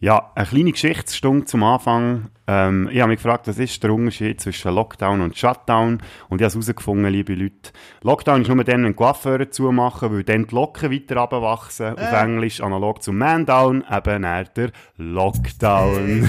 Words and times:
Ja, 0.00 0.32
eine 0.34 0.46
kleine 0.46 0.72
Geschichtsstunde 0.72 1.46
zum 1.46 1.62
Anfang. 1.62 2.30
Ähm, 2.46 2.90
ich 2.92 3.00
habe 3.00 3.08
mich 3.10 3.22
gefragt, 3.22 3.48
was 3.48 3.58
ist 3.58 3.82
der 3.82 3.92
Unterschied 3.92 4.38
zwischen 4.40 4.74
Lockdown 4.74 5.22
und 5.22 5.36
Shutdown? 5.36 6.02
Und 6.28 6.40
ich 6.40 6.44
habe 6.44 6.58
es 6.58 6.66
herausgefunden, 6.66 7.10
liebe 7.10 7.34
Leute. 7.34 7.72
Lockdown 8.02 8.42
ist 8.42 8.48
nur 8.48 8.62
dann, 8.64 8.82
wenn 8.82 8.90
die 8.90 8.96
Coiffeure 8.96 9.48
zumachen, 9.48 10.12
weil 10.12 10.24
dann 10.24 10.46
die 10.46 10.54
Locken 10.54 10.90
weiter 10.92 11.16
runterwachsen. 11.16 11.98
Auf 11.98 12.12
Englisch 12.12 12.60
analog 12.60 13.02
zum 13.02 13.16
Man-Down, 13.16 13.84
eben 13.90 14.20
nach 14.22 14.48
der 14.48 14.72
Lockdown. 14.98 16.28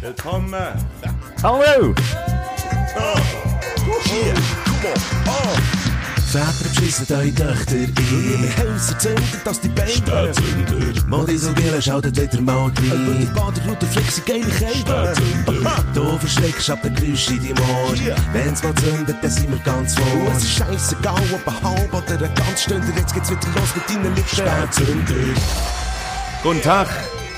Willkommen! 0.00 0.54
Hallo! 1.42 1.94
Hier, 4.04 4.34
komm 4.82 4.92
on! 5.26 5.77
Väter 6.28 6.52
beschissen 6.62 7.06
eure 7.10 7.32
Töchter 7.32 7.74
ein. 7.74 8.54
Häuser 8.58 8.98
zünden, 8.98 9.40
dass 9.44 9.60
die 9.60 9.68
Beine 9.68 9.88
Spätzünder. 9.88 11.06
Modisogele 11.06 11.80
schaltet 11.80 12.20
wieder 12.20 12.42
mal 12.42 12.64
rein. 12.64 12.72
Über 12.84 13.14
die 13.14 13.24
Baderroute 13.26 13.86
flexen 13.86 14.24
geile 14.26 14.44
Kälte. 14.44 15.14
Du 15.94 16.18
verschreckst 16.18 16.68
ab 16.68 16.82
den 16.82 16.94
Geräusch 16.94 17.30
in 17.30 17.38
deinem 17.38 17.70
Ohr. 17.70 17.94
Wenn's 18.34 18.62
mal 18.62 18.74
zündet, 18.74 19.16
dann 19.22 19.30
sind 19.30 19.50
wir 19.50 19.58
ganz 19.60 19.94
vor. 19.94 20.32
Es 20.36 20.42
ist 20.42 20.58
scheissegal, 20.58 21.22
ob 21.32 21.48
ein 21.48 21.62
halb 21.62 21.94
oder 21.94 22.26
ein 22.26 22.34
ganz 22.34 22.62
Stünder. 22.62 22.92
Jetzt 22.94 23.14
geht's 23.14 23.30
wieder 23.30 23.40
los 23.54 23.74
mit 23.74 23.88
deinen 23.88 24.14
Lippen. 24.14 24.28
Spätzünder. 24.28 25.40
Guten 26.42 26.62
Tag, 26.62 26.88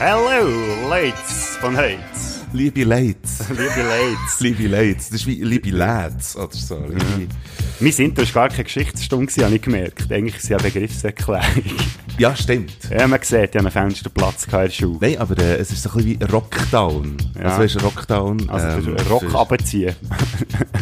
Hallo, 0.00 0.88
Leits 0.88 1.56
von 1.60 1.76
heute. 1.76 2.39
Liebe 2.52 2.84
Leits. 2.84 3.44
Liebe 3.48 3.60
Leits. 3.88 4.40
Liebe 4.40 4.66
Leits. 4.68 5.10
Das 5.10 5.20
ist 5.20 5.26
wie 5.26 5.42
liebe 5.42 5.70
Lads 5.70 6.36
oder 6.36 6.52
so. 6.52 6.76
Liebe- 6.78 7.28
Mein 7.80 7.92
Intro 7.92 8.22
war 8.22 8.32
gar 8.32 8.48
keine 8.48 8.64
Geschichtsstunde, 8.64 9.32
habe 9.44 9.54
ich 9.56 9.62
gemerkt. 9.62 10.10
Eigentlich 10.12 10.36
ist 10.36 10.44
es 10.44 10.48
ja 10.50 10.58
Begriffserklärung. 10.58 11.64
Ja, 12.18 12.36
stimmt. 12.36 12.72
Ja, 12.90 13.08
man 13.08 13.20
sieht, 13.22 13.38
ich 13.38 13.42
hatte 13.44 13.58
einen 13.60 13.70
Fensterplatz 13.70 14.44
in 14.44 14.50
der 14.50 14.68
Schule. 14.70 14.98
Nein, 15.00 15.18
aber 15.18 15.38
äh, 15.38 15.56
es 15.56 15.70
ist 15.70 15.82
so 15.82 15.90
ein 15.90 15.96
bisschen 16.04 16.20
wie 16.20 16.24
Rockdown. 16.24 17.16
Ja. 17.34 17.42
Also 17.42 17.62
weißt 17.62 17.74
du, 17.76 17.78
Rockdown. 17.80 18.50
Also 18.50 18.66
ähm, 18.90 18.96
Rock 19.08 19.22
für-. 19.22 19.94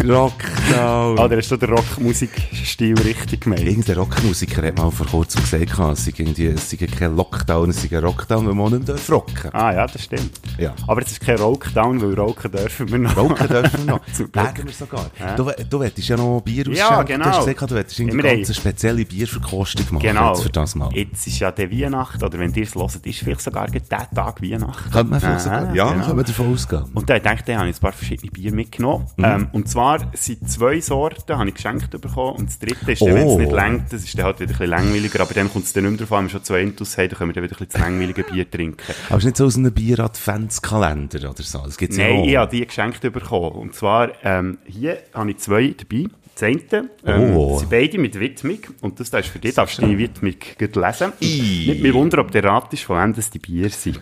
Rockdown. 0.08 1.18
Oder 1.18 1.36
hast 1.36 1.50
du 1.50 1.56
den 1.56 1.70
Rockmusikstil 1.70 2.98
richtig 3.02 3.42
gemeint? 3.42 3.62
Irgendein 3.62 3.96
Rockmusiker 3.98 4.62
hat 4.66 4.78
mal 4.78 4.90
vor 4.90 5.06
kurzem 5.06 5.42
gesagt, 5.42 5.78
es 5.92 6.04
sei, 6.04 6.12
irgendwie, 6.16 6.46
es 6.46 6.70
sei 6.70 6.76
kein 6.86 7.14
Lockdown, 7.14 7.70
es 7.70 7.82
sei 7.82 7.96
ein 7.96 8.04
Rockdown, 8.04 8.48
wenn 8.48 8.56
man 8.56 8.72
nicht 8.78 9.10
rocken 9.10 9.50
Ah 9.52 9.72
ja, 9.72 9.86
das 9.86 10.02
stimmt. 10.04 10.40
Ja. 10.58 10.74
Aber 10.88 11.02
es 11.02 11.12
ist 11.12 11.20
kein 11.20 11.38
Rockdown, 11.62 12.00
weil 12.00 12.14
rocken 12.14 12.50
dürfen 12.52 12.88
wir 12.90 12.98
noch. 12.98 13.16
Rocken 13.16 13.48
dürfen 13.48 13.86
wir 13.86 13.94
noch. 13.94 14.00
Legen 14.18 14.66
wir 14.66 14.72
sogar. 14.72 15.10
Du, 15.36 15.50
du 15.68 15.78
wolltest 15.80 16.08
ja 16.08 16.16
noch 16.16 16.40
Bier 16.40 16.68
Ja, 16.68 16.88
ausschenken. 17.00 17.06
genau. 17.06 17.24
Du 17.24 17.30
hast 17.36 17.46
gesagt, 17.46 17.98
du 17.98 18.04
Wir 18.06 18.12
eine 18.12 18.22
ganz 18.44 18.56
spezielle 18.56 19.04
Bierverkostung 19.04 19.86
machen. 19.90 20.02
Genau. 20.02 20.32
Jetzt 20.34 20.42
für 20.42 20.50
das 20.50 20.74
mal. 20.74 20.90
Jetzt 20.94 21.26
ist 21.26 21.38
ja 21.40 21.50
der 21.50 21.70
Weihnacht, 21.70 22.22
oder 22.22 22.38
wenn 22.38 22.54
ihr 22.54 22.62
es 22.62 22.74
hört, 22.74 22.94
ist 23.04 23.18
vielleicht 23.18 23.40
sogar 23.40 23.66
der 23.68 23.82
Tag 23.88 24.40
Weihnacht. 24.42 24.92
Könnte 24.92 25.10
man 25.10 25.20
vielleicht 25.20 25.38
Ah, 25.40 25.60
sogar, 25.60 25.74
ja, 25.74 25.92
genau. 25.92 26.04
können 26.04 26.16
wir 26.18 26.24
davon 26.24 26.52
ausgehen. 26.52 26.84
Und 26.94 27.10
da 27.10 27.18
dachte 27.18 27.52
ich, 27.52 27.58
habe 27.58 27.68
ich 27.68 27.76
ein 27.76 27.80
paar 27.80 27.92
verschiedene 27.92 28.30
Bier 28.30 28.52
mitgenommen. 28.52 29.06
Mhm. 29.16 29.24
Ähm, 29.24 29.48
und 29.52 29.68
zwar 29.68 29.98
sind 30.14 30.48
zwei 30.50 30.80
Sorten, 30.80 31.36
habe 31.36 31.48
ich 31.48 31.54
geschenkt 31.54 31.90
bekommen. 31.90 32.36
Und 32.36 32.48
das 32.48 32.58
dritte 32.58 32.92
ist, 32.92 33.02
dann, 33.02 33.14
wenn 33.14 33.26
es 33.26 33.32
Oh. 33.34 33.38
nicht 33.38 33.52
längt, 33.52 33.92
das 33.92 34.04
ist 34.04 34.16
dann 34.16 34.24
halt 34.26 34.40
wieder 34.40 34.50
ein 34.52 34.58
bisschen 34.58 34.70
langweiliger. 34.70 35.20
Aber 35.20 35.34
dann 35.34 35.50
kommt 35.52 35.64
es 35.64 35.72
dann 35.72 35.84
nicht 35.90 36.00
mehr 36.00 36.12
an, 36.12 36.18
wenn 36.18 36.24
wir 36.26 36.30
schon 36.30 36.44
zwei 36.44 36.62
Intus 36.62 36.96
haben, 36.96 37.08
dann 37.08 37.18
können 37.18 37.30
wir 37.30 37.34
dann 37.34 37.44
wieder 37.44 37.56
ein 37.56 37.58
bisschen 37.66 37.72
das 37.72 37.80
langweilige 37.80 38.22
Bier 38.22 38.50
trinken. 38.50 38.82
Aber 39.08 39.16
es 39.18 39.24
ist 39.24 39.26
nicht 39.26 39.36
so 39.36 39.46
aus 39.46 39.56
einem 39.56 39.72
Bier-Adventskalender 39.72 41.30
oder 41.30 41.42
so. 41.50 41.58
Das 41.64 41.76
gibt's 41.76 41.96
ja 41.96 42.08
Nein, 42.08 42.20
auch. 42.20 42.26
ich 42.26 42.36
habe 42.36 42.56
die 42.56 42.66
geschenkt 42.66 43.00
bekommen. 43.00 43.52
Und 43.52 43.74
zwar, 43.74 44.10
ähm, 44.24 44.58
hier 44.66 44.98
habe 45.14 45.30
ich 45.30 45.38
zwei 45.38 45.74
dabei. 45.76 46.04
Das 46.34 46.42
eine, 46.44 46.88
ähm, 47.04 47.36
Oh. 47.36 47.58
sind 47.58 47.68
beide 47.70 47.98
mit 47.98 48.18
Widmung. 48.18 48.58
Und 48.80 49.00
das 49.00 49.10
da 49.10 49.18
ist 49.18 49.28
für 49.28 49.40
dich, 49.40 49.54
darfst 49.54 49.78
du 49.82 49.86
die 49.86 49.98
Widmung 49.98 50.34
lesen. 50.58 51.12
I. 51.20 51.66
Nicht 51.70 51.82
mich 51.82 51.92
wundern, 51.94 52.20
ob 52.20 52.30
der 52.30 52.44
Rat 52.44 52.72
ist, 52.72 52.84
von 52.84 52.96
wem 53.02 53.12
das 53.12 53.28
die 53.30 53.40
Bier 53.40 53.68
sind. 53.70 54.00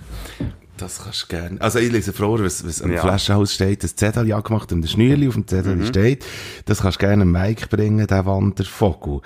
Das 0.77 1.03
kannst 1.03 1.23
du 1.23 1.27
gerne. 1.29 1.59
Also 1.63 1.79
ich 1.79 1.91
lese 1.91 2.13
vor, 2.13 2.39
was, 2.45 2.67
was 2.67 2.83
am 2.83 2.93
Ja. 2.93 3.01
Flaschenhaus 3.01 3.55
steht. 3.55 3.83
Das 3.83 3.97
Zettel 3.97 4.29
ja 4.29 4.39
gemacht 4.41 4.71
und 4.73 4.83
der 4.83 4.89
Schnürli 4.89 5.27
auf 5.29 5.33
dem 5.33 5.47
Zettel 5.47 5.77
Mhm. 5.77 5.87
steht. 5.87 6.27
Das 6.67 6.83
kannst 6.83 7.01
du 7.01 7.07
gerne 7.07 7.25
Mike 7.25 7.69
bringen, 7.75 8.07
der 8.07 8.27
Wandervogel. 8.27 9.21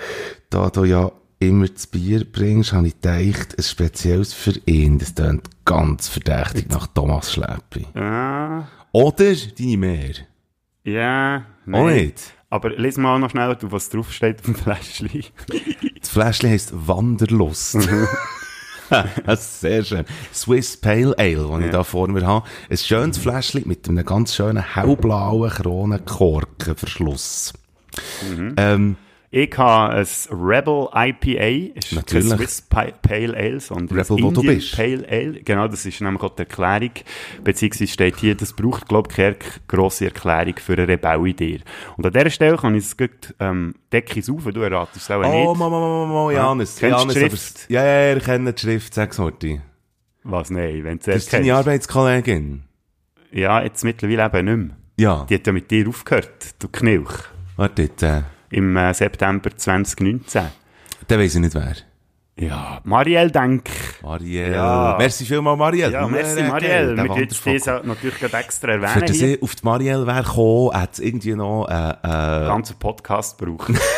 Da 0.48 0.70
du 0.70 0.84
ja 0.84 1.10
immer 1.40 1.66
das 1.68 1.86
Bier 1.88 2.24
bringst, 2.30 2.72
habe 2.72 2.86
ich 2.88 3.00
gedacht, 3.00 3.56
ein 3.58 3.62
spezielles 3.62 4.32
für 4.32 4.52
ihn. 4.66 4.98
Das 4.98 5.14
klingt 5.14 5.48
ganz 5.64 6.08
verdächtig 6.08 6.68
nach 6.70 6.86
Thomas 6.86 7.32
Schleppi. 7.32 7.86
Ah, 7.98 8.64
Oder 8.92 9.34
deine 9.58 9.76
Mehr? 9.76 10.14
ja, 10.84 11.38
Auch 11.38 11.42
nein. 11.66 11.94
nicht. 11.96 12.34
Aber 12.50 12.70
lies 12.70 12.96
mal 12.96 13.18
noch 13.18 13.30
schnell, 13.30 13.56
was 13.60 13.90
draufsteht 13.90 14.40
auf 14.40 14.44
dem 14.46 14.54
Fläschchen. 14.56 15.24
Das 16.00 16.08
Fläschchen 16.10 16.50
heisst 16.50 16.72
Wanderlust. 16.88 17.76
Mhm. 17.76 18.08
das 19.24 19.40
ist 19.44 19.60
sehr 19.60 19.84
schön. 19.84 20.04
Swiss 20.34 20.76
Pale 20.76 21.14
Ale, 21.16 21.46
das 21.48 21.64
ich 21.64 21.70
da 21.70 21.84
vor 21.84 22.08
mir 22.08 22.26
habe. 22.26 22.46
Ein 22.68 22.76
schönes 22.76 23.18
Fläschchen 23.18 23.62
mit 23.66 23.88
einem 23.88 24.04
ganz 24.04 24.34
schönen 24.34 24.74
hellblauen 24.74 25.48
Kronenkorkenverschluss. 25.50 27.52
Mhm. 28.28 28.54
Ähm, 28.56 28.96
Ich 29.32 29.56
habe 29.56 29.94
ein 29.94 30.06
Rebel 30.32 30.88
IPA, 30.92 31.78
ist 31.78 31.92
Natürlich. 31.92 32.28
kein 32.30 32.38
Swiss 32.38 32.62
Pale 32.62 33.36
Ale, 33.36 33.60
sondern 33.60 33.96
Rebel, 33.96 34.24
wo 34.24 34.30
du 34.32 34.42
bist. 34.42 34.74
Pale 34.74 35.06
Ale. 35.08 35.40
Genau, 35.44 35.68
das 35.68 35.86
ist 35.86 36.00
nämlich 36.00 36.20
auch 36.20 36.34
die 36.34 36.40
Erklärung, 36.40 36.90
beziehungsweise 37.44 37.92
steht 37.92 38.16
hier, 38.16 38.34
das 38.34 38.52
braucht, 38.52 38.88
glaube 38.88 39.08
ich, 39.08 39.16
keine 39.16 39.36
grosse 39.68 40.06
Erklärung 40.06 40.54
für 40.56 40.72
eine 40.72 40.88
Rebell 40.88 41.28
in 41.28 41.36
dir. 41.36 41.60
Und 41.96 42.06
an 42.06 42.12
dieser 42.12 42.30
Stelle 42.30 42.56
kann 42.56 42.74
ich 42.74 42.84
es 42.84 42.96
gut, 42.96 43.32
ähm, 43.38 43.76
decke 43.92 44.18
ich 44.18 44.28
es 44.28 44.30
auf, 44.30 44.42
du 44.44 44.62
erratest 44.62 44.96
es 45.08 45.10
auch 45.12 45.22
oh, 45.22 45.30
nicht. 45.30 45.58
Mama, 45.58 45.70
Mama, 45.70 46.06
Mama, 46.06 46.32
Janis. 46.32 46.76
Kennst 46.76 46.98
Janis, 46.98 47.14
die 47.14 47.20
aber- 47.20 47.30
Schrift? 47.30 47.70
Ja, 47.70 47.84
ja, 47.84 48.16
ich 48.16 48.24
kenne 48.24 48.52
die 48.52 48.60
Schrift, 48.60 48.94
sag's 48.94 49.18
Horti. 49.20 49.60
Was, 50.24 50.50
nein, 50.50 50.82
wenn 50.82 50.98
du 50.98 51.04
Das 51.06 51.14
es 51.14 51.22
ist 51.24 51.32
deine. 51.32 51.54
Arbeitskollegin. 51.54 52.64
Ja, 53.30 53.62
jetzt 53.62 53.84
mittlerweile 53.84 54.26
eben 54.26 54.44
nicht 54.44 54.68
mehr. 54.68 54.76
Ja. 54.98 55.26
Die 55.30 55.34
hat 55.36 55.46
ja 55.46 55.52
mit 55.52 55.70
dir 55.70 55.88
aufgehört, 55.88 56.56
du 56.58 56.66
Knilch, 56.66 57.12
Warte, 57.56 57.82
jetzt, 57.82 58.02
äh, 58.02 58.22
im 58.50 58.76
äh, 58.76 58.92
September 58.94 59.50
2019. 59.56 60.42
der 61.08 61.18
weiss 61.18 61.34
ich 61.34 61.40
nicht 61.40 61.54
wer. 61.54 61.74
Ja, 62.38 62.80
Marielle 62.84 63.30
Denk. 63.30 63.68
Marielle. 64.02 64.54
Ja. 64.54 64.96
Merci 64.98 65.26
vielmals, 65.26 65.58
Marielle. 65.58 65.92
Ja, 65.92 66.08
merci 66.08 66.42
Marielle. 66.42 66.96
Wir 66.96 67.08
Wandervogel. 67.08 67.60
das 67.60 67.84
natürlich 67.84 68.18
gerade 68.18 68.36
extra 68.38 68.68
Für 68.68 68.72
erwähnen 68.80 69.06
das 69.06 69.16
hier. 69.16 69.34
ich 69.34 69.42
auf 69.42 69.54
die 69.54 69.64
Marielle 69.64 70.06
wäre 70.06 70.22
gekommen, 70.22 70.72
hat 70.72 70.94
es 70.94 70.98
irgendwie 71.00 71.34
noch, 71.34 71.66
äh, 71.68 71.90
äh, 71.90 72.46
ganzen 72.46 72.78
Podcast 72.78 73.36
brauchen. 73.36 73.78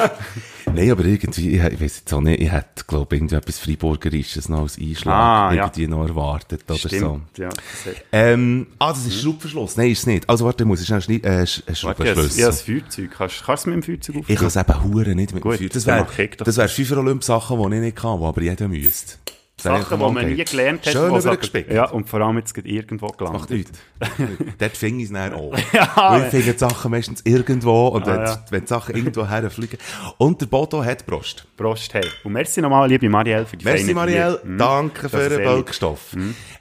Nein, 0.74 0.90
aber 0.90 1.04
irgendwie, 1.04 1.56
ich, 1.56 1.62
ich 1.62 1.80
weiß 1.80 1.98
jetzt 2.00 2.12
auch 2.12 2.20
nicht, 2.20 2.40
ich 2.40 2.50
hätte, 2.50 2.84
glaube 2.86 3.14
ich, 3.14 3.20
irgendwie 3.20 3.34
etwas 3.36 3.58
Freiburgerisches 3.58 4.48
noch 4.48 4.62
als 4.62 4.78
Einschlag 4.78 5.14
Ah, 5.14 5.52
ja. 5.54 5.64
irgendwie 5.64 5.86
noch 5.86 6.06
erwartet 6.06 6.62
oder 6.68 6.78
so. 6.78 6.88
Stimmt, 6.88 7.38
ja. 7.38 7.48
Das 7.48 7.58
hat- 7.94 8.04
Ähm, 8.12 8.66
ah, 8.78 8.92
das 8.92 9.06
ist 9.06 9.20
Schraubverschluss. 9.22 9.76
Nein, 9.76 9.90
ist 9.90 9.98
es 10.00 10.06
nicht. 10.06 10.28
Also 10.28 10.44
warte, 10.44 10.64
muss 10.64 10.80
ich 10.80 10.86
schnell 10.86 11.02
schneiden, 11.02 11.24
äh, 11.24 11.42
Sch- 11.42 11.62
äh, 11.66 11.70
ja, 11.70 11.74
Schraubverschluss. 11.74 12.36
ja, 12.36 12.46
das 12.46 12.62
Feuerzeug. 12.62 13.10
Kannst 13.16 13.42
kannst 13.44 13.66
du 13.66 13.70
es 13.70 13.74
mit 13.74 13.74
dem 13.74 13.82
Feuerzeug 13.82 14.16
ich 14.16 14.36
kann 14.36 14.46
aufnehmen? 14.46 14.48
es 14.48 14.56
eben 14.56 14.84
hure 14.94 15.14
nicht 15.14 15.34
mit 15.34 15.42
Gut, 15.42 15.52
dem 15.54 15.58
Feuer. 15.58 15.68
Das 15.68 15.86
wäre, 15.86 16.28
das 16.38 16.56
wäre 16.56 16.68
fünf 16.68 16.92
Olymp-Sachen, 16.92 17.58
die 17.70 17.76
ich 17.76 17.82
nicht 17.82 17.96
kann, 17.96 18.18
die 18.20 18.24
aber 18.26 18.42
jeder 18.42 18.68
müsste. 18.68 19.14
Sachen, 19.62 19.98
die 19.98 20.10
man 20.12 20.26
nie 20.26 20.44
gelernt 20.44 20.86
hat. 20.86 20.92
Schön 20.92 21.14
übergespickt. 21.14 21.72
Ja, 21.72 21.90
und 21.90 22.08
vor 22.08 22.20
allem 22.20 22.38
jetzt 22.38 22.56
irgendwo 22.56 23.06
Macht 23.06 23.18
gelandet. 23.18 23.50
nichts. 23.50 23.78
Dort 24.58 24.76
fing 24.76 24.98
ich 24.98 25.06
es 25.06 25.12
dann 25.12 25.32
an. 25.32 25.50
Ja, 25.72 25.92
Weil 25.96 26.34
ich 26.34 26.44
die 26.44 26.58
Sachen 26.58 26.90
meistens 26.90 27.22
irgendwo 27.24 27.88
und 27.88 28.06
wenn, 28.06 28.18
Ah, 28.18 28.24
ja. 28.24 28.44
wenn 28.50 28.60
die 28.62 28.66
Sachen 28.68 28.94
irgendwo 28.96 29.26
herfliegen. 29.26 29.78
Und 30.18 30.40
der 30.40 30.46
Bodo 30.46 30.84
hat 30.84 31.06
Brust. 31.06 31.46
Prost, 31.56 31.94
hey. 31.94 32.04
Und 32.24 32.32
merci 32.32 32.60
nochmal, 32.60 32.88
liebe 32.88 33.08
Marielle, 33.08 33.46
für 33.46 33.56
die 33.56 33.64
Merci 33.64 33.94
Marielle. 33.94 34.40
Mhm. 34.44 34.58
danke 34.58 35.02
Das 35.02 35.10
für 35.10 35.28
den 35.28 35.38
lieb. 35.38 35.48
Mhm. 35.48 35.52
Bölkstoff. 35.54 36.16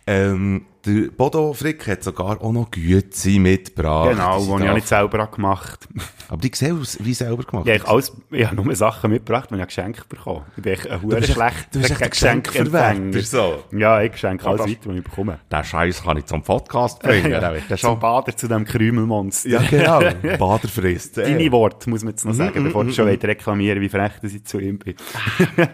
Ähm, 0.08 0.66
der 0.86 1.10
Bodo 1.12 1.54
Frick 1.54 1.88
hat 1.88 2.04
sogar 2.04 2.42
auch 2.42 2.52
noch 2.52 2.72
Güte 2.72 3.40
mitgebracht. 3.40 4.12
Genau, 4.12 4.40
Die 4.40 4.64
ich 4.64 4.70
auch 4.70 4.74
nicht 4.76 4.88
selber 4.88 5.28
gemacht 5.28 5.88
Aber 6.30 6.42
die 6.42 6.52
sehen 6.54 6.82
wie 7.00 7.14
selber 7.14 7.44
gemacht. 7.44 7.68
Ja, 7.68 7.76
ich, 7.76 7.86
alles, 7.88 8.12
ich 8.32 8.46
habe 8.46 8.56
nur 8.64 8.76
Sachen 8.76 9.12
mitgebracht, 9.12 9.50
die 9.52 9.56
ich 9.60 9.66
geschenkt 9.66 10.10
bekommen 10.10 10.44
Ich 10.58 10.64
bin 10.64 10.74
echt 10.74 10.90
ein 10.90 11.12
echt- 11.12 11.34
schlechter 11.34 12.10
Geschenkverwerter, 12.10 13.22
so. 13.22 13.64
Ja, 13.72 14.02
ich 14.02 14.16
schenke 14.18 14.46
alles 14.48 14.62
weiter, 14.62 14.80
was 14.86 14.96
ich 14.96 15.04
bekomme. 15.04 15.40
Den 15.52 15.64
Scheiß 15.64 16.04
kann 16.04 16.18
ich 16.18 16.26
zum 16.26 16.42
Podcast 16.42 17.02
bringen. 17.02 17.32
Ja, 17.32 17.52
der 17.52 17.78
zum 17.78 18.00
Bader, 18.00 18.36
zu 18.36 18.48
dem 18.48 18.66
Krümelmonster. 18.66 19.50
ja, 19.50 19.60
genau. 19.62 20.00
Bader 20.38 20.68
frisst. 20.68 21.18
Deine 21.18 21.52
Worte, 21.52 21.90
muss 21.90 22.04
man 22.04 22.12
jetzt 22.12 22.26
noch 22.26 22.34
Mhm, 22.34 22.38
sagen, 22.38 22.64
bevor 22.64 22.84
du 22.86 22.92
schon 22.94 23.08
wieder 23.10 23.28
reklamieren 23.28 23.82
wie 23.82 23.90
frech 23.90 24.14
dass 24.22 24.34
ich 24.34 24.44
zu 24.46 24.60
ihm 24.60 24.80
bin. 24.80 24.96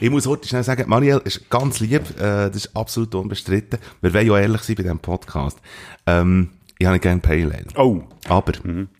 Ich 0.00 0.10
muss 0.10 0.26
heute 0.28 0.46
schnell 0.46 0.62
sagen, 0.62 0.88
Marielle 0.88 1.20
ist 1.24 1.50
ganz 1.50 1.80
lieb, 1.80 2.02
äh, 2.20 2.46
das 2.50 2.54
ist 2.54 2.76
absolut 2.76 3.12
unbestritten. 3.16 3.80
Wir 4.00 4.14
wollen 4.14 4.26
ja 4.28 4.34
ehrlich 4.48 4.62
sein 4.62 4.76
bei 4.76 4.82
diesem 4.82 4.98
Podcast. 4.98 5.58
Ähm, 6.06 6.50
ich 6.80 6.86
habe 6.86 7.00
gerne 7.00 7.20
Pale 7.20 7.46
Ale. 7.52 7.64
Oh, 7.74 8.02
Aber, 8.28 8.52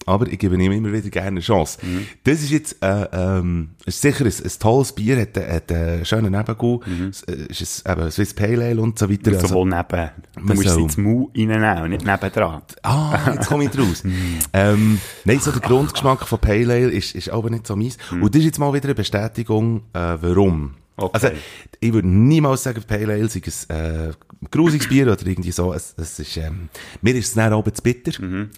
aber 0.05 0.27
ich 0.27 0.37
gebe 0.41 0.57
ihm 0.61 0.73
immer 0.73 0.93
wieder 0.93 1.11
gerne 1.11 1.29
eine 1.29 1.41
Chance. 1.41 1.79
Das 2.25 2.41
ist 2.43 2.51
jetzt, 2.51 2.83
äh, 2.83 3.07
ähm, 3.13 3.71
ist 3.87 4.01
sicher 4.01 4.25
ein, 4.25 4.33
ein 4.33 4.51
tolles 4.59 4.93
Bier, 4.93 5.21
hat, 5.21 5.37
hat 5.37 5.71
einen 5.71 6.05
schönen 6.05 6.33
Nebengut, 6.33 6.85
es 7.09 7.23
äh, 7.23 7.47
ist 7.49 7.87
ein, 7.87 7.93
eben 8.01 8.11
Swiss 8.11 8.35
Pale 8.35 8.65
Ale 8.65 8.81
und 8.81 8.99
so 8.99 9.09
weiter. 9.09 9.31
Also, 9.31 9.47
sowohl 9.47 9.69
neben. 9.69 10.11
Du 10.35 10.41
musst 10.55 10.67
es 10.67 10.73
soll- 10.73 10.83
ins 10.83 10.97
Mu 10.97 11.29
reinnehmen 11.37 11.91
nicht 11.91 12.05
nebendran. 12.05 12.63
ah, 12.83 13.31
jetzt 13.35 13.47
komme 13.49 13.67
ich 13.67 13.71
draus. 13.71 14.03
ähm, 14.53 14.99
nein, 15.25 15.39
so 15.39 15.53
der 15.53 15.61
Grundgeschmack 15.61 16.27
von 16.27 16.41
Pale 16.41 16.73
Ale 16.75 16.91
ist, 16.91 17.15
ist 17.15 17.29
aber 17.31 17.49
nicht 17.49 17.65
so 17.65 17.77
meins. 17.77 17.97
Und 18.11 18.35
das 18.35 18.41
ist 18.41 18.47
jetzt 18.47 18.59
mal 18.59 18.73
wieder 18.75 18.87
eine 18.87 18.97
Bestätigung, 18.97 19.83
äh, 19.93 20.17
warum. 20.21 20.75
Okay. 20.99 21.11
Also, 21.13 21.31
ich 21.79 21.93
würde 21.93 22.09
niemals 22.09 22.65
sagen, 22.65 22.83
Pale 22.87 23.13
Ale 23.15 23.29
sei 23.29 23.41
ein 23.69 24.11
äh, 24.11 24.13
grusiges 24.51 24.89
Bier 24.89 25.07
oder 25.07 25.27
irgendwie 25.27 25.53
so. 25.53 25.73
Es, 25.73 25.95
es 25.97 26.19
ist, 26.19 26.37
ähm, 26.37 26.69
mir 27.03 27.15
ist 27.15 27.29
es 27.29 27.35
dann 27.35 27.53
oben 27.53 27.73
zu 27.73 27.83
bitter. 27.83 28.21
Mhm. 28.21 28.51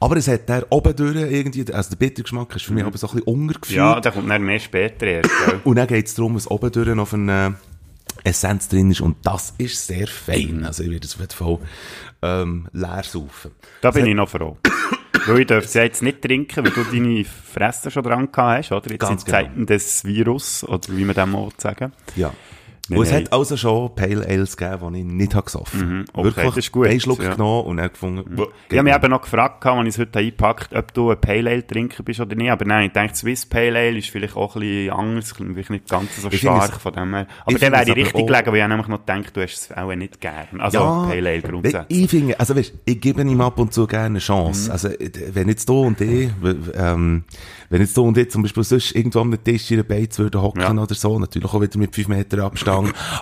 Aber 0.00 0.16
es 0.16 0.26
hat 0.26 0.48
der 0.48 0.66
oben 0.70 0.96
durch 0.96 1.14
irgendwie, 1.14 1.70
also 1.72 1.90
der 1.90 1.96
Bittergeschmack 1.96 2.56
ist 2.56 2.64
für 2.64 2.72
mich 2.72 2.82
aber 2.82 2.96
so 2.96 3.06
ein 3.06 3.14
bisschen 3.14 3.26
untergefühlt. 3.26 3.78
Mhm. 3.78 3.84
Ja, 3.84 4.00
der 4.00 4.12
kommt 4.12 4.30
dann 4.30 4.42
mehr 4.42 4.58
später 4.58 5.06
erst, 5.06 5.30
gell? 5.46 5.60
Und 5.64 5.76
dann 5.76 5.86
geht 5.86 6.06
es 6.06 6.14
darum, 6.14 6.34
dass 6.34 6.50
oben 6.50 6.72
durch 6.72 6.88
noch 6.88 7.12
eine 7.12 7.56
Essenz 8.24 8.68
drin 8.68 8.90
ist 8.90 9.00
und 9.00 9.16
das 9.22 9.54
ist 9.58 9.86
sehr 9.86 10.06
fein. 10.06 10.64
Also 10.64 10.82
ich 10.82 10.90
würde 10.90 11.06
es 11.06 11.14
auf 11.14 11.20
jeden 11.20 11.32
Fall 11.32 11.58
ähm, 12.22 12.68
leer 12.72 13.02
saufen. 13.02 13.52
Da 13.80 13.90
bin 13.90 14.06
ich 14.06 14.14
noch 14.14 14.28
froh. 14.28 14.56
weil 15.26 15.40
ich 15.40 15.46
darf 15.46 15.64
es 15.64 15.74
ja 15.74 15.82
jetzt 15.82 16.02
nicht 16.02 16.22
trinken, 16.22 16.64
weil 16.64 16.72
du 16.72 16.84
deine 16.84 17.24
Fresse 17.24 17.90
schon 17.90 18.02
dran 18.02 18.30
gehabt 18.32 18.58
hast, 18.58 18.72
oder? 18.72 18.90
Jetzt 18.90 19.00
Ganz 19.00 19.22
in 19.24 19.28
Zeiten 19.30 19.66
des 19.66 20.04
Virus, 20.04 20.64
oder 20.64 20.88
wie 20.88 21.04
man 21.04 21.14
das 21.14 21.28
mal 21.28 21.48
sagen. 21.56 21.92
Ja. 22.16 22.32
Nein, 22.88 22.98
und 22.98 23.04
es 23.06 23.12
nein. 23.12 23.24
hat 23.24 23.32
also 23.32 23.56
schon 23.56 23.94
Pale 23.94 24.26
Ales 24.26 24.56
gegeben, 24.56 24.92
die 24.92 24.98
ich 25.00 25.04
nicht 25.06 25.34
habe 25.36 25.44
gesoffen 25.44 25.80
Mhm, 25.98 26.04
okay, 26.12 26.24
Wirklich 26.24 26.46
das 26.46 26.56
ist 26.56 26.72
gut, 26.72 26.88
einen 26.88 26.98
Schluck 27.00 27.22
ja. 27.22 27.32
genommen 27.34 27.66
und 27.68 27.76
dann 27.76 27.88
gefunden, 27.92 28.24
boah, 28.34 28.48
Ich 28.68 28.76
habe 28.76 28.82
mich 28.88 28.94
eben 28.96 29.08
noch 29.10 29.22
gefragt, 29.22 29.64
als 29.64 29.82
ich 29.86 29.94
es 29.94 29.98
heute 30.00 30.18
eingepackt 30.18 30.74
ob 30.74 30.92
du 30.92 31.10
ein 31.12 31.20
Pale 31.20 31.48
Ale 31.50 31.64
trinker 31.66 32.02
bist 32.02 32.18
oder 32.18 32.34
nicht. 32.34 32.50
Aber 32.50 32.64
nein, 32.64 32.86
ich 32.86 32.92
denke, 32.92 33.14
Swiss 33.14 33.46
Pale 33.46 33.78
Ale 33.78 33.98
ist 33.98 34.10
vielleicht 34.10 34.34
auch 34.36 34.56
ein 34.56 34.62
bisschen 34.62 34.90
anders, 34.90 35.32
vielleicht 35.36 35.70
nicht 35.70 35.88
ganz 35.88 36.20
so 36.20 36.28
Ich 36.28 36.40
stark 36.40 36.72
es- 36.74 36.78
von 36.82 36.92
dem 36.92 37.14
her. 37.14 37.28
Aber 37.46 37.56
dann 37.58 37.72
wäre 37.72 37.82
ich 37.88 37.96
richtig 37.96 38.26
gelegen, 38.26 38.46
weil 38.52 38.56
ich 38.62 38.68
nämlich 38.68 38.88
noch 38.88 38.98
gedacht, 39.06 39.36
du 39.36 39.42
hast 39.42 39.52
es 39.70 39.76
auch 39.76 39.94
nicht 39.94 40.20
gern. 40.20 40.60
Also 40.60 40.78
Pale 40.80 41.28
Ale 41.30 41.40
grundsätzlich. 41.42 41.84
Ich 42.02 42.10
finde, 42.10 42.40
also 42.40 42.56
weißt, 42.56 42.74
ich 42.84 43.00
gebe 43.00 43.22
ihm 43.22 43.40
ab 43.42 43.60
und 43.60 43.72
zu 43.72 43.86
gerne 43.86 44.06
eine 44.06 44.18
Chance. 44.18 44.66
Mhm. 44.66 44.72
Also, 44.72 44.88
wenn 45.34 45.48
jetzt 45.48 45.68
du 45.68 45.82
und 45.82 46.00
ich, 46.00 46.30
ähm, 46.74 47.22
wenn 47.70 47.80
jetzt 47.80 47.96
du 47.96 48.02
und 48.02 48.18
ich 48.18 48.28
zum 48.30 48.42
Beispiel 48.42 48.64
sonst 48.64 48.92
irgendwo 48.96 49.20
am 49.20 49.44
Tisch 49.44 49.70
in 49.70 49.76
der 49.78 49.84
Beiz 49.84 50.18
würden 50.18 50.42
hocken 50.42 50.60
Ja. 50.62 50.72
oder 50.72 50.94
so, 50.96 51.16
natürlich 51.18 51.48
auch 51.48 51.60
wieder 51.60 51.78
mit 51.78 51.94
5 51.94 52.08
Meter 52.08 52.42
Abstand, 52.44 52.71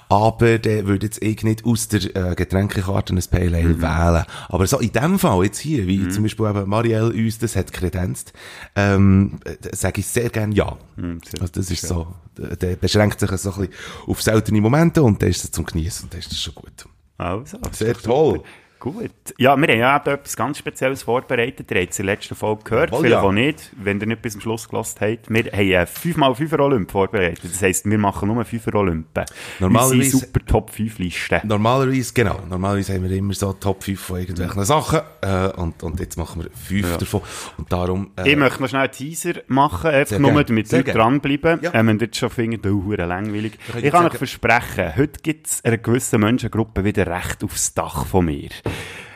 aber 0.08 0.58
der 0.58 0.86
würde 0.86 1.06
jetzt 1.06 1.22
ich 1.22 1.42
nicht 1.42 1.64
aus 1.64 1.88
der 1.88 2.14
äh, 2.16 2.34
Getränkekarte 2.34 3.14
ein 3.14 3.22
Pale 3.30 3.56
Ale 3.56 3.68
Mhm. 3.68 3.82
wählen. 3.82 4.24
Aber 4.48 4.66
so 4.66 4.78
in 4.78 4.92
dem 4.92 5.18
Fall 5.18 5.44
jetzt 5.44 5.58
hier, 5.58 5.86
wie 5.86 6.08
zum 6.08 6.22
Beispiel 6.24 6.46
eben 6.46 6.68
Marielle 6.68 7.12
uns 7.12 7.38
das 7.38 7.56
hat 7.56 7.72
kredenzt, 7.72 8.32
ähm, 8.76 9.40
äh, 9.44 9.56
sage 9.74 10.00
ich 10.00 10.06
sehr 10.06 10.30
gerne 10.30 10.54
ja. 10.54 10.76
Mhm, 10.96 11.20
sehr 11.24 11.40
Also 11.42 11.52
das 11.54 11.70
ist 11.70 11.86
so, 11.86 12.14
der, 12.36 12.56
der 12.56 12.76
beschränkt 12.76 13.20
sich 13.20 13.30
so 13.30 13.50
ein 13.52 13.60
bisschen 13.60 13.74
auf 14.06 14.22
seltene 14.22 14.60
Momente 14.60 15.02
und 15.02 15.20
dann 15.22 15.28
ist 15.30 15.44
es 15.44 15.50
zum 15.50 15.64
Genießen 15.64 16.04
und 16.04 16.12
dann 16.12 16.20
ist 16.20 16.30
das 16.30 16.38
schon 16.38 16.54
gut. 16.54 16.84
Also, 17.18 17.58
Sehr 17.72 17.94
toll. 17.94 18.42
Gut. 18.80 19.10
Ja, 19.36 19.56
wir 19.58 19.68
haben 19.68 19.78
ja 19.78 19.96
eben 19.96 20.14
etwas 20.14 20.36
ganz 20.36 20.56
Spezielles 20.56 21.02
vorbereitet. 21.02 21.70
Ihr 21.70 21.82
habt 21.82 21.92
es 21.92 21.98
in 21.98 22.06
der 22.06 22.14
letzten 22.14 22.34
Folge 22.34 22.64
gehört, 22.64 22.90
Jawohl, 22.90 23.04
vielleicht 23.04 23.22
ja. 23.22 23.28
auch 23.28 23.32
nicht, 23.32 23.70
wenn 23.76 24.00
ihr 24.00 24.06
nicht 24.06 24.22
bis 24.22 24.32
zum 24.32 24.40
Schluss 24.40 24.66
gelassen 24.70 24.98
habt. 25.02 25.28
Wir 25.28 25.44
haben 25.44 25.52
einen 25.52 25.86
5x5er 25.86 26.60
Olymp 26.60 26.90
vorbereitet. 26.90 27.44
Das 27.44 27.60
heisst, 27.60 27.84
wir 27.84 27.98
machen 27.98 28.28
nur 28.28 28.42
5er 28.42 28.74
Olympen. 28.74 29.24
Normalerweise- 29.58 29.94
Unsere 29.96 30.16
super 30.24 30.40
Top 30.46 30.70
5 30.70 30.98
Liste. 30.98 31.42
Normalerweise, 31.44 32.14
genau. 32.14 32.40
Normalerweise 32.48 32.94
haben 32.94 33.04
wir 33.08 33.14
immer 33.14 33.34
so 33.34 33.52
Top 33.52 33.84
5 33.84 34.00
von 34.00 34.18
irgendwelchen 34.20 34.64
Sachen. 34.64 35.00
Äh, 35.20 35.48
und, 35.60 35.82
und 35.82 36.00
jetzt 36.00 36.16
machen 36.16 36.42
wir 36.42 36.50
5 36.50 36.96
davon. 36.96 37.20
Und 37.58 37.70
darum, 37.70 38.12
äh, 38.16 38.30
Ich 38.30 38.36
möchte 38.36 38.62
noch 38.62 38.68
schnell 38.70 38.82
einen 38.84 38.92
Teaser 38.92 39.34
machen, 39.48 39.90
einfach 39.90 40.18
nur, 40.18 40.30
gerne. 40.30 40.44
damit 40.46 40.68
gerne. 40.70 40.84
dranbleiben. 40.84 41.60
Ja. 41.62 41.74
Ähm, 41.74 41.86
wenn 41.88 41.98
ihr 41.98 42.06
jetzt 42.06 42.16
schon 42.16 42.30
findet, 42.30 42.66
oh, 42.66 42.92
langweilig. 42.96 43.58
ich 43.76 43.84
Ich 43.84 43.90
kann 43.90 44.06
euch 44.06 44.16
versprechen, 44.16 44.96
heute 44.96 45.20
gibt 45.22 45.48
es 45.48 45.64
einer 45.66 45.76
gewissen 45.76 46.18
Menschengruppe 46.20 46.82
wieder 46.82 47.06
recht 47.06 47.44
aufs 47.44 47.74
Dach 47.74 48.06
von 48.06 48.24
mir. 48.24 48.48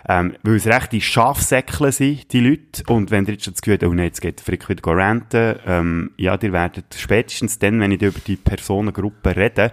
Ähm, 0.07 0.35
weil 0.43 0.57
es 0.57 0.67
rechte 0.67 1.01
Schafsäckle 1.01 1.91
sind, 1.91 2.31
die 2.33 2.41
Leute. 2.41 2.83
Und 2.89 3.11
wenn 3.11 3.25
ihr 3.25 3.33
jetzt 3.33 3.47
das 3.47 3.63
Gefühl 3.63 3.75
habt, 3.75 3.85
oh 3.85 3.95
nein, 3.95 4.07
jetzt 4.07 4.21
geht 4.21 4.41
Frick 4.41 4.69
wieder 4.69 4.83
ranten, 4.87 5.57
ähm, 5.67 6.11
ja, 6.19 6.37
ihr 6.41 6.53
werdet 6.53 6.95
spätestens 6.95 7.59
dann, 7.59 7.81
wenn 7.81 7.91
ich 7.91 8.03
über 8.03 8.21
die 8.27 8.37
Personengruppe 8.37 9.35
rede, 9.35 9.71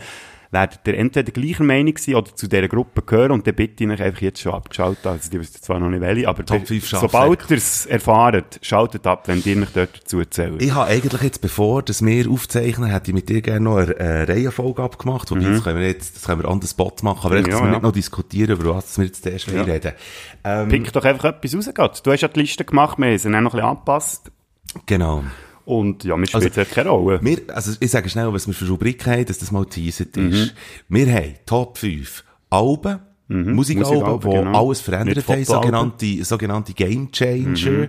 werdet 0.52 0.80
ihr 0.86 0.98
entweder 0.98 1.32
gleicher 1.32 1.64
Meinung 1.64 1.98
sein 1.98 2.16
oder 2.16 2.36
zu 2.36 2.48
dieser 2.48 2.68
Gruppe 2.68 3.02
gehören 3.02 3.32
und 3.32 3.48
dann 3.48 3.56
bitte 3.56 3.84
ich 3.86 3.90
euch 3.90 4.02
einfach 4.02 4.22
jetzt 4.22 4.42
schon 4.42 4.54
abgeschaltet, 4.54 5.06
also 5.08 5.30
die 5.30 5.40
wissen 5.40 5.62
zwar 5.62 5.80
noch 5.80 5.90
nicht 5.90 6.02
welche, 6.02 6.28
aber 6.28 6.46
Top 6.46 6.66
der- 6.66 6.80
sobald 6.82 7.50
ihr 7.50 7.58
es 7.58 7.86
erfahrt, 7.86 8.60
schaltet 8.62 9.08
ab, 9.08 9.28
wenn 9.28 9.42
ihr 9.46 9.62
euch 9.62 9.70
dort 9.74 10.02
dazu 10.04 10.24
zählt. 10.26 10.62
ich 10.62 10.74
habe 10.74 10.90
eigentlich 10.90 11.22
jetzt, 11.22 11.40
bevor 11.42 11.82
dass 11.84 12.06
wir 12.06 12.30
aufzeichnen, 12.30 12.90
hätte 12.90 13.12
ich 13.12 13.16
mit 13.16 13.30
dir 13.30 13.42
gerne 13.42 13.62
noch 13.62 13.78
eine 13.78 13.96
äh, 13.98 14.24
Reihenfolge 14.24 14.84
abgemacht. 14.84 15.32
Wobei, 15.32 15.42
das 15.42 15.64
können 15.64 15.80
wir 15.80 15.88
jetzt, 15.88 16.18
das 16.18 16.24
können 16.26 16.42
wir 16.44 16.50
an 16.50 16.60
den 16.60 16.68
Spot 16.68 16.92
machen. 17.02 17.26
Aber 17.32 17.36
dass 17.42 17.46
Mhm. 17.46 17.52
Ja, 17.52 17.60
wir 17.60 17.66
ja. 17.68 17.72
nicht 17.72 17.84
noch 17.84 17.92
diskutieren, 17.94 18.52
über 18.60 18.76
was 18.76 18.98
wir 18.98 19.06
jetzt 19.06 19.26
erst 19.26 19.48
Ja. 19.48 19.62
reden. 19.64 19.94
Ähm, 20.44 20.68
Pick 20.68 20.92
doch 20.92 21.06
einfach 21.06 21.26
etwas 21.26 21.56
raus. 21.56 21.70
Gott. 21.74 22.02
Du 22.06 22.12
hast 22.12 22.22
ja 22.22 22.28
die 22.28 22.42
Liste 22.42 22.66
gemacht, 22.66 22.98
wir 22.98 23.08
haben 23.08 23.18
sie 23.18 23.32
dann 23.32 23.44
noch 23.44 23.54
ein 23.54 23.58
bisschen 23.58 23.70
angepasst. 23.70 24.32
genau. 24.86 25.24
Und 25.66 26.04
ja, 26.04 26.16
mir 26.18 26.28
spielt 26.28 26.58
also, 26.58 26.74
keine 26.74 26.90
Rolle. 26.90 27.20
Wir, 27.22 27.38
also 27.54 27.74
ich 27.80 27.92
sage 27.92 28.10
schnell, 28.10 28.32
was 28.34 28.48
wir 28.48 28.54
für 28.54 28.68
Rubriken 28.68 29.12
haben, 29.12 29.26
dass 29.26 29.40
das 29.40 29.52
mal 29.52 29.66
teasert 29.66 30.16
Mhm. 30.16 30.32
ist. 30.32 30.54
Wir 30.90 31.12
haben 31.14 31.36
Top 31.46 31.78
5 31.78 32.24
Alben, 32.50 33.00
Musikalben, 33.28 33.56
Musikalben, 33.56 34.30
die 34.32 34.38
genau. 34.38 34.60
alles 34.68 34.82
verändert 34.82 35.28
haben, 35.28 35.46
sogenannte, 35.46 36.24
sogenannte 36.26 36.74
Game 36.74 37.12
Changer. 37.12 37.72
Mhm. 37.72 37.88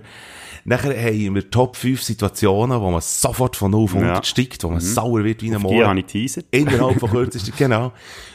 Nachher 0.65 0.95
haben 0.97 1.35
wir 1.35 1.49
Top 1.49 1.75
5 1.75 2.01
Situationen, 2.01 2.79
wo 2.79 2.89
man 2.89 3.01
sofort 3.01 3.57
von 3.57 3.71
0 3.71 3.83
auf 3.83 3.93
100 3.93 4.09
Ja. 4.09 4.19
Mhm. 4.19 4.23
steigt, 4.23 4.63
wo 4.63 4.69
man 4.69 4.79
sauer 4.79 5.23
wird 5.25 5.41
wie 5.41 5.53
ein 5.53 5.61
Die 5.61 5.83
habe 5.83 5.99
ich 5.99 6.05
teasert. 6.05 6.45
Innerhalb 6.51 6.99
von 6.99 7.09
kürzester, 7.09 7.51
genau. 7.57 7.91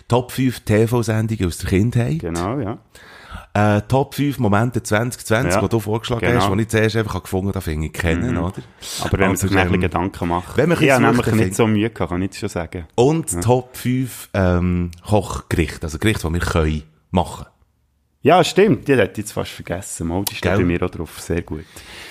Top 0.08 0.32
5 0.32 0.60
TV-Sendungen 0.60 1.46
aus 1.46 1.58
der 1.58 1.70
Kindheit. 1.70 2.18
Genau, 2.18 2.58
ja. 2.60 2.78
Äh, 3.58 3.82
Top 3.88 4.14
5 4.14 4.38
Momente 4.38 4.82
2020, 4.82 5.54
Ja. 5.54 5.60
die 5.60 5.68
du 5.68 5.80
vorgeschlagen 5.80 6.20
Genau. 6.26 6.40
hast, 6.48 6.54
die 6.54 6.60
ich 6.62 6.68
zuerst 6.68 6.96
einfach 6.96 7.22
gefunden 7.22 7.48
habe, 7.48 7.60
finde 7.60 7.86
ich 7.86 7.92
kennen, 7.92 8.36
oder? 8.36 8.52
Aber 9.02 9.18
wenn 9.18 9.28
man 9.28 9.36
sich 9.36 9.50
Aber, 9.50 9.60
ein 9.60 9.66
bisschen 9.68 9.74
ähm, 9.74 9.80
Gedanken 9.80 10.28
macht. 10.28 10.56
wenn 10.56 10.68
man 10.68 10.82
ich 10.82 10.90
habe 10.90 11.04
nämlich 11.04 11.26
nicht 11.32 11.54
so 11.54 11.66
Mühe 11.66 11.90
gehabt, 11.90 12.10
kann 12.10 12.22
ich 12.22 12.26
jetzt 12.26 12.38
schon 12.38 12.48
sagen. 12.48 12.86
Und 12.94 13.42
Top 13.42 13.76
5 13.76 14.30
ähm, 14.34 14.90
Kochgerichte, 15.06 15.84
also 15.86 15.98
Gerichte, 15.98 16.26
die 16.28 16.34
wir 16.34 16.40
können 16.40 16.82
machen. 17.10 17.46
Ja, 18.20 18.42
stimmt. 18.42 18.88
Die 18.88 18.96
hätte 18.96 19.12
ich 19.12 19.18
jetzt 19.18 19.32
fast 19.32 19.52
vergessen. 19.52 20.08
Mal, 20.08 20.24
die 20.24 20.34
steht 20.34 20.52
bei 20.56 20.64
mir 20.64 20.82
auch 20.82 20.90
drauf. 20.90 21.20
Sehr 21.20 21.40
gut. 21.42 21.64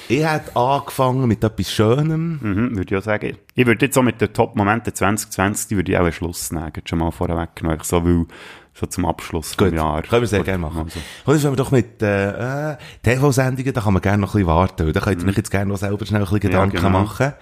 Ich 0.07 0.25
hätte 0.25 0.55
angefangen 0.55 1.27
mit 1.27 1.43
etwas 1.43 1.69
Schönem. 1.71 2.39
Mhm, 2.41 2.77
würde 2.77 2.95
ich 2.95 2.97
auch 2.99 3.03
sagen. 3.03 3.37
Ich 3.55 3.65
würde 3.65 3.85
jetzt 3.85 3.93
so 3.93 4.01
mit 4.01 4.21
den 4.21 4.31
Top-Momenten 4.33 4.95
2020, 4.95 5.67
die 5.67 5.75
würde 5.75 5.91
ich 5.91 5.97
auch 5.97 6.03
einen 6.03 6.13
Schluss 6.13 6.49
nehmen. 6.51 6.71
Schon 6.85 6.99
mal 6.99 7.11
vorweg. 7.11 7.49
Einfach 7.61 7.83
So, 7.83 8.03
weil, 8.05 8.25
so 8.79 8.85
zum 8.85 9.05
Abschluss 9.05 9.55
vom 9.55 9.73
Jahr. 9.73 10.03
können 10.03 10.21
wir 10.21 10.27
sehr 10.27 10.39
Gut, 10.39 10.45
gerne 10.45 10.59
machen. 10.59 10.83
Also. 10.83 10.99
Und 11.25 11.33
jetzt 11.33 11.41
fangen 11.43 11.53
wir 11.53 11.63
doch 11.63 11.71
mit 11.71 12.01
äh, 12.01 12.73
äh, 12.73 12.77
TV-Sendungen, 13.03 13.73
da 13.73 13.81
kann 13.81 13.93
man 13.93 14.01
gerne 14.01 14.21
noch 14.21 14.29
ein 14.29 14.37
bisschen 14.39 14.47
warten. 14.47 14.93
Da 14.93 14.99
könnt 14.99 15.23
ihr 15.23 15.29
euch 15.29 15.37
jetzt 15.37 15.51
gerne 15.51 15.71
noch 15.71 15.77
selber 15.77 16.05
schnell 16.05 16.21
ein 16.21 16.25
bisschen 16.25 16.39
Gedanken 16.39 16.77
genau. 16.77 16.89
machen. 16.89 17.33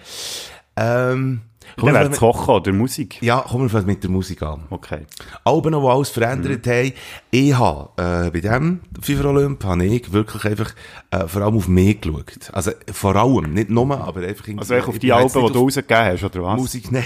Ähm, 0.77 1.41
kommen 1.77 1.93
wir 1.93 2.01
es 2.11 2.17
Kochen 2.19 2.53
oder 2.55 2.71
Musik. 2.73 3.21
ja, 3.21 3.39
kommen 3.41 3.71
wir 3.71 3.81
mit 3.83 4.03
der 4.03 4.09
Musik 4.11 4.41
an. 4.43 4.63
Okay. 4.69 5.05
Alben, 5.43 5.71
die 5.73 5.87
alles 5.87 6.09
verändert 6.09 6.65
Mhm. 6.65 6.69
haben. 6.71 6.93
Ich 7.31 7.53
habe, 7.57 7.89
äh, 8.27 8.31
bei 8.31 8.39
dem 8.41 8.79
FIFA 9.01 9.25
Olymp 9.29 9.63
habe 9.63 9.85
ich 9.85 10.11
wirklich 10.11 10.45
einfach, 10.45 10.73
äh, 11.11 11.27
vor 11.27 11.41
allem 11.41 11.57
auf 11.57 11.67
mich 11.67 12.01
geschaut. 12.01 12.49
Also, 12.53 12.71
vor 12.91 13.15
allem, 13.15 13.53
nicht 13.53 13.69
nur, 13.69 13.89
aber 13.99 14.21
einfach 14.21 14.47
irgendwie- 14.47 14.59
Also 14.59 14.73
eigentlich 14.73 14.87
auf 14.87 14.99
die 14.99 15.13
Alben, 15.13 15.27
die 15.47 15.53
du 15.53 15.59
rausgegeben 15.59 15.97
hast, 16.05 16.23
oder 16.23 16.43
was? 16.43 16.59
Musik, 16.59 16.91
nein. 16.91 17.03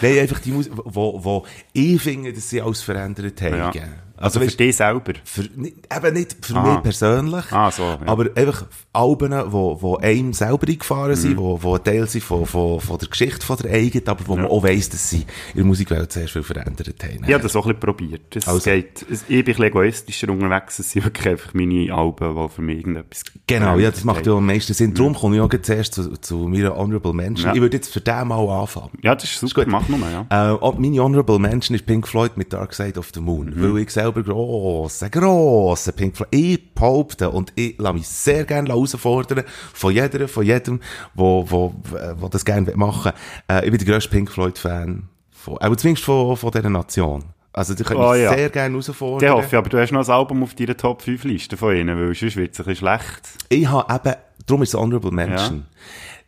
nein, 0.00 0.18
einfach 0.18 0.40
die 0.40 0.52
Musik, 0.52 0.72
wo, 0.76 1.22
wo 1.24 1.44
ich 1.72 2.00
finde, 2.00 2.32
dass 2.32 2.48
sie 2.50 2.60
alles 2.60 2.82
verändert 2.82 3.40
haben. 3.42 3.56
Ja. 3.56 3.72
Also, 4.16 4.24
Also 4.24 4.40
für 4.40 4.46
weißt, 4.46 4.60
dich 4.60 4.76
selber. 4.76 5.12
für, 5.24 5.42
eben 5.42 6.14
nicht 6.14 6.36
für 6.44 6.56
Ah. 6.56 6.72
mich 6.74 6.82
persönlich, 6.82 7.44
Ah, 7.52 7.70
so, 7.70 7.82
ja. 7.82 7.98
aber 8.06 8.26
einfach 8.34 8.64
Alben, 8.92 9.32
wo, 9.52 9.80
wo 9.80 9.96
einem 9.96 10.32
selber 10.32 10.66
eingefahren 10.68 11.10
Mhm. 11.10 11.16
sind, 11.16 11.36
wo, 11.36 11.62
wo 11.62 11.74
ein 11.74 11.84
Teil 11.84 12.06
sind 12.08 12.24
von, 12.24 12.46
von, 12.46 12.80
von 12.80 12.98
der 12.98 13.08
Geschichte 13.08 13.44
von 13.44 13.56
der 13.58 13.72
eigenen, 13.72 14.08
aber 14.08 14.26
wo 14.26 14.36
man 14.36 14.46
auch 14.46 14.62
weiss, 14.62 14.88
dass 14.88 15.10
sie 15.10 15.20
in 15.20 15.56
der 15.56 15.64
Musikwelt 15.64 16.10
sehr 16.12 16.28
viel 16.28 16.42
verändert 16.42 16.94
haben. 17.02 17.24
Ich 17.26 17.32
habe 17.32 17.42
das 17.42 17.54
auch 17.56 17.66
ein 17.66 17.74
bisschen 17.74 17.80
probiert. 17.80 18.36
Es 18.36 18.48
Also. 18.48 18.70
geht, 18.70 19.04
ich 19.10 19.26
bin 19.26 19.38
ein 19.38 19.44
bisschen 19.44 19.64
egoistischer 19.64 20.28
unterwegs. 20.30 20.78
Es 20.78 20.90
sind 20.92 21.04
wirklich 21.04 21.28
einfach 21.28 21.52
meine 21.54 21.92
Alben, 21.92 22.34
die 22.34 22.48
für 22.48 22.62
mich 22.62 22.78
irgendetwas 22.78 23.22
Genau, 23.46 23.78
ja, 23.78 23.90
das 23.90 24.04
macht 24.04 24.26
ja 24.26 24.32
am 24.32 24.46
meisten 24.46 24.72
Sinn. 24.74 24.94
Darum 24.94 25.14
komme 25.14 25.36
ich 25.36 25.42
auch 25.42 25.50
zuerst 25.62 25.94
zu, 25.94 26.16
zu 26.16 26.48
meiner 26.48 26.74
Honorable 26.76 27.12
Mention. 27.12 27.48
Ja. 27.48 27.54
Ich 27.54 27.60
würde 27.60 27.76
jetzt 27.76 27.92
für 27.92 28.00
den 28.00 28.28
mal 28.28 28.40
anfangen. 28.48 28.90
Ja, 29.02 29.14
das 29.14 29.24
ist 29.24 29.40
super. 29.40 29.64
Mach 29.66 29.86
nur, 29.88 29.98
ja. 30.30 30.54
Äh, 30.54 30.58
meine 30.80 31.00
Honorable 31.02 31.38
Mention 31.38 31.74
ist 31.74 31.84
Pink 31.86 32.08
Floyd 32.08 32.36
mit 32.36 32.52
Dark 32.52 32.72
Side 32.74 32.98
of 32.98 33.10
the 33.14 33.20
Moon. 33.20 33.52
Mhm. 33.54 33.62
Weil 33.74 33.82
ich 33.82 33.90
selber 33.90 34.05
grosser, 34.12 35.10
grosser 35.10 35.92
Pink 35.92 36.16
Floyd, 36.16 36.28
ich 36.30 36.74
behaupte 36.74 37.30
und 37.30 37.52
ich 37.54 37.76
lasse 37.78 37.94
mich 37.94 38.08
sehr 38.08 38.44
gerne 38.44 38.68
herausfordern 38.68 39.44
von 39.72 39.92
jeder, 39.92 40.28
von 40.28 40.44
jedem, 40.44 40.80
wo, 41.14 41.44
wo, 41.48 41.74
wo 42.18 42.28
das 42.28 42.44
gerne 42.44 42.72
machen 42.76 43.12
will. 43.48 43.56
Äh, 43.56 43.64
ich 43.64 43.70
bin 43.70 43.78
der 43.78 43.88
grösste 43.94 44.10
Pink 44.10 44.30
Floyd 44.30 44.58
Fan. 44.58 45.08
Von, 45.30 45.58
aber 45.58 45.76
zumindest 45.76 46.04
von, 46.04 46.36
von 46.36 46.50
dieser 46.50 46.70
Nation. 46.70 47.24
Also, 47.52 47.74
die 47.74 47.84
können 47.84 48.00
Oh, 48.00 48.12
mich 48.12 48.22
ja. 48.22 48.34
sehr 48.34 48.50
gerne 48.50 48.72
herausfordern. 48.74 49.20
Der 49.20 49.32
hoffe 49.34 49.46
ich, 49.48 49.54
aber 49.54 49.70
du 49.70 49.80
hast 49.80 49.90
noch 49.90 50.06
ein 50.06 50.10
Album 50.14 50.42
auf 50.42 50.54
deiner 50.54 50.76
Top 50.76 51.00
5 51.00 51.24
Liste 51.24 51.56
von 51.56 51.74
ihnen, 51.74 51.98
weil 51.98 52.14
sonst 52.14 52.36
wird 52.36 52.52
es 52.52 52.60
ein 52.60 52.66
bisschen 52.66 52.86
schlecht. 52.86 53.22
Ich 53.48 53.66
habe 53.66 53.94
eben, 53.94 54.16
darum 54.46 54.62
ist 54.62 54.74
es 54.74 54.80
Honorable 54.80 55.10
Mention. 55.10 55.64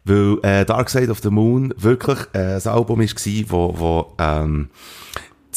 Weil 0.05 0.39
äh, 0.43 0.65
Dark 0.65 0.89
Side 0.89 1.11
of 1.11 1.19
the 1.19 1.29
Moon 1.29 1.75
wirklich 1.77 2.19
äh, 2.33 2.55
ein 2.57 2.67
Album 2.67 3.01
war, 3.01 3.51
wo, 3.51 3.75
wo, 3.79 4.15
ähm, 4.19 4.71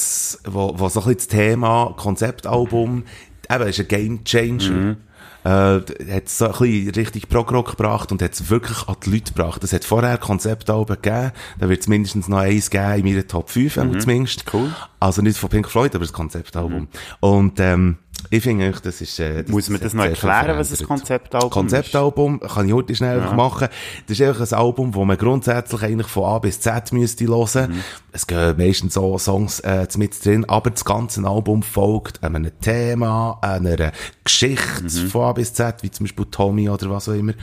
das, 0.01 0.39
wo, 0.45 0.73
wo 0.77 0.89
so 0.89 1.01
ein 1.01 1.05
bisschen 1.05 1.17
das 1.17 1.27
Thema, 1.27 1.93
Konzeptalbum, 1.97 3.03
eben, 3.49 3.67
ist 3.67 3.79
ein 3.79 3.87
Game 3.87 4.23
Changer. 4.23 4.97
äh, 5.43 5.49
hat 5.49 6.29
so 6.29 6.45
ein 6.45 6.51
bisschen 6.51 6.89
richtig 6.91 7.29
Prog-Rock 7.29 7.71
gebracht 7.71 8.11
und 8.11 8.21
hat 8.21 8.33
es 8.33 8.49
wirklich 8.49 8.87
an 8.87 8.95
die 9.03 9.11
Leute 9.11 9.33
gebracht. 9.33 9.63
Es 9.63 9.73
hat 9.73 9.85
vorher 9.85 10.17
Konzeptalben 10.17 10.95
gegeben, 11.01 11.31
da 11.59 11.69
wird 11.69 11.81
es 11.81 11.87
mindestens 11.87 12.27
noch 12.27 12.37
eins 12.37 12.69
geben 12.69 12.93
in 12.93 13.05
meiner 13.05 13.27
Top 13.27 13.49
5, 13.49 13.77
mhm. 13.77 13.99
zumindest. 13.99 14.45
Cool. 14.53 14.71
Also 14.99 15.21
nicht 15.21 15.37
von 15.37 15.49
Pink 15.49 15.69
Floyd, 15.69 15.95
aber 15.95 16.03
das 16.03 16.13
Konzeptalbum. 16.13 16.81
Mhm. 16.81 16.87
Und 17.21 17.59
ähm, 17.59 17.97
ich 18.33 18.41
finde 18.41 18.63
eigentlich, 18.63 18.79
das 18.79 19.01
ist... 19.01 19.19
Äh, 19.19 19.43
das 19.43 19.51
Muss 19.51 19.69
man 19.69 19.81
das 19.81 19.93
noch 19.93 20.05
erklären, 20.05 20.57
was 20.57 20.79
ein 20.79 20.87
Konzeptalbum 20.87 21.47
ist? 21.47 21.53
Konzeptalbum 21.53 22.39
kann 22.39 22.65
ich 22.65 22.73
heute 22.73 22.95
schnell 22.95 23.19
ja. 23.19 23.33
machen. 23.33 23.67
Das 24.07 24.17
ist 24.17 24.25
einfach 24.25 24.49
ein 24.49 24.57
Album, 24.57 24.95
wo 24.95 25.03
man 25.03 25.17
grundsätzlich 25.17 25.83
eigentlich 25.83 26.07
von 26.07 26.23
A 26.23 26.39
bis 26.39 26.61
Z 26.61 26.93
müsste 26.93 27.27
hören. 27.27 27.71
Mhm. 27.71 27.83
Es 28.13 28.25
gehen 28.25 28.55
meistens 28.57 28.93
so 28.93 29.17
Songs 29.17 29.59
äh, 29.59 29.85
mit 29.97 30.23
drin, 30.23 30.45
aber 30.45 30.69
das 30.69 30.85
ganze 30.85 31.21
Album 31.27 31.61
folgt 31.61 32.23
einem 32.23 32.49
Thema, 32.61 33.37
einer 33.41 33.91
Geschichte 34.23 34.83
mhm. 34.83 35.07
von 35.09 35.23
A 35.23 35.33
bis 35.33 35.53
Z, 35.53 35.83
wie 35.83 35.91
zum 35.91 36.05
Beispiel 36.05 36.25
Tommy 36.31 36.69
oder 36.69 36.89
was 36.89 37.09
auch 37.09 37.13
immer. 37.13 37.33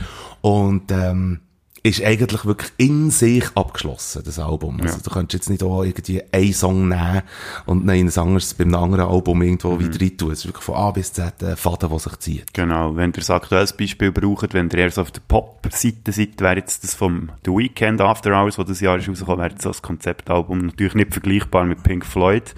Und 0.41 0.91
ähm, 0.91 1.41
ist 1.83 2.03
eigentlich 2.03 2.45
wirklich 2.45 2.71
in 2.77 3.09
sich 3.09 3.45
abgeschlossen, 3.55 4.23
das 4.25 4.39
Album. 4.39 4.79
Also, 4.81 4.99
du 5.03 5.09
könntest 5.09 5.33
jetzt 5.33 5.49
nicht 5.49 5.63
auch 5.63 5.83
irgendwie 5.83 6.21
einen 6.31 6.53
Song 6.53 6.89
nehmen 6.89 7.21
und 7.65 7.87
dann 7.87 7.95
ein 7.95 8.17
anderes 8.17 8.53
beim 8.53 8.73
anderen 8.75 9.05
Album 9.05 9.41
irgendwo 9.41 9.71
mhm. 9.71 9.79
wieder 9.79 10.01
rein 10.01 10.17
tun. 10.17 10.31
Es 10.31 10.39
ist 10.39 10.47
wirklich 10.47 10.63
von 10.63 10.75
A 10.75 10.91
bis 10.91 11.13
Z 11.13 11.41
ein 11.43 11.55
Faden, 11.55 11.89
der 11.89 11.99
sich 11.99 12.19
zieht. 12.19 12.53
Genau. 12.53 12.95
Wenn 12.95 13.13
ihr 13.13 13.23
ein 13.29 13.35
aktuelles 13.35 13.73
Beispiel 13.73 14.11
braucht, 14.11 14.53
wenn 14.53 14.69
ihr 14.69 14.77
eher 14.77 14.91
so 14.91 15.01
auf 15.01 15.11
der 15.11 15.21
Pop-Seite 15.27 16.11
seid, 16.11 16.39
wäre 16.41 16.57
jetzt 16.57 16.83
das 16.83 16.95
vom 16.95 17.29
The 17.45 17.51
Weekend 17.51 18.01
After 18.01 18.31
Hours, 18.31 18.57
wo 18.57 18.63
das 18.63 18.81
Jahr 18.81 18.97
ist 18.97 19.07
rausgekommen, 19.07 19.39
wäre 19.39 19.51
jetzt 19.51 19.61
so 19.61 19.69
das 19.69 19.81
Konzeptalbum 19.81 20.65
natürlich 20.65 20.95
nicht 20.95 21.11
vergleichbar 21.13 21.63
mit 21.65 21.83
Pink 21.83 22.05
Floyd. 22.05 22.53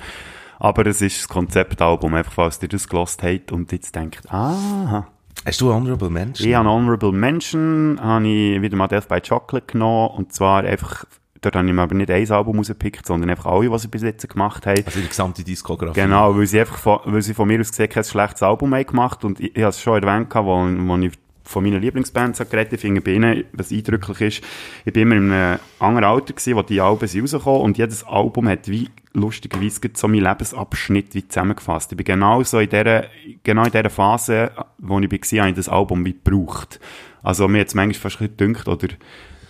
Aber 0.58 0.86
es 0.86 1.02
ist 1.02 1.22
das 1.22 1.28
Konzeptalbum, 1.28 2.14
einfach 2.14 2.34
falls 2.34 2.62
ihr 2.62 2.70
das 2.70 2.88
gelost 2.88 3.24
habt 3.24 3.52
und 3.52 3.72
jetzt 3.72 3.96
denkt, 3.96 4.32
ah, 4.32 5.08
Hast 5.46 5.60
du 5.60 5.74
Honorable 5.74 6.10
Mention? 6.10 6.48
Ich 6.48 6.56
habe 6.56 6.70
Honorable 6.70 7.12
Mention, 7.12 8.00
habe 8.02 8.28
ich 8.28 8.62
wieder 8.62 8.78
mal 8.78 8.88
Death 8.88 9.08
by 9.08 9.20
Chocolate 9.22 9.66
genommen, 9.66 10.12
und 10.18 10.34
zwar 10.34 10.64
einfach, 10.64 11.06
dort 11.42 11.56
habe 11.56 11.68
ich 11.68 11.74
mir 11.74 11.82
aber 11.82 11.96
nicht 11.96 12.12
ein 12.12 12.32
Album 12.32 12.58
rausgepickt, 12.58 13.06
sondern 13.08 13.30
einfach 13.30 13.48
alle, 13.48 13.72
was 13.72 13.82
sie 13.82 13.88
bis 13.88 14.04
jetzt 14.04 14.28
gemacht 14.30 14.68
haben. 14.68 14.84
Also 14.86 15.00
die 15.00 15.08
gesamte 15.08 15.44
Diskografie? 15.44 16.00
Genau, 16.00 16.38
weil 16.38 16.46
sie 16.46 16.60
einfach 16.60 16.78
von, 16.78 17.00
weil 17.06 17.22
sie 17.24 17.34
von 17.34 17.48
mir 17.48 17.60
aus 17.60 17.72
gesehen 17.72 17.90
kein 17.90 18.04
schlechtes 18.04 18.44
Album 18.44 18.74
haben 18.76 18.86
gemacht, 18.86 19.26
und 19.26 19.40
ich, 19.40 19.56
ich 19.56 19.62
habe 19.64 19.70
es 19.70 19.82
schon 19.82 20.02
erwähnt, 20.02 20.34
wo, 20.36 20.44
wo 20.44 20.98
ich 20.98 21.12
von 21.52 21.64
meinen 21.64 21.82
Lieblingsbands 21.82 22.40
geredet. 22.40 22.74
Ich 22.74 22.82
finde 22.82 23.02
bei 23.02 23.12
ihnen, 23.14 23.44
was 23.54 23.72
eindrücklich 23.72 24.22
ist, 24.22 24.44
ich 24.86 24.94
bin 24.94 25.04
immer 25.04 25.16
in 25.16 25.32
einem 25.32 25.60
anderen 25.80 26.06
Alter 26.06 26.34
gewesen, 26.34 26.56
wo 26.56 26.62
die 26.62 26.82
Alben 26.82 27.08
rausgekommen 27.22 27.62
und 27.62 27.78
jedes 27.78 28.04
Album 28.04 28.48
hat 28.48 28.68
wie 28.68 28.90
lustigerweise 29.14 29.82
so 29.94 30.08
meinen 30.08 30.24
Lebensabschnitt 30.24 31.14
wie 31.14 31.28
zusammengefasst. 31.28 31.92
Ich 31.92 31.98
bin 31.98 32.06
genau 32.06 32.44
so 32.44 32.60
in 32.60 32.70
dieser, 32.70 33.06
genau 33.44 33.66
in 33.66 33.72
dieser 33.72 33.90
Phase, 33.90 34.52
wo 34.78 35.00
ich 35.00 35.12
war, 35.12 35.40
habe 35.40 35.50
ich 35.50 35.56
das 35.56 35.70
Album 35.70 36.06
wie 36.06 36.14
gebraucht. 36.14 36.80
Also 37.24 37.48
mir 37.48 37.60
jetzt 37.60 37.76
manchmal 37.76 38.10
fast 38.10 38.20
bisschen 38.20 38.56
oder 38.68 38.88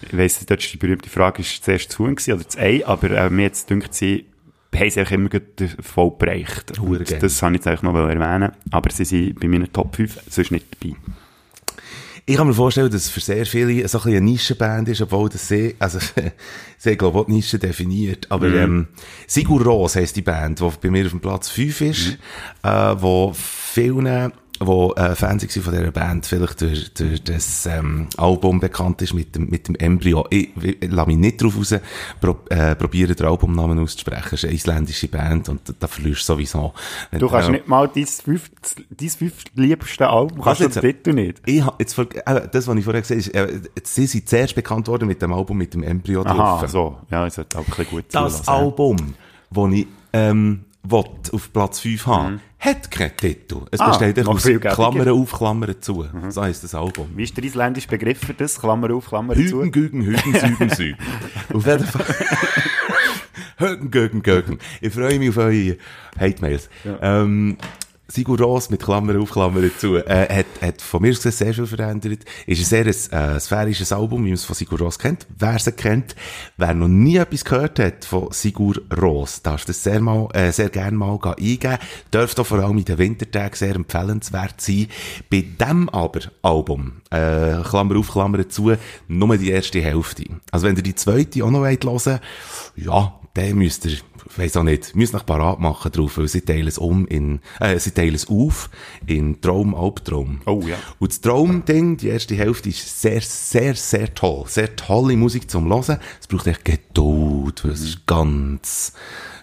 ich 0.01 0.17
weiss, 0.17 0.43
dort 0.46 0.63
ist 0.63 0.74
die 0.74 0.77
berühmte 0.77 1.10
Frage, 1.10 1.41
ist 1.41 1.63
zuerst 1.63 1.89
das 1.89 2.00
Huhn 2.00 2.13
oder 2.13 2.43
das 2.43 2.58
Ei, 2.58 2.86
aber 2.86 3.12
äh, 3.12 3.29
mir 3.29 3.43
jetzt 3.43 3.70
dünkt 3.70 3.93
sie, 3.93 4.25
haben 4.75 4.89
sie 4.89 5.01
auch 5.01 5.12
immer 5.12 5.29
voll 5.79 6.12
bereicht. 6.17 6.77
Das 7.22 7.41
habe 7.41 7.53
ich 7.53 7.60
jetzt 7.60 7.67
eigentlich 7.67 7.84
noch 7.84 7.96
erwähnen 7.96 8.51
aber 8.72 8.89
sie 8.91 9.05
sind 9.05 9.39
bei 9.39 9.48
meinen 9.48 9.72
Top 9.72 9.96
5 9.96 10.22
sonst 10.27 10.51
nicht 10.51 10.65
dabei. 10.79 10.96
Ich 12.31 12.38
kann 12.38 12.47
mir 12.47 12.53
vorstellen, 12.53 12.89
dass 12.89 13.01
es 13.01 13.09
für 13.09 13.19
sehr 13.19 13.45
viele 13.45 13.85
so 13.89 14.00
ein 14.00 14.07
eine 14.07 14.21
Nischenband 14.21 14.88
ist, 14.88 15.01
obwohl 15.01 15.27
das 15.27 15.50
sehr, 15.50 15.73
also, 15.79 16.00
sehr, 16.77 16.95
glaube 16.95 17.19
ich, 17.19 17.25
die 17.25 17.31
Nische 17.33 17.59
definiert. 17.59 18.25
Aber, 18.29 18.47
mhm. 18.47 18.55
ähm, 18.55 18.88
Sigur 19.27 19.61
Ros 19.65 19.97
heisst 19.97 20.15
die 20.15 20.21
Band, 20.21 20.61
die 20.61 20.69
bei 20.81 20.89
mir 20.89 21.03
auf 21.03 21.11
dem 21.11 21.19
Platz 21.19 21.50
5 21.50 21.81
ist, 21.81 22.07
mhm. 22.63 22.69
äh, 22.69 23.01
wo 23.01 23.33
vielen 23.35 24.31
wo 24.62 24.94
äh, 24.94 25.15
Fans 25.15 25.44
von 25.44 25.74
dieser 25.74 25.91
Band 25.91 26.25
vielleicht 26.25 26.62
durch, 26.62 26.94
durch 26.94 27.24
das 27.24 27.65
ähm, 27.65 28.08
Album 28.18 28.60
bekannt 28.60 29.01
ist 29.01 29.13
mit 29.13 29.36
dem, 29.36 29.50
mit 29.50 29.68
dem 29.68 29.75
Embryo. 29.75 30.25
Ich, 30.30 30.50
ich, 30.62 30.82
ich 30.82 30.91
lasse 30.91 31.08
mich 31.08 31.18
nicht 31.18 31.41
darauf 31.41 31.58
raus, 31.58 31.75
pro, 32.20 32.38
äh, 32.50 32.75
probieren 32.75 33.15
den 33.15 33.25
Albumnamen 33.25 33.80
auszusprechen. 33.80 34.30
Es 34.34 34.44
ist 34.44 34.46
eine 34.46 34.53
isländische 34.53 35.08
Band 35.08 35.50
und 35.50 35.68
da, 35.68 35.74
da 35.80 35.88
verlierst 35.88 36.22
du 36.22 36.34
sowieso. 36.34 36.74
Du 37.12 37.27
kannst 37.27 37.50
äh, 37.50 37.53
nicht 37.53 37.68
mal 37.68 37.89
dein 37.94 38.06
fünf, 38.06 38.51
dein 38.89 39.10
fünf 39.10 39.44
liebste 39.56 40.10
Album, 40.10 40.41
kannst 40.41 40.62
du 40.62 40.70
den 40.70 40.82
Titel 40.82 41.13
nicht? 41.13 41.41
Ich, 41.46 41.63
jetzt, 41.80 41.98
äh, 41.98 42.48
das, 42.51 42.68
was 42.68 42.75
ich 42.75 42.84
vorher 42.84 43.01
gesagt 43.01 43.36
habe, 43.36 43.51
ist, 43.51 43.63
äh, 43.65 43.70
sie 43.84 44.06
sind 44.06 44.30
zuerst 44.30 44.56
bekannt 44.56 44.88
worden 44.88 45.08
mit 45.08 45.22
dem 45.22 45.34
Album 45.34 45.58
mit 45.58 45.74
dem 45.74 45.84
Embryo 45.84 46.22
Aha, 46.24 46.60
drauf. 46.60 46.70
so. 46.70 46.98
Ja, 47.10 47.25
das 47.25 47.38
hat 47.38 47.56
auch 47.56 47.60
ein 47.60 47.65
bisschen 47.65 47.86
gut 47.86 48.06
Das 48.12 48.48
Album, 48.48 49.15
das 49.50 49.72
ich, 49.74 49.88
ähm, 50.13 50.65
will 50.83 51.05
auf 51.31 51.53
Platz 51.53 51.79
5 51.79 52.05
haben, 52.07 52.33
mhm. 52.33 52.39
hat 52.59 52.89
keinen 52.91 53.15
Titel. 53.17 53.65
Es 53.71 53.79
ah, 53.79 53.89
besteht 53.89 54.27
aus 54.27 54.43
Klammern 54.43 55.09
auf, 55.09 55.31
Klammern 55.31 55.75
zu. 55.81 56.05
Mhm. 56.11 56.31
So 56.31 56.41
heisst 56.41 56.63
das 56.63 56.75
Album. 56.75 57.09
Wie 57.15 57.23
ist 57.23 57.35
der 57.38 57.43
isländische 57.43 57.88
Begriff 57.88 58.19
für 58.19 58.33
das? 58.33 58.59
Klammern 58.59 58.91
auf, 58.91 59.07
Klammern 59.07 59.38
Hügen, 59.38 59.50
zu? 59.50 59.61
Hügen, 59.61 59.71
Gügen, 59.71 60.01
Hügen, 60.03 60.33
Süden, 60.39 60.69
Süden. 60.69 60.97
auf 61.53 61.65
jeden 61.65 61.85
Fall. 61.85 62.05
Hügen, 63.57 63.91
Gügen, 63.91 64.23
Gügen. 64.23 64.59
Ich 64.81 64.93
freue 64.93 65.19
mich 65.19 65.29
auf 65.29 65.38
eure 65.38 65.77
Hate-Mails. 66.19 66.69
Ja. 66.83 67.21
Ähm, 67.21 67.57
Sigur 68.12 68.38
Ross 68.39 68.70
mit 68.70 68.84
Klammer 68.84 69.18
auf, 69.20 69.32
Klammer 69.32 69.62
zu, 69.77 69.96
äh, 69.96 70.27
hat, 70.30 70.62
hat 70.62 70.82
von 70.82 71.01
mir 71.01 71.12
gesehen 71.12 71.32
sehr 71.32 71.53
viel 71.53 71.65
verändert. 71.65 72.25
Ist 72.46 72.60
ein 72.60 72.65
sehr 72.65 72.86
äh, 72.86 73.39
sphärisches 73.39 73.94
Album, 73.94 74.25
wie 74.25 74.30
man 74.30 74.34
es 74.34 74.44
von 74.44 74.56
Sigur 74.56 74.80
Ross 74.80 75.00
kennt. 75.00 75.25
Wer 75.38 75.56
es 75.56 75.74
kennt, 75.77 76.15
wer 76.58 76.74
noch 76.74 76.89
nie 76.89 77.15
etwas 77.15 77.46
gehört 77.46 77.80
hat 77.80 78.03
von 78.03 78.27
Sigur 78.32 78.75
Ross, 79.01 79.41
darf 79.41 79.63
das 79.63 79.82
sehr 79.84 80.01
mal, 80.01 80.27
äh, 80.34 80.51
sehr 80.51 80.70
gerne 80.70 80.98
mal 80.98 81.18
eingeben. 81.24 81.77
Dürfte 82.13 82.41
auch 82.41 82.46
vor 82.48 82.60
allem 82.60 82.80
in 82.80 82.86
den 82.86 82.98
Wintertagen 82.98 83.56
sehr 83.56 83.75
empfehlenswert 83.75 84.60
sein. 84.60 84.88
Bei 85.30 85.46
dem 85.60 85.88
aber 85.89 86.20
Album, 86.41 87.01
äh, 87.12 87.62
Klammer 87.63 87.98
auf, 87.98 88.12
Klammer 88.12 88.48
zu, 88.50 88.74
nur 89.08 89.38
die 89.38 89.51
erste 89.51 89.82
Hälfte. 89.82 90.25
Also 90.51 90.68
wenn 90.68 90.75
ihr 90.75 90.84
die 90.84 90.96
zweite 90.96 91.46
auch 91.46 91.51
noch 91.51 91.63
hören 91.63 91.84
wollt, 91.84 92.22
ja, 92.75 93.13
dann 93.34 93.56
müsst 93.56 93.86
ihr 93.86 93.98
ich 94.31 94.39
weiss 94.39 94.57
auch 94.57 94.63
nicht, 94.63 94.95
müssen 94.95 95.15
noch 95.17 95.25
parat 95.25 95.59
machen 95.59 95.91
drauf, 95.91 96.17
weil 96.17 96.27
sie 96.27 96.41
teilen 96.41 96.67
es 96.67 96.77
um 96.77 97.05
in, 97.07 97.39
äh, 97.59 97.77
sie 97.79 97.91
teilen 97.91 98.15
es 98.15 98.29
auf 98.29 98.69
in 99.05 99.41
Traum, 99.41 99.75
Albtraum. 99.75 100.41
Oh, 100.45 100.61
ja. 100.65 100.77
Und 101.00 101.11
das 101.11 101.21
Traum-Ding, 101.21 101.97
die 101.97 102.07
erste 102.07 102.35
Hälfte 102.35 102.69
ist 102.69 103.01
sehr, 103.01 103.21
sehr, 103.21 103.75
sehr 103.75 104.13
toll. 104.13 104.45
Sehr 104.47 104.75
tolle 104.75 105.17
Musik 105.17 105.50
zum 105.50 105.69
Hören. 105.69 105.97
Es 106.19 106.27
braucht 106.27 106.47
echt 106.47 106.63
Geduld, 106.63 107.63
weil 107.63 107.71
es 107.71 107.81
ist 107.81 108.07
ganz, 108.07 108.93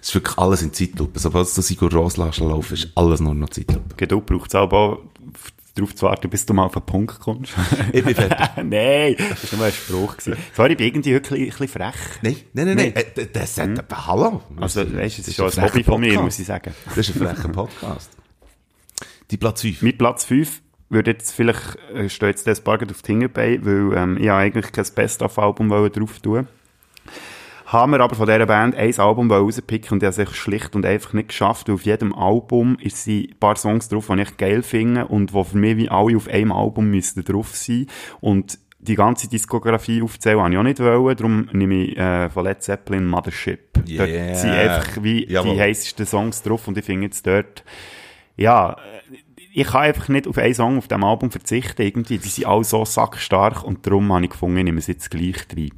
es 0.01 0.09
ist 0.09 0.15
wirklich 0.15 0.39
alles 0.39 0.63
in 0.63 0.73
Zeitlupe. 0.73 1.19
Sobald 1.19 1.49
so 1.49 1.61
Sigur 1.61 1.93
Ros 1.93 2.17
laufen, 2.17 2.75
ist 2.75 2.89
alles 2.95 3.21
nur 3.21 3.35
noch 3.35 3.51
Zeitlupe. 3.51 3.95
Geduld 3.97 4.27
braucht 4.27 4.49
es 4.49 4.55
aber 4.55 5.01
darauf 5.79 5.95
zu 5.95 6.07
warten, 6.07 6.29
bis 6.29 6.45
du 6.47 6.55
mal 6.55 6.65
auf 6.65 6.73
den 6.73 6.83
Punkt 6.83 7.21
kommst. 7.21 7.53
ich 7.93 8.05
bin 8.05 8.15
fertig. 8.15 8.39
nein, 8.65 9.17
das 9.19 9.53
war 9.53 9.59
nur 9.59 9.67
ein 9.67 9.73
Spruch. 9.73 10.17
Gewesen. 10.17 10.37
Sorry, 10.55 10.73
ich 10.73 10.77
bin 10.77 10.87
irgendwie 10.89 11.13
wirklich 11.13 11.41
ein 11.41 11.47
bisschen 11.47 11.69
frech. 11.69 11.95
Nein, 12.23 12.37
nein, 12.53 12.67
nein, 12.67 12.77
nein. 12.77 12.93
Äh, 12.95 13.27
das 13.33 13.57
ist 13.57 13.63
hm. 13.63 13.79
Hallo. 13.93 14.43
Also, 14.61 14.81
weißt 14.81 15.19
du, 15.19 15.23
das 15.23 15.29
ist 15.29 15.37
schon 15.37 15.51
ein 15.51 15.63
Hobby 15.63 15.85
von 15.85 16.01
mir, 16.01 16.21
muss 16.21 16.39
ich 16.39 16.47
sagen. 16.47 16.75
Das 16.87 16.97
ist 16.97 17.17
ein 17.17 17.27
frecher 17.27 17.49
Podcast. 17.49 18.11
Die 19.31 19.37
Platz 19.37 19.63
5. 19.63 19.83
Mit 19.83 19.99
Platz 19.99 20.25
5 20.25 20.63
würde 20.89 21.11
jetzt 21.11 21.33
vielleicht, 21.33 21.77
äh, 21.95 22.09
steht 22.09 22.31
jetzt 22.31 22.47
das 22.47 22.63
Bargeld 22.63 22.91
auf 22.91 23.03
die 23.03 23.13
Hinterbeine, 23.13 23.65
weil 23.65 23.99
ähm, 23.99 24.19
ich 24.19 24.31
eigentlich 24.31 24.73
kein 24.73 24.87
Best-of-Album 24.95 25.69
drauf 25.69 26.21
tun 26.21 26.49
haben 27.69 27.93
wir 27.93 28.01
aber 28.01 28.17
von 28.17 28.27
dieser 28.27 28.47
Band 28.47 28.75
ein 28.75 28.99
Album 28.99 29.31
rauspicken 29.31 29.93
und 29.93 30.03
die 30.03 30.07
haben 30.07 30.15
es 30.17 30.37
schlicht 30.37 30.75
und 30.75 30.87
einfach 30.87 31.13
nicht 31.13 31.29
geschafft. 31.29 31.69
Weil 31.69 31.75
auf 31.75 31.83
jedem 31.83 32.15
Album 32.15 32.79
ist 32.81 33.05
sie 33.05 33.29
ein 33.31 33.39
paar 33.39 33.57
Songs 33.57 33.91
drauf, 33.91 34.09
die 34.11 34.23
ich 34.23 34.37
geil 34.39 34.63
finde 34.63 35.07
und 35.07 35.35
die 35.35 35.45
für 35.45 35.57
mich 35.59 35.77
wie 35.77 35.91
alle 35.91 36.17
auf 36.17 36.29
einem 36.29 36.51
Album 36.51 36.91
müssten 36.91 37.23
drauf 37.25 37.55
sein. 37.55 37.87
Und 38.21 38.59
die 38.79 38.95
ganze 38.95 39.29
Diskografie 39.29 40.01
aufzählen 40.01 40.41
habe 40.41 40.53
ich 40.53 40.59
auch 40.59 40.63
nicht 40.63 40.81
wollen, 40.81 41.17
darum 41.17 41.49
nehme 41.53 41.75
ich 41.75 41.99
äh, 41.99 42.31
von 42.31 42.45
Led 42.45 42.63
Zeppelin 42.63 43.07
Mothership. 43.07 43.87
Yeah. 43.87 44.07
Dort 44.07 44.37
sind 44.39 44.51
einfach 44.51 45.03
wie 45.03 45.27
Jawohl. 45.29 45.55
die 45.55 45.61
heißesten 45.61 46.07
Songs 46.07 46.43
drauf 46.43 46.69
und 46.69 46.79
ich 46.79 46.87
finde 46.87 47.07
jetzt 47.07 47.27
dort, 47.27 47.65
ja, 48.37 48.77
ich 49.53 49.67
kann 49.67 49.83
einfach 49.83 50.09
nicht 50.09 50.27
auf 50.27 50.39
einen 50.39 50.55
Song 50.55 50.79
auf 50.79 50.89
dem 50.89 51.05
Album 51.05 51.31
verzichten 51.31 51.83
irgendwie. 51.83 52.19
Die 52.19 52.29
sind 52.29 52.47
alle 52.47 52.65
so 52.65 52.85
sackstark 52.85 53.63
und 53.63 53.87
darum 53.87 54.11
habe 54.13 54.25
ich 54.25 54.31
gefunden, 54.31 54.57
ich 54.59 54.65
nehme 54.65 54.79
es 54.79 54.87
jetzt 54.87 55.11
gleich 55.11 55.47
rein. 55.55 55.71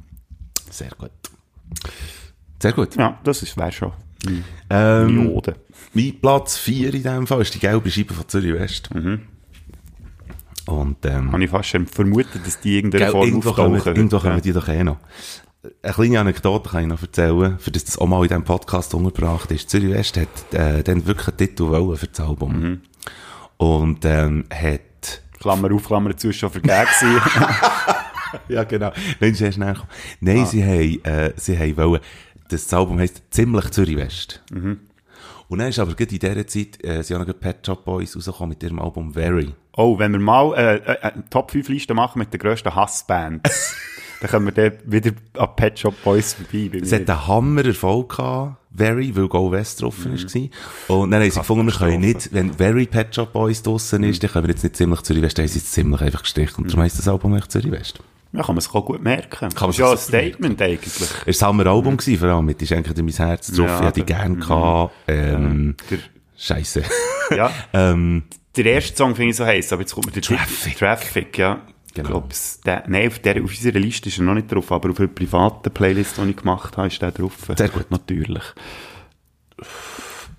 Sehr 0.69 0.91
gut. 0.97 1.11
Sehr 2.61 2.73
gut. 2.73 2.95
Ja, 2.95 3.19
das 3.23 3.57
wäre 3.57 3.71
schon. 3.71 3.91
Ähm, 4.69 5.41
mein 5.93 6.19
Platz 6.21 6.57
4 6.57 6.93
in 6.93 7.03
dem 7.03 7.27
Fall 7.27 7.41
ist 7.41 7.53
die 7.55 7.59
gelbe 7.59 7.89
Scheibe 7.89 8.13
von 8.13 8.27
Zürich 8.27 8.53
West. 8.53 8.93
Mhm. 8.93 9.21
Und, 10.67 11.05
ähm, 11.05 11.31
Habe 11.31 11.43
ich 11.43 11.49
fast 11.49 11.69
schon 11.69 11.87
vermutet, 11.87 12.45
dass 12.45 12.59
die 12.59 12.77
irgendeine 12.77 13.09
Form 13.09 13.25
irgendwo 13.25 13.49
auftauchen. 13.49 13.79
Können, 13.79 13.95
irgendwo 13.95 14.19
können 14.19 14.35
wir 14.35 14.41
die 14.41 14.53
doch 14.53 14.67
eh 14.67 14.83
noch. 14.83 14.97
Eine 15.83 15.93
kleine 15.93 16.19
Anekdote 16.19 16.69
kann 16.69 16.81
ich 16.83 16.87
noch 16.87 17.01
erzählen, 17.01 17.59
für 17.59 17.71
das 17.71 17.83
das 17.85 17.97
auch 17.97 18.07
mal 18.07 18.21
in 18.23 18.29
diesem 18.29 18.43
Podcast 18.43 18.93
untergebracht 18.93 19.51
ist. 19.51 19.69
Zürich 19.69 19.91
West 19.91 20.17
hat 20.17 20.53
äh, 20.53 20.83
dann 20.83 21.05
wirklich 21.05 21.27
einen 21.27 21.37
Titel 21.37 21.69
wollen 21.69 21.97
für 21.97 22.07
das 22.07 22.19
Album. 22.19 22.59
Mhm. 22.59 22.81
Und 23.57 24.05
ähm, 24.05 24.45
hat... 24.51 25.21
Klammer 25.39 25.71
auf, 25.73 25.85
Klammer 25.85 26.15
zu, 26.15 26.31
schon 26.31 26.51
vergeben 26.51 26.73
ja, 28.49 28.63
genau. 28.63 28.91
Nein, 29.19 29.33
sehr 29.33 29.51
schnell 29.51 29.75
Nein, 30.19 30.39
ah. 30.39 30.45
sie 30.45 30.63
haben, 30.63 31.03
äh, 31.03 31.33
sie 31.35 31.57
haben 31.57 31.77
wollen, 31.77 32.01
das 32.49 32.73
Album 32.73 32.99
heisst 32.99 33.23
ziemlich 33.31 33.69
Zürich 33.71 33.97
West. 33.97 34.43
Mhm. 34.51 34.79
Und 35.47 35.59
dann 35.59 35.67
ist 35.67 35.79
aber 35.79 35.93
gerade 35.95 36.13
in 36.13 36.19
dieser 36.19 36.47
Zeit, 36.47 36.83
äh, 36.83 37.01
sind 37.03 37.17
auch 37.17 37.27
noch 37.27 37.33
Pet 37.39 37.65
Shop 37.65 37.83
Boys 37.83 38.15
rausgekommen 38.15 38.49
mit 38.49 38.63
ihrem 38.63 38.79
Album 38.79 39.13
Very. 39.13 39.53
Oh, 39.73 39.99
wenn 39.99 40.13
wir 40.13 40.19
mal 40.19 40.53
äh, 40.55 40.75
äh, 40.77 40.97
eine 41.01 41.23
Top 41.29 41.51
5 41.51 41.67
Liste 41.67 41.93
machen 41.93 42.19
mit 42.19 42.33
den 42.33 42.39
grössten 42.39 42.73
Hassbands, 42.73 43.75
dann 44.21 44.29
können 44.29 44.45
wir 44.45 44.53
dann 44.53 44.77
wieder 44.85 45.11
an 45.37 45.49
Pet 45.57 45.79
Shop 45.79 45.93
Boys 46.03 46.33
vorbei. 46.35 46.69
bei 46.71 46.79
Es 46.79 46.93
hat 46.93 47.09
einen 47.09 47.27
Hammer-Erfolg 47.27 48.15
gehabt, 48.15 48.57
Very, 48.73 49.13
weil 49.13 49.27
Go 49.27 49.51
West 49.51 49.81
drauf 49.81 50.05
Mhm. 50.05 50.13
war. 50.13 50.97
Und 50.97 51.11
dann 51.11 51.21
haben 51.21 51.29
sie 51.31 51.39
gefunden, 51.39 51.65
wir 51.65 51.73
können 51.73 51.99
nicht, 51.99 52.29
wenn 52.33 52.53
Very 52.53 52.85
Pet 52.85 53.13
Shop 53.13 53.33
Boys 53.33 53.61
draussen 53.61 54.03
ist, 54.03 54.23
dann 54.23 54.31
können 54.31 54.47
wir 54.47 54.53
jetzt 54.53 54.63
nicht 54.63 54.77
ziemlich 54.77 55.01
Zürich 55.01 55.21
West, 55.21 55.37
dann 55.37 55.43
haben 55.43 55.51
sie 55.51 55.59
jetzt 55.59 55.73
ziemlich 55.73 55.99
einfach 56.01 56.21
gestrichen. 56.21 56.63
Und 56.63 56.67
darum 56.71 56.83
heisst 56.83 56.97
das 56.97 57.09
Album 57.09 57.35
echt 57.35 57.51
Zürich 57.51 57.71
West. 57.71 57.99
Ja, 58.33 58.43
kann 58.43 58.55
man 58.55 58.61
sich 58.61 58.73
auch 58.73 58.85
gut 58.85 59.01
merken. 59.03 59.49
Kann 59.49 59.49
man 59.59 59.69
ist 59.71 59.77
ja 59.77 59.91
ein 59.91 59.97
Statement 59.97 60.61
eigentlich. 60.61 60.93
Es 61.25 61.41
war 61.41 61.49
ein 61.49 61.59
Hammer-Album 61.59 61.97
gewesen, 61.97 62.19
vor 62.19 62.29
allem 62.29 62.45
mit 62.45 62.61
«Ich 62.61 62.69
schenke 62.69 62.93
dir 62.93 63.03
mein 63.03 63.13
Herz» 63.13 63.47
drauf, 63.51 63.67
Ja, 63.67 63.79
ich 63.79 63.85
hätte 63.87 63.99
die 64.01 64.05
der- 64.05 64.17
gern 64.17 64.39
gehabt, 64.39 64.93
ähm, 65.07 65.75
Der, 65.89 65.97
scheisse. 66.37 66.83
ja, 67.35 67.51
ähm, 67.73 68.23
der 68.55 68.65
erste 68.65 68.95
Song 68.95 69.15
finde 69.15 69.31
ich 69.31 69.35
so 69.37 69.45
heiß, 69.45 69.73
aber 69.73 69.81
jetzt 69.81 69.93
kommt 69.93 70.05
mir 70.07 70.11
der 70.13 70.21
Traffic. 70.21 70.77
Traffic, 70.77 71.37
ja. 71.37 71.61
Genau. 71.93 72.07
Ich 72.07 72.11
glaube, 72.11 72.27
der, 72.65 72.83
nein, 72.87 73.07
auf, 73.09 73.19
der, 73.19 73.35
auf 73.43 73.49
unserer 73.49 73.79
Liste 73.79 74.07
ist 74.07 74.17
er 74.17 74.23
noch 74.23 74.33
nicht 74.33 74.49
drauf, 74.49 74.71
aber 74.71 74.91
auf 74.91 74.99
einer 74.99 75.09
privaten 75.09 75.69
Playlist, 75.71 76.17
die 76.17 76.29
ich 76.29 76.37
gemacht 76.37 76.77
habe, 76.77 76.87
ist 76.87 77.01
der 77.01 77.11
drauf. 77.11 77.33
Sehr 77.57 77.67
gut. 77.67 77.91
Natürlich. 77.91 78.43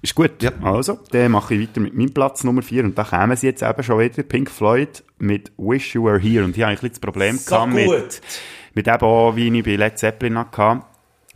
Ist 0.03 0.15
gut. 0.17 0.43
Ja. 0.43 0.51
Also, 0.63 0.99
dann 1.13 1.31
mache 1.33 1.55
ich 1.55 1.69
weiter 1.69 1.81
mit 1.81 1.95
meinem 1.95 2.13
Platz 2.13 2.43
Nummer 2.43 2.63
4 2.63 2.85
und 2.85 2.99
da 2.99 3.05
kommen 3.05 3.37
sie 3.37 3.47
jetzt 3.47 3.63
eben 3.63 3.83
schon 3.85 4.01
wieder. 4.01 4.23
Pink 4.25 4.51
Floyd 4.51 5.05
mit 5.19 5.53
Wish 5.57 5.95
You 5.95 6.05
Were 6.05 6.19
Here. 6.19 6.45
Und 6.45 6.57
hier 6.57 6.65
habe 6.67 6.75
ich 6.75 6.81
ein 6.81 6.89
bisschen 6.89 6.95
das 6.95 7.01
Problem 7.01 7.37
So 7.39 7.55
gehabt 7.55 7.71
gut. 7.73 7.79
mit, 7.79 8.21
mit 8.75 8.89
eben 8.89 9.01
auch, 9.05 9.37
wie 9.37 9.57
ich 9.57 9.65
bei 9.65 9.77
Led 9.77 9.99
Zeppelin 9.99 10.39
hatte. 10.39 10.83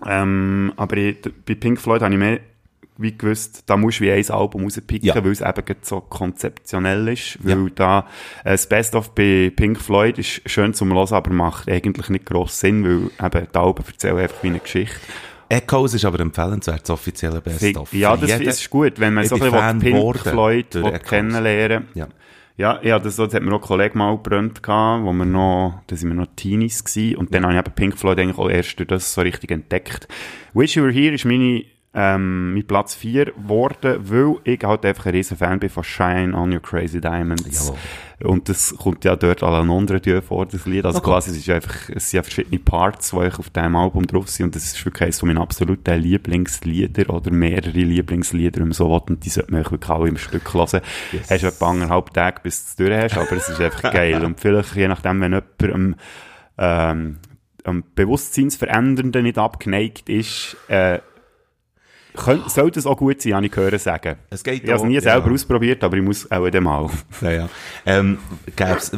Ähm, 0.04 0.72
aber 0.76 0.96
ich, 0.96 1.16
bei 1.46 1.54
Pink 1.54 1.80
Floyd 1.80 2.02
habe 2.02 2.12
ich 2.12 2.18
mehr 2.18 2.40
wie 2.98 3.16
gewusst, 3.16 3.64
da 3.66 3.76
musst 3.76 4.00
du 4.00 4.04
wie 4.04 4.10
ein 4.12 4.30
Album 4.30 4.64
rauspicken, 4.64 5.06
Ja. 5.06 5.14
weil 5.22 5.30
es 5.30 5.42
eben 5.42 5.76
so 5.82 6.00
konzeptionell 6.00 7.06
ist. 7.08 7.38
Weil 7.42 7.70
da, 7.74 8.00
äh, 8.42 8.52
das 8.52 8.66
Best-of 8.68 9.14
bei 9.14 9.52
Pink 9.54 9.80
Floyd 9.80 10.18
ist 10.18 10.40
schön 10.50 10.72
zum 10.74 10.92
Hören, 10.94 11.12
aber 11.14 11.30
macht 11.30 11.68
eigentlich 11.68 12.08
nicht 12.08 12.24
gross 12.26 12.58
Sinn, 12.58 12.84
weil 12.84 13.26
eben 13.26 13.48
die 13.52 13.58
Alben 13.58 13.84
erzählen 13.86 14.16
einfach 14.18 14.42
wie 14.42 14.48
eine 14.48 14.60
Geschichte. 14.60 14.96
Echoes 15.48 15.94
ist 15.94 16.04
aber 16.04 16.20
empfehlenswert, 16.20 16.82
das 16.82 16.90
offizielle 16.90 17.40
Best-of. 17.40 17.92
Ja, 17.92 18.16
das 18.16 18.30
jeden- 18.30 18.48
ist 18.48 18.70
gut, 18.70 18.98
wenn 18.98 19.14
man 19.14 19.24
so 19.26 19.36
ein 19.36 19.40
bisschen 19.40 19.78
Pink 19.80 20.18
Floyd 20.18 20.66
kennenlernen 21.04 21.88
Ja. 21.94 22.08
Ja, 22.58 22.80
ja, 22.82 22.98
das, 22.98 23.16
das 23.16 23.34
hat 23.34 23.42
mir 23.42 23.50
noch 23.50 23.60
ein 23.60 23.66
Kollege 23.66 23.98
mal 23.98 24.16
gebrannt 24.16 24.62
wo 24.66 25.12
wir 25.12 25.26
noch, 25.26 25.82
da 25.88 25.96
sind 25.96 26.08
wir 26.08 26.14
noch 26.14 26.28
Teenies 26.36 26.84
gewesen, 26.84 27.16
und 27.16 27.34
dann 27.34 27.44
habe 27.44 27.52
ich 27.52 27.58
eben 27.58 27.72
Pink 27.74 27.98
Floyd 27.98 28.18
eigentlich 28.18 28.38
auch 28.38 28.48
erst 28.48 28.78
durch 28.78 28.88
das 28.88 29.12
so 29.12 29.20
richtig 29.20 29.50
entdeckt. 29.50 30.08
Wish 30.54 30.74
You 30.76 30.84
Were 30.84 30.92
Here 30.92 31.14
ist 31.14 31.26
meine, 31.26 31.64
ähm, 31.98 32.52
mein 32.52 32.66
Platz 32.66 32.94
4 32.94 33.24
geworden, 33.24 33.96
weil 34.00 34.36
ich 34.44 34.62
halt 34.62 34.84
einfach 34.84 35.06
ein 35.06 35.12
riesen 35.12 35.38
Fan 35.38 35.58
bin 35.58 35.70
von 35.70 35.82
Shine 35.82 36.34
on 36.36 36.52
Your 36.52 36.60
Crazy 36.60 37.00
Diamonds. 37.00 37.68
Jawohl. 37.68 37.78
Und 38.30 38.48
das 38.50 38.74
kommt 38.76 39.04
ja 39.04 39.16
dort 39.16 39.42
à 39.42 39.50
la 39.50 39.64
Nondre 39.64 40.22
vor, 40.22 40.44
das 40.46 40.66
Lied. 40.66 40.84
Also 40.84 40.98
Okay. 40.98 41.10
quasi, 41.10 41.30
es 41.30 41.38
ist 41.38 41.48
einfach, 41.48 41.88
es 41.88 42.10
sind 42.10 42.18
ja 42.18 42.22
verschiedene 42.22 42.58
Parts, 42.58 43.10
die 43.12 43.26
ich 43.26 43.38
auf 43.38 43.48
diesem 43.48 43.76
Album 43.76 44.06
drauf 44.06 44.28
sind, 44.28 44.46
und 44.46 44.54
das 44.56 44.64
ist 44.64 44.84
wirklich 44.84 45.02
eines 45.04 45.20
von 45.20 45.28
meinen 45.28 45.38
absoluten 45.38 45.98
Lieblingslieder, 46.00 47.08
oder 47.12 47.30
mehrere 47.30 47.70
Lieblingslieder, 47.70 48.60
man 48.60 48.72
so 48.72 48.94
und 48.94 49.24
die 49.24 49.30
sollte 49.30 49.52
man 49.52 49.64
wirklich 49.64 49.90
alle 49.90 50.08
im 50.08 50.18
Stück 50.18 50.52
hören. 50.52 50.80
Yes. 51.12 51.30
Hast 51.30 51.42
du 51.42 51.46
etwa 51.46 51.70
anderthalb 51.70 52.12
Tage, 52.12 52.40
bis 52.42 52.62
du 52.76 52.84
es 52.84 52.90
durch 52.90 53.02
hast, 53.04 53.16
aber 53.18 53.36
es 53.36 53.48
ist 53.48 53.60
einfach 53.60 53.82
geil. 53.92 54.22
Und 54.22 54.38
vielleicht, 54.40 54.76
je 54.76 54.88
nachdem, 54.88 55.20
wenn 55.22 55.32
jemand 55.32 55.96
ähm, 56.58 57.16
am 57.64 57.84
Bewusstseinsverändernden 57.94 59.22
nicht 59.24 59.38
abgeneigt 59.38 60.08
ist, 60.08 60.56
äh, 60.68 61.00
könnt, 62.16 62.50
sollte 62.50 62.78
es 62.80 62.86
auch 62.86 62.96
gut 62.96 63.22
sein, 63.22 63.34
habe 63.34 63.46
ich 63.46 63.52
gehört 63.52 63.80
sagen. 63.80 64.16
Es 64.30 64.42
geht 64.42 64.64
Ich 64.64 64.70
habe 64.70 64.80
es 64.80 64.84
nie 64.86 64.94
ja. 64.94 65.00
selber 65.00 65.30
ausprobiert, 65.30 65.84
aber 65.84 65.96
ich 65.96 66.02
muss 66.02 66.30
auch 66.30 66.48
dann 66.50 66.64
mal. 66.64 66.90
Ja, 67.20 67.30
ja. 67.30 67.48
Ähm, 67.86 68.18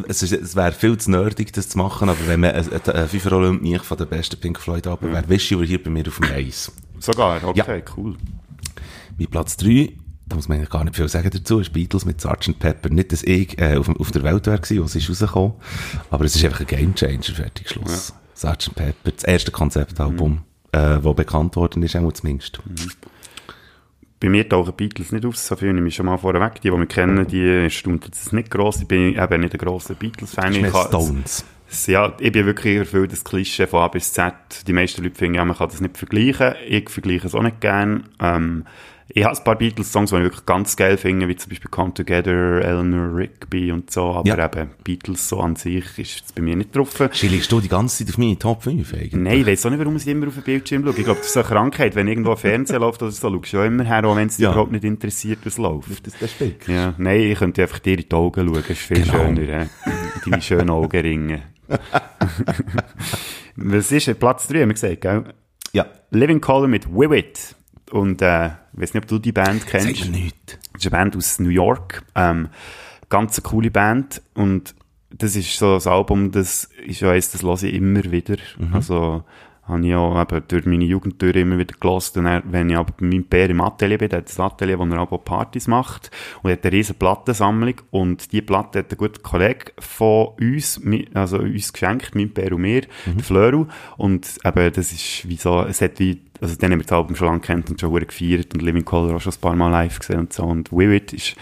es, 0.09 0.23
ist- 0.23 0.33
es 0.33 0.57
wäre 0.57 0.73
viel 0.73 0.97
zu 0.97 1.11
nerdig, 1.11 1.53
das 1.53 1.69
zu 1.69 1.79
machen, 1.79 2.09
aber 2.09 2.19
wenn 2.27 2.41
man 2.41 2.53
eine, 2.53 2.67
eine 2.95 3.09
FIFA-Rolle 3.09 3.51
und 3.51 3.63
mich 3.63 3.83
von 3.83 3.99
der 3.99 4.07
besten 4.07 4.41
Pink 4.41 4.59
Floyd 4.61 4.87
Alben 4.87 5.13
wäre, 5.13 5.29
Wish 5.29 5.51
You 5.51 5.59
Were 5.59 5.67
Here 5.69 5.79
bei 5.81 5.91
mir 5.91 6.07
auf 6.09 6.17
dem 6.19 6.31
Eis. 6.33 6.73
Sogar, 7.01 7.43
okay, 7.45 7.83
cool. 7.97 8.17
Mein 9.19 9.29
Platz 9.29 9.57
3, 9.57 9.93
da 10.27 10.37
muss 10.37 10.49
man 10.49 10.59
eigentlich 10.59 10.71
gar 10.71 10.85
nicht 10.85 10.97
viel 10.97 11.09
sagen 11.09 11.31
dazu, 11.31 11.61
ist 11.61 11.73
Beatles 11.73 12.05
mit 12.05 12.21
Sgt. 12.21 12.59
Pepper. 12.59 12.89
Nicht, 12.91 13.13
dass 13.13 13.23
ich 13.23 13.59
äh, 13.61 13.77
auf, 13.77 13.89
auf 13.89 14.11
der 14.11 14.23
Welt 14.23 14.47
wäre 14.47 14.59
gewesen, 14.61 14.83
als 14.83 14.95
es 14.95 15.09
rausgekommen 15.09 15.53
aber 16.11 16.25
es 16.25 16.37
ist 16.37 16.45
einfach 16.45 16.61
ein 16.61 16.67
Gamechanger, 16.67 17.23
fertig, 17.23 17.69
Schluss. 17.71 18.13
Sgt. 18.35 18.75
Pepper, 18.75 19.11
das 19.13 19.25
erste 19.25 19.51
Konzeptalbum, 19.51 20.43
äh, 20.73 20.99
das 21.01 21.15
bekannt 21.17 21.57
worden 21.57 21.83
ist, 21.83 21.97
auch 21.97 22.13
zumindest. 22.13 22.61
Bei 24.21 24.29
mir 24.29 24.49
tauchen 24.49 24.75
Beatles 24.77 25.13
nicht 25.13 25.25
auf, 25.25 25.37
so 25.37 25.55
viel 25.57 25.73
nehme 25.73 25.89
ich 25.89 25.95
schon 25.95 26.07
mal 26.07 26.17
vorweg. 26.19 26.61
Die, 26.61 26.71
die 26.71 26.77
mich 26.77 26.89
kennen, 26.89 27.27
die 27.27 27.47
erstaunt 27.65 28.09
das 28.11 28.33
nicht 28.33 28.51
gross. 28.51 28.81
Ich 28.81 28.89
bin 28.89 29.15
eben 29.15 29.41
nicht 29.41 29.53
ein 29.55 29.59
grosser 29.59 29.95
Beatles-Fan. 29.95 30.55
Ich 30.55 30.67
Stones. 30.89 31.45
Es- 31.71 31.87
Ja, 31.87 32.15
ich 32.19 32.33
bin 32.33 32.47
wirklich 32.47 32.79
erfüllt 32.79 33.13
das 33.13 33.23
Klischee 33.23 33.67
von 33.67 33.81
A 33.83 33.89
bis 33.89 34.13
Z. 34.13 34.33
Die 34.67 34.73
meisten 34.73 35.03
Leute 35.05 35.15
finden, 35.17 35.35
ja, 35.35 35.45
man 35.45 35.57
kann 35.57 35.69
das 35.69 35.81
nicht 35.81 35.97
vergleichen. 35.99 36.55
Ich 36.67 36.89
vergleiche 36.91 37.27
es 37.27 37.35
auch 37.35 37.43
nicht 37.43 37.61
gern. 37.61 38.09
Ähm, 38.21 38.65
ich 39.11 39.25
habe 39.25 39.37
ein 39.37 39.45
paar 39.45 39.57
Beatles-Songs, 39.57 40.11
die 40.11 40.17
ich 40.17 40.23
wirklich 40.23 40.45
ganz 40.47 40.77
geil 40.77 40.97
finde, 40.99 41.29
wie 41.29 41.37
zum 41.37 41.49
Beispiel 41.49 41.71
Come 41.71 41.95
Together, 41.95 42.61
Eleanor 42.63 43.17
Rigby 43.17 43.73
und 43.73 43.91
so. 43.91 44.03
Aber 44.13 44.29
Ja. 44.29 44.45
eben, 44.45 44.71
Beatles 44.85 45.29
so 45.29 45.41
an 45.41 45.57
sich 45.57 45.85
ist 45.99 46.17
jetzt 46.19 46.35
bei 46.35 46.43
mir 46.43 46.55
nicht 46.57 46.77
drauf. 46.77 46.91
Schilligst 47.13 47.51
du 47.51 47.61
die 47.61 47.69
ganze 47.69 48.05
Zeit 48.05 48.13
auf 48.13 48.19
meine 48.19 48.39
Top 48.39 48.63
5 48.63 48.93
eigentlich? 48.93 49.13
Nein, 49.15 49.41
ich 49.41 49.47
weiß 49.47 49.67
auch 49.67 49.71
nicht, 49.71 49.79
warum 49.79 49.99
sie 49.99 50.11
immer 50.11 50.27
auf 50.29 50.35
den 50.35 50.43
Bildschirm 50.43 50.83
schauen. 50.85 50.95
Ich 50.99 51.05
glaube, 51.05 51.19
das 51.21 51.29
ist 51.29 51.33
so 51.33 51.41
eine 51.41 51.49
Krankheit. 51.49 51.95
Wenn 51.97 52.07
irgendwo 52.09 52.33
ein 52.33 52.37
Fernseher 52.37 52.79
läuft 52.81 53.03
oder 53.03 53.11
so, 53.11 53.31
schaust 53.31 53.53
du 53.55 53.63
immer 53.65 53.85
her, 53.85 54.05
auch 54.05 54.17
wenn 54.17 54.29
es 54.29 54.37
dich 54.37 54.45
Ja. 54.45 54.51
überhaupt 54.53 54.73
nicht 54.73 54.85
interessiert, 54.85 55.39
was 55.45 55.57
läuft. 55.59 56.07
Das, 56.07 56.15
das. 56.19 56.31
Ja, 56.67 56.95
nein, 56.99 57.21
ich 57.21 57.39
könnte 57.39 57.63
einfach 57.63 57.79
dir 57.79 57.99
in 57.99 58.05
die 58.09 58.15
Augen 58.15 58.47
schauen, 58.47 58.55
das 58.55 58.71
ist 58.71 58.79
viel 58.81 59.03
Genau. 59.03 59.13
schöner. 59.13 59.43
Ja. 59.43 59.67
Deine 60.27 60.43
schönen 60.43 60.71
Augenringe. 60.71 61.43
Was 63.57 63.91
ist 63.93 64.09
äh, 64.09 64.15
Platz 64.15 64.47
3, 64.49 64.61
haben 64.63 64.69
wir 64.69 64.75
gesagt, 64.75 65.01
gell? 65.01 65.25
Ja. 65.73 65.87
Living 66.11 66.41
Color 66.41 66.69
mit 66.69 66.89
Wiwit. 66.89 67.55
Und 67.91 68.23
äh, 68.23 68.51
ich 68.79 68.83
weiß 68.83 68.95
nicht, 68.95 69.03
ob 69.03 69.09
du 69.09 69.19
die 69.19 69.33
Band 69.33 69.67
kennst. 69.67 69.87
Sagt 69.87 70.11
mir 70.11 70.19
nichts. 70.19 70.59
Das 70.73 70.85
ist 70.85 70.87
eine 70.87 70.91
Band 71.03 71.17
aus 71.17 71.41
New 71.41 71.49
York. 71.49 72.05
Ähm, 72.15 72.49
ganz 73.09 73.37
eine 73.37 73.43
coole 73.43 73.73
Band. 73.73 74.23
Und 74.35 74.77
das 75.11 75.35
ist 75.35 75.59
so 75.59 75.77
ein 75.77 75.87
Album, 75.93 76.31
das 76.31 76.71
ist 76.87 77.01
ja 77.01 77.11
eins, 77.11 77.33
das 77.33 77.43
höre 77.43 77.61
ich 77.63 77.75
immer 77.75 78.05
wieder. 78.05 78.37
Also, 78.73 79.25
habe 79.69 79.87
ich 79.87 79.95
auch 79.95 80.21
eben 80.21 80.43
durch 80.49 80.67
meine 80.67 80.85
Jugend 80.85 81.21
durch 81.21 81.37
immer 81.37 81.59
wieder 81.59 81.75
gelassen. 81.79 82.27
Und 82.27 82.43
wenn 82.51 82.71
ich 82.71 82.77
aber 82.77 82.93
bei 82.99 83.07
meinem 83.07 83.25
Bär 83.25 83.51
im 83.51 83.61
Atelier 83.61 83.99
bin, 83.99 84.09
der 84.09 84.21
hat 84.21 84.39
ein 84.39 84.43
Atelier, 84.43 84.79
wo 84.79 84.85
er 84.85 85.01
auch 85.01 85.25
Partys 85.25 85.69
macht. 85.69 86.11
Und 86.43 86.51
er 86.51 86.57
hat 86.57 86.65
eine 86.65 86.73
riesen 86.73 86.97
Plattensammlung. 86.97 87.75
Und 87.91 88.33
die 88.33 88.43
Platte 88.43 88.81
hat 88.81 88.91
ein 88.91 88.97
guter 88.97 89.21
Kollege 89.21 89.73
von 89.79 90.29
uns, 90.41 90.81
also 91.15 91.39
uns 91.39 91.73
geschenkt, 91.73 92.15
mein 92.15 92.31
Bär 92.31 92.53
und 92.53 92.63
mir, 92.63 92.83
der 93.07 93.25
Flöru. 93.25 93.67
Und 93.97 94.39
eben, 94.45 94.73
das 94.73 94.93
ist 94.93 95.29
wie 95.29 95.37
so, 95.37 95.63
es 95.63 95.81
hat 95.81 95.99
wie, 95.99 96.23
also 96.41 96.55
dann 96.57 96.73
haben 96.73 96.79
wir 96.79 96.85
das 96.85 96.93
Album 96.93 97.17
schon 97.17 97.29
lange 97.29 97.41
kennt 97.41 97.69
und 97.69 97.81
schon 97.81 97.91
verdammt 97.91 98.09
gefeiert 98.09 98.55
und 98.55 98.63
Living 98.63 98.85
Color 98.85 99.17
auch 99.17 99.21
schon 99.21 99.33
ein 99.33 99.41
paar 99.41 99.57
Mal 99.57 99.71
live 99.71 99.99
gesehen 99.99 100.21
und 100.21 100.33
so. 100.33 100.45
Und 100.45 100.73
Vivid 100.73 101.13
ist, 101.13 101.37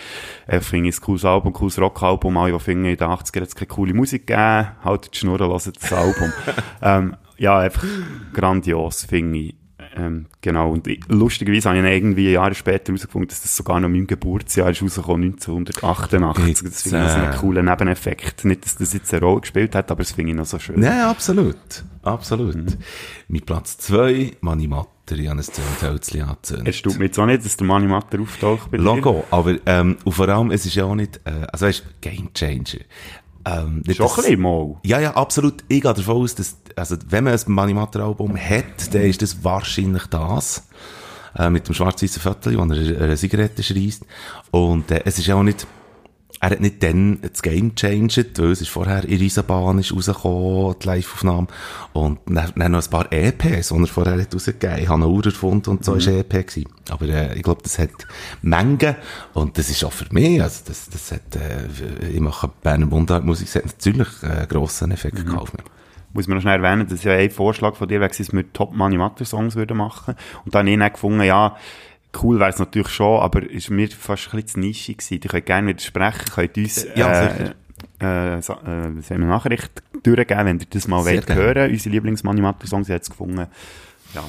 äh, 0.47 0.61
finde 0.61 0.89
ich, 0.89 0.99
ein 0.99 1.01
cooles 1.03 1.25
Album, 1.25 1.51
ein 1.51 1.55
cooles 1.55 1.79
Rockalbum. 1.79 2.37
Alle, 2.37 2.53
die 2.53 2.61
finden, 2.61 2.87
in 2.87 2.97
den 2.97 3.09
80ern 3.09 3.41
hat 3.43 3.49
es 3.49 3.55
keine 3.55 3.69
coole 3.69 3.95
Musik 3.95 4.27
gegeben, 4.27 4.69
haltet 4.83 5.15
die 5.15 5.19
Schnurren, 5.19 5.49
hört 5.49 5.67
das 5.67 5.93
Album. 5.93 6.33
ähm, 6.83 7.17
ja, 7.39 7.59
einfach 7.59 7.85
grandios, 8.33 9.05
finde 9.05 9.39
ich. 9.39 9.55
Ähm, 9.97 10.27
genau. 10.43 10.71
Und 10.73 10.87
ich, 10.87 11.01
lustigerweise 11.09 11.71
habe 11.71 11.79
ich 11.79 11.85
irgendwie 11.85 12.31
Jahre 12.31 12.55
später 12.55 12.93
herausgefunden, 12.93 13.29
dass 13.29 13.43
das 13.43 13.57
sogar 13.57 13.81
noch 13.81 13.89
mein 13.89 14.07
Geburtsjahr 14.07 14.71
ist 14.71 14.83
rausgekommen, 14.83 15.33
1988. 15.33 16.69
Das 16.69 16.83
finde 16.83 17.07
ich 17.07 17.13
so 17.13 17.19
einen 17.19 17.35
coolen 17.37 17.65
Nebeneffekt. 17.67 18.45
Nicht, 18.45 18.65
dass 18.65 18.77
das 18.77 18.93
jetzt 18.93 19.13
eine 19.15 19.25
Rolle 19.25 19.41
gespielt 19.41 19.75
hat, 19.75 19.91
aber 19.91 20.03
das 20.03 20.13
finde 20.13 20.33
ich 20.33 20.37
noch 20.37 20.45
so 20.45 20.59
schön. 20.59 20.81
Nein, 20.81 21.01
absolut. 21.01 21.57
Absolut. 22.03 22.57
Mein 23.29 23.41
Platz 23.43 23.79
2, 23.79 24.37
Mani 24.41 24.69
Matter, 24.69 25.17
ich 25.17 25.29
habe 25.29 25.41
ein 25.41 25.43
Zündhölzchen 25.43 26.23
angezündet. 26.23 26.69
Es 26.69 26.83
tut 26.83 26.99
mir 26.99 27.07
jetzt 27.07 27.19
auch 27.19 27.27
nicht, 27.27 27.45
dass 27.45 27.57
der 27.57 27.67
Mani 27.67 27.87
Matter 27.87 28.21
auftaucht 28.21 28.71
bei 28.71 28.77
dir. 28.77 28.85
Logo, 28.85 29.25
aber 29.31 29.57
ähm, 29.67 29.97
und 30.05 30.13
vor 30.13 30.29
allem, 30.29 30.51
es 30.51 30.67
ist 30.67 30.75
ja 30.75 30.85
auch 30.85 30.95
nicht, 30.95 31.21
äh, 31.25 31.47
also 31.53 31.67
weißt, 31.67 31.85
Game 32.01 32.33
Changer. 32.35 32.85
Ähm, 33.47 33.83
Schon 33.87 33.95
dass- 34.07 34.13
ein 34.13 34.17
bisschen 34.25 34.41
mal. 34.41 34.77
Ja, 34.85 34.99
ja, 35.01 35.15
absolut. 35.15 35.63
Ich 35.69 35.81
gehe 35.81 35.95
davon 35.95 36.17
aus, 36.17 36.35
dass, 36.35 36.57
also, 36.75 36.97
wenn 37.09 37.25
man 37.25 37.33
ein 37.35 37.41
Mani 37.47 37.75
Matter 37.75 38.01
Album 38.05 38.37
hat, 38.37 38.93
dann 38.93 39.03
ist 39.03 39.23
das 39.23 39.43
wahrscheinlich 39.45 40.07
das. 40.07 40.65
Äh, 41.39 41.51
mit 41.51 41.69
dem 41.69 41.75
schwarz-weißen 41.75 42.21
Viertel, 42.23 42.55
wo 42.57 42.61
er 42.61 42.63
eine, 42.63 42.99
eine 42.99 43.17
Zigarette 43.17 43.63
schreist. 43.63 44.05
Und, 44.51 44.91
äh, 44.91 45.03
es 45.05 45.19
ist 45.19 45.27
ja 45.27 45.35
auch 45.37 45.43
nicht, 45.43 45.67
er 46.41 46.51
hat 46.51 46.61
nicht 46.61 46.83
dann 46.83 47.19
das 47.23 47.43
Game 47.43 47.75
changed, 47.75 48.39
weil 48.39 48.51
es 48.51 48.61
ist 48.61 48.69
vorher 48.69 49.05
in 49.05 49.19
Riesenbahn 49.19 49.79
ist 49.79 49.95
rausgekommen, 49.95 50.77
die 50.83 50.87
Live-Aufnahme. 50.87 51.47
Und 51.93 52.19
dann, 52.27 52.53
dann 52.55 52.73
noch 52.73 52.85
ein 52.85 52.91
paar 52.91 53.11
EPs, 53.11 53.69
die 53.69 53.75
er 53.75 53.87
vorher 53.87 54.21
hat 54.21 54.35
rausgegeben. 54.35 54.79
Ich 54.79 54.89
habe 54.89 55.03
eine 55.03 55.09
Uhr 55.11 55.25
erfunden 55.25 55.71
und 55.71 55.85
so 55.85 55.93
Mhm. 55.93 55.99
ist 55.99 56.07
EP 56.09 56.31
gewesen. 56.47 56.69
Aber, 56.91 57.07
äh, 57.09 57.35
ich 57.37 57.43
glaube, 57.43 57.63
das 57.63 57.79
hat 57.79 57.91
Mengen. 58.43 58.97
Und 59.35 59.57
das 59.57 59.71
ist 59.71 59.83
auch 59.85 59.93
für 59.93 60.13
mich, 60.13 60.43
also, 60.43 60.63
das, 60.67 60.89
das 60.91 61.13
hat, 61.13 61.37
äh, 61.37 62.09
ich 62.13 62.21
mache 62.21 62.51
Berner 62.63 62.87
Mundartmusik, 62.87 63.47
das 63.47 63.57
hat 63.57 63.67
natürlich 63.67 64.09
äh, 64.23 64.27
einen 64.27 64.49
grossen 64.49 64.91
Effekt 64.91 65.19
Mhm. 65.19 65.31
gehabt 65.31 65.53
muss 66.13 66.29
man 66.29 66.37
noch 66.37 66.43
schnell 66.43 66.65
erwähnen, 66.65 66.89
dass 66.89 67.05
ja 67.05 67.13
ein 67.13 67.31
Vorschlag 67.31 67.77
von 67.77 67.89
dir 67.89 68.01
war, 68.01 68.09
dass 68.09 68.33
wir 68.33 68.53
Top 68.55 68.75
Money 68.75 68.97
Matter 68.97 69.27
Songs 69.27 69.55
würden 69.55 69.77
machen. 69.77 70.15
Und 70.47 70.55
dann 70.55 70.61
habe 70.67 70.71
ich 70.71 70.79
dann 70.79 70.93
gefunden, 70.93 71.23
ja, 71.25 71.57
cool 72.23 72.39
wäre 72.39 72.51
es 72.51 72.59
natürlich 72.59 72.89
schon, 72.89 73.21
aber 73.21 73.49
ist 73.49 73.71
mir 73.71 73.89
fast 73.89 74.27
ein 74.33 74.43
bisschen 74.43 74.49
zu 74.49 74.61
nischig 74.61 74.99
gewesen. 74.99 75.21
Die 75.21 75.29
können 75.29 75.45
gerne 75.45 75.69
widersprechen, 75.69 76.25
könnt 76.35 76.57
uns, 76.57 76.87
Ja, 76.95 77.27
äh, 77.27 77.51
äh, 77.99 78.43
so, 78.43 78.55
äh, 78.55 78.91
wir, 79.09 79.19
Nachricht 79.19 79.83
durchgeben, 80.03 80.47
wenn 80.47 80.61
ihr 80.61 80.67
das 80.69 80.89
mal 80.89 81.03
Sehr 81.03 81.15
wollt 81.15 81.27
gerne. 81.27 81.43
hören. 81.43 81.71
Unsere 81.71 81.91
Lieblings-Money-Matter-Songs, 81.95 82.89
ich 82.89 82.93
habe 82.93 83.03
es 83.03 83.11
gefunden. 83.11 83.47
Ja. 84.15 84.25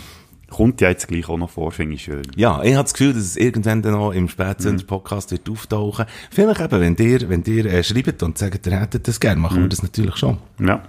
Kommt 0.49 0.79
ja 0.79 0.89
jetzt 0.89 1.09
gleich 1.09 1.27
auch 1.27 1.37
noch 1.37 1.49
vor, 1.49 1.71
finde 1.73 1.95
ich 1.95 2.03
schön. 2.03 2.21
Ja, 2.37 2.63
ich 2.63 2.73
habe 2.73 2.83
das 2.83 2.93
Gefühl, 2.93 3.13
dass 3.13 3.23
es 3.23 3.35
irgendwann 3.35 3.81
dann 3.81 3.91
noch 3.93 4.11
im 4.11 4.29
Spätsünder-Podcast 4.29 5.31
wird 5.31 5.49
auftauchen. 5.49 6.05
Vielleicht 6.31 6.61
eben, 6.61 6.79
wenn 6.79 6.95
ihr, 6.95 7.29
wenn 7.29 7.43
ihr 7.43 7.65
äh, 7.65 7.83
schreibt 7.83 8.23
und 8.23 8.37
sagt, 8.37 8.65
ihr 8.65 8.79
hättet 8.79 9.07
das 9.07 9.19
gerne, 9.19 9.41
machen 9.41 9.61
wir 9.61 9.67
das 9.69 9.83
natürlich 9.83 10.15
schon. 10.15 10.37
Ja. 10.59 10.81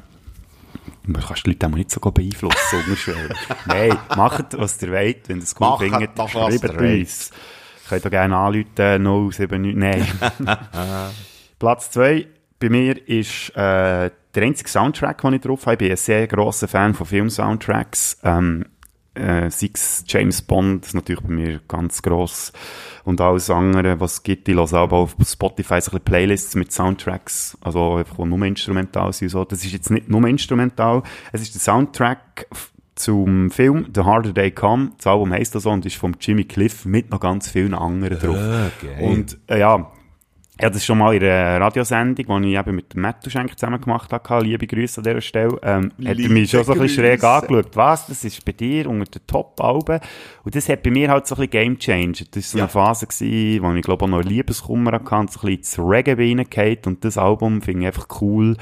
Man 1.05 1.23
kannst 1.23 1.47
die 1.47 1.51
Leute 1.51 1.67
auch 1.67 1.71
nicht 1.71 1.91
so 1.91 2.01
beeinflussen. 2.01 2.99
Nein, 3.67 3.97
macht, 4.17 4.59
was 4.59 4.81
ihr 4.83 4.93
wollt. 4.93 5.29
Wenn 5.29 5.39
ihr 5.39 5.43
es 5.43 5.55
cool 5.59 5.69
Macht 5.69 5.83
findet, 5.83 6.31
schreibt 6.31 6.81
uns. 6.81 7.31
Könnt 7.89 8.05
ihr 8.05 8.11
gerne 8.11 8.37
anrufen, 8.37 9.03
079, 9.03 9.75
nein. 9.75 10.07
Platz 11.59 11.91
2 11.93 12.27
bei 12.61 12.69
mir 12.69 13.09
ist 13.09 13.51
äh, 13.51 14.11
der 14.35 14.43
einzige 14.43 14.69
Soundtrack, 14.69 15.23
den 15.23 15.35
ich 15.35 15.41
drauf 15.41 15.67
habe. 15.67 15.75
Ich 15.75 15.79
bin 15.79 15.91
ein 15.91 15.97
sehr 15.97 16.27
grosser 16.27 16.69
Fan 16.69 16.95
von 16.95 17.07
Film-Soundtracks. 17.07 18.19
Ähm, 18.25 18.67
äh, 19.19 19.47
es 19.47 20.05
James 20.07 20.43
Bond, 20.43 20.83
das 20.83 20.89
ist 20.91 20.95
natürlich 20.95 21.23
bei 21.23 21.33
mir 21.33 21.61
ganz 21.69 22.03
gross. 22.03 22.53
Und 23.05 23.21
alles 23.21 23.51
andere, 23.51 24.01
was 24.01 24.15
es 24.15 24.23
gibt. 24.23 24.49
Ich 24.49 24.55
höre 24.55 24.73
aber 24.75 24.99
auf 24.99 25.17
Spotify 25.25 25.81
so 25.81 25.93
ein 25.93 26.01
Playlists 26.01 26.55
mit 26.55 26.73
Soundtracks, 26.73 27.57
also 27.61 27.97
einfach, 27.97 28.19
nur 28.25 28.43
instrumental 28.43 29.13
sind 29.13 29.31
so. 29.31 29.45
Das 29.45 29.65
ist 29.65 29.73
jetzt 29.73 29.91
nicht 29.91 30.09
nur 30.09 30.27
instrumental, 30.27 31.03
es 31.33 31.43
ist 31.43 31.55
der 31.55 31.61
Soundtrack 31.61 32.47
zum 32.95 33.51
Film 33.51 33.87
The 33.95 34.03
Harder 34.03 34.35
They 34.35 34.51
Come. 34.51 34.91
Das 34.97 35.07
Album 35.07 35.33
heisst 35.33 35.55
das 35.55 35.63
so 35.63 35.71
und 35.71 35.87
ist 35.87 35.97
von 35.97 36.17
Jimmy 36.21 36.45
Cliff 36.45 36.85
mit 36.85 37.11
noch 37.11 37.21
ganz 37.21 37.49
vielen 37.49 37.75
anderen 37.75 38.19
drauf. 38.19 38.37
geil. 38.83 38.99
Und 39.01 39.39
äh, 39.47 39.61
ja, 39.61 39.91
ich 40.59 40.65
hatte 40.65 40.75
das 40.75 40.85
schon 40.85 40.99
mal 40.99 41.15
in 41.15 41.23
einer 41.23 41.61
Radiosendung, 41.61 42.43
die 42.43 42.53
ich 42.53 42.59
eben 42.59 42.75
mit 42.75 42.93
dem 42.93 43.07
Schenk 43.29 43.57
zusammen 43.57 43.81
gemacht 43.81 44.13
habe. 44.13 44.45
Liebe 44.45 44.67
Grüße 44.67 44.99
an 44.99 45.05
dieser 45.05 45.21
Stelle. 45.21 45.57
Ähm, 45.63 45.93
hat 45.93 46.05
er 46.05 46.15
Liebe 46.17 46.35
mich 46.35 46.51
schon 46.51 46.65
so 46.65 46.73
ein 46.73 46.81
bisschen 46.81 47.05
schräg 47.05 47.23
angeschaut. 47.23 47.77
Was? 47.77 48.09
Das 48.09 48.25
ist 48.25 48.45
bei 48.45 48.51
dir 48.51 48.91
unter 48.91 49.05
den 49.05 49.25
Top-Alben? 49.25 50.01
Und 50.43 50.55
das 50.57 50.69
hat 50.69 50.83
bei 50.83 50.91
mir 50.91 51.11
halt 51.11 51.29
so 51.29 51.37
ein 51.37 51.49
bisschen 51.49 51.51
Game 51.51 51.79
Changer. 51.79 52.25
Das 52.33 52.43
war 52.43 52.43
so 52.43 52.59
eine 52.59 52.69
Phase, 52.69 53.07
gewesen, 53.07 53.63
wo 53.63 53.73
ich 53.73 53.83
glaube 53.83 54.05
auch 54.05 54.09
noch 54.09 54.23
Liebeskummer 54.23 54.91
hatte, 54.91 55.05
so 55.07 55.13
ein 55.15 55.27
bisschen 55.27 55.49
ins 55.51 55.79
Reggae 55.79 56.15
reingehauen. 56.15 56.79
Und 56.87 57.05
das 57.05 57.19
Album 57.19 57.63
finde 57.63 57.83
ich 57.83 57.87
einfach 57.87 58.09
cool. 58.21 58.57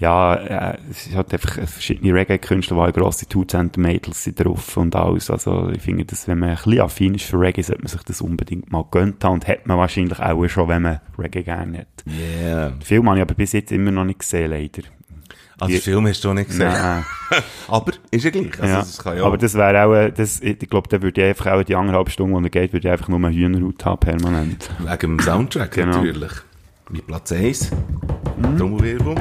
Ja, 0.00 0.34
äh, 0.34 0.78
es 0.90 1.06
ist 1.08 1.14
halt 1.14 1.30
einfach 1.34 1.56
verschiedene 1.68 2.14
Reggae-Künstler, 2.14 2.86
die 2.86 2.98
grosse 2.98 3.26
Two 3.26 3.44
Centimeters 3.44 4.24
sind 4.24 4.42
drauf 4.42 4.78
und 4.78 4.96
alles. 4.96 5.30
Also, 5.30 5.68
ich 5.68 5.82
finde, 5.82 6.06
dass, 6.06 6.26
wenn 6.26 6.38
man 6.38 6.48
ein 6.50 6.56
bisschen 6.56 6.80
affin 6.80 7.14
ist 7.14 7.26
für 7.26 7.38
Reggae, 7.38 7.60
sollte 7.62 7.82
man 7.82 7.88
sich 7.88 8.02
das 8.04 8.22
unbedingt 8.22 8.72
mal 8.72 8.86
gönnt 8.90 9.22
haben 9.22 9.34
und 9.34 9.46
hat 9.46 9.66
man 9.66 9.76
wahrscheinlich 9.76 10.18
auch 10.18 10.48
schon, 10.48 10.68
wenn 10.68 10.82
man 10.82 11.00
Reggae 11.18 11.42
gerne 11.42 11.80
hat. 11.80 11.86
Yeah. 12.06 12.70
Den 12.70 12.80
Film 12.80 13.08
habe 13.10 13.18
ich 13.18 13.22
aber 13.22 13.34
bis 13.34 13.52
jetzt 13.52 13.72
immer 13.72 13.90
noch 13.90 14.04
nicht 14.04 14.20
gesehen, 14.20 14.50
leider. 14.50 14.88
Also, 15.58 15.74
den 15.74 15.82
Film 15.82 16.06
hast 16.06 16.24
du 16.24 16.28
noch 16.28 16.34
nicht 16.36 16.46
gesehen. 16.48 16.72
Nein. 16.72 17.04
Aber 17.68 17.92
ist 18.10 18.24
ja 18.24 18.30
gleich. 18.30 18.58
Also, 18.58 18.72
ja. 18.72 18.78
das 18.78 18.98
kann 18.98 19.16
ja 19.18 19.24
Aber 19.24 19.36
das 19.36 19.54
wäre 19.54 19.84
auch, 19.84 19.92
äh, 19.92 20.10
das, 20.10 20.40
ich 20.40 20.58
glaube, 20.60 20.88
da 20.88 21.02
würde 21.02 21.20
ich 21.20 21.28
einfach 21.28 21.48
auch 21.48 21.62
die 21.62 21.76
anderthalb 21.76 22.08
Stunden, 22.08 22.42
die 22.42 22.46
er 22.46 22.50
geht, 22.50 22.72
würde 22.72 22.88
ich 22.88 22.92
einfach 22.92 23.08
nur 23.08 23.18
eine 23.18 23.30
Hühnerhaut 23.36 23.84
haben, 23.84 24.00
permanent. 24.00 24.70
wegen 24.78 25.18
dem 25.18 25.20
Soundtrack 25.20 25.72
Genau. 25.72 25.96
natürlich. 25.98 26.32
Wie 26.88 27.02
Platz 27.02 27.30
1. 27.32 27.70
Trommelwirbel. 28.56 29.16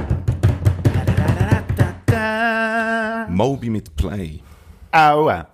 Moby 3.30 3.70
mit 3.70 3.96
Play. 3.96 4.40
Aua! 4.92 5.48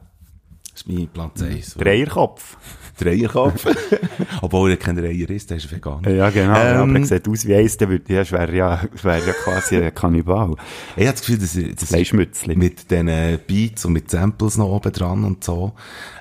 Das 0.72 0.82
ist 0.82 0.88
mein 0.88 1.08
Platz 1.08 1.42
1. 1.42 1.76
Dreierkopf. 1.76 2.58
Dreierkopf. 2.98 3.66
Obwohl 4.42 4.72
er 4.72 4.78
kein 4.78 4.96
Dreier 4.96 5.30
ist, 5.30 5.50
der 5.50 5.58
ist 5.58 5.72
vegan. 5.72 6.04
Ja, 6.04 6.30
genau. 6.30 6.54
ja, 6.54 6.82
aber 6.82 6.84
Ähm, 6.84 6.96
er 6.96 7.06
sieht 7.06 7.28
aus 7.28 7.46
wie 7.46 7.56
eins, 7.56 7.78
der 7.78 7.90
würde, 7.90 8.14
ja, 8.14 8.22
es 8.22 8.32
wäre 8.32 8.56
ja, 8.56 8.82
es 8.94 9.04
wäre 9.04 9.26
ja 9.26 9.34
quasi 9.34 9.78
ein 9.78 9.94
Kannibal. 9.94 10.56
Ich 10.96 11.04
habe 11.04 11.12
das 11.12 11.22
Gefühl, 11.22 11.38
dass 11.38 11.56
er, 11.56 11.70
das 11.70 12.14
mit 12.14 12.92
diesen 12.92 13.40
Beats 13.48 13.86
und 13.86 13.94
mit 13.94 14.10
Samples 14.10 14.58
noch 14.58 14.70
oben 14.70 14.92
dran 14.92 15.24
und 15.24 15.44
so. 15.44 15.74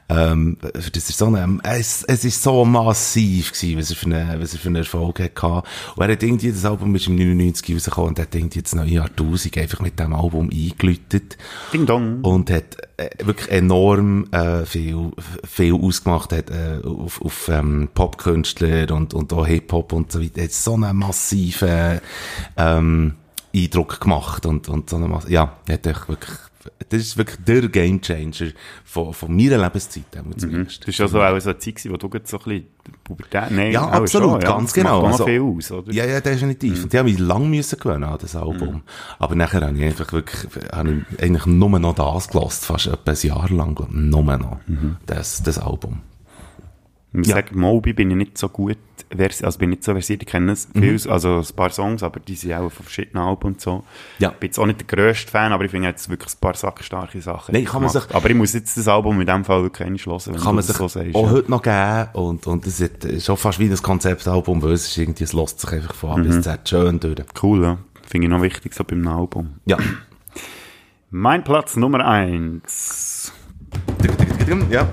Ähm, 0.09 0.59
das 0.61 1.09
ist 1.09 1.17
so 1.17 1.27
eine, 1.27 1.59
es, 1.62 2.05
es 2.05 2.25
ist 2.25 2.43
so 2.43 2.64
massiv 2.64 3.53
gewesen, 3.53 3.79
was 3.79 3.90
er 3.90 3.97
für 3.97 4.07
eine, 4.07 4.37
was 4.40 4.53
er 4.53 4.59
für 4.59 4.69
einen 4.69 4.77
Erfolg 4.77 5.21
hatte. 5.21 5.62
Und 5.97 6.03
er 6.03 6.12
hat 6.12 6.23
irgendwie, 6.23 6.53
das 6.53 6.64
Album 6.64 6.95
ist 6.95 7.07
im 7.07 7.17
99 7.17 7.75
rausgekommen 7.75 8.11
und 8.11 8.19
hat 8.19 8.35
irgendwie 8.35 8.62
das 8.62 8.75
neue 8.75 8.88
Jahrtausend 8.88 9.57
einfach 9.57 9.81
mit 9.81 9.99
dem 9.99 10.12
Album 10.12 10.51
eingeläutet. 10.53 11.38
Ding 11.73 11.87
dong. 11.87 12.21
Und 12.23 12.51
hat 12.51 12.77
äh, 12.97 13.11
wirklich 13.25 13.51
enorm 13.51 14.31
äh, 14.33 14.67
viel, 14.67 15.12
viel 15.45 15.75
ausgemacht, 15.75 16.33
hat 16.33 16.51
äh, 16.51 16.81
auf, 16.85 17.23
auf 17.23 17.49
ähm, 17.49 17.88
Popkünstler 17.95 18.90
und, 18.95 19.14
und 19.14 19.33
auch 19.33 19.47
Hip-Hop 19.47 19.93
und 19.93 20.12
so 20.12 20.23
weiter. 20.23 20.43
Hat 20.43 20.53
so 20.53 20.75
einen 20.75 20.97
massiven 20.97 22.01
ähm, 22.57 23.14
Eindruck 23.55 24.01
gemacht 24.01 24.47
und, 24.47 24.69
und 24.69 24.90
so 24.90 24.97
eine 24.97 25.19
ja, 25.29 25.57
hat 25.69 25.87
wirklich, 25.87 26.38
das 26.88 27.00
ist 27.00 27.16
wirklich 27.16 27.38
der 27.44 27.68
Gamechanger 27.68 28.53
von, 28.85 29.12
von 29.12 29.37
meiner 29.37 29.59
Lebenszeit, 29.59 30.05
zumindest. 30.37 30.83
Das 30.83 30.88
ist 30.88 30.98
ja 30.98 31.09
so 31.09 31.20
auch 31.22 31.38
so 31.40 31.50
eine 31.50 31.59
Zeit, 31.59 31.85
wo 31.90 31.96
du 31.96 32.09
so 32.24 32.38
ein 32.38 32.44
bisschen 32.44 32.66
Pubertät, 33.03 33.50
nein, 33.50 33.72
Ja, 33.72 33.88
absolut, 33.88 34.31
schon, 34.33 34.40
ja. 34.42 34.48
ganz 34.48 34.72
Das 34.72 34.85
macht 34.85 34.92
genau. 35.00 35.07
Also, 35.07 35.24
viel 35.27 35.40
aus, 35.40 35.70
oder? 35.72 35.92
Ja, 35.92 36.05
ja, 36.07 36.20
definitiv. 36.20 36.85
Und 36.85 36.92
die 36.92 36.98
haben 36.98 37.07
mich 37.07 37.18
lang 37.18 37.48
müssen 37.50 37.79
gewöhnen 37.79 38.05
an 38.05 38.18
das 38.20 38.37
Album. 38.37 38.83
Aber 39.18 39.35
nachher 39.35 39.62
habe 39.62 39.77
ich 39.77 39.85
einfach 39.85 40.12
wirklich, 40.12 40.48
habe 40.72 41.03
ich 41.12 41.22
eigentlich 41.22 41.46
nur 41.46 41.79
noch 41.79 41.94
das 41.94 42.29
gelost, 42.29 42.64
fast 42.64 42.87
etwa 42.87 43.12
ein 43.12 43.18
Jahr 43.22 43.50
lang, 43.50 43.87
nur 43.90 44.22
noch. 44.22 44.59
Das, 45.07 45.42
das 45.42 45.59
Album. 45.59 46.00
Ich 47.12 47.29
Ja. 47.29 47.37
sage, 47.37 47.57
Moby 47.57 47.92
bin 47.92 48.11
ich 48.11 48.16
nicht 48.16 48.38
so 48.38 48.48
gut, 48.48 48.77
vers 49.16 49.42
also 49.42 49.59
bin 49.59 49.70
nicht 49.70 49.85
so 49.85 49.92
versiert, 49.92 50.22
ich 50.22 50.29
kenne 50.29 50.53
es 50.53 50.68
viel, 50.72 50.98
also 51.11 51.38
ein 51.38 51.57
paar 51.57 51.70
Songs, 51.70 52.03
aber 52.03 52.20
die 52.20 52.35
sind 52.35 52.53
auch 52.55 52.70
von 52.70 52.85
verschiedenen 52.85 53.24
Alben 53.24 53.46
und 53.48 53.61
so. 53.61 53.85
Ja. 54.18 54.31
Ich 54.31 54.37
bin 54.37 54.48
jetzt 54.48 54.59
auch 54.59 54.66
nicht 54.66 54.81
der 54.81 54.87
grösste 54.87 55.31
Fan, 55.31 55.53
aber 55.53 55.64
ich 55.64 55.70
finde 55.70 55.88
jetzt 55.88 56.09
wirklich 56.09 56.35
ein 56.35 56.40
paar 56.40 56.55
sackstarke 56.55 57.20
Sachen. 57.20 57.53
Nein, 57.53 57.64
kann 57.64 57.83
man 57.83 57.90
gemacht. 57.92 58.09
sich- 58.09 58.16
Aber 58.16 58.31
ich 58.31 58.37
muss 58.37 58.53
jetzt 58.53 58.77
das 58.77 58.88
Album 58.88 59.20
in 59.20 59.27
dem 59.27 59.44
Fall 59.44 59.62
wirklich 59.62 59.88
nicht 59.90 60.07
hören, 60.07 60.20
wenn 60.27 60.35
Kann 60.37 60.44
du 60.44 60.53
man 60.55 60.62
sich 60.64 60.77
so 60.77 60.88
sagst. 60.88 61.14
auch 61.14 61.24
ja. 61.27 61.31
heute 61.31 61.50
noch 61.50 61.62
geben 61.62 62.09
und, 62.14 62.46
und 62.46 62.66
das 62.66 62.81
ist 62.81 63.24
schon 63.27 63.37
fast 63.37 63.59
wie 63.59 63.68
ein 63.70 63.77
Konzeptalbum, 63.83 64.62
weil 64.62 64.72
es 64.72 64.87
ist 64.88 64.98
irgendwie, 64.98 65.24
es 65.24 65.33
lässt 65.33 65.61
sich 65.61 65.72
einfach 65.72 65.94
von 65.94 66.11
A 66.11 66.22
bis 66.22 66.40
Z 66.42 66.68
schön 66.68 67.00
durch. 67.00 67.16
Cool, 67.42 67.62
ja. 67.62 67.79
Finde 68.07 68.27
ich 68.27 68.31
noch 68.31 68.42
wichtig 68.42 68.74
so 68.74 68.85
beim 68.85 69.07
Album. 69.09 69.55
Ja. 69.66 69.79
Mein 71.11 71.42
Platz 71.44 71.77
Nummer 71.77 72.05
eins. 72.05 73.33
Ja. 74.70 74.88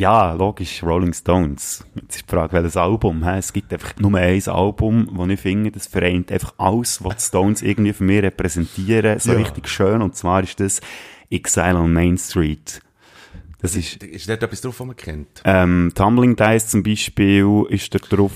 Ja, 0.00 0.32
logisch, 0.32 0.82
Rolling 0.82 1.12
Stones. 1.12 1.84
Jetzt 1.94 2.16
ist 2.16 2.24
die 2.26 2.30
Frage, 2.34 2.54
welches 2.54 2.74
Album? 2.78 3.22
hä? 3.22 3.36
Es 3.36 3.52
gibt 3.52 3.70
einfach 3.70 3.94
nur 3.98 4.14
ein 4.18 4.42
Album, 4.48 5.06
wo 5.12 5.26
ich 5.26 5.38
finde, 5.38 5.70
das 5.70 5.86
vereint 5.88 6.32
einfach 6.32 6.54
alles, 6.56 7.04
was 7.04 7.16
die 7.16 7.22
Stones 7.24 7.60
irgendwie 7.60 7.92
für 7.92 8.04
mich 8.04 8.22
repräsentieren, 8.22 9.18
so 9.18 9.32
Ja. 9.32 9.38
richtig 9.38 9.68
schön. 9.68 10.00
Und 10.00 10.16
zwar 10.16 10.42
ist 10.42 10.58
das 10.58 10.80
Exile 11.28 11.76
on 11.76 11.92
Main 11.92 12.16
Street. 12.16 12.80
Das 13.60 13.76
ist, 13.76 14.02
Ist 14.02 14.26
dort 14.26 14.42
etwas 14.42 14.62
drauf, 14.62 14.80
was 14.80 14.86
man 14.86 14.96
kennt? 14.96 15.42
ähm, 15.44 15.92
Tumbling 15.94 16.34
Dice 16.34 16.68
zum 16.68 16.82
Beispiel 16.82 17.66
ist 17.68 17.94
da 17.94 17.98
drauf. 17.98 18.32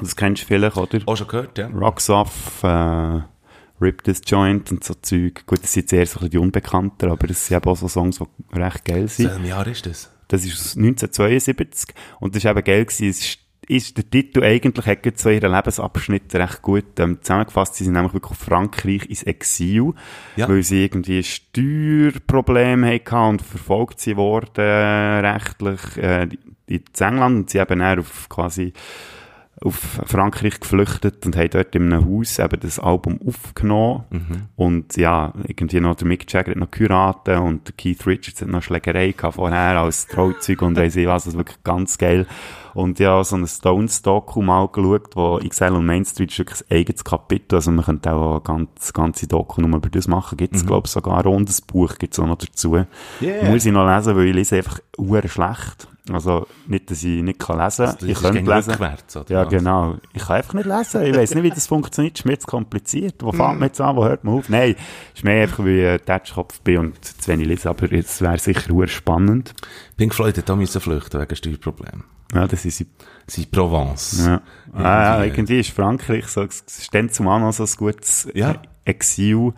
Das 0.00 0.14
kennst 0.14 0.42
du 0.44 0.46
vielleicht, 0.46 0.76
oder? 0.76 1.00
Auch 1.06 1.16
schon 1.16 1.26
gehört, 1.26 1.58
ja. 1.58 1.66
Rocks 1.74 2.08
Off, 2.08 2.62
äh, 2.62 3.20
Rip 3.80 4.04
This 4.04 4.20
Joint 4.24 4.70
und 4.70 4.84
so 4.84 4.94
Zeug. 4.94 5.44
Gut, 5.44 5.60
das 5.64 5.72
sind 5.72 5.90
jetzt 5.90 5.92
eher 5.92 6.06
so 6.06 6.10
ein 6.10 6.14
bisschen 6.20 6.30
die 6.30 6.38
Unbekannter, 6.38 7.10
aber 7.10 7.26
das 7.26 7.44
sind 7.48 7.56
eben 7.56 7.68
auch 7.68 7.76
so 7.76 7.88
Songs, 7.88 8.20
die 8.20 8.56
recht 8.60 8.84
geil 8.84 9.08
sind. 9.08 9.28
Welches 9.28 9.48
Jahr 9.48 9.66
ist 9.66 9.84
das? 9.86 10.12
Das 10.28 10.44
ist 10.44 10.54
aus 10.60 10.76
1972 10.76 11.94
und 12.20 12.34
das 12.34 12.44
ist 12.44 12.50
eben 12.50 12.64
geil 12.64 12.84
gewesen. 12.84 13.08
Es 13.08 13.20
ist, 13.20 13.38
ist 13.66 13.96
der 13.98 14.08
Titel 14.08 14.42
eigentlich 14.44 14.86
hat 14.86 15.18
so 15.18 15.28
ihren 15.30 15.52
Lebensabschnitt 15.52 16.34
recht 16.34 16.62
gut 16.62 16.98
ähm, 17.00 17.18
zusammengefasst. 17.20 17.74
Sie 17.74 17.84
sind 17.84 17.94
nämlich 17.94 18.14
wirklich 18.14 18.30
auf 18.32 18.38
Frankreich 18.38 19.04
ins 19.06 19.22
Exil, 19.24 19.92
Ja. 20.36 20.48
weil 20.48 20.62
sie 20.62 20.84
irgendwie 20.84 21.22
Steuerprobleme 21.22 22.94
hatten 22.94 23.14
und 23.28 23.42
verfolgt 23.42 24.00
sie 24.00 24.16
wurden 24.16 24.60
äh, 24.64 25.20
rechtlich 25.20 25.96
äh, 25.98 26.28
in 26.66 26.82
England 26.98 27.36
und 27.36 27.50
sie 27.50 27.58
eben 27.58 27.78
dann 27.78 27.98
auf 27.98 28.28
quasi 28.28 28.72
auf 29.62 30.00
Frankreich 30.06 30.60
geflüchtet 30.60 31.26
und 31.26 31.36
haben 31.36 31.50
dort 31.50 31.74
in 31.74 31.92
einem 31.92 32.06
Haus 32.06 32.38
eben 32.38 32.60
das 32.60 32.78
Album 32.78 33.18
aufgenommen. 33.26 34.04
Und 34.56 34.96
ja, 34.96 35.32
irgendwie 35.46 35.80
noch 35.80 35.96
der 35.96 36.06
Mick 36.06 36.32
Jagger 36.32 36.52
hat 36.52 36.58
noch 36.58 36.70
geheiratet 36.70 37.38
und 37.38 37.66
der 37.66 37.74
Keith 37.76 38.06
Richards 38.06 38.40
hat 38.40 38.48
noch 38.48 38.62
Schlägerei 38.62 39.12
gehabt 39.12 39.34
vorher 39.34 39.78
als 39.78 40.06
Trauzeuge 40.06 40.64
und 40.64 40.76
weiss 40.76 40.96
ich 40.96 41.06
was, 41.06 41.24
das 41.24 41.34
ist 41.34 41.38
wirklich 41.38 41.62
ganz 41.64 41.98
geil. 41.98 42.26
Und 42.74 43.00
ja, 43.00 43.24
so 43.24 43.36
ein 43.36 43.46
Stones-Doku 43.46 44.40
mal 44.42 44.68
geschaut, 44.68 45.16
wo 45.16 45.38
XL 45.38 45.72
und 45.72 45.86
Main 45.86 46.04
Street 46.04 46.30
ist 46.30 46.38
wirklich 46.38 46.62
ein 46.70 46.76
eigenes 46.76 47.04
Kapitel, 47.04 47.56
also 47.56 47.72
man 47.72 47.84
könnte 47.84 48.12
auch 48.12 48.36
ein 48.36 48.44
ganz, 48.44 48.92
ganze 48.92 49.26
Doku 49.26 49.60
nur 49.60 49.76
über 49.76 49.88
das 49.88 50.06
machen, 50.06 50.36
gibt 50.36 50.54
es, 50.54 50.64
glaube 50.64 50.86
ich, 50.86 50.92
sogar 50.92 51.26
ein 51.26 51.46
Buch 51.66 51.96
gibt 51.98 52.12
es 52.12 52.20
auch 52.20 52.26
noch 52.26 52.38
dazu. 52.38 52.84
Yeah. 53.20 53.50
Muss 53.50 53.66
ich 53.66 53.72
noch 53.72 53.88
lesen, 53.92 54.16
weil 54.16 54.26
ich 54.28 54.34
lese 54.34 54.56
einfach 54.56 54.80
schlecht. 55.26 55.88
Also, 56.14 56.46
nicht, 56.66 56.90
dass 56.90 57.02
ich 57.02 57.22
nicht 57.22 57.38
kann 57.38 57.58
lesen 57.58 57.86
kann. 57.86 57.96
Das 58.00 58.08
Ich 58.08 58.18
könnte 58.20 58.40
lesen. 58.54 58.70
rückwärts, 58.72 59.16
oder 59.16 59.30
Ja, 59.30 59.42
was? 59.44 59.48
genau. 59.50 59.96
Ich 60.12 60.22
kann 60.24 60.36
einfach 60.36 60.54
nicht 60.54 60.66
lesen. 60.66 61.02
Ich 61.02 61.16
weiß 61.16 61.34
nicht, 61.34 61.44
wie 61.44 61.50
das 61.50 61.66
funktioniert. 61.68 62.14
Es 62.16 62.20
ist 62.20 62.24
mir 62.26 62.38
zu 62.38 62.46
kompliziert. 62.46 63.16
Wo 63.22 63.30
fängt 63.32 63.58
man 63.60 63.68
jetzt 63.68 63.80
an? 63.80 63.96
Wo 63.96 64.04
hört 64.04 64.24
man 64.24 64.34
auf? 64.34 64.48
Nein, 64.48 64.74
es 65.12 65.18
ist 65.20 65.24
mehr 65.24 65.42
einfach, 65.42 65.60
weil 65.60 65.68
ich 65.78 65.86
ein 65.88 66.04
Tätschkopf 66.04 66.60
bin 66.60 66.78
und 66.78 67.04
zu 67.04 67.28
wenig 67.30 67.46
lese. 67.46 67.68
Aber 67.70 67.90
es 67.92 68.20
wäre 68.20 68.38
sicher 68.38 68.86
spannend. 68.88 69.54
Pink 69.96 70.14
Floyd 70.14 70.36
hat 70.38 70.48
da 70.48 70.56
müssen 70.56 70.80
flüchten 70.80 71.20
wegen 71.20 71.36
Steuerproblemen. 71.36 72.04
Ja, 72.34 72.46
das 72.46 72.64
ist 72.64 72.84
Sie 73.26 73.46
Provence. 73.46 74.24
Ja. 74.26 74.42
Ah, 74.74 74.82
ja, 74.82 75.14
Irgendwie. 75.24 75.28
irgendwie 75.28 75.60
ist 75.60 75.70
Frankreich 75.70 76.26
so, 76.28 76.42
es 76.42 76.62
ist 76.66 76.94
dann 76.94 77.08
zumal 77.10 77.40
noch 77.40 77.52
so 77.52 77.64
ein 77.64 77.70
gutes 77.76 78.28
Ja. 78.34 78.60
Exil, 78.84 79.52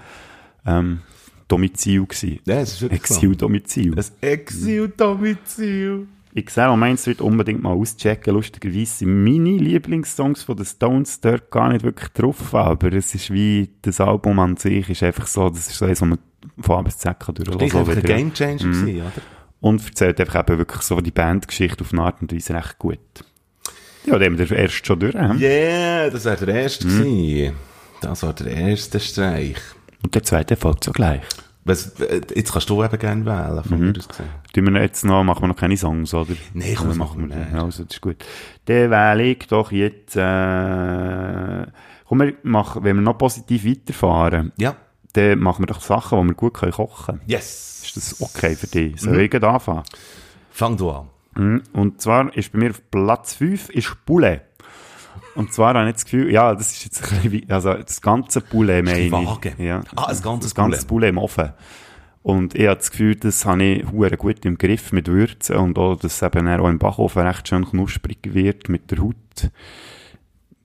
ähm, 0.67 1.01
Domizil 1.49 2.05
gewesen. 2.07 2.39
Ja, 2.47 2.61
es 2.61 2.75
ist 2.75 2.83
wirklich 2.83 3.05
so. 3.07 3.15
Exil-Domizil. 3.15 3.97
Ein 3.99 4.05
Exil-Domizil. 4.21 6.07
Ich 6.33 6.51
sehe, 6.51 6.77
meins 6.77 7.07
wird 7.07 7.21
unbedingt 7.21 7.63
mal 7.63 7.73
auschecken. 7.73 8.35
Lustigerweise 8.35 8.87
sind 8.99 9.25
meine 9.25 9.57
Lieblingssongs 9.57 10.45
von 10.45 10.57
den 10.57 10.65
Stones 10.67 11.21
dort 11.21 11.51
gar 11.51 11.71
nicht 11.73 11.85
wirklich 11.85 12.09
drauf, 12.11 12.55
aber 12.55 12.93
es 12.93 13.15
ist 13.15 13.33
wie, 13.33 13.69
das 13.83 14.01
Album 14.01 14.39
an 14.39 14.57
sich 14.57 14.89
ist 14.89 15.03
einfach 15.03 15.27
so, 15.27 15.49
das 15.51 15.67
ist 15.69 15.79
so 15.79 15.87
eins, 15.87 16.01
wo 16.01 16.05
man 16.07 16.19
von 16.61 16.77
A 16.79 16.83
bis 16.83 16.99
Z 16.99 17.19
kann 17.19 17.35
Das 17.35 17.45
durchlassen 17.45 17.73
war 17.73 17.81
einfach 17.81 17.93
ein 17.97 18.03
wieder. 18.05 18.15
Game 18.17 18.33
Changer, 18.33 18.59
gewesen, 18.59 19.01
oder? 19.01 19.13
Und 19.61 19.85
erzählt 19.85 20.21
einfach 20.21 20.41
eben 20.49 20.59
wirklich 20.59 20.83
so 20.83 21.01
die 21.01 21.11
Bandgeschichte 21.11 21.83
auf 21.85 21.93
eine 21.93 22.03
Art 22.03 22.23
und 22.23 22.33
Weise 22.33 22.55
recht 22.55 22.79
gut. 22.79 22.99
Ja, 24.07 24.19
da 24.19 24.25
haben 24.25 24.39
wir 24.39 24.47
den 24.47 24.57
erst 24.57 24.87
schon 24.87 24.99
durch. 25.01 25.15
hm? 25.15 25.39
Yeah, 25.39 26.09
das 26.11 26.25
war 26.25 26.37
der 26.37 26.49
erste 26.55 26.87
Mhm. 26.87 26.99
gewesen. 26.99 27.55
Das 28.01 28.23
war 28.23 28.33
der 28.33 28.47
erste 28.47 28.99
Streich. 29.01 29.57
Und 30.03 30.15
der 30.15 30.23
zweite 30.23 30.57
folgt 30.57 30.85
so 30.85 30.93
gleich. 30.93 31.21
Was, 31.65 32.01
äh, 32.01 32.21
jetzt 32.35 32.53
kannst 32.53 32.71
du 32.71 32.83
eben 32.83 32.99
gerne 32.99 33.27
wählen, 33.27 33.63
von 33.65 33.79
Mhm. 33.79 33.87
mir 33.91 33.99
aus 33.99 34.09
gesehen. 34.09 34.27
Tun 34.55 34.73
wir 34.75 34.81
jetzt 34.83 35.05
noch, 35.05 35.23
machen 35.23 35.43
wir 35.43 35.49
noch 35.49 35.57
keine 35.57 35.77
Songs, 35.77 36.15
oder? 36.15 36.33
Nein, 36.55 36.75
komm, 36.77 36.89
das 36.89 36.97
machen 36.97 37.29
wir 37.29 37.37
nicht. 37.37 37.53
Also, 37.55 37.85
das 37.85 37.95
ist 37.97 38.01
gut. 38.01 38.17
Dann 38.65 38.91
wähle 38.91 39.23
ich 39.25 39.47
doch 39.47 39.71
jetzt, 39.71 40.17
äh, 40.17 41.67
komm, 42.07 42.21
wir 42.21 42.35
machen, 42.43 42.83
wenn 42.85 42.97
wir 42.97 43.03
noch 43.03 43.19
positiv 43.19 43.65
weiterfahren, 43.65 44.53
Ja. 44.57 44.75
dann 45.13 45.39
machen 45.41 45.63
wir 45.63 45.67
doch 45.67 45.81
Sachen, 45.81 46.21
die 46.23 46.29
wir 46.29 46.35
gut 46.35 46.55
können 46.55 46.73
kochen 46.73 47.07
können. 47.07 47.21
Yes. 47.27 47.83
Ist 47.85 47.97
das 47.97 48.21
okay 48.23 48.55
für 48.55 48.67
dich? 48.67 49.01
Soll 49.01 49.21
ich 49.21 49.31
gleich 49.31 49.43
anfangen? 49.43 49.83
Fang 50.51 50.77
du 50.77 50.91
an. 50.91 51.09
Mhm. 51.37 51.63
Und 51.73 52.01
zwar 52.01 52.35
ist 52.37 52.53
bei 52.53 52.59
mir 52.59 52.71
auf 52.71 52.81
Platz 52.91 53.35
5 53.35 53.69
ist 53.71 53.95
Poulet. 54.07 54.43
Und 55.35 55.53
zwar 55.53 55.75
habe 55.75 55.89
ich 55.89 55.95
das 55.95 56.05
Gefühl, 56.05 56.31
ja, 56.33 56.55
das 56.55 56.73
ist 56.73 56.85
jetzt 56.85 57.03
ein 57.05 57.09
bisschen, 57.11 57.33
wie- 57.33 57.47
also 57.49 57.75
das 57.75 58.01
ganze 58.01 58.41
Poulet 58.41 58.85
meine 58.85 58.99
ich. 59.01 59.13
vage. 59.13 59.55
Ja. 59.59 59.81
Ah, 59.97 60.07
ein 60.07 60.21
ganzes 60.23 60.51
Das 60.51 60.55
ganze 60.55 60.87
Poulet 60.87 61.11
im 61.11 61.19
Ofen. 61.19 61.53
Und 62.23 62.55
ich 62.55 62.67
habe 62.67 62.77
das 62.77 62.91
Gefühl, 62.91 63.15
das 63.17 63.47
habe 63.47 63.63
ich 63.63 63.91
hure 63.91 64.17
gut 64.17 64.45
im 64.45 64.59
Griff 64.59 64.93
mit 64.93 65.09
Würzen 65.09 65.57
und 65.57 65.79
auch, 65.79 65.97
dass 65.97 66.17
es 66.17 66.23
eben 66.23 66.47
auch 66.49 66.69
im 66.69 66.79
Backofen 66.79 67.27
recht 67.27 67.49
schön 67.49 67.65
knusprig 67.65 68.19
wird 68.35 68.69
mit 68.69 68.91
der 68.91 68.99
Haut. 68.99 69.15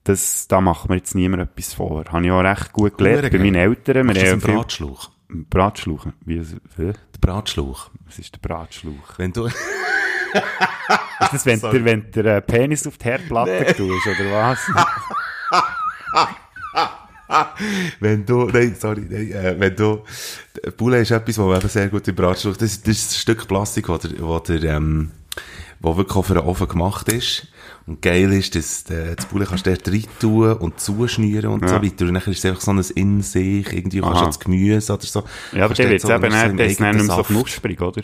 Das, 0.03 0.47
da 0.47 0.61
macht 0.61 0.89
mir 0.89 0.97
jetzt 0.97 1.15
niemand 1.15 1.43
etwas 1.43 1.73
vor. 1.73 2.03
Habe 2.11 2.25
ich 2.25 2.31
auch 2.31 2.41
recht 2.41 2.73
gut 2.73 2.97
gelernt 2.97 3.31
bei 3.31 3.37
meinen 3.39 3.55
Eltern. 3.55 4.09
Haben 4.09 4.13
das 4.15 4.23
viel- 4.23 4.37
Bratschlauch? 4.53 5.09
Bratschlauch. 5.29 6.07
Wie, 6.25 6.39
hä? 6.39 6.43
Der 6.77 6.93
Bratschlauch. 7.21 7.89
was 8.05 8.19
ist 8.19 8.35
der 8.35 8.39
Bratschlauch? 8.47 9.17
Wenn 9.17 9.31
du, 9.33 9.47
Ist 10.35 11.33
das, 11.33 11.45
wenn 11.45 11.59
du, 11.71 11.85
wenn 11.85 12.11
du 12.11 12.21
äh, 12.21 12.41
Penis 12.41 12.85
auf 12.87 12.97
die 12.97 13.05
Herdplatte 13.05 13.73
tust, 13.75 14.07
oder 14.07 14.31
was? 14.31 14.59
wenn 17.99 18.25
du, 18.25 18.45
nein, 18.45 18.75
sorry, 18.77 19.05
nein, 19.09 19.31
äh, 19.31 19.55
wenn 19.57 19.75
du, 19.75 20.03
Poulet 20.77 21.01
ist 21.01 21.11
etwas, 21.11 21.37
was 21.37 21.45
man 21.45 21.57
eben 21.57 21.69
sehr 21.69 21.87
gut 21.89 22.07
im 22.07 22.15
Bratschlauch, 22.15 22.57
das, 22.57 22.81
das 22.81 22.97
ist 22.97 23.11
ein 23.11 23.19
Stück 23.19 23.47
Plastik, 23.47 23.89
wo 23.89 23.97
der, 23.97 24.11
wo 24.19 24.39
der, 24.39 24.63
ähm, 24.63 25.11
wo 25.79 25.97
wirklich 25.97 26.15
auch 26.17 26.23
für 26.25 26.33
den 26.35 26.43
Ofen 26.43 26.67
gemacht 26.67 27.09
ist. 27.09 27.47
Und 27.87 28.01
geil 28.01 28.31
ist, 28.33 28.55
dass 28.55 28.89
äh, 28.89 29.15
das 29.15 29.25
Poulet 29.27 29.47
kannst 29.49 29.65
du 29.67 29.69
dort 29.71 29.87
rein 29.87 30.03
tun 30.19 30.53
und 30.53 30.79
zuschnüren 30.79 31.51
und 31.51 31.67
so 31.69 31.75
Ja. 31.75 31.83
weiter. 31.83 32.05
Und 32.07 32.15
dann 32.15 32.23
ist 32.23 32.27
es 32.39 32.45
einfach 32.45 32.61
so 32.61 32.71
ein 32.71 32.79
in 32.95 33.21
sich, 33.21 33.71
irgendwie 33.71 34.01
kannst 34.01 34.21
du 34.21 34.25
das 34.25 34.39
Gemüse 34.39 34.93
oder 34.93 35.03
so. 35.05 35.23
Ja, 35.51 35.65
aber 35.65 35.73
der 35.75 35.89
wird 35.91 36.01
so- 36.01 36.09
eben, 36.09 36.23
so 36.23 36.29
dann- 36.29 36.49
im 36.51 36.57
der 36.57 36.65
ist 36.67 36.79
dann 36.79 36.87
eigenen 36.87 37.05
nicht 37.05 37.15
mehr 37.15 37.23
so 37.23 37.33
knusprig, 37.33 37.81
oder? 37.81 38.01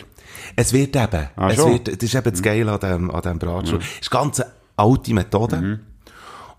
Es 0.55 0.73
wird 0.73 0.95
eben. 0.95 1.27
Ah, 1.35 1.49
es 1.49 1.55
schon? 1.55 1.69
Mhm. 1.69 1.73
wird, 1.73 1.87
das 1.87 2.03
ist 2.09 2.15
eben 2.15 2.31
das 2.31 2.41
Geile 2.41 2.71
an 2.71 2.79
dem, 2.79 3.11
an 3.11 3.21
dem 3.21 3.39
Bratschlauch. 3.39 3.79
Es 3.79 4.01
ist 4.07 4.13
eine 4.13 4.21
ganz 4.23 4.41
alte 4.77 5.13
Methode. 5.13 5.79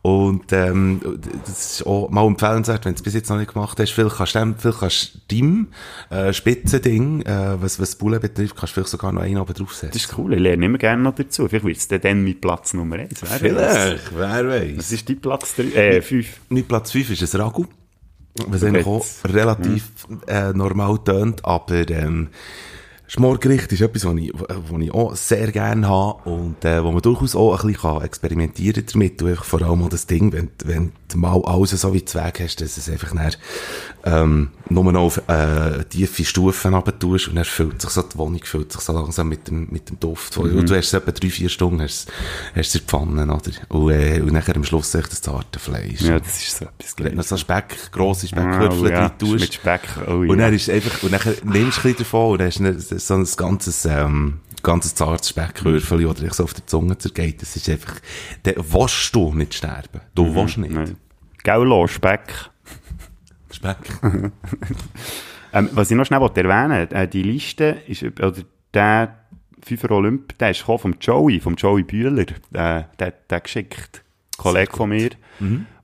Und, 0.03 0.53
ähm, 0.53 1.01
das 1.47 1.75
ist 1.75 1.87
auch 1.87 2.11
mal 2.11 2.27
empfehlenswert, 2.27 2.85
wenn 2.85 2.95
du 2.95 2.97
es 2.97 3.03
bis 3.03 3.15
jetzt 3.15 3.31
noch 3.31 3.39
nicht 3.39 3.53
gemacht 3.53 3.79
hast. 3.79 3.93
Vielleicht 3.93 4.17
kannst 4.17 4.35
du 4.35 4.55
vielleicht 4.59 4.81
kannst 4.81 5.15
du 5.15 5.37
deinem, 5.37 5.69
äh, 6.11 6.33
Spitzending, 6.33 7.23
äh, 7.23 7.63
was, 7.63 7.79
was 7.79 7.95
Bullen 7.95 8.21
betrifft, 8.21 8.57
kannst 8.57 8.73
du 8.73 8.75
vielleicht 8.75 8.91
sogar 8.91 9.13
noch 9.13 9.23
einen 9.23 9.39
oben 9.39 9.55
draufsetzen. 9.55 9.91
Das 9.93 10.03
ist 10.03 10.19
cool, 10.19 10.35
ich 10.35 10.41
lerne 10.41 10.67
immer 10.67 10.79
gerne 10.79 11.05
noch 11.05 11.15
dazu. 11.15 11.47
Vielleicht 11.47 11.65
wird 11.65 11.77
es 11.77 11.87
dann, 11.87 12.01
dann 12.01 12.25
mit 12.25 12.41
Platz 12.41 12.75
Nummer 12.75 12.97
1. 12.97 13.21
Vielleicht, 13.21 14.01
wer 14.17 14.49
weiß. 14.49 14.77
Was 14.77 14.91
ist 14.91 15.09
dein 15.09 15.21
Platz 15.21 15.55
3? 15.55 15.63
Äh, 15.63 16.03
5. 16.03 16.41
Mein 16.49 16.65
Platz 16.65 16.91
5 16.91 17.11
ist 17.11 17.35
ein 17.35 17.41
Ragu. 17.41 17.67
Was 18.47 18.65
eigentlich 18.65 18.87
auch 18.87 19.07
relativ 19.25 19.91
äh, 20.27 20.53
normal 20.53 20.99
tönt, 21.05 21.45
aber 21.45 21.89
ähm, 21.91 22.29
Schmorgericht 23.15 23.71
ist 23.73 23.83
etwas, 23.83 24.07
was 24.07 24.17
ich, 24.17 24.33
was 24.33 24.81
ich 24.81 24.91
auch 24.91 25.15
sehr 25.15 25.53
gerne 25.53 25.87
habe 25.87 26.31
und 26.31 26.65
äh, 26.65 26.83
wo 26.83 26.93
man 26.93 27.03
durchaus 27.03 27.37
auch 27.37 27.53
ein 27.61 27.67
bisschen 27.67 27.83
kann 27.83 28.01
experimentieren 28.01 28.87
damit 28.91 29.21
und 29.21 29.29
einfach 29.29 29.45
vor 29.45 29.61
allem 29.61 29.83
auch 29.83 29.91
das 29.91 30.07
Ding, 30.07 30.33
wenn, 30.33 30.49
wenn 30.65 30.93
du 31.09 31.19
mal 31.19 31.43
alles 31.45 31.73
so 31.73 31.93
wie 31.93 32.03
Zweig 32.07 32.41
hast, 32.41 32.63
dass 32.63 32.79
es 32.79 32.89
einfach 32.89 33.15
dann, 33.15 33.37
ähm, 34.05 34.49
nur 34.71 34.91
noch 34.91 35.03
auf 35.03 35.29
äh, 35.29 35.85
tiefe 35.85 36.25
Stufen 36.25 36.75
tust 36.99 37.29
und 37.29 37.37
dann 37.37 37.45
füllt 37.45 37.83
sich 37.83 37.91
so 37.91 38.01
die 38.01 38.17
Wohnung 38.17 38.41
füllt 38.43 38.73
sich 38.73 38.81
so 38.81 38.95
langsam 38.95 39.29
mit 39.29 39.47
dem, 39.47 39.69
mit 39.71 39.91
dem 39.91 40.01
Duft. 40.01 40.39
Mhm. 40.39 40.59
Und 40.59 40.71
du 40.71 40.75
hast 40.75 40.87
es 40.87 40.95
etwa 40.95 41.13
drei, 41.13 41.29
vier 41.29 41.51
Stunden 41.51 41.83
hast, 41.83 42.11
hast 42.55 42.69
es 42.69 42.75
in 42.77 42.81
Pfanne, 42.81 43.25
oder? 43.25 43.53
Und, 43.69 43.91
äh, 43.91 44.21
und 44.23 44.33
nachher 44.33 44.57
am 44.57 44.65
Schluss 44.65 44.95
echt 44.95 45.13
das 45.13 45.21
zarte 45.21 45.59
Fleisch. 45.59 46.01
Ja, 46.01 46.19
das 46.19 46.39
ist 46.41 46.57
so 46.57 46.65
etwas 46.65 46.95
Wenn 46.97 47.17
du 47.17 47.23
so 47.23 47.37
Speck, 47.37 47.77
grosse 47.93 48.27
Ah, 48.27 48.29
Speckwürfel 48.29 48.87
oh 48.87 48.89
ja, 48.89 49.09
drin 49.11 49.19
tust. 49.19 49.41
Mit 49.41 49.55
Speck, 49.55 49.83
oh 50.07 50.13
Und 50.13 50.31
ja. 50.31 50.37
dann 50.37 50.55
ist 50.55 50.71
einfach, 50.71 51.03
und 51.03 51.13
dann 51.13 51.21
nimmst 51.45 51.45
du 51.45 51.61
ein 51.61 51.71
bisschen 51.95 51.97
davon 51.99 52.33
und 52.33 52.39
dann 52.39 52.47
hast 52.47 52.59
du 52.59 52.99
so 53.07 53.15
ein 53.15 53.27
ganzes, 53.37 53.85
ähm, 53.85 54.41
ganzes 54.63 54.95
zartes 54.95 55.31
Speckwürfel, 55.31 56.07
oder 56.07 56.21
dich 56.21 56.35
so 56.35 56.45
auf 56.45 56.55
der 56.55 56.67
Zunge 56.67 56.99
zergeht. 56.99 57.43
Das 57.43 57.57
ist 57.57 57.69
einfach, 57.69 57.95
dann 58.43 58.55
willst 58.57 59.15
du 59.15 59.35
nicht 59.35 59.55
sterben. 59.55 60.01
Du 60.15 60.35
willst 60.35 60.59
nicht. 60.59 60.71
Mhm. 60.71 60.77
Nein. 60.77 60.97
Gaulo, 61.45 61.87
Speck. 61.87 62.51
Speck. 63.51 63.79
Ähm, 65.53 65.69
was 65.73 65.91
ich 65.91 65.97
noch 65.97 66.07
schnell 66.07 66.21
wollte 66.21 66.43
erwähnen 66.43 66.91
äh, 66.93 67.07
die 67.07 67.23
Liste 67.23 67.77
ist, 67.87 68.03
oder 68.03 68.35
der 68.73 69.19
Fünfer 69.63 69.91
Olymp, 69.91 70.37
der 70.39 70.51
ist 70.51 70.63
vom 70.63 70.97
Joey, 70.99 71.41
vom 71.41 71.55
Joey 71.57 71.83
Bühler, 71.83 72.23
äh, 72.23 72.85
der, 72.99 73.13
der 73.29 73.41
geschickt. 73.41 74.03
Kollege 74.39 74.73
von 74.75 74.89
mir, 74.89 75.11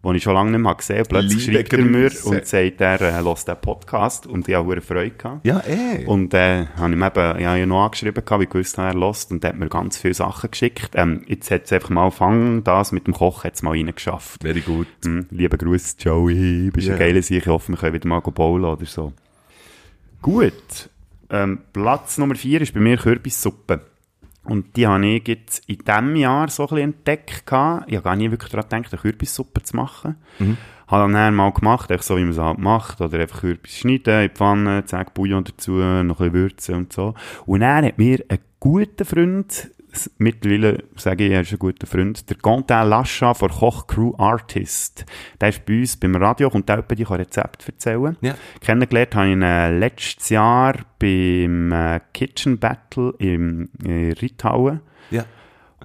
den 0.04 0.14
ich 0.14 0.22
schon 0.22 0.34
lange 0.34 0.52
nicht 0.52 0.60
mehr 0.60 0.74
gesehen 0.74 0.98
habe. 1.00 1.08
Plötzlich 1.08 1.46
Liebe 1.48 1.58
schreibt 1.58 1.72
er 1.72 1.78
mir 1.84 2.10
und 2.24 2.46
sagt, 2.46 2.80
er 2.80 3.00
äh, 3.00 3.12
hört 3.22 3.48
den 3.48 3.56
Podcast 3.60 4.26
und 4.26 4.48
ich 4.48 4.54
habe 4.54 4.68
hohe 4.68 4.80
Freude 4.80 5.10
gehabt. 5.10 5.44
Ja, 5.44 5.60
eh. 5.66 6.04
Und 6.06 6.32
äh, 6.34 6.66
habe 6.76 6.92
ihm 6.92 7.02
eben, 7.02 7.40
ja, 7.40 7.56
ja 7.56 7.66
noch 7.66 7.84
angeschrieben, 7.84 8.24
gehabt, 8.24 8.40
wie 8.40 8.44
ich 8.44 8.50
gewusst 8.50 8.78
habe, 8.78 8.88
er 8.88 8.94
lost 8.94 9.32
und 9.32 9.42
der 9.42 9.50
hat 9.50 9.58
mir 9.58 9.68
ganz 9.68 9.98
viele 9.98 10.14
Sachen 10.14 10.50
geschickt. 10.50 10.90
Ähm, 10.94 11.22
jetzt 11.26 11.50
hat 11.50 11.64
es 11.64 11.72
einfach 11.72 11.90
mal 11.90 12.04
angefangen, 12.04 12.62
das 12.64 12.92
mit 12.92 13.06
dem 13.06 13.14
Kochen 13.14 13.44
hat's 13.44 13.62
mal 13.62 13.70
reingeschafft. 13.70 14.42
Very 14.42 14.60
good. 14.60 14.86
Hm, 15.04 15.26
liebe 15.30 15.58
Grüße, 15.58 15.96
Joey, 15.98 16.70
bist 16.72 16.86
Ja. 16.86 16.94
ein 16.94 16.98
geiler 17.00 17.22
Sieg. 17.22 17.38
Ich 17.42 17.46
hoffe, 17.48 17.72
wir 17.72 17.76
können 17.78 17.94
wieder 17.94 18.08
mal 18.08 18.20
bowlen 18.20 18.64
oder 18.64 18.86
so. 18.86 19.12
Gut. 20.22 20.88
Ähm, 21.30 21.58
Platz 21.72 22.18
Nummer 22.18 22.34
4 22.34 22.62
ist 22.62 22.72
bei 22.74 22.80
mir 22.80 22.96
Kürbissuppe. 22.96 23.80
Und 24.44 24.76
die 24.76 24.86
habe 24.86 25.06
ich 25.06 25.28
jetzt 25.28 25.68
in 25.68 25.78
diesem 25.78 26.16
Jahr 26.16 26.48
so 26.48 26.62
ein 26.62 26.68
bisschen 26.68 26.94
entdeckt. 26.94 27.42
Ich 27.46 27.52
habe 27.52 28.02
gar 28.02 28.16
nie 28.16 28.30
wirklich 28.30 28.50
daran 28.50 28.82
gedacht, 28.82 28.92
eine 28.92 29.02
Kürbissuppe 29.02 29.62
zu 29.62 29.76
machen. 29.76 30.16
Habe 30.86 31.12
dann 31.12 31.34
mal 31.34 31.52
gemacht, 31.52 31.92
einfach 31.92 32.04
so, 32.04 32.16
wie 32.16 32.22
man 32.22 32.30
es 32.30 32.38
halt 32.38 32.58
macht. 32.58 33.00
Oder 33.02 33.20
einfach 33.20 33.40
Kürbis 33.40 33.76
schneiden, 33.76 34.22
in 34.22 34.28
die 34.28 34.34
Pfanne, 34.34 34.84
zack, 34.86 35.12
Bouillon 35.12 35.44
dazu, 35.44 35.72
noch 35.72 36.00
ein 36.00 36.06
bisschen 36.06 36.32
würzen 36.32 36.74
und 36.76 36.92
so. 36.92 37.14
Und 37.44 37.60
dann 37.60 37.84
hat 37.84 37.98
mir 37.98 38.24
ein 38.28 38.38
guter 38.58 39.04
Freund, 39.04 39.70
mittlerweile 40.18 40.84
sage 40.96 41.26
ich, 41.26 41.32
er 41.32 41.40
ist 41.42 41.52
ein 41.52 41.58
guter 41.58 41.86
Freund, 41.86 42.28
der 42.28 42.36
Quentin 42.36 42.88
Lachat 42.88 43.36
von 43.36 43.50
Koch 43.50 43.86
Crew 43.86 44.12
Artist. 44.18 45.04
Der 45.40 45.48
ist 45.50 45.64
bei 45.66 45.80
uns 45.80 45.96
beim 45.96 46.16
Radio, 46.16 46.50
kommt 46.50 46.70
auch 46.70 46.82
bei 46.82 46.94
dir 46.94 47.10
Rezept 47.10 47.66
erzählen. 47.66 48.16
Ja. 48.20 48.34
Kennengelernt 48.60 49.14
habe 49.14 49.26
ich 49.26 49.32
ihn 49.32 49.42
äh, 49.42 49.78
letztes 49.78 50.28
Jahr 50.28 50.74
beim 50.98 51.72
äh, 51.72 52.00
Kitchen 52.12 52.58
Battle 52.58 53.14
im 53.18 53.70
äh, 53.84 54.12
Ritauen. 54.12 54.80
Ja. 55.10 55.24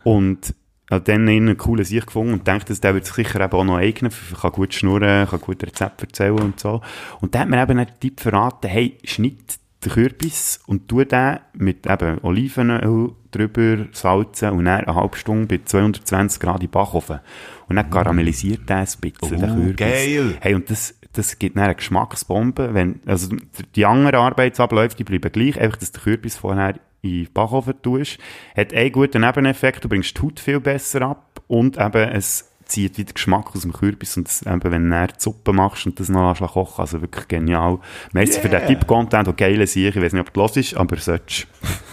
Und 0.04 0.54
habe 0.92 1.04
dann 1.04 1.28
einen 1.28 1.58
coolen 1.58 1.86
Sicht 1.86 2.08
gefunden 2.08 2.34
und 2.34 2.48
dachte, 2.48 2.74
der 2.74 2.94
wird 2.94 3.06
sich 3.06 3.16
sicher 3.16 3.42
eben 3.42 3.54
auch 3.54 3.64
noch 3.64 3.78
eignen, 3.78 4.12
kann 4.40 4.52
gut 4.52 4.74
schnurren, 4.74 5.28
kann 5.28 5.42
gut 5.42 5.64
Rezept 5.64 6.02
erzählen 6.02 6.40
und 6.40 6.60
so. 6.60 6.82
Und 7.22 7.34
der 7.34 7.42
hat 7.42 7.50
mir 7.50 7.62
eben 7.62 7.80
einen 7.80 8.00
Tipp 8.00 8.20
verraten, 8.20 8.70
hey, 8.70 8.98
schnitt 9.04 9.60
den 9.84 9.92
Kürbis 9.92 10.60
und 10.68 10.88
tu 10.88 11.04
den 11.04 11.40
mit 11.54 11.86
eben 11.88 12.20
Olivenöl 12.24 13.12
drüber, 13.32 13.86
salzen 13.92 14.52
und 14.52 14.66
dann 14.66 14.86
eine 14.86 14.96
halbe 14.96 15.18
Stunde 15.18 15.48
bei 15.48 15.64
220 15.64 16.40
Grad 16.40 16.56
in 16.62 16.68
den 16.68 16.72
Backofen. 16.72 17.20
Und 17.68 17.76
dann 17.78 17.90
karamellisiert 17.90 18.70
der 18.70 18.78
ein 18.78 18.86
bisschen, 19.02 19.44
Oh, 19.44 19.56
Kürbis. 19.56 19.76
geil. 19.76 20.38
Hey, 20.42 20.54
und 20.56 20.70
das, 20.70 20.96
das 21.14 21.40
gibt 21.40 21.56
dann 21.58 21.64
eine 21.66 21.76
Geschmacksbombe, 21.76 22.74
wenn, 22.74 23.00
also 23.06 23.36
die 23.76 23.86
anderen 23.86 24.16
Arbeitsabläufe, 24.16 24.96
die 24.96 25.04
bleiben 25.04 25.32
gleich, 25.32 25.60
einfach, 25.60 25.78
dass 25.78 25.92
der 25.92 26.02
Kürbis 26.04 26.36
vorher 26.38 26.76
in 27.02 27.26
den 27.26 27.34
Backofen 27.34 27.74
tust. 27.82 28.18
Hat 28.56 28.74
einen 28.74 28.92
guten 28.92 29.22
Nebeneffekt, 29.22 29.84
du 29.84 29.90
bringst 29.90 30.18
die 30.18 30.22
Haut 30.22 30.40
viel 30.40 30.60
besser 30.60 31.02
ab 31.02 31.42
und 31.48 31.78
eben 31.78 32.10
es 32.12 32.50
zieht 32.66 32.98
wieder 32.98 33.14
Geschmack 33.14 33.56
aus 33.56 33.62
dem 33.62 33.74
Kürbis 33.74 34.18
und 34.18 34.28
das, 34.28 34.42
eben, 34.42 34.64
wenn 34.64 34.90
du 34.90 35.08
die 35.08 35.14
Suppe 35.18 35.54
machst 35.54 35.86
und 35.86 36.00
das 36.00 36.10
noch 36.10 36.54
kochen, 36.54 36.82
also 36.82 37.02
wirklich 37.02 37.28
genial. 37.28 37.80
Merci 38.12 38.40
für 38.40 38.50
den 38.50 38.64
Yeah. 38.64 38.68
Tipp-Content 38.68 39.28
und 39.28 39.38
geile 39.38 39.68
Sicher, 39.68 39.96
ich 39.96 40.02
weiß 40.02 40.14
nicht, 40.14 40.22
ob 40.22 40.34
du 40.34 40.40
los 40.40 40.58
ist, 40.58 40.76
aber 40.76 40.98
solltest. 40.98 41.48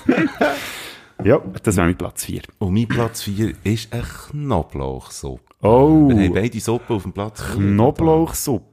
ja, 1.25 1.41
das 1.63 1.77
wäre 1.77 1.87
mein 1.87 1.97
Platz 1.97 2.25
4. 2.25 2.43
Und 2.59 2.75
mein 2.75 2.87
Platz 2.87 3.23
4 3.23 3.55
ist 3.65 3.93
eine 3.93 4.03
Knoblauchsuppe. 4.03 5.50
Oh, 5.63 6.09
Wir 6.09 6.17
haben 6.25 6.33
beide 6.35 6.59
Suppen 6.59 6.97
auf 6.97 7.03
dem 7.03 7.13
Platz. 7.13 7.43
Knoblauchsuppe. 7.55 8.71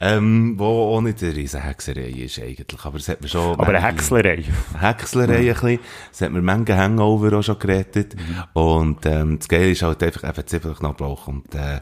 Ähm, 0.00 0.54
wo 0.58 0.64
auch 0.96 1.02
nicht 1.02 1.22
eine 1.22 1.36
riesen 1.36 1.60
Hexerei 1.60 2.08
ist 2.08 2.38
eigentlich, 2.38 2.82
aber 2.82 2.96
es 2.96 3.06
hat 3.10 3.20
mir 3.20 3.28
schon... 3.28 3.52
Aber 3.52 3.64
eine 3.68 3.72
manche- 3.80 3.86
Häckslerei. 3.88 4.44
Häckslerei 4.80 5.36
ein 5.36 5.46
bisschen. 5.52 5.78
Es 6.10 6.20
hat 6.22 6.32
mir 6.32 6.40
Menge 6.40 6.74
Hangover 6.74 7.36
auch 7.38 7.42
schon 7.42 7.58
gerettet. 7.58 8.16
Und, 8.54 9.04
ähm, 9.04 9.38
das 9.38 9.46
Geile 9.46 9.72
ist 9.72 9.82
halt 9.82 10.02
einfach 10.02 10.26
eben 10.26 10.46
Zwiebeln, 10.46 10.74
Knoblauch 10.76 11.28
und, 11.28 11.54
äh, 11.54 11.80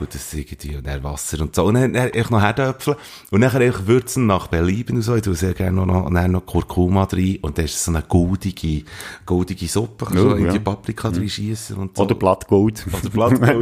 und 0.00 0.14
das 0.14 0.34
irgendwie, 0.34 0.76
und 0.76 0.86
dann 0.86 1.02
Wasser 1.02 1.40
und 1.40 1.54
so. 1.54 1.64
Und 1.64 1.74
dann, 1.76 1.94
dann 1.94 2.12
einfach 2.12 2.30
noch 2.30 2.42
Herdöpfel. 2.42 2.96
Und 3.30 3.40
dann 3.40 3.56
einfach 3.56 3.86
Würzen 3.86 4.26
nach 4.26 4.48
Belieben 4.48 4.96
und 4.96 5.02
so. 5.02 5.16
Ich 5.16 5.22
tue 5.22 5.34
sehr 5.34 5.54
gerne 5.54 5.74
noch, 5.78 5.86
noch, 5.86 6.10
dann 6.12 6.32
noch 6.32 6.44
Kurkuma 6.44 7.04
rein. 7.10 7.38
Und 7.40 7.56
dann 7.56 7.64
ist 7.64 7.76
es 7.76 7.84
so 7.86 7.90
eine 7.90 8.02
goldige, 8.02 8.84
goldige 9.24 9.66
Suppe. 9.66 10.04
Kannst 10.04 10.18
du 10.22 10.26
Oh, 10.26 10.30
so 10.32 10.36
in 10.36 10.44
ja. 10.44 10.52
die 10.52 10.58
Paprika 10.58 11.10
drin 11.10 11.26
schiessen 11.30 11.76
und 11.78 11.96
so. 11.96 12.02
Oder 12.02 12.16
Blattgold. 12.16 12.84
Oder 13.00 13.08
Blattgold. 13.08 13.61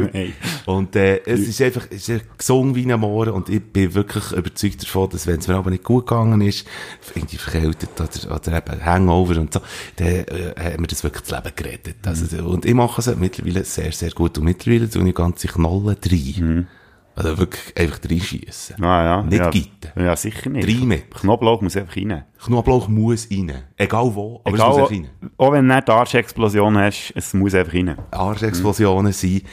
Und 0.65 0.95
äh, 0.95 1.21
es 1.25 1.41
ist 1.41 1.61
einfach 1.61 1.87
es 1.89 2.09
ist 2.09 2.37
gesungen 2.37 2.75
wie 2.75 2.91
ein 2.91 2.99
Mohren 2.99 3.33
und 3.33 3.49
ich 3.49 3.61
bin 3.61 3.93
wirklich 3.93 4.31
überzeugt 4.31 4.83
davon, 4.83 5.09
dass 5.09 5.27
wenn 5.27 5.39
es 5.39 5.47
mir 5.47 5.55
aber 5.55 5.69
nicht 5.71 5.83
gut 5.83 6.07
gegangen 6.07 6.41
ist, 6.41 6.67
irgendwie 7.15 7.37
verkältet 7.37 7.89
oder, 7.99 8.35
oder 8.35 8.57
eben 8.57 8.85
Hangover 8.85 9.39
und 9.39 9.53
so, 9.53 9.61
dann 9.97 10.07
äh, 10.07 10.53
hat 10.57 10.79
mir 10.79 10.87
das 10.87 11.03
wirklich 11.03 11.23
das 11.23 11.31
Leben 11.43 11.55
gerettet. 11.55 11.95
Also, 12.05 12.43
Und 12.43 12.65
ich 12.65 12.73
mache 12.73 13.01
es 13.01 13.15
mittlerweile 13.15 13.63
sehr, 13.63 13.91
sehr 13.91 14.11
gut 14.11 14.37
und 14.37 14.45
mittlerweile 14.45 14.89
tue 14.89 15.07
ich 15.07 15.15
ganze 15.15 15.47
Knollen 15.47 15.97
rein. 16.05 16.67
Also 17.13 17.37
wirklich 17.37 17.77
einfach 17.77 17.99
reinschiessen. 18.09 18.83
Ah, 18.83 19.03
ja. 19.03 19.23
Nicht 19.23 19.37
ja. 19.37 19.49
gitten. 19.49 19.91
Ja, 19.99 20.15
sicher 20.15 20.49
nicht. 20.49 20.67
Drei 20.67 20.85
mit. 20.85 21.13
Knoblauch 21.13 21.61
muss 21.61 21.75
einfach 21.75 21.95
rein. 21.97 22.23
Knoblauch 22.43 22.87
muss 22.87 23.27
rein. 23.29 23.51
Egal 23.75 24.15
wo, 24.15 24.39
aber 24.43 24.55
es 24.55 24.55
Egal, 24.55 24.69
muss 24.69 24.77
einfach 24.77 24.91
rein. 24.91 25.09
auch 25.37 25.51
wenn 25.51 25.67
du 25.67 25.75
nicht 25.75 25.89
Arschexplosion 25.89 26.77
hast, 26.77 27.11
es 27.15 27.33
muss 27.33 27.53
einfach 27.53 27.73
rein. 27.73 27.97
Arschexplosionen 28.11 29.11
sind 29.11 29.43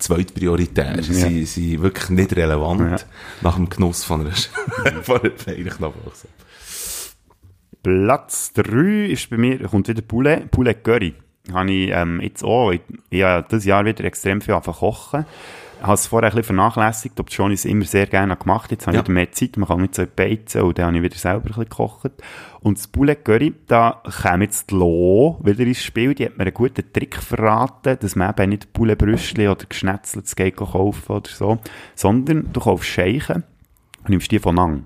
zweitprioritär. 0.00 1.02
Sie 1.02 1.44
sind 1.44 1.82
wirklich 1.82 2.10
nicht 2.10 2.34
relevant 2.36 2.80
Ja. 2.80 2.96
nach 3.42 3.56
dem 3.56 3.68
Genuss 3.68 4.04
von 4.04 4.22
einer, 4.22 4.32
von 5.02 5.20
einer. 5.20 5.92
Platz 7.82 8.52
3 8.54 9.06
ist 9.06 9.30
bei 9.30 9.36
mir, 9.38 9.58
kommt 9.60 9.88
wieder 9.88 10.02
Poulet, 10.02 10.50
Poulet 10.50 10.84
Curry. 10.84 11.14
Habe 11.52 11.72
ich 11.72 11.90
ähm, 11.90 12.20
jetzt 12.20 12.44
auch, 12.44 12.70
ich, 12.72 12.82
habe 13.22 13.46
dieses 13.50 13.64
Jahr 13.64 13.84
wieder 13.84 14.04
extrem 14.04 14.40
viel 14.40 14.60
zu 14.62 14.72
kochen. 14.72 15.24
Ich 15.80 15.86
habe 15.86 15.94
es 15.94 16.06
vorher 16.08 16.28
ein 16.30 16.36
bisschen 16.36 16.56
vernachlässigt, 16.56 17.18
ob 17.20 17.32
schon 17.32 17.52
ich 17.52 17.60
es 17.60 17.64
immer 17.64 17.86
sehr 17.86 18.06
gerne 18.06 18.36
gemacht 18.36 18.64
habe. 18.64 18.74
Jetzt 18.74 18.86
habe 18.86 18.96
Ja. 18.96 19.00
ich 19.02 19.06
wieder 19.08 19.14
mehr 19.14 19.32
Zeit, 19.32 19.56
man 19.56 19.66
kann 19.66 19.80
nicht 19.80 19.94
so 19.94 20.04
beizen 20.14 20.60
und 20.62 20.76
dann 20.78 20.86
habe 20.88 20.96
ich 20.98 21.02
wieder 21.02 21.16
selber 21.16 21.38
ein 21.40 21.48
bisschen 21.48 21.64
gekocht. 21.64 22.10
Und 22.60 22.76
das 22.76 22.86
Poulet 22.86 23.24
Curry, 23.24 23.54
da 23.66 24.02
kommt 24.22 24.42
jetzt 24.42 24.70
die 24.70 24.74
Lo 24.74 25.40
wieder 25.42 25.64
ins 25.64 25.82
Spiel. 25.82 26.14
Die 26.14 26.26
hat 26.26 26.36
mir 26.36 26.44
einen 26.44 26.52
guten 26.54 26.92
Trick 26.92 27.16
verraten, 27.16 27.96
dass 27.98 28.14
man 28.14 28.28
eben 28.30 28.50
nicht 28.50 28.72
Poulet 28.74 28.98
Brüschli 28.98 29.48
oder 29.48 29.64
geschnetzeltes 29.66 30.32
Steak 30.32 30.56
kaufen 30.56 31.12
oder 31.12 31.30
so, 31.30 31.58
sondern 31.94 32.52
du 32.52 32.60
kaufst 32.60 32.90
Scheichen 32.90 33.44
und 34.00 34.10
nimmst 34.10 34.30
die 34.30 34.38
von 34.38 34.54
Nang. 34.56 34.84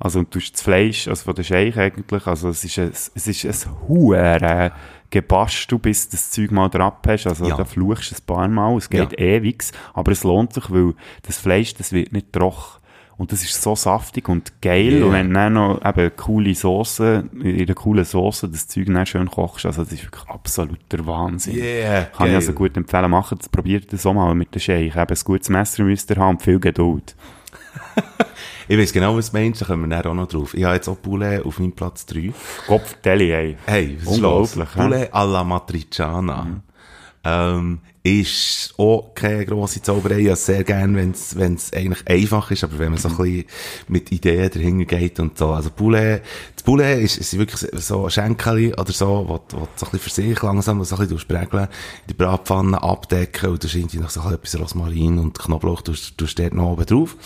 Also, 0.00 0.18
und 0.20 0.34
du 0.34 0.38
tust 0.40 0.54
das 0.54 0.62
Fleisch, 0.62 1.06
also 1.06 1.24
von 1.24 1.34
der 1.36 1.42
Scheich 1.44 1.76
eigentlich, 1.78 2.26
also 2.26 2.48
es 2.48 2.64
ist 2.64 2.78
ein, 2.78 2.88
es 2.90 3.08
ist 3.26 3.44
ein 3.66 3.72
hure 3.88 4.72
Gebast, 5.10 5.70
du 5.72 5.78
bis 5.78 6.08
du 6.08 6.12
das 6.16 6.30
Zeug 6.30 6.50
mal 6.52 6.68
drauf 6.68 6.94
hast, 7.06 7.26
also 7.26 7.46
Ja. 7.46 7.56
da 7.56 7.64
fluchst 7.64 8.12
du 8.12 8.16
ein 8.16 8.26
paar 8.26 8.48
Mal, 8.48 8.76
es 8.76 8.88
geht 8.88 9.12
Ja. 9.12 9.18
ewig, 9.18 9.64
aber 9.94 10.12
es 10.12 10.22
lohnt 10.24 10.52
sich, 10.54 10.70
weil 10.70 10.94
das 11.22 11.36
Fleisch, 11.38 11.74
das 11.74 11.92
wird 11.92 12.12
nicht 12.12 12.32
trocken. 12.32 12.78
Und 13.16 13.32
das 13.32 13.42
ist 13.42 13.60
so 13.60 13.76
saftig 13.76 14.30
und 14.30 14.62
geil. 14.62 14.94
Yeah. 14.94 15.04
Und 15.06 15.12
wenn 15.12 15.28
du 15.28 15.34
dann 15.34 15.52
noch 15.52 15.84
eben 15.84 16.10
coole 16.16 16.54
Soße, 16.54 17.28
in 17.42 17.60
einer 17.60 17.74
coolen 17.74 18.06
Soße 18.06 18.48
das 18.48 18.66
Zeug 18.66 18.86
dann 18.86 19.04
schön 19.04 19.30
kochst, 19.30 19.66
also 19.66 19.82
das 19.84 19.92
ist 19.92 20.04
wirklich 20.04 20.26
absoluter 20.26 21.04
Wahnsinn. 21.04 21.54
Yeah, 21.56 22.04
Kann 22.04 22.28
ich 22.28 22.32
geil. 22.32 22.34
also 22.36 22.52
gut 22.54 22.74
empfehlen. 22.78 23.10
Macht 23.10 23.38
das, 23.38 23.50
probiert 23.50 23.92
das 23.92 24.06
auch 24.06 24.14
mal 24.14 24.34
mit 24.34 24.54
der 24.54 24.60
Scheich. 24.60 24.96
Eben 24.96 25.06
ein 25.06 25.18
gutes 25.22 25.50
Messer 25.50 25.82
müsst 25.82 26.08
ihr 26.10 26.16
haben 26.16 26.36
und 26.36 26.42
viel 26.42 26.58
Geduld. 26.58 27.14
Ich 28.70 28.78
weiß 28.78 28.92
genau, 28.92 29.16
was 29.16 29.32
du 29.32 29.36
meinst, 29.36 29.60
da 29.60 29.66
kommen 29.66 29.90
wir 29.90 30.00
dann 30.00 30.12
auch 30.12 30.14
noch 30.14 30.28
drauf. 30.28 30.54
Ich 30.54 30.62
habe 30.62 30.76
jetzt 30.76 30.86
auch 30.86 31.02
Poulet 31.02 31.44
auf 31.44 31.58
meinem 31.58 31.72
Platz 31.72 32.06
3. 32.06 32.32
Kopfdeli, 32.68 33.32
ey. 33.32 33.56
Hey, 33.66 33.98
was 34.04 34.14
ist 34.14 34.20
los? 34.20 34.56
Poulet 34.76 35.12
alla 35.12 35.42
Matriciana. 35.42 36.62
Ähm, 37.24 37.80
ist 38.02 38.72
auch 38.78 39.12
keine 39.14 39.44
grosse 39.44 39.82
Zauberei. 39.82 40.26
Es 40.26 40.46
sehr 40.46 40.64
gern, 40.64 40.96
wenn 40.96 41.10
es 41.10 41.72
eigentlich 41.72 42.08
einfach 42.08 42.50
ist, 42.50 42.64
aber 42.64 42.78
wenn 42.78 42.92
man 42.92 42.98
so 42.98 43.08
ein 43.08 43.16
bisschen 43.16 43.44
mit 43.88 44.10
Ideen 44.10 44.50
dahinter 44.50 44.84
geht 44.86 45.20
und 45.20 45.36
so. 45.36 45.50
Also 45.50 45.70
Poulet, 45.70 46.22
das 46.54 46.62
Poulet 46.62 47.02
ist, 47.02 47.18
ist 47.18 47.36
wirklich 47.36 47.70
so 47.82 48.04
ein 48.04 48.10
Schenkeli 48.10 48.72
oder 48.72 48.92
so, 48.92 49.26
wo, 49.28 49.40
wo 49.56 49.68
so 49.76 49.86
ein 49.86 49.90
bisschen 49.92 49.98
für 49.98 50.10
sich 50.10 50.42
langsam 50.42 50.82
so 50.82 50.96
ein 50.96 51.02
bisschen 51.02 51.18
sprägeln, 51.18 51.64
in 51.64 51.68
die 52.08 52.14
Bratpfanne 52.14 52.82
abdecken 52.82 53.50
und 53.50 53.62
du 53.62 53.68
irgendwie 53.68 53.98
noch 53.98 54.10
so 54.10 54.22
ein 54.22 54.38
bisschen 54.38 54.62
Rosmarin 54.62 55.18
und 55.18 55.38
Knoblauch, 55.38 55.82
du 55.82 55.92
tust 55.92 56.38
dort 56.38 56.54
noch 56.54 56.72
oben 56.72 56.86
drauf. 56.86 57.16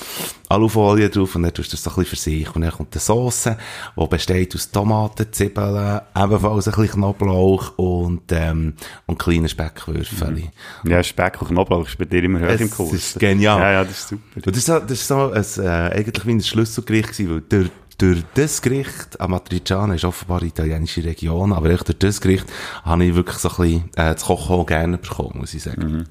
Alufolie 0.49 1.09
drauf 1.09 1.37
und 1.37 1.43
dann 1.43 1.55
tust 1.55 1.73
du 1.73 1.77
das 1.77 1.85
so 1.85 1.91
ein 1.91 1.97
bisschen 1.97 2.17
für 2.17 2.23
sich. 2.23 2.55
Und 2.55 2.63
dann 2.63 2.73
kommt 2.73 2.95
die 2.95 2.99
Sauce, 2.99 3.49
die 3.97 4.07
besteht 4.07 4.55
aus 4.55 4.71
Tomaten, 4.71 5.33
Zwiebeln, 5.33 6.01
ebenfalls 6.17 6.69
ein 6.69 6.75
bisschen 6.75 7.01
Knoblauch 7.01 7.79
und, 7.79 8.31
ähm, 8.31 8.75
und 9.07 9.19
kleine 9.19 9.49
Speckwürfel. 9.49 10.51
Ja, 10.85 11.03
Speck 11.03 11.41
und 11.43 11.49
Knoblauch 11.49 11.87
ist 11.89 11.97
bei 11.99 12.05
dir 12.05 12.23
immer 12.25 12.41
hoch 12.41 12.47
Es 12.49 12.61
im 12.61 12.71
Kurs. 12.71 12.93
ist 12.93 13.19
genial. 13.19 13.59
Ja, 13.61 13.73
ja, 13.73 13.85
das 13.85 13.99
ist 13.99 14.09
super. 14.09 14.23
Und 14.37 14.47
das 14.47 14.57
ist 14.59 14.67
so, 14.67 14.79
das 14.81 14.91
ist 14.93 15.09
so 15.09 15.31
ein, 15.33 15.67
äh, 15.67 15.95
eigentlich 15.97 16.27
wie 16.27 16.31
ein 16.33 16.41
Schlüsselgericht 16.43 17.09
gewesen, 17.13 17.31
weil 17.31 17.41
durch, 17.43 17.71
durch 17.99 18.23
das 18.35 18.61
Gericht, 18.61 19.21
Amatriciana 19.21 19.95
ist 19.95 20.05
offenbar 20.05 20.41
eine 20.41 20.49
italienische 20.49 21.05
Region, 21.05 21.53
aber 21.53 21.71
echt 21.71 21.89
durch 21.89 21.99
das 21.99 22.21
Gericht 22.21 22.45
habe 22.83 23.05
ich 23.05 23.15
wirklich 23.15 23.39
so 23.39 23.49
ein 23.51 23.57
bisschen, 23.57 23.85
äh, 23.97 24.15
das 24.15 24.25
Kochen 24.25 24.67
gerne 24.67 24.99
bekommen, 24.99 25.39
muss 25.41 25.55
ich 25.55 25.63
sagen. 25.63 26.07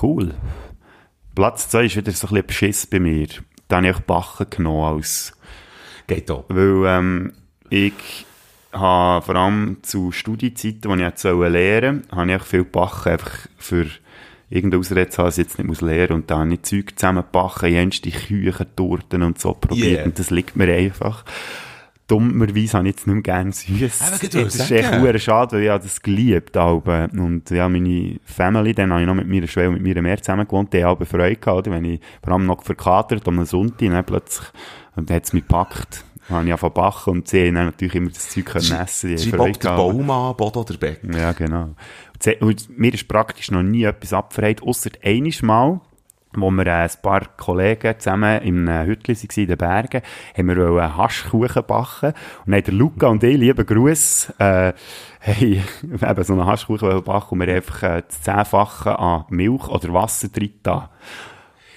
Cool. 0.00 0.34
Platz 1.34 1.68
2 1.70 1.84
ist 1.86 1.96
wieder 1.96 2.12
so 2.12 2.26
ein 2.26 2.30
bisschen 2.30 2.46
Beschiss 2.46 2.86
bei 2.86 3.00
mir. 3.00 3.26
Da 3.68 3.76
habe 3.76 3.88
ich 3.88 3.96
auch 3.96 4.00
Backen 4.00 4.46
genommen 4.50 4.96
als, 4.96 5.32
Geht 6.06 6.30
auch. 6.30 6.44
weil, 6.48 6.84
ähm, 6.86 7.32
ich 7.70 7.92
habe 8.72 9.24
vor 9.24 9.36
allem 9.36 9.78
zu 9.82 10.12
Studiezeiten, 10.12 10.90
wo 10.90 10.94
ich 10.94 11.00
jetzt 11.00 11.24
lernen 11.24 12.02
sollte, 12.02 12.16
habe 12.16 12.32
ich 12.32 12.42
viel 12.42 12.64
Backen 12.64 13.12
einfach 13.12 13.32
für 13.58 13.86
irgendeine 14.48 14.80
Ausrede 14.80 15.08
zu 15.08 15.18
haben, 15.18 15.26
dass 15.26 15.38
ich 15.38 15.44
jetzt 15.44 15.58
nicht 15.58 15.66
muss 15.66 15.80
lernen 15.80 16.12
und 16.12 16.30
dann 16.30 16.40
habe 16.40 16.54
ich 16.54 16.62
Zeug 16.62 16.92
zusammenbacken, 16.96 17.70
jenste 17.70 18.10
Küchen, 18.10 18.66
Torten 18.76 19.22
und 19.22 19.38
so 19.38 19.54
probiert 19.54 19.98
Yeah. 19.98 20.04
und 20.04 20.18
das 20.18 20.30
liegt 20.30 20.56
mir 20.56 20.72
einfach. 20.72 21.24
Dummerweise 22.08 22.76
habe 22.76 22.88
ich 22.88 22.96
jetzt 22.96 23.06
nicht 23.06 23.14
mehr 23.14 23.22
gerne 23.22 23.52
süß. 23.52 23.98
Das 23.98 24.22
ist 24.22 24.70
echt 24.70 24.88
verdammt 24.88 25.20
schade, 25.22 25.56
weil 25.56 25.62
ich 25.62 25.70
habe 25.70 25.82
das 25.82 26.02
geliebt. 26.02 26.56
Aber. 26.56 27.08
Und 27.12 27.48
ja, 27.48 27.68
meine 27.68 28.18
Family, 28.24 28.74
dann 28.74 28.92
habe 28.92 29.00
ich 29.02 29.06
noch 29.06 29.14
mit 29.14 29.28
meiner 29.28 29.46
Schwester 29.46 29.68
und 29.68 29.74
mit 29.74 29.82
mir 29.82 30.02
mehr 30.02 30.20
zusammen 30.20 30.46
gewohnt, 30.46 30.72
die 30.74 30.84
haben 30.84 31.06
Freude 31.06 31.36
gehabt, 31.36 31.70
wenn 31.70 31.84
ich 31.84 32.00
vor 32.22 32.34
allem 32.34 32.44
noch 32.44 32.62
verkatert 32.62 33.26
um 33.28 33.38
einen 33.38 33.46
Sonntag, 33.46 33.88
dann 33.88 34.04
plötzlich, 34.04 34.48
und 34.96 35.08
dann 35.08 35.16
hat 35.16 35.24
es 35.24 35.32
mich 35.32 35.44
gepackt. 35.46 36.04
Dann 36.28 36.36
habe 36.38 36.46
ich 36.46 36.52
angefangen 36.52 36.74
zu 36.74 36.80
backen 36.80 37.10
und 37.10 37.28
sie 37.28 37.46
haben 37.48 37.54
natürlich 37.54 37.94
immer 37.94 38.10
das 38.10 38.28
Zeug 38.30 38.46
können 38.46 38.72
essen. 38.80 39.16
Sie 39.16 39.30
der 39.30 39.38
gehabt. 39.60 39.76
Baum 39.78 40.10
an, 40.10 40.36
Boden 40.36 40.58
oder 40.58 40.76
Becken. 40.76 41.12
Ja, 41.16 41.32
genau. 41.32 41.62
Und 41.64 42.22
sie- 42.22 42.36
Und 42.36 42.78
mir 42.78 42.94
ist 42.94 43.08
praktisch 43.08 43.50
noch 43.50 43.62
nie 43.62 43.84
etwas 43.84 44.12
abgefreit, 44.12 44.62
ausser 44.62 44.90
einiges 45.04 45.42
Mal, 45.42 45.80
wo 46.34 46.50
wir 46.50 46.66
äh, 46.66 46.70
ein 46.84 46.90
paar 47.02 47.26
Kollegen 47.36 47.94
zusammen 47.98 48.40
einem 48.40 48.86
Hütchen 48.86 49.14
waren, 49.16 49.28
in 49.42 49.46
den 49.48 49.58
Bergen, 49.58 50.02
haben 50.36 50.46
wir 50.48 50.56
wollen 50.56 50.96
Haschkuchen 50.96 51.62
backen. 51.66 52.14
Und 52.46 52.52
dann 52.52 52.62
der 52.62 52.72
Luca 52.72 53.08
und 53.08 53.22
ich, 53.22 53.36
lieben 53.36 53.66
Gruß, 53.66 54.32
äh, 54.38 54.72
haben 55.20 55.62
eben 56.10 56.24
so 56.24 56.32
einen 56.32 56.46
Haschkuchen 56.46 57.02
backen 57.04 57.34
und 57.34 57.46
wir 57.46 57.54
einfach 57.54 57.82
äh, 57.82 58.02
das 58.08 58.22
Zehnfache 58.22 58.98
an 58.98 59.24
Milch 59.28 59.68
oder 59.68 59.92
Wasser 59.92 60.28
drin. 60.28 60.52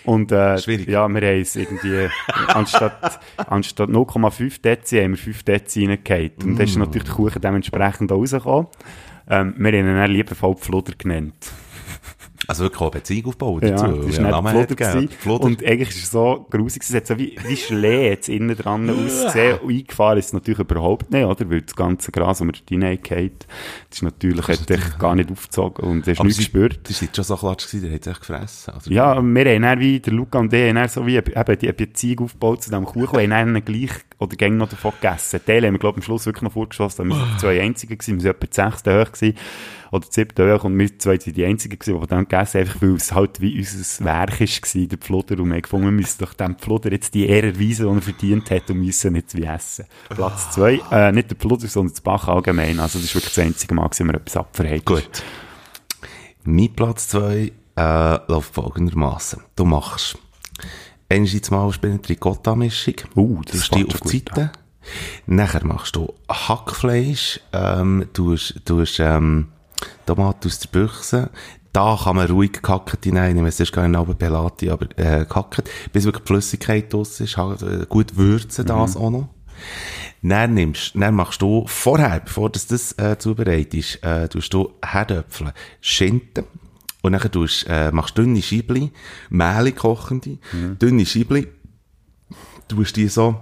Und, 0.05 0.31
äh, 0.31 0.57
Schwierig. 0.57 0.87
ja, 0.87 1.07
wir 1.07 1.21
haben 1.21 1.41
es 1.41 1.55
irgendwie, 1.55 2.09
anstatt, 2.47 3.19
anstatt 3.37 3.89
0,5 3.89 4.61
Dezi 4.61 4.97
haben 5.01 5.11
wir 5.11 5.17
5 5.17 5.43
Dezi 5.43 5.85
reingehauen. 5.85 6.31
Und 6.43 6.55
dann 6.57 6.65
ist 6.65 6.77
natürlich 6.77 7.03
der 7.03 7.13
Kuchen 7.15 7.41
dementsprechend 7.41 8.11
auch 8.11 8.17
rausgekommen. 8.17 8.67
Ähm, 9.29 9.55
wir 9.57 9.67
haben 9.71 9.87
ihn 9.87 9.95
dann 9.95 10.11
liebevoll 10.11 10.55
Pfluder 10.55 10.93
genannt. 10.97 11.51
Also 12.47 12.63
wirklich 12.63 12.81
auch 12.81 12.91
eine 12.91 13.01
Beziehung 13.01 13.25
aufbauen 13.27 13.62
Ja, 13.63 13.69
dazu. 13.71 13.86
das 14.08 14.17
war 14.21 14.29
ja, 14.79 14.95
nicht. 14.95 15.13
Pfluder. 15.13 15.43
Und 15.43 15.65
eigentlich 15.65 15.89
ist 15.89 16.03
es 16.03 16.12
so 16.12 16.45
grusig, 16.49 16.84
es 16.84 16.93
hat 16.93 17.08
so 17.08 17.17
wie, 17.17 17.38
wie 17.47 17.55
Schlee 17.58 18.10
jetzt 18.10 18.29
innen 18.29 18.55
dran 18.55 18.89
ausgesehen. 19.05 19.60
Und 19.60 19.71
eingefahren 19.71 20.17
ist 20.19 20.27
es 20.27 20.34
natürlich 20.34 20.60
überhaupt 20.60 21.12
nicht, 21.12 21.25
oder? 21.25 21.50
Weil 21.50 21.62
das 21.62 21.75
ganze 21.75 22.12
Gras, 22.12 22.39
das 22.39 22.48
wir 22.48 22.81
reingehauen, 22.81 23.31
das 23.89 23.98
ist 24.00 24.04
natürlich, 24.04 24.48
hat 24.48 24.69
dich 24.69 24.98
gar 25.00 25.15
nicht 25.15 25.31
aufgezogen 25.31 25.83
und 25.85 26.08
hast 26.08 26.23
nichts 26.23 26.37
gespürt. 26.37 26.79
Das 26.83 27.02
war 27.02 27.10
schon 27.13 27.23
so 27.23 27.35
klatsch 27.37 27.67
gewesen, 27.67 27.85
der 27.85 27.93
hat 27.96 28.02
es 28.02 28.08
echt 28.08 28.19
gefressen. 28.19 28.73
Also, 28.73 28.91
Ja, 28.91 29.21
wir 29.21 29.46
haben 29.46 29.62
dann 29.62 29.79
wie, 29.79 30.00
der 30.00 30.13
Luca 30.13 30.39
und 30.39 30.54
ich 30.54 30.67
haben 30.69 30.75
dann 30.75 30.89
so 30.89 31.06
wie 31.06 31.15
eben 31.17 31.60
die 31.60 31.71
Beziehung 31.73 32.25
aufgebaut 32.25 32.63
zu 32.63 32.69
diesem 32.69 32.85
Kuchen 32.85 33.19
und 33.19 33.33
haben 33.33 33.54
dann 33.54 33.65
gleich 33.65 33.91
oder 34.19 34.35
gäng 34.35 34.58
noch 34.58 34.69
davon 34.69 34.93
gegessen. 35.02 35.39
Teile 35.46 35.67
haben 35.67 35.73
wir, 35.73 35.79
glaube 35.79 36.00
ich, 36.00 36.04
am 36.04 36.06
Schluss 36.06 36.25
wirklich 36.25 36.43
noch 36.43 36.54
vorgeschossen, 36.54 37.10
da 37.10 37.15
wir 37.15 37.25
sind 37.25 37.39
zwei 37.39 37.62
Einzigen 37.62 37.98
gewesen, 37.98 38.15
wir 38.15 38.21
sind 38.21 38.31
etwa 38.31 38.46
die 38.48 38.56
sechste 38.71 39.02
hoch 39.02 39.12
gewesen, 39.12 39.37
oder 39.96 40.08
die 40.10 40.52
hoch, 40.52 40.63
und 40.63 40.77
wir 40.77 41.00
zwei 41.00 41.17
sind 41.17 41.37
die 41.37 41.46
Einzigen 41.46 41.79
gewesen, 41.79 42.02
die 42.02 42.08
dann 42.08 42.27
gegessen 42.27 42.60
haben, 42.60 42.67
einfach 42.67 42.81
weil 42.81 42.96
es 42.96 43.12
halt 43.12 43.41
wie 43.41 43.58
unser 43.58 44.06
Werk 44.06 44.41
ist 44.41 44.62
gewesen, 44.62 44.89
der 44.89 44.98
Pfluder, 44.98 45.39
und 45.39 45.48
wir 45.48 45.56
haben 45.56 45.62
gefunden, 45.62 45.85
wir 45.85 45.91
müssen 45.91 46.17
doch 46.19 46.33
dem 46.33 46.56
Pfluder 46.56 46.91
jetzt 46.91 47.13
die 47.13 47.27
Ehre 47.27 47.48
erweisen, 47.48 47.89
die 47.89 47.96
er 47.96 48.02
verdient 48.02 48.52
hat, 48.52 48.69
und 48.69 48.79
müssen 48.79 49.13
nicht 49.13 49.35
wie 49.35 49.43
essen. 49.43 49.85
Platz 50.10 50.52
zwei, 50.52 50.81
äh, 50.91 51.12
nicht 51.12 51.29
der 51.29 51.37
Pfluder, 51.37 51.67
sondern 51.67 51.93
das 51.93 52.02
Bach 52.02 52.27
allgemein, 52.27 52.79
also 52.79 53.00
das 53.00 53.08
ist 53.08 53.15
wirklich 53.15 53.33
das 53.33 53.43
einzige 53.43 53.73
Mal, 53.73 53.89
wo 53.89 54.04
wir 54.04 54.13
etwas 54.15 54.37
abverheizt. 54.37 54.85
Gut. 54.85 55.23
Mein 56.48 56.71
Platz 56.75 57.08
2 57.08 57.52
äh, 57.75 58.17
läuft 58.27 58.54
folgendermaßen. 58.54 59.41
Du 59.56 59.65
machst 59.65 60.15
einerseits 61.10 61.50
mal 61.50 61.71
eine 61.81 62.00
Ricotta-Mischung. 62.08 62.96
Uh, 63.15 63.41
das 63.46 63.56
ist 63.56 63.67
fast 63.73 63.96
auf 63.96 64.02
die 64.02 64.19
Seite. 64.19 64.52
Nachher 65.25 65.65
machst 65.65 65.96
du 65.96 66.13
Hackfleisch, 66.29 67.39
ähm, 67.52 68.06
tust, 68.13 68.62
tust, 68.65 69.00
ähm, 69.00 69.48
Tomaten 70.06 70.48
aus 70.48 70.60
der 70.60 70.69
Büchse. 70.69 71.30
Da 71.73 72.00
kann 72.02 72.15
man 72.15 72.28
ruhig 72.28 72.62
gehackt 72.62 73.04
hineinnehmen. 73.04 73.48
Es 73.48 73.60
ist 73.60 73.73
gar 73.73 73.88
nicht 73.88 73.98
aber 73.98 74.13
Pelati, 74.13 74.69
aber 74.69 74.88
äh, 74.98 75.26
gehackt. 75.26 75.69
Bis 75.92 76.06
wirklich 76.06 76.23
die 76.23 76.28
Flüssigkeit 76.28 76.94
draus 76.94 77.19
ist. 77.19 77.38
Halt, 77.38 77.90
gut 77.90 78.15
würzen 78.15 78.65
das 78.65 78.96
auch 78.96 79.10
noch. 79.10 79.30
Dann 80.21 80.54
nimmst, 80.54 80.94
dann 80.96 81.13
machst 81.13 81.42
du 81.42 81.65
vorher, 81.67 82.19
bevor 82.19 82.50
du 82.50 82.60
das 82.67 82.98
äh, 82.98 83.17
zubereitest, 83.17 84.04
äh, 84.04 84.28
tust 84.28 84.54
du 84.54 84.73
Herdöpfel, 84.84 85.54
Schinken 85.82 86.46
und 87.04 87.12
dann 87.12 87.32
tust, 87.32 87.67
äh, 87.69 87.92
machst 87.92 88.17
dünne 88.17 88.42
Scheibli, 88.42 88.92
Mehl 89.30 89.71
kochende, 89.73 90.40
dünne 90.82 91.06
Scheibli, 91.06 91.48
tust 92.67 92.96
die 92.96 93.08
so 93.08 93.36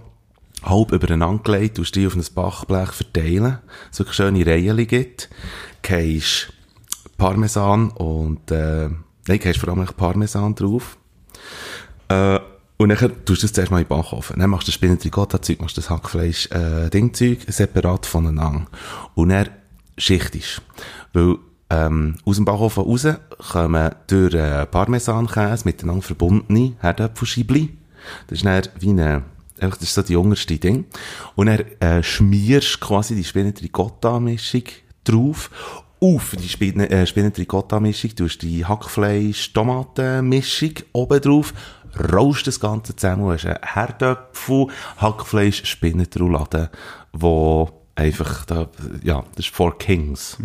halb 0.64 0.92
übereinander 0.92 1.44
gelegt, 1.44 1.78
tust 1.78 1.96
die 1.96 2.08
auf 2.08 2.16
ein 2.16 2.26
Backblech 2.34 2.92
verteilen, 2.92 3.60
so 3.92 4.04
eine 4.04 4.14
schöne 4.14 4.46
Reihen 4.46 4.88
gibt, 4.88 5.30
gehst 5.82 6.54
Parmesan 7.18 7.92
und, 7.92 8.50
äh, 8.52 8.90
nein, 9.28 9.40
gehst 9.40 9.60
vor 9.60 9.70
allem 9.70 9.86
Parmesan 9.86 10.56
drauf, 10.56 10.98
äh, 12.08 12.40
und 12.78 12.90
dann 12.90 12.98
tust 13.26 13.44
du 13.44 13.46
das 13.46 13.54
zuerst 13.54 13.72
mal 13.72 13.80
in 13.80 13.86
den 13.86 13.90
Backofen. 13.90 14.40
Dann 14.40 14.50
machst 14.50 14.68
du 14.68 14.72
das 14.72 14.76
Spinat-Ricotta-Zeug, 14.76 15.62
machst 15.62 15.78
das 15.78 15.90
Hackfleisch, 15.90 16.50
äh, 16.52 16.90
Dingzeug 16.90 17.40
separat 17.48 18.06
voneinander. 18.06 18.66
Und 19.16 19.30
dann 19.30 19.50
schichtest. 19.98 20.62
Weil, 21.14 21.38
ähm, 21.70 22.16
aus 22.26 22.36
dem 22.36 22.46
Backofen 22.46 22.84
raus 22.84 23.08
kommen 23.52 23.92
durch 24.08 24.34
äh, 24.34 24.66
Parmesankäse 24.66 25.66
miteinander 25.66 26.02
verbundene 26.02 26.74
Herdöpfelscheibli. 26.80 27.70
Das 28.28 28.40
ist 28.40 28.46
dann 28.46 28.64
wie 28.80 28.90
eine, 28.90 29.24
einfach, 29.64 29.78
das 29.78 29.90
ist 29.90 29.96
so 29.96 30.02
die 30.02 30.16
unterste 30.16 30.58
Ding. 30.58 30.86
Und 31.36 31.46
dann, 31.48 31.60
äh, 31.80 32.02
schmierst 32.04 32.80
quasi 32.80 33.16
die 33.16 33.24
Spinat-Ricotta-Mischung 33.24 34.64
drauf. 35.04 35.50
Auf 36.00 36.36
die 36.38 36.50
Spin 36.50 36.80
äh, 36.82 37.06
tust 37.06 38.42
die 38.42 38.66
Hackfleisch-Tomaten-Mischung 38.66 40.74
oben 40.92 41.22
drauf, 41.22 41.54
roast 42.12 42.48
das 42.48 42.60
Ganze 42.60 42.96
zusammen, 42.96 43.32
hast 43.32 43.46
einen 43.46 43.60
Herdöpfel, 43.62 44.68
Hackfleisch, 44.98 45.64
Spinat-Roulade, 45.64 46.72
wo 47.14 47.70
einfach 47.96 48.44
da, 48.46 48.68
ja, 49.04 49.24
das 49.36 49.46
ist 49.46 49.56
for 49.56 49.78
Kings. 49.78 50.38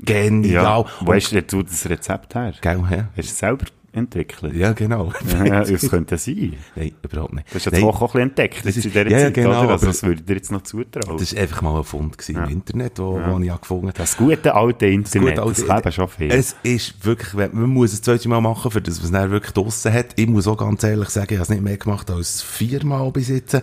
Genial. 0.00 0.84
Wo 1.00 1.14
hast 1.14 1.32
du 1.32 1.62
das 1.62 1.88
Rezept 1.88 2.34
her? 2.34 2.52
Gell, 2.60 2.84
hä? 2.88 3.04
Hast 3.16 3.16
du 3.16 3.20
es 3.20 3.38
selber 3.38 3.66
entwickelt? 3.92 4.54
Ja, 4.54 4.72
genau. 4.72 5.12
Ja, 5.44 5.64
das 5.64 5.88
könnte 5.90 6.16
sein. 6.18 6.54
Nein, 6.76 6.92
überhaupt 7.02 7.32
nicht. 7.34 7.46
Das 7.48 7.54
hast 7.56 7.66
du 7.66 7.70
Nein, 7.72 7.80
jetzt 7.80 7.88
auch 7.94 8.00
ein 8.00 8.06
bisschen 8.06 8.20
entdeckt. 8.20 8.56
Das 8.58 8.62
Das 8.64 8.76
ist- 8.76 8.76
ist 8.78 8.84
in 8.86 8.90
dieser 8.92 9.10
ja, 9.10 9.18
ja, 9.18 9.24
Zeit, 9.26 9.34
genau, 9.34 9.50
oder? 9.64 9.68
Also, 9.70 9.86
das 9.86 10.02
würde 10.02 10.20
ich 10.20 10.26
dir 10.26 10.34
jetzt 10.36 10.52
noch 10.52 10.62
zutrauen. 10.62 11.18
Das 11.18 11.34
war 11.34 11.42
einfach 11.42 11.62
mal 11.62 11.76
ein 11.78 11.84
Fund 11.84 12.18
gewesen 12.18 12.36
im 12.44 12.50
Internet, 12.50 12.98
wo, 12.98 13.20
wo 13.20 13.38
ich 13.40 13.60
gefunden 13.60 13.88
habe. 13.88 13.98
Das 13.98 14.16
gute 14.16 14.54
alte 14.54 14.86
Internet, 14.86 15.38
das 15.38 15.46
also, 15.46 15.74
leben 15.74 15.92
schon 15.92 16.08
viel. 16.08 16.30
Es 16.32 16.56
ist 16.62 17.04
wirklich, 17.04 17.34
man 17.34 17.70
muss 17.70 17.92
es 17.92 18.02
zweite 18.02 18.28
Mal 18.28 18.40
machen, 18.40 18.70
für 18.70 18.80
das, 18.80 18.98
was 18.98 19.06
es 19.06 19.10
dann 19.12 19.30
wirklich 19.30 19.52
draussen 19.52 19.92
hat. 19.92 20.06
Ich 20.16 20.26
muss 20.28 20.46
auch 20.46 20.56
ganz 20.56 20.82
ehrlich 20.84 21.08
sagen, 21.08 21.28
ich 21.30 21.36
habe 21.36 21.42
es 21.44 21.48
nicht 21.50 21.62
mehr 21.62 21.76
gemacht 21.76 22.10
als 22.10 22.42
viermal 22.42 23.10
bis 23.10 23.28
jetzt. 23.28 23.60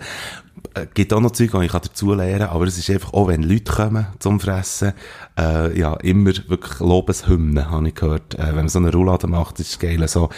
Äh, 0.73 0.87
gibt 0.93 1.13
auch 1.13 1.19
noch 1.19 1.31
Zeug, 1.31 1.51
die 1.51 1.65
ich 1.65 1.71
dazu 1.71 2.13
lernen 2.13 2.47
aber 2.47 2.65
es 2.65 2.77
ist 2.77 2.89
einfach, 2.89 3.13
auch 3.13 3.27
wenn 3.27 3.43
Leute 3.43 3.71
kommen 3.71 4.07
zum 4.19 4.39
Fressen, 4.39 4.93
äh, 5.37 5.77
ja, 5.77 5.93
immer 5.95 6.31
wirklich 6.47 6.79
Lobeshymnen, 6.79 7.69
habe 7.69 7.87
ich 7.87 7.95
gehört. 7.95 8.35
Äh, 8.35 8.47
wenn 8.47 8.55
man 8.55 8.69
so 8.69 8.79
eine 8.79 8.91
Roulade 8.91 9.27
macht, 9.27 9.59
ist 9.59 9.69
es 9.69 9.79
geil, 9.79 10.05
so 10.07 10.29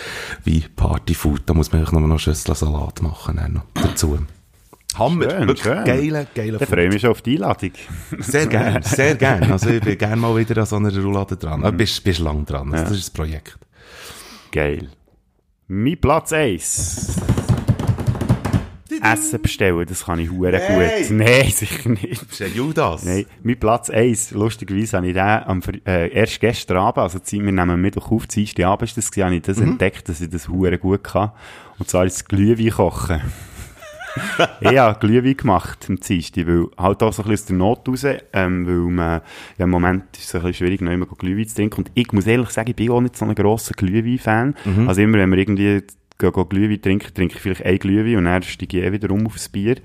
wie 0.44 0.62
Partyfood. 0.76 1.44
Da 1.46 1.54
muss 1.54 1.72
man 1.72 1.82
einfach 1.82 1.94
noch 1.94 2.20
Schüssel 2.20 2.56
Salat 2.56 3.02
machen, 3.02 3.38
dann 3.38 3.54
noch 3.54 3.64
dazu. 3.74 4.18
Hammer, 4.98 5.30
Schön, 5.30 5.48
wirklich 5.48 5.64
schön. 5.64 5.86
Dann 6.58 6.68
freue 6.68 6.86
ich 6.88 6.94
mich 6.94 7.02
schon 7.02 7.12
auf 7.12 7.22
die 7.22 7.36
Einladung. 7.36 7.72
sehr 8.20 8.48
gern, 8.48 8.82
sehr 8.82 9.16
gern. 9.16 9.52
Also 9.52 9.70
ich 9.70 9.82
bin 9.82 9.98
gerne 9.98 10.16
mal 10.16 10.36
wieder 10.36 10.58
an 10.62 10.66
so 10.66 10.76
einer 10.78 10.96
Roulade 10.98 11.38
dran. 11.38 11.64
Aber 11.64 11.78
bist, 11.78 12.04
bist 12.04 12.20
lang 12.20 12.46
dran. 12.46 12.72
Also, 12.74 12.84
Ja. 12.84 12.90
Das 12.90 12.98
ist 12.98 13.08
das 13.08 13.12
Projekt. 13.12 13.58
Geil. 14.52 14.90
Mein 15.68 16.02
Platz 16.02 16.34
1. 16.34 17.18
Essen 19.02 19.41
bestellen, 19.41 19.86
das 19.88 20.06
kann 20.06 20.20
ich 20.20 20.30
hure 20.32 20.52
Nein. 20.52 20.62
gut. 21.02 21.12
Nein, 21.18 21.50
sicher 21.50 21.89
nicht. 21.89 22.28
Bist 22.28 22.39
du 22.39 22.43
ein 22.45 22.54
Judas? 22.54 23.04
Nein, 23.06 23.26
mein 23.43 23.60
Platz 23.60 23.89
1, 23.89 24.32
lustigerweise 24.32 24.97
habe 24.97 25.08
ich 25.08 25.14
den 25.14 25.24
am, 25.24 25.62
äh, 25.86 26.10
erst 26.10 26.39
gestern 26.39 26.78
Abend, 26.78 27.00
also 27.04 27.20
wir 27.32 27.41
nehmen 27.52 27.82
Mittwoch 27.82 28.12
auf, 28.12 28.24
Abend 28.66 28.84
ist 28.89 28.97
das 28.97 29.12
gewesen, 29.12 29.26
habe 29.26 29.36
ich 29.36 29.41
das 29.43 29.58
Mhm. 29.58 29.72
entdeckt, 29.72 30.10
dass 30.10 30.22
ich 30.22 30.30
das 30.30 30.47
hure 30.50 30.78
gut 30.78 31.04
kann. 31.04 31.32
Und 31.78 31.89
zwar 31.89 32.06
ist 32.06 32.18
das 32.18 32.26
Glühwein 32.26 32.70
kochen. 32.72 33.22
ich 34.62 34.78
habe 34.78 35.00
Glühwein 35.00 35.38
gemacht 35.38 35.86
am 35.88 36.00
Dienstag, 36.00 36.47
weil 36.47 36.66
halt 36.78 37.04
auch 37.04 37.14
so 37.14 37.22
ein 37.24 37.30
bisschen 37.30 37.32
aus 37.34 37.45
der 37.45 37.56
Not 37.56 37.88
raus, 37.88 38.20
ähm, 38.34 38.68
weil 38.68 38.91
man, 38.91 39.22
ja, 39.58 39.66
im 39.66 39.70
Moment 39.70 40.04
ist 40.18 40.26
es 40.30 40.36
ein 40.36 40.41
bisschen 40.41 40.66
schwierig, 40.66 40.82
noch 40.82 40.91
immer 40.91 41.06
Glühwein 41.06 41.47
zu 41.47 41.56
trinken. 41.56 41.82
Und 41.82 41.91
ich 41.93 42.12
muss 42.12 42.26
ehrlich 42.28 42.50
sagen, 42.50 42.70
ich 42.72 42.76
bin 42.76 42.89
auch 42.91 43.02
nicht 43.02 43.16
so 43.16 43.26
ein 43.26 43.36
grosser 43.36 43.74
Glühwein-Fan. 43.76 44.56
Mhm. 44.66 44.89
Also 44.89 45.02
immer, 45.02 45.20
wenn 45.20 45.30
wir 45.32 45.38
irgendwie 45.38 45.84
gehen 46.20 46.49
Glühwein 46.49 46.82
trinken, 46.82 47.13
trinke 47.13 47.36
ich 47.36 47.41
vielleicht 47.41 47.65
ein 47.65 47.80
Glühwein 47.80 48.17
und 48.17 48.26
dann 48.26 48.43
steige 48.43 48.80
ich 48.80 48.84
eh 48.84 48.91
wieder 48.91 49.09
um 49.11 49.26
aufs 49.26 49.49
Bier. 49.49 49.78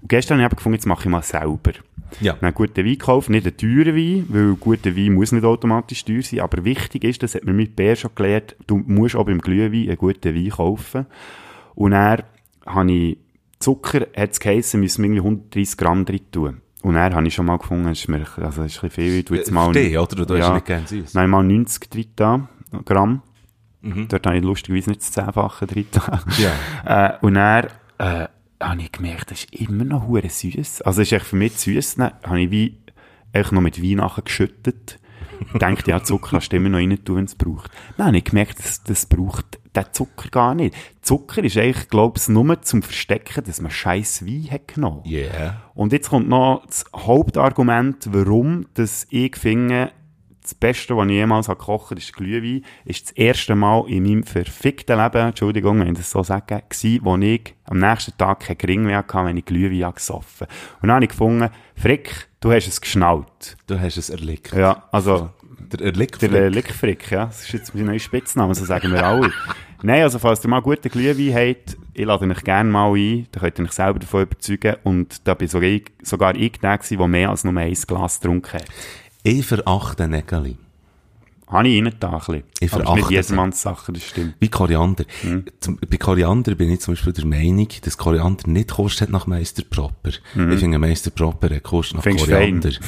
Und 0.00 0.08
gestern 0.08 0.40
habe 0.42 0.54
ich 0.54 0.56
gefunden, 0.56 0.76
jetzt 0.76 0.86
mache 0.86 1.02
ich 1.04 1.10
mal 1.10 1.22
selber. 1.22 1.72
Ja. 2.20 2.34
Dann 2.40 2.54
guten 2.54 2.84
Wein 2.84 2.92
gekauft, 2.92 3.30
nicht 3.30 3.46
einen 3.46 3.56
teuren 3.56 3.96
Wein, 3.96 4.26
weil 4.28 4.54
guter 4.54 4.96
Wein 4.96 5.14
muss 5.14 5.32
nicht 5.32 5.44
automatisch 5.44 6.04
teuer 6.04 6.22
sein, 6.22 6.40
aber 6.40 6.64
wichtig 6.64 7.04
ist, 7.04 7.22
das 7.22 7.34
hat 7.34 7.44
mir 7.44 7.52
mit 7.52 7.76
Bär 7.76 7.96
schon 7.96 8.10
gelernt, 8.14 8.56
du 8.66 8.78
musst 8.78 9.16
auch 9.16 9.26
beim 9.26 9.40
Glühwein 9.40 9.88
einen 9.88 9.96
guten 9.96 10.34
Wein 10.34 10.50
kaufen. 10.50 11.06
Und 11.74 11.90
dann 11.92 12.22
habe 12.66 12.92
ich 12.92 13.18
Zucker, 13.58 14.06
hat 14.16 14.32
es 14.32 14.40
geheissen, 14.40 14.80
müssen 14.80 15.02
wir 15.02 15.10
irgendwie 15.10 15.26
130 15.26 15.76
Gramm 15.76 16.04
drin 16.04 16.20
tun. 16.30 16.60
Und 16.82 16.94
dann 16.94 17.14
habe 17.14 17.26
ich 17.26 17.34
schon 17.34 17.46
mal 17.46 17.56
gefunden, 17.56 17.88
ist 17.88 18.08
mir, 18.08 18.26
also 18.36 18.62
ist 18.62 18.76
ein 18.76 18.88
bisschen 18.88 18.90
viel, 18.90 19.18
ich 19.18 19.24
tue 19.24 19.38
jetzt 19.38 19.48
Für 19.48 19.54
mal... 19.54 19.72
dich, 19.72 19.96
oder? 19.96 20.26
Du 20.26 20.34
hast 20.34 20.40
ja 20.40 20.54
nicht 20.54 20.66
gern 20.66 20.86
süß. 20.86 21.14
Nein, 21.14 21.30
mal 21.30 21.42
90 21.42 21.90
drin 21.90 22.06
da, 22.14 22.48
Gramm. 22.84 23.22
Mhm. 23.84 24.08
Dort 24.08 24.26
habe 24.26 24.36
ich 24.36 24.42
lustigerweise 24.42 24.90
nicht 24.90 25.02
das 25.02 25.12
Zehnfache 25.12 25.66
drin. 25.66 25.86
Ja. 26.38 27.10
Äh, 27.10 27.18
und 27.20 27.34
dann 27.34 27.66
äh, 27.98 28.26
habe 28.60 28.80
ich 28.82 28.92
gemerkt, 28.92 29.30
das 29.30 29.44
ist 29.44 29.54
immer 29.54 29.84
noch 29.84 30.06
hure 30.06 30.28
süß. 30.28 30.82
Also 30.82 31.02
es 31.02 31.08
ist 31.08 31.12
echt 31.12 31.26
für 31.26 31.36
mich 31.36 31.56
süß. 31.58 31.96
Dann 31.96 32.12
habe 32.24 32.40
ich 32.40 32.50
wie 32.50 32.78
einfach 33.32 33.52
noch 33.52 33.60
mit 33.60 33.82
Wein 33.82 33.98
nachgeschüttet. 33.98 34.98
Ich 35.52 35.58
dachte, 35.58 35.90
ja, 35.90 36.02
Zucker 36.02 36.30
kannst 36.30 36.52
du 36.52 36.56
immer 36.56 36.68
noch 36.68 36.78
rein 36.78 37.04
tun, 37.04 37.16
wenn 37.16 37.24
es 37.24 37.34
braucht. 37.34 37.70
Dann 37.96 38.08
habe 38.08 38.18
ich 38.18 38.24
gemerkt, 38.24 38.58
das, 38.60 38.82
das 38.82 39.06
braucht 39.06 39.58
der 39.74 39.92
Zucker 39.92 40.28
gar 40.30 40.54
nicht. 40.54 40.74
Zucker 41.02 41.42
ist 41.42 41.56
eigentlich, 41.56 41.88
glaube 41.88 42.18
ich, 42.18 42.28
nur 42.28 42.62
zum 42.62 42.82
Verstecken, 42.82 43.44
dass 43.44 43.60
man 43.60 43.70
scheiß 43.70 44.24
Wein 44.26 44.48
hat 44.50 44.68
genommen. 44.68 45.02
Yeah. 45.04 45.60
Und 45.74 45.92
jetzt 45.92 46.10
kommt 46.10 46.28
noch 46.28 46.64
das 46.66 46.84
Hauptargument, 46.94 48.08
warum 48.12 48.66
dass 48.74 49.06
ich 49.10 49.36
finde, 49.36 49.90
das 50.44 50.54
Beste, 50.54 50.94
was 50.94 51.06
ich 51.06 51.12
jemals 51.12 51.48
habe 51.48 51.58
gekocht 51.58 51.90
habe, 51.90 52.00
ist 52.00 52.12
Glühwein, 52.12 52.64
ist 52.84 53.06
das 53.06 53.10
erste 53.12 53.54
Mal 53.54 53.88
in 53.88 54.02
meinem 54.02 54.24
verfickten 54.24 54.98
Leben, 54.98 55.28
Entschuldigung, 55.28 55.80
wenn 55.80 55.88
ich 55.88 55.98
das 55.98 56.10
so 56.10 56.22
sage, 56.22 56.62
gewesen, 56.68 57.00
wo 57.02 57.16
ich 57.16 57.54
am 57.64 57.78
nächsten 57.78 58.16
Tag 58.18 58.40
kein 58.40 58.58
Gering 58.58 58.82
mehr 58.84 58.98
hatte, 58.98 59.24
wenn 59.24 59.38
ich 59.38 59.46
Glühwein 59.46 59.84
habe 59.84 59.94
gesoffen 59.94 60.46
Und 60.82 60.88
dann 60.88 60.96
habe 60.96 61.04
ich 61.06 61.10
gefunden, 61.10 61.48
Frick, 61.74 62.28
du 62.40 62.52
hast 62.52 62.68
es 62.68 62.80
geschnallt. 62.80 63.56
Du 63.66 63.80
hast 63.80 63.96
es 63.96 64.10
erlickt. 64.10 64.52
Ja, 64.52 64.84
also, 64.92 65.30
Der 65.72 65.86
erlickt 65.86 66.20
der 66.20 66.32
äh, 66.32 66.48
Lickfrick, 66.48 67.10
ja, 67.10 67.24
das 67.26 67.44
ist 67.44 67.52
jetzt 67.52 67.74
mein 67.74 67.86
neuer 67.86 67.98
Spitzname, 67.98 68.54
so 68.54 68.66
sagen 68.66 68.92
wir 68.92 69.04
alle. 69.04 69.32
Nein, 69.82 70.02
also 70.02 70.18
falls 70.18 70.44
ihr 70.44 70.48
mal 70.48 70.60
guten 70.60 70.90
Glühwein 70.90 71.34
habt, 71.34 71.76
ich 71.94 72.04
lade 72.04 72.26
euch 72.26 72.44
gerne 72.44 72.70
mal 72.70 72.94
ein, 72.94 73.26
dann 73.32 73.42
könnt 73.42 73.58
ihr 73.58 73.64
euch 73.64 73.72
selber 73.72 73.98
davon 73.98 74.22
überzeugen 74.22 74.76
und 74.82 75.26
da 75.26 75.34
bin 75.34 75.48
sogar 75.48 75.68
ich, 75.68 75.84
sogar 76.02 76.34
ich 76.36 76.52
der 76.58 76.78
der 76.78 77.08
mehr 77.08 77.30
als 77.30 77.44
nur 77.44 77.56
ein 77.56 77.72
Glas 77.72 78.20
getrunken 78.20 78.60
hat. 78.60 78.66
Ich 79.24 79.44
verachte 79.46 80.06
Nägeli. 80.06 80.56
Habe 81.48 81.68
ich 81.68 81.76
reingetan, 81.82 82.20
ein. 82.28 82.42
Ich 82.60 82.72
Aber 82.72 82.82
das 82.82 82.90
ist 82.92 82.94
verachte 82.94 82.94
nicht 83.00 83.10
jedermanns 83.10 83.62
Sache, 83.62 83.92
das 83.92 84.02
stimmt. 84.02 84.34
Wie 84.38 84.48
Koriander. 84.48 85.04
Mhm. 85.22 85.44
Zum, 85.60 85.78
bei 85.78 85.96
Koriander 85.96 86.54
bin 86.54 86.70
ich 86.70 86.80
zum 86.80 86.94
Beispiel 86.94 87.12
der 87.14 87.26
Meinung, 87.26 87.68
dass 87.82 87.96
Koriander 87.98 88.48
nicht 88.48 88.70
kostet 88.72 89.10
nach 89.10 89.26
Meister 89.26 89.62
Proper. 89.68 90.10
Ich 90.10 90.58
finde 90.60 90.78
Meister 90.78 91.10
Proper 91.10 91.50
er 91.50 91.60
kostet 91.60 91.96
nach 91.96 92.04
Mhm. 92.04 92.10
Findest 92.18 92.30
Koriander. 92.30 92.70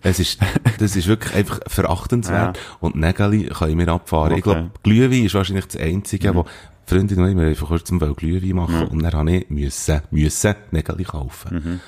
Es 0.00 0.20
ist, 0.20 0.38
das 0.78 0.94
ist 0.94 1.08
wirklich 1.08 1.34
einfach 1.34 1.58
verachtenswert. 1.66 2.56
Und 2.78 2.94
Nägeli 2.94 3.46
kann 3.48 3.68
ich 3.70 3.74
mir 3.74 3.88
abfahren. 3.88 4.32
Ich 4.38 4.46
Okay. 4.46 4.54
glaube, 4.60 4.70
Glühwein 4.84 5.24
ist 5.24 5.34
wahrscheinlich 5.34 5.66
das 5.66 5.80
Einzige, 5.80 6.34
wo 6.36 6.44
Freundin 6.86 7.18
und 7.18 7.30
ich, 7.30 7.36
wir 7.36 7.46
haben 7.46 7.54
vor 7.56 7.68
kurzem 7.68 7.98
Glühwein 8.14 8.54
machen 8.54 8.86
und 8.86 9.02
dann 9.02 9.12
habe 9.12 9.32
ich 9.32 9.50
müssen, 9.50 10.00
müssen 10.12 10.54
Nägel 10.70 11.02
kaufen. 11.04 11.80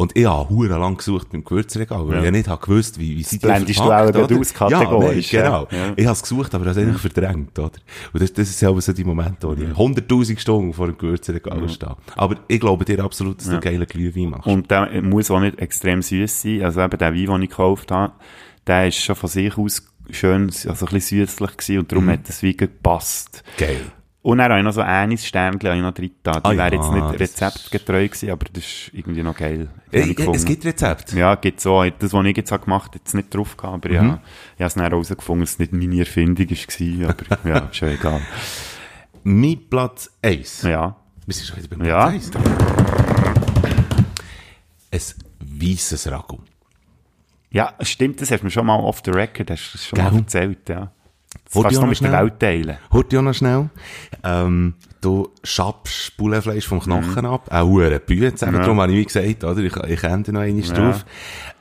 Und 0.00 0.16
ich 0.16 0.24
habe 0.24 0.48
hure 0.48 0.78
lang 0.78 0.96
gesucht 0.96 1.28
beim 1.30 1.44
Gewürzregal, 1.44 2.08
weil 2.08 2.14
Ja. 2.14 2.18
ich 2.20 2.24
ja 2.24 2.30
nicht 2.30 2.48
habe 2.48 2.64
gewusst, 2.64 2.98
wie, 2.98 3.18
wie 3.18 3.22
sie 3.22 3.38
die 3.38 3.46
blendest 3.46 3.78
du 3.80 3.82
auch 3.82 4.10
gerade 4.10 4.38
aus, 4.38 4.54
kategorisch, 4.54 5.30
Ja, 5.30 5.42
ja. 5.42 5.50
nein, 5.50 5.66
genau. 5.70 5.84
Ja. 5.88 5.92
Ich 5.94 6.06
habe 6.06 6.14
es 6.14 6.22
gesucht, 6.22 6.54
aber 6.54 6.64
ich 6.64 6.70
habe 6.70 6.80
eigentlich 6.80 7.02
verdrängt, 7.02 7.58
oder? 7.58 7.70
Und 8.14 8.22
das, 8.22 8.32
das 8.32 8.48
ist 8.48 8.62
ja 8.62 8.80
so 8.80 8.92
die 8.94 9.04
Momente, 9.04 9.46
wo 9.46 9.52
ich 9.52 9.60
100'000 9.60 10.38
Stunden 10.38 10.72
vor 10.72 10.86
dem 10.86 10.96
Gewürzregal 10.96 11.68
stehe. 11.68 11.96
Aber 12.16 12.36
ich 12.48 12.58
glaube 12.60 12.86
dir 12.86 13.04
absolut, 13.04 13.40
dass 13.40 13.48
du 13.50 13.60
geilen 13.60 13.86
Glühwein 13.86 14.30
machst. 14.30 14.46
Und 14.46 14.70
der 14.70 15.02
muss 15.02 15.30
auch 15.30 15.38
nicht 15.40 15.58
extrem 15.58 16.00
süß 16.00 16.42
sein. 16.42 16.62
Also 16.62 16.80
eben 16.80 16.96
der 16.96 17.12
Wein, 17.14 17.26
den 17.26 17.42
ich 17.42 17.50
gekauft 17.50 17.90
habe, 17.90 18.14
der 18.66 18.88
ist 18.88 18.96
schon 19.04 19.16
von 19.16 19.28
sich 19.28 19.58
aus 19.58 19.82
schön, 20.10 20.44
also 20.46 20.86
ein 20.86 20.92
bisschen 20.94 21.26
süßlich 21.26 21.56
gewesen 21.58 21.78
und 21.78 21.92
darum 21.92 22.08
hat 22.08 22.26
das 22.26 22.42
Wein 22.42 22.56
gepasst. 22.56 23.44
Geil. 23.58 23.82
Und 24.22 24.36
dann 24.36 24.50
habe 24.50 24.58
ich 24.60 24.64
noch 24.64 24.72
so 24.72 24.82
ein 24.82 25.16
Sternchen 25.16 25.66
habe 25.70 25.76
ich 25.78 25.82
noch 25.82 25.94
drin 25.94 26.10
getan. 26.22 26.42
Die 26.42 26.48
Ah 26.48 26.52
ja, 26.52 26.58
wäre 26.70 26.74
jetzt 26.74 26.92
nicht 26.92 27.20
rezeptgetreu 27.20 28.06
gewesen, 28.06 28.30
aber 28.30 28.44
das 28.52 28.64
ist 28.64 28.90
irgendwie 28.92 29.22
noch 29.22 29.34
geil. 29.34 29.68
Äh, 29.90 30.10
äh, 30.10 30.30
es 30.34 30.44
gibt 30.44 30.62
Rezepte. 30.66 31.18
Ja, 31.18 31.36
gibt 31.36 31.58
so. 31.60 31.82
Das, 31.98 32.12
was 32.12 32.26
ich 32.26 32.36
jetzt 32.36 32.52
habe 32.52 32.62
gemacht 32.64 32.88
habe, 32.88 32.98
jetzt 32.98 33.14
nicht 33.14 33.34
drauf 33.34 33.56
gehabt, 33.56 33.86
aber 33.86 33.94
ja, 33.94 34.02
Mhm. 34.02 34.18
ich 34.56 34.60
habe 34.60 34.66
es 34.66 34.74
dann 34.74 34.84
herausgefunden, 34.84 35.40
dass 35.44 35.52
es 35.52 35.58
nicht 35.58 35.72
meine 35.72 35.98
Erfindung 36.00 36.50
war, 36.50 37.08
aber 37.10 37.48
ja, 37.48 37.58
ist 37.70 37.76
schon 37.76 37.88
egal. 37.88 38.20
Mein 39.24 39.58
Platz 39.70 40.10
1. 40.20 40.62
Ja. 40.62 40.96
Wir 41.24 41.34
sind 41.34 41.46
schon 41.46 41.56
wieder 41.56 41.68
beim 41.76 41.86
Ja. 41.86 42.10
Platz 42.10 42.30
1. 44.92 45.14
Ein 45.16 45.60
weisses 45.62 46.10
Ragu. 46.10 46.38
Ja, 47.50 47.74
stimmt, 47.80 48.20
das 48.20 48.30
hast 48.30 48.40
du 48.40 48.44
mir 48.46 48.50
schon 48.50 48.66
mal 48.66 48.76
off 48.76 49.00
the 49.04 49.10
record, 49.10 49.50
hast 49.50 49.72
du 49.74 49.78
schon 49.78 49.96
Gell? 49.98 50.10
mal 50.12 50.18
erzählt, 50.18 50.68
ja. 50.68 50.92
Kannst 51.52 51.76
du 51.76 51.80
noch 51.80 51.88
mit 51.88 52.00
der? 52.00 52.12
Welt 52.12 52.40
teilen. 52.40 52.78
Ja 53.12 53.22
noch 53.22 53.34
schnell. 53.34 53.70
Ähm, 54.22 54.74
du 55.00 55.30
schabst 55.42 56.16
Bullenfleisch 56.16 56.66
vom 56.66 56.80
Knochen 56.80 57.26
ab. 57.26 57.48
Auch 57.50 57.66
hure 57.66 58.00
Bütze. 58.00 58.46
Mhm. 58.46 58.54
Ja. 58.54 58.60
Darum 58.60 58.80
habe 58.80 58.92
ich 58.92 58.98
wie 58.98 59.04
gesagt, 59.04 59.44
oder? 59.44 59.58
Ich, 59.60 59.76
ich 59.76 60.00
kenne 60.00 60.24
noch 60.28 60.40
einmal 60.40 60.62
drauf. 60.62 61.04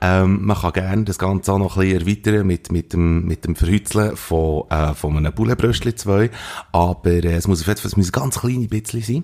Ähm, 0.01 0.45
man 0.45 0.57
kann 0.57 0.73
gerne 0.73 1.03
das 1.03 1.19
Ganze 1.19 1.51
auch 1.51 1.57
noch 1.57 1.77
ein 1.77 1.89
bisschen 1.89 2.07
erweitern 2.07 2.47
mit, 2.47 2.71
mit 2.71 2.93
dem, 2.93 3.25
mit 3.25 3.43
dem 3.43 3.55
Verhützeln 3.55 4.15
von, 4.15 4.63
äh, 4.69 4.93
von 4.93 5.17
einem 5.17 5.33
Bullenbröstchen 5.33 5.97
zwei. 5.97 6.29
Aber, 6.71 7.09
äh, 7.09 7.33
es 7.33 7.47
muss 7.47 7.61
auf 7.61 7.67
jeden 7.67 7.79
Fall, 7.79 7.87
es 7.87 7.97
muss 7.97 8.09
ein 8.09 8.11
ganz 8.13 8.39
kleines 8.39 8.69
bisschen 8.69 9.01
sein. 9.01 9.23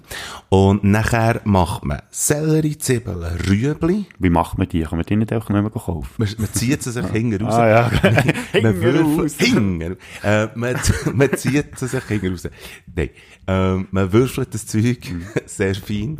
Und 0.49 0.83
nachher 0.83 1.41
macht 1.45 1.85
man 1.85 2.01
Sellerie, 2.09 2.77
Zwiebeln, 2.77 3.23
Rüebli. 3.47 4.05
Wie 4.19 4.29
macht 4.29 4.57
man 4.57 4.67
die? 4.67 4.81
Kann 4.81 4.97
man 4.97 5.05
die 5.05 5.15
nicht 5.15 5.31
einfach 5.31 5.49
nicht 5.49 5.61
mehr 5.61 5.71
kaufen? 5.71 6.09
Man, 6.17 6.29
man 6.37 6.53
zieht 6.53 6.83
sie 6.83 6.91
sich 6.91 7.05
hinten 7.11 7.45
raus. 7.45 7.55
Ah, 7.55 7.67
ja. 7.69 7.91
man 8.61 8.81
würfelt, 8.81 9.33
hinten, 9.41 9.97
äh, 10.23 10.47
man, 10.55 10.75
man 11.13 11.33
zieht 11.37 11.79
sie 11.79 11.87
sich 11.87 12.03
hinten 12.03 12.31
raus. 12.31 12.47
Nein, 12.93 13.09
ähm, 13.47 13.87
man 13.91 14.04
würfelt 14.11 14.53
das 14.53 14.65
Zeug 14.65 15.05
Mhm. 15.09 15.25
sehr 15.45 15.75
fein, 15.75 16.17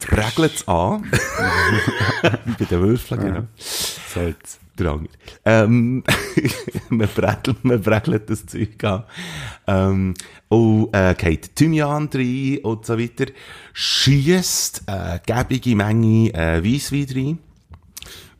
prägelt 0.00 0.54
es 0.56 0.68
an, 0.68 1.02
bei 2.22 2.64
den 2.64 2.80
Würfeln, 2.80 3.20
genau. 3.20 3.42
Salz. 3.58 4.58
Der 4.76 4.90
andere. 4.90 5.14
Ähm, 5.44 6.02
man 6.88 7.06
prägelt, 7.06 7.64
man 7.64 7.80
prägelt 7.80 8.28
das 8.28 8.44
Zeug 8.44 8.82
an. 8.82 9.04
Ähm, 9.68 10.14
und, 10.48 10.88
äh, 10.92 11.14
geht 11.16 11.54
Thymian 11.54 12.10
rein 12.12 12.58
und 12.64 12.84
so 12.84 12.98
weiter. 12.98 13.26
Schiesst, 13.72 14.82
äh, 14.86 15.20
gebige 15.24 15.76
Menge, 15.76 16.34
äh, 16.34 16.64
Weisswein 16.64 17.06
rein. 17.14 17.38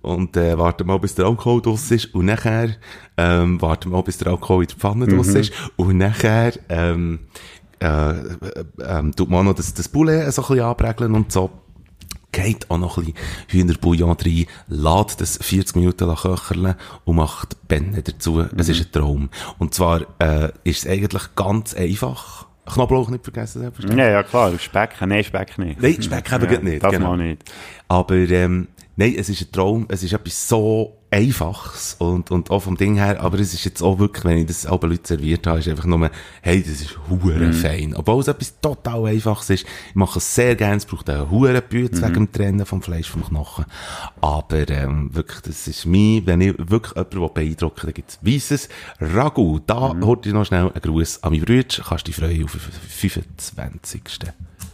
Und, 0.03 0.37
äh, 0.37 0.59
warten 0.59 0.89
mal, 0.89 0.99
bis 0.99 1.15
der 1.15 1.27
Alkohol 1.27 1.63
draus 1.63 1.89
ist. 1.93 2.13
Und 2.15 2.27
nachher, 2.27 2.77
ähm, 3.17 3.63
warten 3.63 3.91
mal, 3.91 4.03
bis 4.03 4.19
der 4.19 4.33
Alkohol 4.33 4.65
in 4.65 4.69
der 4.71 4.77
Pfanne 4.77 5.07
draus 5.07 5.29
ist. 5.29 5.53
Und 5.77 5.99
nachher, 5.99 6.53
ähm, 6.69 7.21
äh, 7.81 8.11
äh, 8.11 8.65
ähm, 8.85 9.15
tut 9.15 9.31
man 9.31 9.41
auch 9.41 9.45
noch 9.51 9.55
das, 9.55 9.75
das 9.75 9.89
Poulet 9.89 10.33
so 10.33 10.43
ein 10.43 10.49
bisschen 10.49 10.65
anprägeln 10.65 11.15
und 11.15 11.33
so 11.33 11.51
geht 12.35 12.71
auch 12.71 12.79
noch 12.79 12.99
ein 12.99 13.05
bisschen 13.05 13.19
Hühnerbouillon 13.49 14.11
rein, 14.11 14.47
lädt 14.69 15.21
das 15.21 15.39
40 15.41 15.77
Minuten 15.77 16.07
lang 16.07 16.17
köcheln 16.17 16.75
und 17.05 17.17
macht 17.17 17.69
Benne 17.69 18.03
dazu. 18.03 18.45
Es 18.57 18.69
ist 18.69 18.87
ein 18.87 18.93
Traum. 18.93 19.31
Und 19.59 19.75
zwar 19.75 20.03
äh, 20.19 20.51
ist 20.65 20.85
es 20.85 20.87
eigentlich 20.91 21.35
ganz 21.37 21.75
einfach. 21.75 22.47
Knoblauch 22.67 23.11
nicht 23.11 23.25
vergessen, 23.25 23.61
selbstverständlich. 23.61 24.05
Ja, 24.05 24.13
ja, 24.13 24.23
klar. 24.23 24.59
Speck, 24.59 24.95
nein, 25.07 25.23
Speck 25.23 25.59
nicht. 25.59 25.81
Nein, 25.81 26.03
Speck 26.03 26.33
eben 26.33 26.53
ja, 26.53 26.61
nicht, 26.61 26.83
Das 26.83 26.93
genau. 26.93 27.11
mal 27.11 27.19
nicht. 27.19 27.45
Aber 27.89 28.15
ähm, 28.15 28.69
nein, 28.97 29.15
es 29.17 29.29
ist 29.29 29.43
ein 29.43 29.53
Traum, 29.53 29.87
es 29.89 30.03
ist 30.03 30.13
etwas 30.13 30.49
so 30.49 30.97
Einfaches 31.15 31.95
und, 32.01 32.31
und 32.31 32.51
auch 32.51 32.61
vom 32.61 32.77
Ding 32.77 32.97
her, 32.97 33.21
aber 33.21 33.39
es 33.39 33.55
ist 33.55 33.65
jetzt 33.65 33.83
auch 33.83 33.99
wirklich, 33.99 34.25
wenn 34.25 34.39
ich 34.39 34.47
das 34.47 34.67
auch 34.67 34.79
bei 34.79 34.89
Leuten 34.89 35.05
serviert 35.05 35.47
habe, 35.47 35.61
ist 35.61 35.69
einfach 35.69 35.85
nur, 35.85 36.11
hey, 36.43 36.61
das 36.63 36.81
ist 36.81 36.99
hure 37.09 37.39
Mhm. 37.39 37.53
fein. 37.53 37.95
Obwohl 37.95 38.21
es 38.21 38.29
etwas 38.29 38.59
total 38.61 39.07
Einfaches 39.07 39.51
ist, 39.51 39.65
ich 39.65 39.95
mache 39.95 40.19
es 40.19 40.35
sehr 40.35 40.57
gerne, 40.57 40.77
es 40.77 40.87
braucht 40.87 41.09
einen 41.09 41.31
hure 41.31 41.63
Bütze 41.63 42.01
Mhm. 42.01 42.05
wegen 42.07 42.15
dem 42.27 42.33
Trennen 42.33 42.67
vom 42.67 42.83
Fleisch 42.83 43.09
vom 43.11 43.25
Knochen. 43.25 43.65
Aber 44.21 44.69
ähm, 44.69 45.15
wirklich, 45.15 45.41
das 45.43 45.69
ist 45.69 45.87
mein, 45.87 46.23
wenn 46.27 46.41
ich 46.41 46.55
wirklich 46.59 46.95
jemanden 46.97 47.33
beeindrucken 47.35 47.81
dann 47.87 47.95
gibt 47.95 48.11
es 48.11 48.19
weisses 48.23 48.69
Ragu. 49.01 49.61
Da 49.67 49.95
Mhm. 49.95 50.05
holt 50.05 50.27
ich 50.27 50.33
noch 50.33 50.45
schnell 50.45 50.63
einen 50.71 50.81
Gruß 50.83 51.23
an 51.23 51.33
meine 51.33 51.45
Brüder, 51.45 51.85
kannst 51.89 52.07
dich 52.07 52.17
freuen 52.17 52.45
auf 52.45 52.53
den 52.53 52.61
25. 52.61 54.03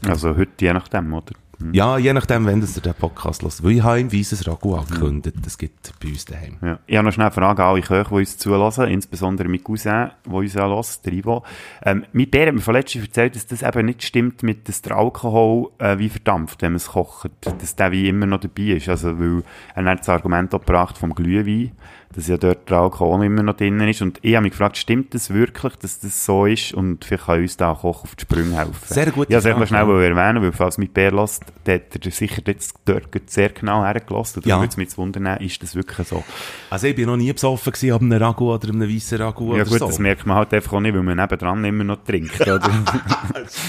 Also 0.06 0.36
heute, 0.36 0.50
je 0.64 0.72
nachdem, 0.72 1.12
oder? 1.12 1.34
Ja, 1.72 1.98
je 1.98 2.12
nachdem, 2.12 2.46
wenn 2.46 2.60
das 2.60 2.76
ihr 2.76 2.82
den 2.82 2.94
Podcast 2.94 3.42
hört. 3.42 3.62
Weil 3.62 3.72
ich 3.72 3.82
habe 3.82 4.00
ihm 4.00 4.12
weißes 4.12 4.46
Ragu 4.46 4.74
angekündigt. 4.76 5.36
Das 5.44 5.58
gibt 5.58 5.92
bei 6.02 6.08
uns 6.08 6.24
daheim. 6.24 6.56
Ja. 6.62 6.78
Ich 6.86 6.96
habe 6.96 7.06
noch 7.06 7.12
schnell 7.12 7.26
eine 7.26 7.34
Frage 7.34 7.62
an 7.62 7.70
alle 7.70 7.82
Köche, 7.82 8.08
die 8.08 8.14
uns 8.14 8.38
zulassen, 8.38 8.88
insbesondere 8.88 9.48
mein 9.48 9.62
Cousin, 9.62 10.10
der 10.24 10.32
uns 10.32 10.54
ja 10.54 10.66
hört, 10.66 11.06
der 11.06 11.12
Ivo. 11.12 11.44
Ähm, 11.82 12.04
mein 12.12 12.30
Bär 12.30 12.46
hat 12.46 12.54
mir 12.54 12.60
vorletztes 12.60 13.02
erzählt, 13.02 13.36
dass 13.36 13.46
das 13.46 13.62
eben 13.62 13.86
nicht 13.86 14.02
stimmt, 14.02 14.42
mit, 14.42 14.68
dass 14.68 14.82
der 14.82 14.96
Alkohol 14.96 15.70
äh, 15.78 15.98
wie 15.98 16.08
verdampft, 16.08 16.62
wenn 16.62 16.72
man 16.72 16.76
es 16.76 16.88
kocht. 16.88 17.30
Dass 17.40 17.76
der 17.76 17.92
wie 17.92 18.08
immer 18.08 18.26
noch 18.26 18.40
dabei 18.40 18.74
ist. 18.74 18.88
Also, 18.88 19.18
weil 19.18 19.42
er 19.74 19.84
hat 19.84 20.00
das 20.00 20.08
Argument 20.08 20.54
auch 20.54 20.60
gebracht 20.60 20.98
vom 20.98 21.14
Glühwein, 21.14 21.72
dass 22.12 22.26
ja 22.26 22.36
dort 22.36 22.68
der 22.68 22.78
Alkohol 22.78 23.24
immer 23.24 23.42
noch 23.44 23.56
drin 23.56 23.78
ist. 23.80 24.02
Und 24.02 24.18
ich 24.22 24.34
habe 24.34 24.42
mich 24.42 24.50
gefragt, 24.50 24.76
stimmt 24.76 25.14
das 25.14 25.30
wirklich, 25.32 25.76
dass 25.76 26.00
das 26.00 26.24
so 26.24 26.44
ist? 26.44 26.74
Und 26.74 27.04
vielleicht 27.04 27.26
kann 27.26 27.40
uns 27.40 27.56
da 27.56 27.70
auch 27.70 27.82
Koch 27.82 28.02
auf 28.02 28.16
die 28.16 28.22
Sprünge 28.22 28.56
helfen. 28.56 28.74
Sehr 28.84 29.10
gute 29.12 29.30
Ja, 29.30 29.38
also 29.38 29.48
ich 29.48 29.54
noch 29.56 29.68
Frage, 29.68 29.84
schnell 29.86 30.16
erwähnen, 30.16 30.42
weil 30.42 30.50
falls 30.52 30.76
mein 30.76 30.88
Bär 30.88 31.12
lässt, 31.12 31.44
der 31.66 31.76
hat 31.76 32.04
er 32.04 32.10
sicher 32.10 32.42
jetzt 32.46 32.74
dort 32.84 33.08
sehr 33.26 33.50
genau 33.50 33.84
hergelassen. 33.84 34.40
Und 34.42 34.46
Ja. 34.46 34.58
würde 34.58 34.70
es 34.70 34.76
mich 34.76 34.98
wundern, 34.98 35.36
ist 35.38 35.62
das 35.62 35.76
wirklich 35.76 36.08
so? 36.08 36.24
Also 36.70 36.88
ich 36.88 36.96
bin 36.96 37.06
noch 37.06 37.16
nie 37.16 37.32
besoffen 37.32 37.72
gewesen 37.72 37.92
ab 37.94 38.00
einem 38.02 38.20
Ragu 38.20 38.52
oder 38.54 38.68
einem 38.70 38.88
weißen 38.88 39.18
Ragu 39.18 39.56
Ja 39.56 39.62
gut, 39.62 39.78
so. 39.78 39.86
das 39.86 40.00
merkt 40.00 40.26
man 40.26 40.36
halt 40.36 40.52
einfach 40.52 40.72
auch 40.72 40.80
nicht, 40.80 40.94
weil 40.94 41.02
man 41.04 41.16
nebendran 41.16 41.64
immer 41.64 41.84
noch 41.84 42.02
trinkt, 42.04 42.40
oder? 42.42 42.70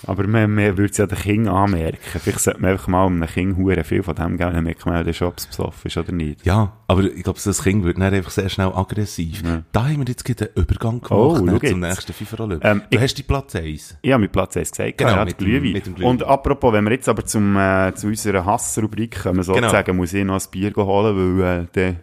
Aber 0.07 0.27
man, 0.27 0.53
man 0.53 0.77
würde 0.77 0.91
es 0.91 0.97
ja 0.97 1.07
den 1.07 1.17
Kindern 1.17 1.55
anmerken. 1.55 1.97
Vielleicht 2.19 2.39
sollte 2.39 2.61
man 2.61 2.71
einfach 2.71 2.87
mal 2.87 3.05
einem 3.07 3.25
Kind 3.27 3.57
hure 3.57 3.83
viel 3.83 4.03
von 4.03 4.15
dem 4.15 4.37
geben, 4.37 4.53
dann 4.53 4.63
merkt 4.63 4.85
man 4.85 4.95
auch, 5.01 5.05
dass 5.05 5.19
es 5.21 5.47
besoffen 5.47 5.87
ist 5.87 5.97
oder 5.97 6.11
nicht. 6.11 6.45
ja, 6.45 6.73
aber 6.87 7.03
ich 7.03 7.23
glaube, 7.23 7.39
das 7.43 7.63
Kind 7.63 7.83
wird 7.83 7.97
dann 7.97 8.13
einfach 8.13 8.29
sehr 8.31 8.47
schnell 8.49 8.67
aggressiv. 8.73 9.41
Da 9.71 9.85
haben 9.85 9.97
wir 9.99 10.05
jetzt 10.07 10.27
einen 10.41 10.49
Übergang 10.55 11.01
Oh, 11.09 11.33
gemacht 11.33 11.61
schau 11.61 11.65
ne, 11.65 11.71
zum 11.71 11.79
nächsten 11.79 12.13
FIFA 12.13 12.43
Ähm, 12.61 12.81
Du 12.89 12.97
ich- 12.97 13.01
hast 13.01 13.15
die 13.15 13.23
Platz 13.23 13.55
1. 13.55 13.97
Ich 14.01 14.11
habe 14.11 14.21
mit 14.21 14.31
Platz 14.31 14.55
1 14.55 14.71
gesagt, 14.71 14.97
Genau, 14.99 15.11
ja, 15.11 15.25
mit 15.25 15.37
Glühwein. 15.37 15.73
mit 15.73 15.85
dem 15.85 15.95
Glühwein. 15.95 16.11
Und 16.11 16.23
apropos, 16.23 16.73
wenn 16.73 16.83
wir 16.83 16.91
jetzt 16.91 17.09
aber 17.09 17.25
zum, 17.25 17.57
äh, 17.57 17.93
zu 17.95 18.07
unserer 18.07 18.45
Hassrubrik 18.45 19.23
kommen, 19.23 19.41
sozusagen, 19.43 19.95
muss 19.95 20.13
ich 20.13 20.23
noch 20.23 20.35
ein 20.39 20.51
Bier 20.51 20.71
holen, 20.75 21.39
weil 21.39 21.61
äh, 21.63 21.65
dann 21.73 21.99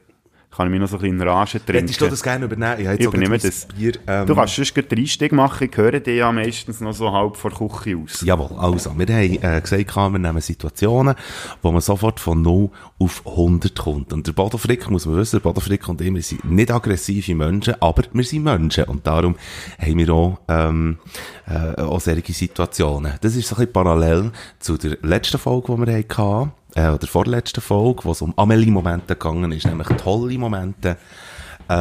kann 0.55 0.67
ich 0.67 0.73
mir 0.73 0.81
noch 0.81 0.89
so 0.89 0.97
ein 0.97 1.01
bisschen 1.01 1.21
in 1.21 1.29
Rage 1.29 1.65
trinken. 1.65 1.87
Hättest 1.87 2.01
du 2.01 2.09
das 2.09 2.23
gerne 2.23 2.45
übernehmen? 2.45 2.77
Ich, 2.79 3.01
Ich 3.01 3.07
übernehme 3.07 3.39
das. 3.39 3.67
Bier, 3.67 3.95
ähm, 4.07 4.27
Du 4.27 4.35
kannst 4.35 4.55
sonst 4.55 4.77
den 4.77 4.99
Einstieg 4.99 5.33
machen, 5.33 5.69
ich 5.71 5.77
höre 5.77 5.99
dich 5.99 6.19
ja 6.19 6.31
meistens 6.31 6.81
noch 6.81 6.93
so 6.93 7.11
halb 7.11 7.37
vor 7.37 7.51
der 7.51 7.69
Küche 7.69 7.97
aus. 7.97 8.21
Jawohl, 8.23 8.59
also, 8.59 8.93
wir 8.97 9.07
haben 9.07 9.39
äh, 9.43 9.61
gesagt, 9.61 9.97
wir 9.97 10.19
nehmen 10.19 10.41
Situationen, 10.43 11.15
wo 11.63 11.73
man 11.73 11.81
sofort 11.81 12.21
von 12.21 12.43
0 12.43 12.69
auf 12.99 13.27
100 13.27 13.79
kommt. 13.79 14.13
Und 14.13 14.27
der 14.27 14.33
Bodofrick, 14.33 14.91
muss 14.91 15.07
man 15.07 15.17
wissen, 15.17 15.37
der 15.37 15.41
Bodofrick 15.41 15.89
und 15.89 16.01
ich, 16.03 16.13
wir 16.13 16.23
sind 16.23 16.45
nicht 16.45 16.71
aggressive 16.71 17.35
Menschen, 17.35 17.75
aber 17.81 18.03
wir 18.13 18.25
sind 18.25 18.45
Menschen. 18.45 18.85
Und 18.85 19.07
darum 19.07 19.37
haben 19.79 19.99
wir 19.99 20.11
auch, 20.11 20.39
ähm, 20.49 20.99
äh, 21.47 21.81
auch 21.81 22.01
solche 22.01 22.33
Situationen. 22.35 23.15
Das 23.23 23.35
ist 23.37 23.49
so 23.49 23.55
ein 23.55 23.61
bisschen 23.61 23.73
parallel 23.73 24.33
zu 24.59 24.77
der 24.77 24.99
letzten 25.03 25.39
Folge, 25.39 25.75
die 25.75 25.87
wir 25.87 25.97
hatten, 25.97 26.53
äh, 26.75 26.89
oder 26.89 27.07
vorletzten 27.07 27.61
Folge, 27.61 28.05
wo 28.05 28.13
es 28.13 28.23
um 28.23 28.35
Amelie-Momente 28.37 29.17
gegangen 29.17 29.53
ist, 29.53 29.67
nämlich 29.67 29.89
tolle 29.89 30.39
Momente. 30.39 30.97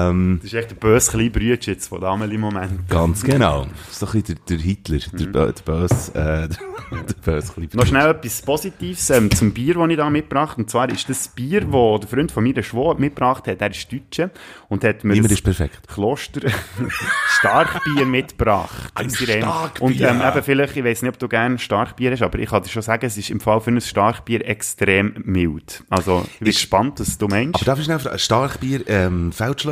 Ähm, 0.09 0.39
Das 0.41 0.51
ist 0.51 0.53
echt 0.59 0.71
der 0.71 0.75
böse 0.75 1.11
kleine 1.11 1.29
Brüder 1.29 1.57
jetzt 1.61 1.87
von 1.87 2.03
Amelie 2.03 2.37
Moment. 2.37 2.87
ganz 2.89 3.23
genau. 3.23 3.65
Das 3.65 3.91
ist 3.91 3.99
so 3.99 4.05
ein 4.07 4.11
bisschen 4.21 4.39
der, 4.47 4.57
der 4.57 4.63
Hitler, 4.65 4.97
der, 4.97 5.27
Mhm. 5.27 5.31
der 5.33 5.53
böse, 5.65 6.11
äh, 6.15 6.47
der, 6.91 7.13
böse 7.33 7.53
kleine 7.53 7.69
Noch 7.73 7.85
schnell 7.85 8.09
etwas 8.11 8.41
Positives 8.41 9.09
ähm, 9.09 9.29
zum 9.31 9.51
Bier, 9.53 9.75
das 9.75 9.89
ich 9.89 9.97
da 9.97 10.09
mitgebracht 10.09 10.51
habe. 10.51 10.61
Und 10.63 10.69
zwar 10.69 10.89
ist 10.89 11.09
das 11.09 11.27
Bier, 11.29 11.61
das 11.61 11.99
der 12.01 12.09
Freund 12.09 12.31
von 12.31 12.43
mir, 12.43 12.53
der 12.53 12.63
Schwo, 12.63 12.93
mitgebracht 12.95 13.47
hat. 13.47 13.61
Er 13.61 13.71
ist 13.71 13.91
Deutscher 13.91 14.29
und 14.69 14.83
hat 14.83 15.03
mir 15.03 15.21
das 15.21 15.31
ist 15.31 15.41
perfekt. 15.43 15.87
Kloster 15.87 16.41
Starkbier 17.39 18.05
mitgebracht. 18.05 18.91
Ein. 18.95 19.09
Starkbier. 19.09 19.81
Und 19.85 19.99
ähm, 20.01 20.21
eben 20.21 20.43
vielleicht, 20.43 20.77
ich 20.77 20.83
weiß 20.83 21.01
nicht, 21.01 21.09
ob 21.13 21.19
du 21.19 21.27
gerne 21.27 21.57
Starkbier 21.59 22.11
hast, 22.11 22.21
aber 22.21 22.39
ich 22.39 22.49
kann 22.49 22.63
dir 22.63 22.69
schon 22.69 22.81
sagen, 22.81 23.05
es 23.05 23.17
ist 23.17 23.29
im 23.29 23.39
Fall 23.39 23.61
für 23.61 23.71
ein 23.71 23.81
Starkbier 23.81 24.45
extrem 24.47 25.13
mild. 25.25 25.83
Also, 25.89 26.25
ich 26.33 26.39
bin 26.39 26.47
Ist- 26.49 26.55
gespannt, 26.57 26.99
was 26.99 27.17
du 27.17 27.27
meinst. 27.27 27.55
Aber 27.55 27.65
darf 27.65 27.79
ich 27.79 27.85
schnell 27.85 27.99
fragen, 27.99 28.19
Starkbier, 28.19 28.83
ähm, 28.87 29.31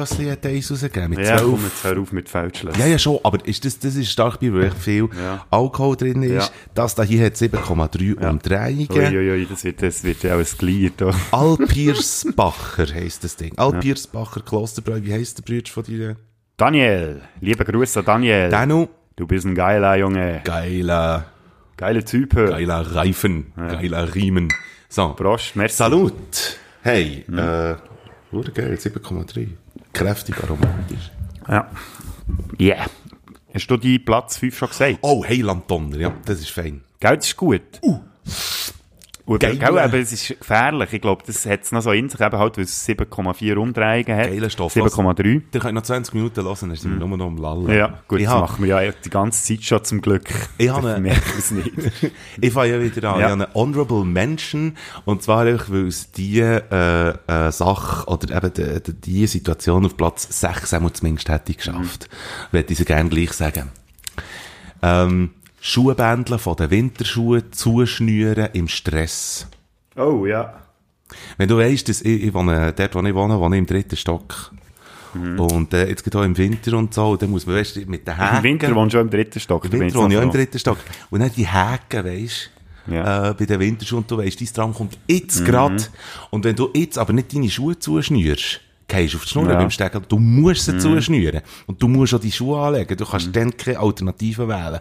Feldschlössli 0.10 0.30
hat 0.32 0.46
eins 0.46 0.72
rausgegeben, 0.72 1.10
mit 1.10 1.20
ja, 1.20 1.38
zwölf. 1.38 1.42
komm, 1.52 1.64
jetzt 1.66 1.84
hör 1.84 2.00
auf 2.00 2.12
mit 2.12 2.30
Feldschlösschen. 2.30 2.80
Ja, 2.82 2.88
ja, 2.88 3.00
schon, 3.00 3.20
aber 3.24 3.46
ist 3.48 3.64
das, 3.66 3.80
das 3.80 3.96
ist 3.96 4.10
Starkbier, 4.12 4.54
wo 4.54 4.60
echt 4.60 4.78
viel 4.78 5.10
Ja. 5.18 5.46
Alkohol 5.50 5.96
drin 5.96 6.24
ist. 6.24 6.32
Ja. 6.50 6.50
Das 6.74 6.96
da 6.96 7.04
hier 7.04 7.26
hat 7.26 7.34
7,3 7.36 8.16
Umdrehungen. 8.18 8.88
Uiuiui, 8.90 9.48
das 9.50 9.64
wird, 9.64 9.82
das 9.82 10.04
wird 10.04 10.24
ja 10.24 10.36
auch 10.36 10.40
ein 10.40 10.46
Glied. 10.58 10.94
da. 10.98 11.12
Alpiersbacher 11.32 12.88
heisst 12.94 13.24
das 13.24 13.36
Ding. 13.36 13.58
Alpiersbacher 13.58 14.42
Klosterbräu, 14.42 15.00
wie 15.04 15.14
heisst 15.14 15.38
der 15.40 15.44
Bruder 15.44 15.70
von 15.72 15.84
dir? 15.84 16.16
Daniel, 16.58 17.22
liebe 17.42 17.64
Grüße 17.64 18.00
an 18.00 18.06
Daniel. 18.06 18.50
Danu, 18.50 18.88
Du 19.16 19.28
bist 19.28 19.46
ein 19.46 19.54
geiler 19.56 19.96
Junge. 19.98 20.42
geiler, 20.46 21.26
Geiler 21.78 22.06
Typ. 22.06 22.36
hör. 22.36 22.50
geiler 22.52 22.96
Reifen, 22.96 23.52
geiler 23.56 24.14
Riemen. 24.16 24.48
So. 24.88 25.10
Prost, 25.10 25.56
merci. 25.56 25.76
Salut! 25.78 26.58
Hey, 26.82 27.24
Mhm. 27.28 27.38
äh, 27.38 27.76
schau 28.32 28.42
geil, 28.54 28.78
7,3. 28.78 29.50
Kräftig 29.94 30.38
aromatisch. 30.44 31.12
Ja. 31.48 31.70
Yeah. 32.60 32.86
Hast 33.54 33.68
du 33.68 33.78
die 33.78 34.00
Platz 34.00 34.38
5 34.38 34.58
schon 34.58 34.70
gesagt? 34.70 35.00
Oh, 35.02 35.24
hey, 35.26 35.42
Landonner, 35.42 35.98
ja, 35.98 36.14
das 36.26 36.40
ist 36.40 36.52
fein. 36.52 36.84
Gell, 37.00 37.16
das 37.16 37.28
ist 37.28 37.38
gut. 37.38 37.62
Uh. 37.82 38.00
Und, 39.30 39.42
Geil. 39.42 39.58
gell, 39.60 39.78
aber 39.78 40.00
es 40.00 40.12
ist 40.12 40.40
gefährlich. 40.40 40.92
Ich 40.92 41.02
glaube, 41.02 41.22
das 41.24 41.46
hat 41.46 41.62
es 41.62 41.72
noch 41.72 41.82
so 41.84 41.92
in 41.92 42.10
sich, 42.10 42.20
eben 42.20 42.40
halt, 42.40 42.58
weil 42.58 42.64
es 42.64 42.88
7,4 42.88 43.56
Umdrehungen 43.58 44.18
hat. 44.18 44.28
Geiler 44.32 44.50
Stoff. 44.50 44.74
7,3. 44.76 45.42
Ihr 45.54 45.60
könnt 45.60 45.76
noch 45.76 45.84
20 45.84 46.16
Minuten 46.16 46.44
hören, 46.44 46.58
dann 46.60 46.76
sind 46.76 47.00
wir 47.00 47.08
nur 47.08 47.16
noch 47.16 47.28
am 47.28 47.38
Lallen. 47.38 47.70
Ja, 47.70 48.00
gut, 48.08 48.20
ich 48.22 48.26
das 48.26 48.34
hab- 48.34 48.42
machen 48.42 48.66
wir 48.66 48.82
ja 48.82 48.92
die 48.92 49.10
ganze 49.12 49.44
Zeit 49.44 49.64
schon 49.64 49.84
zum 49.84 50.02
Glück. 50.02 50.24
Ich 50.58 50.70
habe 50.70 50.94
eine- 50.96 51.12
es 51.38 51.52
nicht. 51.52 51.72
Ich 52.42 52.52
fange 52.54 52.72
ja 52.72 52.82
wieder 52.82 53.14
an. 53.14 53.20
Ja. 53.20 53.26
Ich 53.28 53.32
habe 53.34 53.44
eine 53.44 53.54
Honorable 53.54 54.04
Mention. 54.04 54.76
Und 55.06 55.22
zwar 55.22 55.46
einfach, 55.46 55.70
weil 55.70 55.86
es 55.88 56.12
die 56.12 56.40
äh, 56.40 57.10
äh, 57.28 57.52
Sache 57.52 58.08
oder 58.10 58.36
eben 58.36 58.52
die, 58.54 58.82
die, 58.82 58.94
die 58.94 59.28
Situation 59.28 59.86
auf 59.86 59.96
Platz 59.96 60.28
6 60.40 60.74
einmal 60.74 60.94
zumindest 60.94 61.30
hätte 61.30 61.52
ich 61.52 61.58
geschafft. 61.58 62.10
Mhm. 62.10 62.56
Würde 62.58 62.72
ich 62.74 62.80
sie 62.80 62.86
gerne 62.86 63.10
gleich 63.12 63.34
sagen. 63.34 63.70
Ähm, 64.82 65.32
Schuhbändle 65.62 66.38
von 66.40 66.56
den 66.56 66.70
Winterschuhen 66.72 67.52
zuschnüren 67.52 68.50
im 68.54 68.68
Stress. 68.68 69.48
Oh, 69.96 70.26
ja. 70.26 70.62
Wenn 71.38 71.50
du 71.50 71.58
weißt, 71.58 71.90
dass 71.90 72.02
ich, 72.02 72.24
ich 72.24 72.34
wohne, 72.34 72.72
dort, 72.74 72.96
wo 72.96 73.02
ich 73.02 73.14
wohne, 73.14 73.40
wohne 73.40 73.56
ich 73.56 73.60
im 73.60 73.66
dritten 73.66 73.98
Stock. 73.98 74.52
Und 75.14 75.74
äh, 75.74 75.90
jetzt 75.90 76.04
geht 76.04 76.16
auch 76.16 76.22
im 76.24 76.38
Winter 76.38 76.78
und 76.78 76.94
so, 76.94 77.10
und 77.10 77.22
dann 77.22 77.32
muss 77.32 77.46
man, 77.48 77.56
weißt 77.56 77.78
du, 77.78 77.80
mit 77.88 78.08
den 78.08 78.16
Häken... 78.16 78.38
Im 78.38 78.44
Winter 78.44 78.76
wohnst 78.76 78.94
du 78.94 79.00
schon 79.00 79.08
im 79.08 79.12
dritten 79.12 79.40
Stock. 79.40 79.66
Im 79.66 79.72
Winter 79.72 79.96
wohne 79.96 80.14
ich 80.14 80.20
auch 80.20 80.24
im 80.24 80.32
dritten 80.32 80.60
Stock. 80.60 80.78
Und 81.10 81.20
dann 81.22 81.32
die 81.36 81.48
Häken, 81.48 82.06
weisst 82.06 82.52
Ja. 82.88 83.32
äh, 83.32 83.34
bei 83.34 83.46
den 83.46 83.60
Winterschuhen, 83.60 84.04
und 84.04 84.12
du 84.12 84.20
weisst, 84.20 84.40
dein 84.40 84.48
Tram 84.54 84.74
kommt 84.74 85.00
jetzt 85.08 85.44
grad. 85.46 85.90
Und 86.30 86.46
wenn 86.46 86.56
du 86.56 86.70
jetzt 86.76 87.00
aber 87.00 87.12
nicht 87.14 87.34
deine 87.34 87.50
Schuhe 87.50 87.78
zuschnürst, 87.80 88.62
gehst 88.90 89.16
auf 89.16 89.24
die 89.24 89.30
Schnur 89.30 89.50
Ja. 89.50 89.56
beim 89.56 89.70
Stegen, 89.70 90.02
du 90.10 90.20
musst 90.20 90.66
sie 90.66 90.78
zuschnüren. 90.78 91.42
Und 91.68 91.82
du 91.82 91.88
musst 91.88 92.14
auch 92.14 92.20
die 92.20 92.32
Schuhe 92.32 92.60
anlegen. 92.60 92.98
Du 92.98 93.06
kannst 93.06 93.34
dann 93.34 93.56
keine 93.56 93.80
Alternative 93.80 94.48
wählen. 94.50 94.80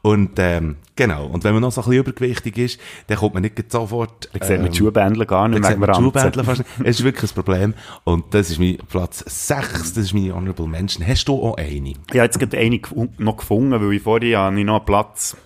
Und, 0.00 0.30
ähm, 0.38 0.76
genau. 0.96 1.26
Und 1.26 1.44
wenn 1.44 1.52
man 1.52 1.62
noch 1.62 1.72
so 1.72 1.82
ein 1.82 1.84
bisschen 1.84 2.00
übergewichtig 2.00 2.56
ist, 2.56 2.80
dann 3.08 3.18
kommt 3.18 3.34
man 3.34 3.42
nicht 3.42 3.70
sofort, 3.70 4.30
Da 4.32 4.44
sieht 4.46 4.56
man 4.56 4.66
ähm, 4.66 4.72
die 4.72 4.78
Schuhbändler 4.78 5.26
gar 5.26 5.48
nicht 5.48 5.62
dann 5.62 5.78
man. 5.78 5.94
Schuhbändler 5.94 6.44
fast 6.44 6.60
nicht. 6.60 6.70
Es 6.88 7.00
ist 7.00 7.04
wirklich 7.04 7.30
ein 7.30 7.34
Problem. 7.34 7.74
Und 8.04 8.32
das 8.32 8.48
ist 8.50 8.58
mein 8.58 8.78
Platz 8.88 9.22
6. 9.26 9.94
Das 9.94 10.04
ist 10.04 10.14
meine 10.14 10.34
Honorable 10.34 10.66
Mention. 10.66 11.06
Hast 11.06 11.26
du 11.26 11.34
auch 11.42 11.56
eine? 11.58 11.90
Ich 11.90 11.96
habe 12.10 12.18
jetzt 12.20 12.38
gerade 12.38 12.56
eine 12.56 12.80
noch 13.18 13.36
gefunden, 13.36 13.72
weil 13.72 13.92
ich 13.92 14.02
vorhin 14.02 14.36
habe 14.36 14.58
ich 14.58 14.64
noch 14.64 14.76
einen 14.76 14.84
Platz 14.86 15.36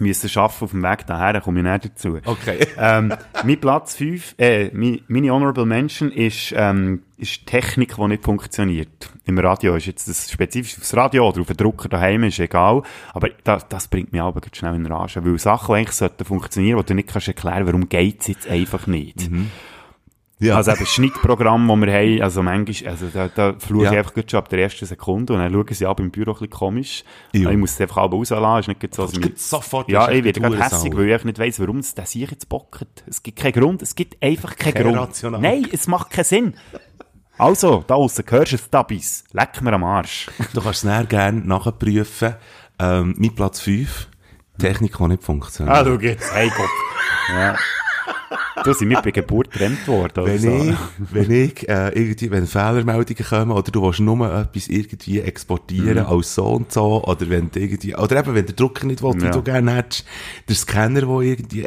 müssen 0.00 0.28
schaffen 0.28 0.64
auf 0.64 0.70
dem 0.70 0.82
Weg 0.82 1.06
daher, 1.06 1.34
da 1.34 1.40
komme 1.40 1.60
ich 1.60 1.66
nicht 1.66 1.84
dazu. 1.84 2.18
Okay. 2.24 2.66
ähm, 2.78 3.12
mein 3.44 3.60
Platz 3.60 3.96
5, 3.96 4.34
äh, 4.38 4.70
mein, 4.72 5.00
meine 5.08 5.30
Honorable 5.30 5.66
Mention 5.66 6.10
ist, 6.10 6.54
ähm, 6.56 7.02
ist 7.18 7.46
Technik, 7.46 7.96
die 7.96 8.06
nicht 8.06 8.24
funktioniert. 8.24 9.10
Im 9.24 9.38
Radio 9.38 9.76
ist 9.76 9.86
jetzt 9.86 10.08
das 10.08 10.30
spezifisch 10.30 10.78
aufs 10.78 10.94
Radio 10.94 11.28
oder 11.28 11.40
auf 11.40 11.46
den 11.46 11.56
Drucker 11.56 11.88
daheim, 11.88 12.24
ist 12.24 12.38
egal. 12.38 12.82
Aber 13.12 13.28
das, 13.44 13.68
das 13.68 13.88
bringt 13.88 14.12
mich 14.12 14.22
aber 14.22 14.40
schnell 14.52 14.74
in 14.74 14.86
Rage. 14.86 15.24
Weil 15.24 15.38
Sachen, 15.38 15.74
die 15.74 15.80
eigentlich 15.80 15.96
sollten 15.96 16.24
funktionieren, 16.24 16.78
wo 16.78 16.82
du 16.82 16.94
nicht 16.94 17.08
kannst 17.08 17.28
erklären, 17.28 17.66
warum 17.66 17.88
geht's 17.88 18.28
jetzt 18.28 18.48
einfach 18.48 18.86
nicht. 18.86 19.28
Ja. 20.38 20.56
Also 20.56 20.70
eben 20.72 20.80
das 20.80 20.90
Schnittprogramm, 20.90 21.66
das 21.66 21.80
wir 21.80 21.92
haben, 21.94 22.20
also 22.22 22.42
manchmal, 22.42 22.90
also 22.92 23.06
da, 23.12 23.28
da 23.28 23.54
fluche 23.58 23.84
Ja. 23.86 23.92
ich 23.92 23.98
einfach 23.98 24.12
gut 24.14 24.30
schon 24.30 24.36
ab 24.38 24.50
der 24.50 24.58
ersten 24.58 24.84
Sekunde 24.84 25.32
und 25.32 25.38
dann 25.38 25.50
schauen 25.50 25.66
sie 25.70 25.86
ab 25.86 25.98
im 25.98 26.10
Büro 26.10 26.32
ein 26.32 26.34
bisschen 26.34 26.50
komisch. 26.50 27.04
Jo. 27.32 27.48
Ich 27.48 27.56
muss 27.56 27.70
es 27.72 27.80
einfach 27.80 27.96
alle 27.98 28.10
rauslassen, 28.10 28.70
ist 28.72 28.82
nicht 28.82 28.94
so, 28.94 29.02
Das 29.04 29.12
dass 29.12 29.20
geht 29.22 29.40
sofort. 29.40 29.88
ja, 29.88 30.00
das 30.00 30.10
ist 30.10 30.18
ich 30.18 30.24
werde 30.24 30.40
gerade 30.42 30.58
hässig, 30.62 30.94
weil 30.96 31.06
ich 31.06 31.12
einfach 31.14 31.24
nicht 31.24 31.38
weiss, 31.38 31.58
warum 31.58 31.78
es 31.78 31.94
das 31.94 32.10
sich 32.12 32.30
jetzt 32.30 32.48
bockt. 32.50 32.84
Es 33.06 33.22
gibt 33.22 33.38
keinen 33.38 33.52
Grund, 33.52 33.80
es 33.80 33.94
gibt 33.94 34.22
einfach 34.22 34.56
keinen 34.56 34.74
Kein 34.74 34.82
Grund. 34.82 34.98
Rational. 34.98 35.40
Nein, 35.40 35.66
es 35.72 35.86
macht 35.86 36.10
keinen 36.10 36.24
Sinn. 36.24 36.54
Also, 37.38 37.84
da 37.86 37.94
aussen, 37.94 38.24
hörst 38.28 38.52
du 38.52 38.56
es, 38.56 38.68
Tabis? 38.70 39.24
Leck 39.32 39.60
mir 39.62 39.72
am 39.72 39.84
Arsch. 39.84 40.28
Du 40.52 40.60
kannst 40.60 40.78
es 40.80 40.84
näher 40.84 41.04
gerne 41.04 41.40
nachprüfen. 41.40 42.34
Ähm, 42.78 43.14
mein 43.18 43.34
Platz 43.34 43.60
5. 43.60 44.08
Technik, 44.58 44.96
die 44.98 45.08
nicht 45.08 45.22
funktioniert. 45.22 45.76
ah, 45.76 45.82
schau 45.84 45.98
jetzt, 45.98 46.34
hey 46.34 46.50
Gott. 46.54 46.68
Ja. 47.30 47.56
Du 48.64 48.72
sind 48.72 48.88
mir 48.88 49.00
bei 49.02 49.10
Geburt 49.10 49.50
getrennt 49.52 49.86
worden. 49.86 50.24
wenn 50.26 50.38
so. 50.38 50.48
ich, 50.70 50.76
wenn 51.12 51.30
ich, 51.30 51.68
äh, 51.68 51.88
irgendwie, 51.90 52.30
wenn 52.30 52.46
Fehlermeldungen 52.46 53.24
kommen, 53.24 53.50
oder 53.52 53.70
du 53.70 53.82
willst 53.82 54.00
nur 54.00 54.32
etwas 54.32 54.68
irgendwie 54.68 55.20
exportieren 55.20 55.98
Mhm. 56.04 56.06
als 56.06 56.34
so 56.34 56.46
und 56.46 56.72
so, 56.72 57.04
oder 57.04 57.28
wenn 57.28 57.50
du 57.50 57.60
irgendwie, 57.60 57.94
oder 57.94 58.18
eben, 58.18 58.34
wenn 58.34 58.46
der 58.46 58.54
Drucker 58.56 58.86
nicht 58.86 59.02
will, 59.02 59.22
Ja. 59.22 59.30
du 59.30 59.42
gerne 59.42 59.74
hättest, 59.76 60.04
der 60.48 60.56
Scanner, 60.56 61.00
der 61.02 61.08
irgendwie, 61.20 61.64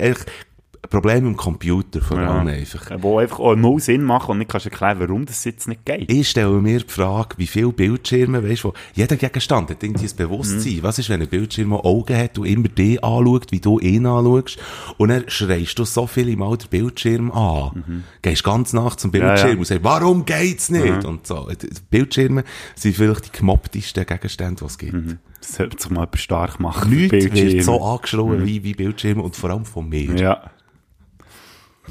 Probleme 0.89 1.27
im 1.27 1.35
Computer 1.37 2.01
vor 2.01 2.19
Ja. 2.19 2.31
allem 2.31 2.47
einfach. 2.47 2.89
Wo 3.01 3.17
einfach 3.19 3.39
auch 3.39 3.55
null 3.55 3.79
Sinn 3.79 4.03
machen 4.03 4.31
und 4.31 4.37
nicht 4.39 4.49
kannst 4.49 4.65
erklären, 4.67 4.97
warum 4.99 5.25
das 5.25 5.43
jetzt 5.43 5.67
nicht 5.67 5.85
geht. 5.85 6.11
Ich 6.11 6.29
stelle 6.29 6.61
mir 6.61 6.79
die 6.79 6.87
Frage, 6.89 7.35
wie 7.37 7.47
viele 7.47 7.71
Bildschirme, 7.73 8.47
weißt 8.47 8.63
du, 8.63 8.73
jeder 8.93 9.15
Gegenstand 9.17 9.69
hat 9.69 9.83
irgendwie 9.83 10.07
ein 10.07 10.15
Bewusstsein. 10.15 10.77
Mhm. 10.77 10.83
Was 10.83 10.97
ist, 10.99 11.09
wenn 11.09 11.21
ein 11.21 11.27
Bildschirm 11.27 11.73
Augen 11.73 12.15
hat 12.17 12.37
und 12.37 12.45
immer 12.45 12.69
dich 12.69 13.03
anschaut, 13.03 13.51
wie 13.51 13.59
du 13.59 13.79
ihn 13.79 14.05
anschaust, 14.05 14.57
und 14.97 15.09
dann 15.09 15.23
schreist 15.27 15.77
du 15.79 15.85
so 15.85 16.07
viele 16.07 16.35
Mal 16.37 16.57
den 16.57 16.69
Bildschirm 16.69 17.31
an. 17.31 18.03
Gehst 18.21 18.43
ganz 18.43 18.73
nach 18.73 18.95
zum 18.95 19.11
Bildschirm 19.11 19.35
Mhm. 19.35 19.39
Ja, 19.39 19.53
ja. 19.53 19.57
und 19.59 19.65
sagst, 19.65 19.83
warum 19.83 20.25
geht's 20.25 20.69
nicht? 20.69 21.05
Und 21.05 21.27
so. 21.27 21.47
Bildschirme 21.89 22.43
sind 22.75 22.95
vielleicht 22.95 23.25
die 23.33 23.37
gemobbtesten 23.37 24.05
Gegenstände, 24.05 24.55
die 24.61 24.65
es 24.65 24.77
gibt. 24.77 25.17
Das 25.41 25.53
sollte 25.55 25.81
sich 25.81 25.91
mal 25.91 26.07
stark 26.15 26.59
machen. 26.59 26.89
Bildschirme. 26.89 27.35
wird 27.53 27.63
so 27.63 27.81
angeschrien 27.83 28.45
wie, 28.45 28.63
wie 28.63 28.73
Bildschirme 28.73 29.21
und 29.21 29.35
vor 29.35 29.49
allem 29.51 29.65
von 29.65 29.87
mir. 29.87 30.13
Ja. 30.15 30.51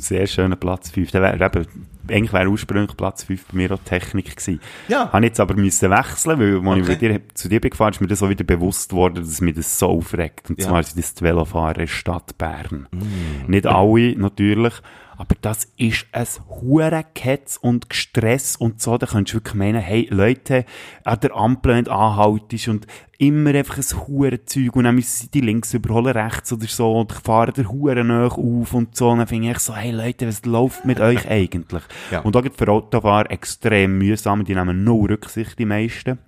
Sehr 0.01 0.26
schöner 0.26 0.57
Platz 0.57 0.90
5. 0.90 1.11
Der 1.11 1.22
wär, 1.22 1.40
eben, 1.40 1.66
eigentlich 2.09 2.32
wäre 2.32 2.49
ursprünglich 2.49 2.96
Platz 2.96 3.24
5 3.24 3.46
bei 3.46 3.57
mir 3.57 3.72
auch 3.72 3.78
Technik 3.84 4.36
gewesen. 4.36 4.61
Ja. 4.88 5.12
Habe 5.12 5.26
jetzt 5.26 5.40
aber 5.40 5.55
müssen 5.55 5.90
wechseln, 5.90 6.38
weil, 6.38 6.55
als 6.68 6.78
ich 6.78 6.82
Okay. 6.84 6.90
mit 6.92 7.01
dir, 7.03 7.20
zu 7.34 7.49
dir 7.49 7.61
bin 7.61 7.70
gefahren, 7.70 7.90
ist 7.92 8.01
mir 8.01 8.07
das 8.07 8.22
auch 8.22 8.28
wieder 8.30 8.44
bewusst 8.44 8.92
worden, 8.92 9.16
dass 9.16 9.40
mich 9.40 9.55
das 9.57 9.78
so 9.78 9.88
aufregt. 9.88 10.51
Und 10.51 10.61
Ja. 10.61 10.68
zwar 10.68 10.82
sind 10.82 10.99
das 10.99 11.14
die 11.14 11.24
Velofahrer 11.24 11.74
in 11.76 11.80
der 11.80 11.86
Stadt 11.88 12.38
Bern. 12.38 12.88
Mm. 12.90 13.51
Nicht 13.51 13.66
alle, 13.66 14.16
natürlich. 14.18 14.74
Aber 15.19 15.35
das 15.41 15.64
ist 15.77 16.07
ein 16.12 16.27
Hurengetz 16.49 17.59
und 17.61 17.87
Stress 17.91 18.55
und 18.55 18.81
so. 18.81 18.97
Da 18.99 19.07
könntest 19.07 19.35
du 19.35 19.39
wirklich 19.39 19.55
meinen, 19.55 19.81
hey, 19.81 20.07
Leute, 20.11 20.64
an 21.03 21.19
der 21.19 21.35
Ampel 21.35 21.75
nicht 21.75 21.89
anhaltest 21.89 22.69
und 22.69 22.87
immer 23.19 23.53
einfach 23.53 23.79
ein 23.79 24.07
Hurenzeug 24.07 24.77
und 24.77 24.85
dann 24.85 24.95
müssen 24.95 25.23
sie 25.23 25.31
die 25.31 25.41
links 25.41 25.75
überholen, 25.75 26.16
rechts 26.16 26.53
oder 26.53 26.66
so 26.69 27.01
und 27.01 27.12
fahren 27.12 27.53
der 27.57 27.69
Huren 27.69 28.07
nach 28.07 28.39
auf 28.39 28.73
und 28.73 28.97
so. 28.97 29.11
Und 29.11 29.19
dann 29.19 29.27
finde 29.27 29.51
ich 29.51 29.59
so, 29.59 29.75
hey 29.75 29.91
Leute, 29.91 30.29
was 30.29 30.45
läuft 30.45 30.85
mit 30.85 31.01
euch 31.01 31.29
eigentlich? 31.29 31.83
Ja. 32.12 32.21
Und 32.21 32.37
da 32.37 32.41
gibt 32.41 32.57
für 32.57 32.69
Autofahrer 32.69 33.29
extrem 33.33 33.99
mühsam, 33.99 34.45
die 34.45 34.55
nehmen 34.55 34.85
null 34.85 35.11
Rücksicht, 35.11 35.59
die 35.59 35.64
meisten. 35.64 36.21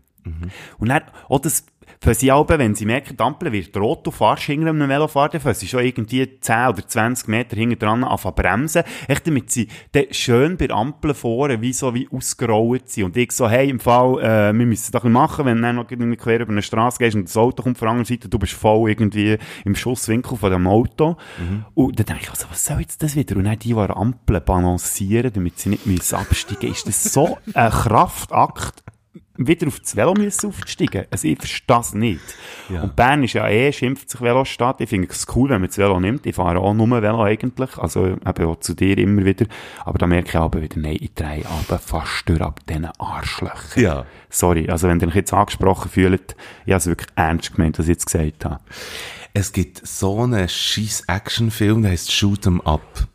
Und 0.79 0.89
dann, 0.89 1.03
auch 1.29 1.39
das, 1.39 1.65
für 2.03 2.15
sie 2.15 2.31
aber, 2.31 2.59
wenn 2.59 2.75
sie 2.75 2.87
merken, 2.87 3.17
die 3.17 3.23
Ampel 3.23 3.53
wird 3.53 3.77
rot, 3.77 4.07
du 4.07 4.11
fahrst 4.11 4.45
hinter 4.45 4.71
einem 4.71 4.89
Velofahrer, 4.89 5.39
dann 5.39 5.55
sie 5.55 5.69
schon 5.69 5.85
irgendwie 5.85 6.41
10 6.41 6.69
oder 6.69 6.87
20 6.87 7.29
Meter 7.29 7.57
hinter 7.57 7.77
dran 7.77 8.05
anfangen 8.05 8.35
bremsen, 8.35 8.85
echt 9.07 9.27
damit 9.27 9.51
sie 9.51 9.69
dann 9.93 10.07
schön 10.11 10.57
bei 10.57 10.69
der 10.69 10.77
Ampel 10.77 11.13
vorne 11.13 11.61
wie 11.61 11.75
so 11.75 11.95
wie 11.95 12.09
ausgerollt 12.11 12.89
sind. 12.89 13.05
Und 13.05 13.17
ich 13.19 13.33
so, 13.33 13.51
hey, 13.51 13.69
im 13.69 13.81
Fall, 13.81 14.19
äh, 14.23 14.57
wir 14.57 14.67
müssen 14.67 14.93
das 14.93 15.05
machen, 15.05 15.45
wenn 15.45 15.57
du 15.57 15.63
dann 15.63 15.77
noch 15.77 15.91
irgendwie 15.91 16.17
quer 16.17 16.41
über 16.41 16.53
eine 16.53 16.63
Straße 16.63 16.99
gehst 16.99 17.17
und 17.17 17.29
das 17.29 17.37
Auto 17.37 17.63
kommt 17.63 17.77
von 17.77 17.87
der 17.87 17.91
anderen 17.91 18.07
Seite, 18.07 18.31
du 18.31 18.39
bist 18.39 18.55
voll 18.55 18.89
irgendwie 18.89 19.37
im 19.67 19.75
Schusswinkel 19.75 20.39
von 20.39 20.51
dem 20.51 20.67
Auto. 20.67 21.17
Und 21.75 21.99
dann 21.99 22.07
denke 22.07 22.23
ich, 22.23 22.31
also, 22.31 22.47
was 22.49 22.65
soll 22.65 22.81
jetzt 22.81 23.03
das 23.03 23.15
wieder? 23.15 23.37
Und 23.37 23.45
dann 23.45 23.59
die, 23.59 23.69
die 23.69 23.75
an 23.75 23.89
der 23.89 23.97
Ampel 23.99 24.41
balancieren, 24.41 25.33
damit 25.33 25.59
sie 25.59 25.69
nicht 25.69 25.87
müssen 25.87 26.15
absteigen 26.15 26.71
ist 26.71 26.87
das 26.87 27.05
so 27.05 27.39
ein 27.53 27.71
Kraftakt, 27.71 28.83
wieder 29.37 29.69
auf 29.69 29.81
das 29.81 29.97
Velo 29.97 30.13
müssen 30.15 30.49
aufsteigen. 30.49 31.07
Also 31.11 31.29
ich 31.29 31.39
verstehe 31.39 31.65
das 31.67 31.95
nicht. 31.95 32.21
Ja. 32.69 32.83
Und 32.83 32.97
Bern 32.97 33.25
ist 33.25 33.33
ja 33.33 33.49
eh, 33.49 33.73
schimpft 33.73 34.11
sich 34.11 34.21
Velostadt. 34.21 34.81
Ich 34.81 34.91
finde 34.91 35.09
es 35.11 35.27
cool, 35.35 35.49
wenn 35.51 35.61
man 35.61 35.69
das 35.69 35.79
Velo 35.79 35.99
nimmt. 35.99 36.27
Ich 36.27 36.35
fahre 36.35 36.59
auch 36.59 36.75
nur 36.75 37.03
Velo 37.03 37.23
eigentlich. 37.23 37.79
Also 37.79 38.07
eben 38.07 38.45
auch 38.45 38.61
zu 38.61 38.75
dir 38.75 38.99
immer 38.99 39.25
wieder. 39.25 39.47
Aber 39.85 39.99
da 39.99 40.07
merke 40.07 40.29
ich 40.29 40.37
aber 40.37 40.61
wieder, 40.61 40.79
nein, 40.79 40.99
ich 41.01 41.15
drehe 41.15 41.45
aber 41.47 41.79
fast 41.79 42.29
durch 42.29 42.41
ab 42.41 42.61
diesen 42.69 42.89
Arschlöchern. 42.99 43.83
Ja. 43.83 44.07
Sorry, 44.29 44.69
also 44.69 44.89
wenn 44.89 45.01
ihr 45.01 45.09
euch 45.09 45.15
jetzt 45.15 45.33
angesprochen 45.33 45.91
fühlt, 45.91 46.37
ich 46.67 46.73
habe 46.73 46.79
es 46.79 46.87
wirklich 46.87 47.09
ernst 47.17 47.55
gemeint, 47.55 47.79
was 47.79 47.87
ich 47.87 47.91
jetzt 47.95 48.07
gesagt 48.07 48.45
habe. 48.45 48.61
Es 49.33 49.53
gibt 49.53 49.87
so 49.87 50.23
einen 50.23 50.49
scheiß 50.49 51.05
Actionfilm, 51.07 51.83
der 51.83 51.93
heißt 51.93 52.13
Shoot 52.13 52.47
'em 52.47 52.61
Up. 52.63 53.07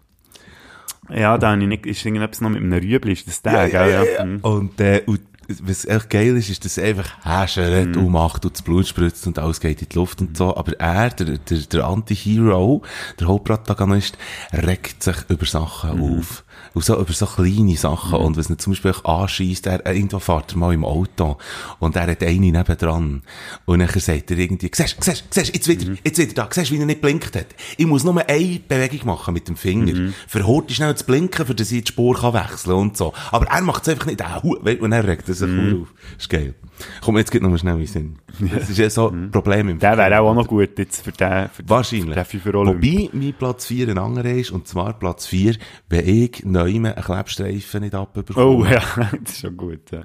Ja, 1.10 1.38
da 1.38 1.52
habe 1.52 1.62
ich 1.62 1.68
nicht, 1.68 1.86
ist 1.86 2.04
irgendetwas 2.06 2.42
noch 2.42 2.50
mit 2.50 2.62
einem 2.62 2.74
Rüebli, 2.74 3.14
ist 3.14 3.28
das 3.28 3.42
der, 3.42 3.70
gell? 3.70 3.92
Ja, 3.92 4.26
Mhm. 4.26 4.40
Und, 4.42 4.82
äh, 4.82 5.04
und 5.06 5.22
was 5.62 5.86
echt 5.86 6.10
geil 6.10 6.38
ist, 6.38 6.50
ist, 6.50 6.64
dass 6.66 6.78
er 6.78 6.88
einfach 6.90 7.10
häschert 7.24 7.96
Mhm. 7.96 8.06
und 8.06 8.12
macht 8.12 8.46
und 8.46 8.54
das 8.56 8.62
Blut 8.62 8.88
spritzt 8.88 9.28
und 9.28 9.38
alles 9.40 9.60
geht 9.60 9.82
in 9.82 9.90
die 9.90 9.96
Luft 9.96 10.22
und 10.22 10.38
so. 10.38 10.56
Aber 10.56 10.80
er, 10.80 11.10
der, 11.10 11.38
der, 11.38 11.58
der 11.60 11.86
Anti-Hero, 11.86 12.82
der 13.20 13.28
Hauptprotagonist, 13.28 14.18
regt 14.54 15.04
sich 15.04 15.18
über 15.30 15.46
Sachen 15.46 15.98
Mhm. 15.98 16.20
auf. 16.20 16.45
Und 16.76 16.84
so 16.86 17.00
über 17.00 17.12
so 17.14 17.26
kleine 17.26 17.76
Sachen. 17.78 18.20
Und 18.20 18.38
was 18.38 18.50
ihn 18.50 18.60
zum 18.60 18.74
Beispiel 18.74 18.94
anschießt, 19.04 19.66
er, 19.66 19.86
äh, 19.88 19.96
irgendwo 19.96 20.20
fährt 20.20 20.52
er 20.54 20.58
mal 20.60 20.74
im 20.74 20.86
Auto 20.86 21.38
und 21.80 21.96
er 21.96 22.06
hat 22.08 22.22
eine 22.22 22.52
nebendran. 22.52 23.24
Und 23.66 23.80
dann 23.80 23.88
sagt 23.88 24.30
er 24.30 24.38
irgendwie, 24.38 24.70
siehst, 24.72 24.98
siehst, 25.04 25.24
siehst, 25.32 25.54
jetzt 25.56 25.68
wieder, 25.68 25.90
Mhm. 25.90 25.98
jetzt 26.04 26.18
wieder 26.20 26.34
da, 26.34 26.50
siehst, 26.52 26.72
wie 26.72 26.78
er 26.80 26.86
nicht 26.86 27.02
blinkt 27.02 27.36
hat. 27.36 27.48
Ich 27.78 27.88
muss 27.88 28.04
nur 28.04 28.16
eine 28.28 28.60
Bewegung 28.68 29.08
machen 29.08 29.34
mit 29.34 29.48
dem 29.48 29.56
Finger. 29.56 29.94
Mhm. 29.96 30.14
Für 30.28 30.46
heute 30.46 30.74
schnell 30.76 30.94
zu 30.96 31.06
blinken, 31.06 31.46
für 31.46 31.56
dass 31.56 31.72
ich 31.72 31.86
die 31.86 31.92
Spur 31.92 32.16
kann 32.16 32.34
wechseln 32.34 32.74
und 32.74 32.98
so. 32.98 33.14
Aber 33.32 33.48
er 33.48 33.62
macht 33.62 33.84
es 33.84 33.90
einfach 33.90 34.06
nicht. 34.06 34.22
Ah, 34.22 34.38
und 34.38 34.92
er 34.92 35.08
regt 35.08 35.26
sich 35.26 35.40
Mhm. 35.48 35.82
auf. 35.84 35.94
ist 36.20 36.30
geil. 36.30 36.54
Komm, 37.02 37.18
jetzt 37.18 37.32
geht 37.32 37.42
noch 37.42 37.50
mal 37.50 37.58
schnell 37.58 37.76
in 37.76 37.80
den 37.80 37.88
Sinn. 37.88 38.16
Das 38.54 38.70
ist 38.70 38.78
ja 38.78 38.90
so 38.90 39.10
ein 39.10 39.32
Problem 39.32 39.70
im 39.70 39.76
Mhm. 39.78 39.80
Der 39.80 39.98
wäre 39.98 40.20
auch 40.20 40.34
noch 40.34 40.46
gut 40.46 40.78
jetzt 40.78 41.06
für 41.06 41.14
den, 41.14 41.48
für 41.50 41.64
Wahrscheinlich. 41.70 42.28
für 42.28 42.52
den. 42.52 42.68
Wobei 42.68 43.10
mein 43.14 43.34
Platz 43.34 43.66
4 43.68 43.88
ein 43.88 43.98
anderer 43.98 44.32
ist, 44.32 44.52
und 44.52 44.68
zwar 44.68 44.92
Platz 45.00 45.26
4, 45.26 45.56
wenn 45.88 46.06
ich 46.08 46.44
neu 46.74 46.90
einen 46.90 46.96
Klebstreifen 46.96 47.82
nicht 47.82 47.96
abbekomme. 47.96 48.46
Oh 48.46 48.66
ja, 48.66 48.82
das 49.24 49.34
ist 49.34 49.40
schon 49.42 49.58
gut. 49.58 49.92
Ja. 49.92 50.04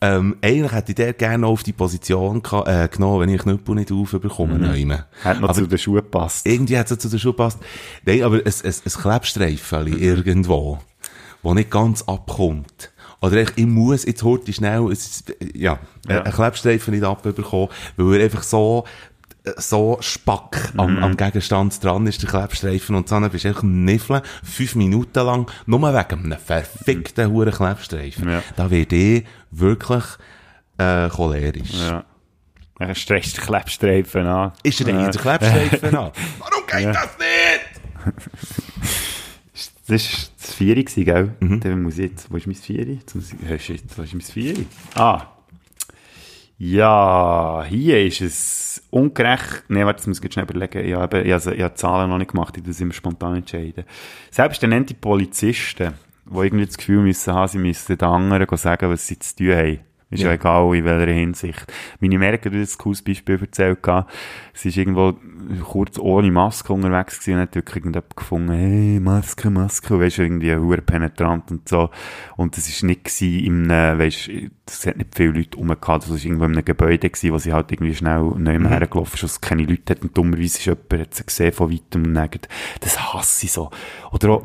Ähm, 0.00 0.36
eigentlich 0.42 0.72
hätte 0.72 0.92
ich 0.92 0.96
der 0.96 1.12
gerne 1.12 1.46
auf 1.46 1.64
die 1.64 1.72
Position 1.72 2.40
äh, 2.66 2.88
genommen, 2.88 3.20
wenn 3.20 3.28
ich 3.30 3.42
Knüppel 3.42 3.74
nicht 3.74 3.90
aufbekomme, 3.90 4.54
mhm. 4.54 4.92
Hat 5.24 5.40
noch 5.40 5.48
Aber 5.48 5.54
zu 5.58 5.66
den 5.66 5.78
Schuhen 5.78 5.96
gepasst. 5.96 6.46
irgendwie 6.46 6.78
hat 6.78 6.88
es 6.90 6.98
zu 6.98 7.08
den 7.08 7.18
Schuhen 7.18 7.32
gepasst. 7.32 7.58
Nein, 8.06 8.22
aber 8.22 8.36
ein, 8.36 8.44
ein, 8.46 8.74
ein 8.84 8.92
Klebstreifen 9.02 9.98
irgendwo, 9.98 10.78
wo 11.42 11.52
nicht 11.54 11.70
ganz 11.70 12.02
abkommt. 12.02 12.92
Oder 13.20 13.42
ich, 13.42 13.50
ich 13.56 13.66
muss 13.66 14.04
jetzt 14.04 14.22
heute 14.22 14.52
schnell, 14.52 14.92
es 14.92 15.24
ja, 15.54 15.80
Ja. 16.08 16.22
einen 16.22 16.32
Klebstreifen 16.32 16.94
nicht 16.94 17.02
abbekommen, 17.02 17.68
weil 17.96 18.14
er 18.20 18.24
einfach 18.24 18.44
so, 18.44 18.84
so 19.56 19.98
spack 20.00 20.72
am, 20.76 21.02
am 21.02 21.16
Gegenstand 21.16 21.82
dran 21.82 22.06
ist, 22.06 22.22
der 22.22 22.28
Klebstreifen, 22.30 22.94
und 22.96 23.10
dann 23.10 23.28
bist 23.30 23.44
du 23.44 23.48
einfach 23.48 23.62
niffeln, 23.62 24.22
fünf 24.42 24.74
Minuten 24.74 25.24
lang, 25.24 25.50
nur 25.66 25.80
wegen 25.82 26.24
einem 26.24 26.38
verfickten 26.38 27.30
Huren 27.32 27.52
Klebstreifen. 27.52 28.28
Ja. 28.28 28.42
Da 28.56 28.70
werde 28.70 28.96
ich 28.96 29.24
wirklich, 29.50 30.04
äh, 30.78 31.08
cholerisch. 31.08 31.72
Ja. 31.72 32.04
Dann 32.78 32.94
stresst 32.94 33.36
der 33.38 33.44
Klebstreifen 33.44 34.26
an. 34.26 34.52
Ist 34.62 34.80
er 34.80 34.88
Ja. 34.94 35.04
jetzt 35.06 35.14
der 35.14 35.22
Klebstreifen 35.38 35.96
an? 35.96 36.12
Warum 36.38 36.66
geht 36.66 36.94
das 36.94 37.08
nicht? 37.18 38.14
Das 39.90 40.02
war 40.12 40.28
das 40.36 40.54
Vieri, 40.54 40.84
gell? 40.84 41.34
Mhm. 41.40 41.60
Dann 41.60 41.82
muss 41.82 41.94
ich 41.96 42.10
jetzt, 42.10 42.30
wo 42.30 42.36
ist 42.36 42.46
mein 42.46 42.54
Vieri? 42.56 42.98
Jetzt 43.00 43.14
muss 43.14 43.32
ich, 43.32 43.38
oh 43.50 43.58
shit, 43.58 43.82
wo 43.96 44.02
ist 44.02 44.12
mein 44.12 44.20
Vieri? 44.20 44.66
Ah. 44.94 45.22
Ja, 46.60 47.64
hier 47.68 48.04
ist 48.04 48.20
es 48.20 48.82
ungerecht. 48.90 49.62
Nee, 49.68 49.84
warte, 49.84 49.98
das 49.98 50.06
muss 50.08 50.18
ich 50.18 50.24
jetzt 50.24 50.34
schnell 50.34 50.44
überlegen. 50.44 50.84
Ich 50.84 50.94
habe, 50.94 51.22
ich 51.22 51.32
habe, 51.32 51.54
ich 51.54 51.62
habe 51.62 51.74
Zahlen 51.74 52.10
noch 52.10 52.18
nicht 52.18 52.32
gemacht, 52.32 52.56
ich 52.56 52.64
das 52.64 52.80
immer 52.80 52.92
spontan 52.92 53.36
entscheiden. 53.36 53.84
Selbst 54.32 54.60
dann 54.60 54.84
die 54.84 54.94
Polizisten, 54.94 55.94
die 56.26 56.36
irgendwie 56.36 56.66
das 56.66 56.76
Gefühl 56.76 57.02
müssen 57.02 57.32
haben, 57.32 57.46
sie 57.46 57.58
müssen 57.58 57.96
den 57.96 58.08
anderen 58.08 58.56
sagen, 58.56 58.90
was 58.90 59.06
sie 59.06 59.20
zu 59.20 59.36
tun 59.36 59.54
haben. 59.54 59.78
Ist 60.10 60.22
ja, 60.22 60.28
Ja. 60.28 60.34
egal, 60.34 60.74
in 60.74 60.84
welcher 60.84 61.12
Hinsicht. 61.12 61.70
Meine 62.00 62.18
Merke 62.18 62.48
hat 62.48 62.56
uns 62.56 62.74
ein 62.74 62.78
cooles 62.78 63.02
Beispiel 63.02 63.38
erzählt. 63.38 63.80
Sie 64.54 64.68
ist 64.68 64.76
irgendwo 64.76 65.14
kurz 65.64 65.98
ohne 65.98 66.30
Maske 66.30 66.72
unterwegs 66.72 67.20
gewesen 67.20 67.34
und 67.34 67.40
hat 67.42 67.54
wirklich 67.54 67.76
irgendjemand 67.76 68.16
gefunden, 68.16 68.52
hey, 68.52 69.00
Maske, 69.00 69.50
Maske. 69.50 69.94
Und 69.94 70.00
weisst, 70.00 70.18
irgendwie 70.18 70.54
hure 70.54 70.80
penetrant 70.80 71.50
und 71.50 71.68
so. 71.68 71.90
Und 72.36 72.56
das 72.56 72.68
ist 72.68 72.82
nicht 72.84 73.04
gewesen 73.04 73.70
einem, 73.70 73.98
weisst, 73.98 74.30
es 74.66 74.86
hat 74.86 74.96
nicht 74.96 75.14
viele 75.14 75.32
Leute 75.32 75.58
rum 75.58 75.68
gehabt. 75.68 76.04
Das 76.04 76.10
war 76.10 76.16
irgendwo 76.16 76.44
in 76.44 76.52
einem 76.52 76.64
Gebäude 76.64 77.10
gewesen, 77.10 77.32
wo 77.32 77.38
sie 77.38 77.52
halt 77.52 77.70
irgendwie 77.70 77.94
schnell 77.94 78.22
neu 78.22 78.58
mhm. 78.58 78.68
hergelaufen 78.68 79.14
ist, 79.14 79.22
wo 79.22 79.26
es 79.26 79.40
keine 79.42 79.64
Leute 79.64 79.94
hat. 79.94 80.02
Und 80.02 80.16
dummerweise 80.16 80.58
ist 80.58 80.64
jemand, 80.64 80.92
hat 80.92 81.14
sie 81.14 81.24
gesehen 81.26 81.52
von 81.52 81.70
weitem 81.70 82.04
und 82.04 82.14
denkt, 82.14 82.48
das 82.80 83.12
hasse 83.12 83.44
ich 83.44 83.52
so. 83.52 83.70
Oder 84.10 84.30
auch, 84.30 84.42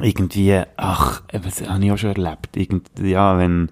irgendwie, 0.00 0.60
ach, 0.76 1.22
was 1.32 1.68
habe 1.68 1.84
ich 1.84 1.92
auch 1.92 1.98
schon 1.98 2.16
erlebt. 2.16 2.56
Irgendwie, 2.56 3.10
ja, 3.10 3.38
wenn, 3.38 3.70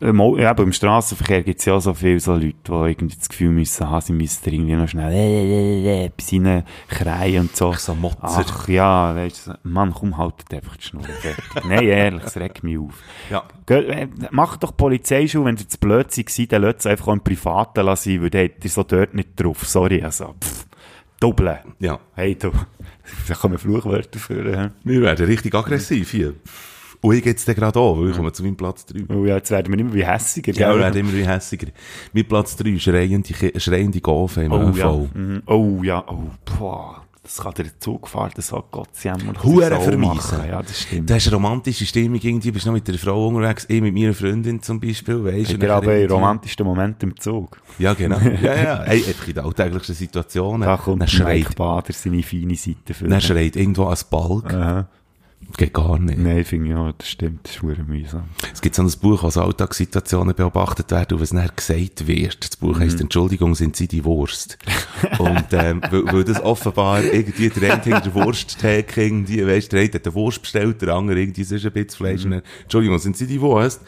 ja, 0.00 0.50
aber 0.50 0.62
im 0.64 0.72
Straßenverkehr 0.72 1.42
gibt 1.42 1.60
es 1.60 1.66
ja 1.66 1.74
auch 1.74 1.80
so 1.80 1.94
viele 1.94 2.18
so 2.18 2.32
Leute, 2.32 2.54
die 2.66 2.72
irgendwie 2.72 3.16
das 3.16 3.28
Gefühl 3.28 3.50
müssen 3.50 3.88
haben, 3.88 4.00
sie 4.00 4.12
müssen 4.12 4.52
irgendwie 4.52 4.74
noch 4.74 4.88
schnell 4.88 5.12
äh, 5.12 5.44
äh, 5.44 6.02
äh, 6.02 6.04
etwas 6.06 6.32
reinkreien 6.32 7.42
und 7.42 7.56
so. 7.56 7.70
Ach, 7.70 7.78
so 7.78 7.94
Motzer. 7.94 8.18
Ach 8.22 8.68
ja, 8.68 9.14
weißt 9.14 9.46
du, 9.46 9.52
Mann, 9.62 9.92
komm, 9.92 10.16
haltet 10.16 10.52
einfach 10.54 10.76
die 10.76 10.82
Schnur 10.82 11.04
fertig. 11.04 11.44
Nein, 11.68 11.84
ehrlich, 11.84 12.22
es 12.24 12.36
regt 12.36 12.62
mich 12.64 12.78
auf. 12.78 12.94
Ja. 13.30 13.44
Geht, 13.66 13.88
äh, 13.88 14.08
macht 14.30 14.62
doch 14.62 14.76
Polizeischule, 14.76 15.44
wenn 15.44 15.56
ihr 15.56 15.68
zu 15.68 15.78
blöd 15.78 16.12
seid, 16.12 16.52
dann 16.52 16.62
lasst 16.62 16.80
es 16.80 16.86
einfach 16.86 17.08
auch 17.08 17.12
im 17.12 17.20
Privaten 17.20 17.84
lassen, 17.84 18.22
weil 18.22 18.30
dann 18.30 18.48
habt 18.48 18.64
ihr 18.64 18.70
so 18.70 18.82
dort 18.82 19.14
nicht 19.14 19.40
drauf. 19.40 19.66
Sorry, 19.66 20.02
also, 20.02 20.34
pff, 20.40 20.66
doppeln. 21.20 21.58
Ja. 21.78 22.00
Hey, 22.14 22.34
du, 22.34 22.50
da 23.28 23.34
kommen 23.34 23.58
Fluchwörter 23.58 24.18
führen. 24.18 24.72
Wir 24.84 25.00
werden 25.02 25.26
richtig 25.26 25.54
aggressiv 25.54 26.10
hier. 26.10 26.34
Und 27.02 27.14
ich 27.16 27.22
geht's 27.22 27.44
dann 27.44 27.54
gerade 27.56 27.78
an, 27.78 27.98
weil 28.00 28.10
ich 28.10 28.16
komme 28.16 28.32
zu 28.32 28.42
meinem 28.44 28.56
Platz 28.56 28.86
3. 28.86 29.04
Oh 29.14 29.24
ja, 29.26 29.36
jetzt 29.36 29.50
werden 29.50 29.72
wir 29.72 29.78
immer 29.80 29.92
wie 29.92 30.06
hässiger, 30.06 30.52
Ja, 30.52 30.72
wir 30.72 30.80
werden 30.80 30.98
immer 31.00 31.12
wie 31.12 31.26
hässiger. 31.26 31.66
Mein 32.12 32.24
Platz 32.26 32.56
3 32.56 32.78
schreiende, 32.78 33.34
schreiende 33.60 34.00
Golfe 34.00 34.42
im 34.44 34.52
Oh 34.52 34.68
ÖV. 34.68 34.76
ja, 34.78 34.92
mhm. 35.12 35.42
oh 35.46 35.80
ja, 35.82 36.04
oh, 36.08 36.30
boah, 36.58 37.02
das 37.24 37.38
kann 37.38 37.54
der 37.54 37.66
Zugfahrt, 37.80 38.38
das 38.38 38.52
hat 38.52 38.66
Gott 38.70 38.88
jammer. 39.02 39.32
das 39.32 39.42
Hure 39.44 39.68
soll 39.68 39.80
vermiesen. 39.80 40.06
machen. 40.14 40.48
Ja, 40.48 40.62
das 40.62 40.80
stimmt. 40.82 41.10
Du 41.10 41.14
hast 41.14 41.26
eine 41.26 41.36
romantische 41.36 41.86
Stimmung 41.86 42.20
irgendwie, 42.22 42.50
bist 42.52 42.66
noch 42.66 42.72
mit 42.72 42.88
einer 42.88 42.98
Frau 42.98 43.26
unterwegs, 43.28 43.64
ich 43.68 43.80
mit 43.80 43.94
meiner 43.94 44.14
Freundin 44.14 44.62
zum 44.62 44.78
Beispiel, 44.80 45.24
weisst 45.24 45.50
Ich 45.52 45.58
bin 45.58 45.68
dann 45.68 45.78
aber 45.78 45.86
im 45.94 45.98
irgendwie- 46.02 46.14
romantischsten 46.14 46.64
Moment 46.66 47.02
im 47.02 47.16
Zug. 47.18 47.60
Ja, 47.80 47.94
genau. 47.94 48.18
Ja, 48.42 48.54
ja. 48.56 48.82
Hey, 48.84 49.04
einfach 49.06 49.26
in 49.26 49.34
den 49.34 49.44
alltäglichsten 49.44 49.94
Situationen. 49.96 50.62
Da 50.68 50.76
kommt 50.76 51.00
dann 51.02 51.08
der 51.08 51.16
schreit, 51.16 51.56
Bader 51.56 51.92
seine 51.92 52.22
feine 52.22 52.54
Seite 52.54 52.94
für. 52.94 53.08
dann 53.08 53.20
schreit 53.20 53.56
irgendwo 53.56 53.86
ein 53.86 53.96
Balk. 54.10 54.52
Aha. 54.54 54.88
Geht 55.56 55.74
gar 55.74 55.98
nicht. 55.98 56.18
Nein, 56.18 56.44
finde 56.44 56.70
ich 56.70 56.74
auch, 56.74 56.92
das 56.96 57.08
stimmt, 57.08 57.40
das 57.44 57.56
ist 57.56 57.62
mühsam. 57.62 58.24
Es 58.52 58.60
gibt 58.60 58.74
so 58.74 58.82
ein 58.82 58.90
Buch, 59.00 59.22
wo 59.22 59.30
so 59.30 59.42
Alltagssituationen 59.42 60.34
beobachtet 60.34 60.90
werden 60.90 61.14
und 61.14 61.20
was 61.20 61.30
dann 61.30 61.50
gesagt 61.54 62.06
wird. 62.06 62.42
Das 62.42 62.56
Buch 62.56 62.78
heisst 62.78 63.00
Entschuldigung, 63.00 63.54
sind 63.54 63.76
Sie 63.76 63.86
die 63.86 64.04
Wurst? 64.04 64.56
und 65.18 65.44
ähm, 65.52 65.82
weil, 65.90 66.04
weil 66.12 66.24
das 66.24 66.42
offenbar 66.42 67.02
irgendwie 67.04 67.50
der 67.50 67.74
eine 67.74 67.82
hinter 67.82 68.00
der 68.00 68.14
Wursttheke 68.14 69.02
irgendwie, 69.02 69.46
weisst, 69.46 69.72
der 69.72 69.80
eine 69.80 69.92
hat 69.92 70.06
eine 70.06 70.14
Wurst 70.14 70.42
bestellt, 70.42 70.80
der 70.80 70.94
andere 70.94 71.20
irgendwie 71.20 71.44
sonst 71.44 71.66
ein 71.66 71.72
bisschen 71.72 71.96
Fleisch 71.98 72.24
und 72.24 72.30
dann, 72.30 72.42
Entschuldigung, 72.62 72.98
sind 72.98 73.16
Sie 73.16 73.26
die 73.26 73.40
Wurst? 73.40 73.82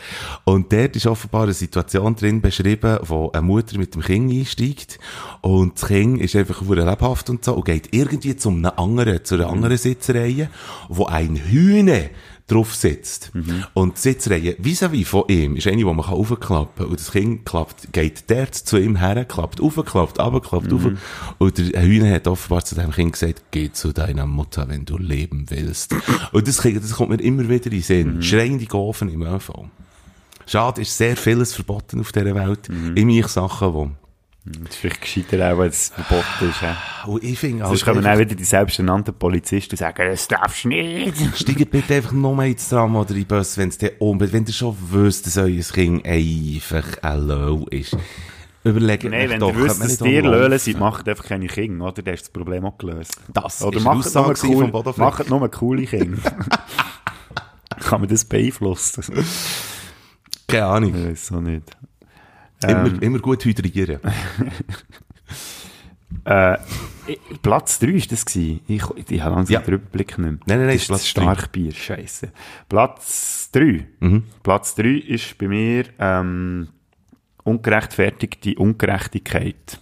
Und 0.44 0.72
dort 0.72 0.96
ist 0.96 1.06
offenbar 1.06 1.44
eine 1.44 1.54
Situation 1.54 2.14
drin 2.14 2.42
beschrieben, 2.42 2.98
wo 3.02 3.30
eine 3.30 3.42
Mutter 3.42 3.78
mit 3.78 3.94
dem 3.94 4.02
Kind 4.02 4.30
einsteigt 4.30 4.98
und 5.40 5.80
das 5.80 5.88
Kind 5.88 6.20
ist 6.20 6.36
einfach 6.36 6.60
lebhaft 6.60 7.30
und 7.30 7.44
so 7.44 7.54
und 7.54 7.64
geht 7.64 7.88
irgendwie 7.92 8.36
zu 8.36 8.50
einem 8.50 8.72
anderen, 8.76 9.24
zu 9.24 9.36
einer 9.36 9.48
anderen 9.48 9.76
Sitzreihe, 9.76 10.50
wo 10.88 11.06
ein 11.06 11.36
Hühner 11.44 12.10
drauf 12.46 12.74
sitzt. 12.74 13.32
Und 13.72 13.96
die 13.96 14.00
Sitzreihe 14.02 14.52
vis-à-vis 14.62 15.06
von 15.06 15.24
ihm 15.28 15.56
ist 15.56 15.66
eine, 15.66 15.78
die 15.78 15.84
man 15.84 15.98
aufklappen 16.00 16.76
kann. 16.76 16.86
Und 16.88 17.00
das 17.00 17.10
Kind 17.12 17.46
klappt, 17.46 17.90
geht 17.92 18.24
dort 18.30 18.54
zu 18.54 18.76
ihm 18.76 18.96
her, 18.96 19.24
klappt 19.24 19.62
auf, 19.62 19.76
klappt 19.86 20.20
ab, 20.20 20.42
klappt 20.46 20.70
auf. 20.72 20.82
Und 21.38 21.72
der 21.72 21.82
Hühner 21.82 22.12
hat 22.12 22.26
offenbar 22.28 22.62
zu 22.64 22.74
dem 22.74 22.90
Kind 22.90 23.12
gesagt, 23.14 23.44
geh 23.50 23.72
zu 23.72 23.92
deiner 23.92 24.26
Mutter, 24.26 24.68
wenn 24.68 24.84
du 24.84 24.98
leben 24.98 25.46
willst. 25.48 25.94
Und 26.32 26.46
das, 26.46 26.60
Kind- 26.60 26.82
das 26.84 26.92
kommt 26.92 27.10
mir 27.10 27.20
immer 27.20 27.48
wieder 27.48 27.64
in 27.66 27.70
den 27.70 27.82
Sinn. 27.82 28.22
Schreiende 28.22 28.66
Gofen 28.66 29.08
im 29.08 29.22
ÖV. 29.22 29.50
Schade, 30.46 30.82
ist 30.82 30.96
sehr 30.98 31.16
vieles 31.16 31.54
verboten 31.54 32.00
auf 32.00 32.12
dieser 32.12 32.34
Welt. 32.34 32.68
In 32.94 33.06
mich 33.06 33.26
Sachen, 33.28 33.72
wo, 33.72 33.90
Das 34.46 34.74
ist 34.74 34.76
vielleicht 34.76 35.00
gescheiter 35.00 35.52
auch, 35.52 35.58
wenn 35.58 35.68
es 35.68 35.88
verboten 35.88 36.50
ist. 36.50 36.60
Ja. 36.60 36.76
und 37.06 37.24
ich 37.24 37.38
finde, 37.38 37.64
Sonst 37.64 37.82
kommen 37.82 38.02
dann 38.02 38.18
wieder 38.18 38.34
die 38.34 38.44
selbsternannten 38.44 39.14
Polizisten 39.14 39.72
und 39.72 39.78
sagen, 39.78 40.06
das 40.06 40.28
darfst 40.28 40.64
du 40.64 40.68
nicht. 40.68 41.16
Steigt 41.34 41.70
bitte 41.70 41.94
einfach 41.94 42.12
noch 42.12 42.34
mal 42.34 42.48
ins 42.48 42.68
Tram 42.68 42.94
oder 42.94 43.10
in 43.12 43.16
den 43.16 43.26
Bus, 43.26 43.56
wenn 43.56 43.70
es 43.70 43.78
dir 43.78 43.92
unbedingt, 44.00 44.34
wenn 44.34 44.46
ihr 44.46 44.52
schon 44.52 44.76
wisst, 44.90 45.26
dass 45.26 45.38
euer 45.38 45.62
Kind 45.62 46.04
einfach 46.06 46.84
ein 47.00 47.26
Low 47.26 47.66
ist. 47.70 47.96
Überlegt 48.64 49.04
Nein, 49.04 49.30
wenn 49.30 49.40
doch, 49.40 49.48
ihr 49.48 49.64
wisst, 49.64 49.82
dass 49.82 50.00
ihr 50.02 50.22
auch 50.22 50.30
löhlen 50.30 50.58
seid, 50.58 50.78
macht 50.78 51.08
einfach 51.08 51.24
keine 51.24 51.46
Kinder, 51.46 51.86
oder? 51.86 52.02
Dann 52.02 52.12
ist 52.14 52.24
das 52.24 52.30
Problem 52.30 52.66
auch 52.66 52.76
gelöst. 52.76 53.18
Das 53.32 53.62
Oder 53.62 53.78
ist 53.78 53.84
macht 53.84 54.14
nur, 54.14 54.34
cool, 54.44 54.70
vom 54.70 54.94
macht 54.96 55.30
nur 55.30 55.50
coole 55.50 55.86
Kinder. 55.86 56.18
Kann 57.80 58.00
man 58.00 58.08
das 58.10 58.24
beeinflussen? 58.26 59.24
Keine 60.46 60.66
Ahnung. 60.66 60.94
Ich 60.94 61.10
weiß 61.10 61.32
auch 61.32 61.40
nicht. 61.40 61.64
Immer, 62.62 62.86
Ähm. 62.86 62.98
immer 63.00 63.18
gut 63.18 63.44
hydrieren. 63.44 64.00
Äh, 66.24 66.56
Platz 67.42 67.78
3 67.80 67.92
war 67.94 68.00
das. 68.08 68.24
Gewesen. 68.24 68.60
Ich, 68.66 68.82
ich 69.10 69.20
habe 69.20 69.34
langsam 69.34 69.52
Ja. 69.52 69.60
den 69.60 69.74
Überblick 69.74 70.16
nicht 70.16 70.18
mehr. 70.18 70.30
Nein, 70.30 70.40
nein, 70.46 70.66
nein, 70.68 70.78
das 70.88 70.88
ist 71.02 71.08
Starkbier, 71.08 71.72
scheiße. 71.72 72.30
Platz 72.68 73.50
3. 73.52 73.86
Mhm. 74.00 74.22
Platz 74.42 74.74
3 74.76 74.88
ist 74.88 75.36
bei 75.36 75.48
mir 75.48 75.84
ähm, 75.98 76.68
ungerechtfertigte 77.42 78.54
Ungerechtigkeit. 78.54 79.80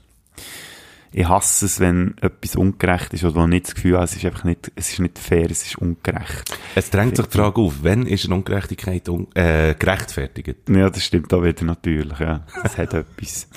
Ich 1.12 1.28
hasse 1.28 1.66
es, 1.66 1.78
wenn 1.80 2.16
etwas 2.20 2.56
ungerecht 2.56 3.12
ist 3.14 3.24
oder 3.24 3.34
wo 3.34 3.42
ich 3.42 3.48
nicht 3.48 3.66
das 3.66 3.74
Gefühl 3.74 3.94
habe, 3.94 4.04
es 4.04 4.16
ist 4.16 4.24
einfach 4.24 4.44
nicht, 4.44 4.72
es 4.74 4.92
ist 4.92 4.98
nicht 5.00 5.18
fair, 5.18 5.50
es 5.50 5.62
ist 5.66 5.76
ungerecht. 5.76 6.56
Es 6.74 6.88
drängt 6.90 7.16
sich 7.16 7.26
die 7.26 7.36
Frage 7.36 7.60
auf, 7.60 7.74
wann 7.82 8.06
ist 8.06 8.24
eine 8.24 8.34
Ungerechtigkeit 8.36 9.08
un 9.08 9.26
äh, 9.34 9.74
gerechtfertigt? 9.78 10.56
Ja, 10.68 10.88
das 10.88 11.04
stimmt 11.04 11.32
auch 11.34 11.42
wieder 11.42 11.64
natürlich, 11.64 12.18
ja. 12.18 12.46
Das 12.62 12.78
hat 12.78 12.94
etwas. 12.94 13.48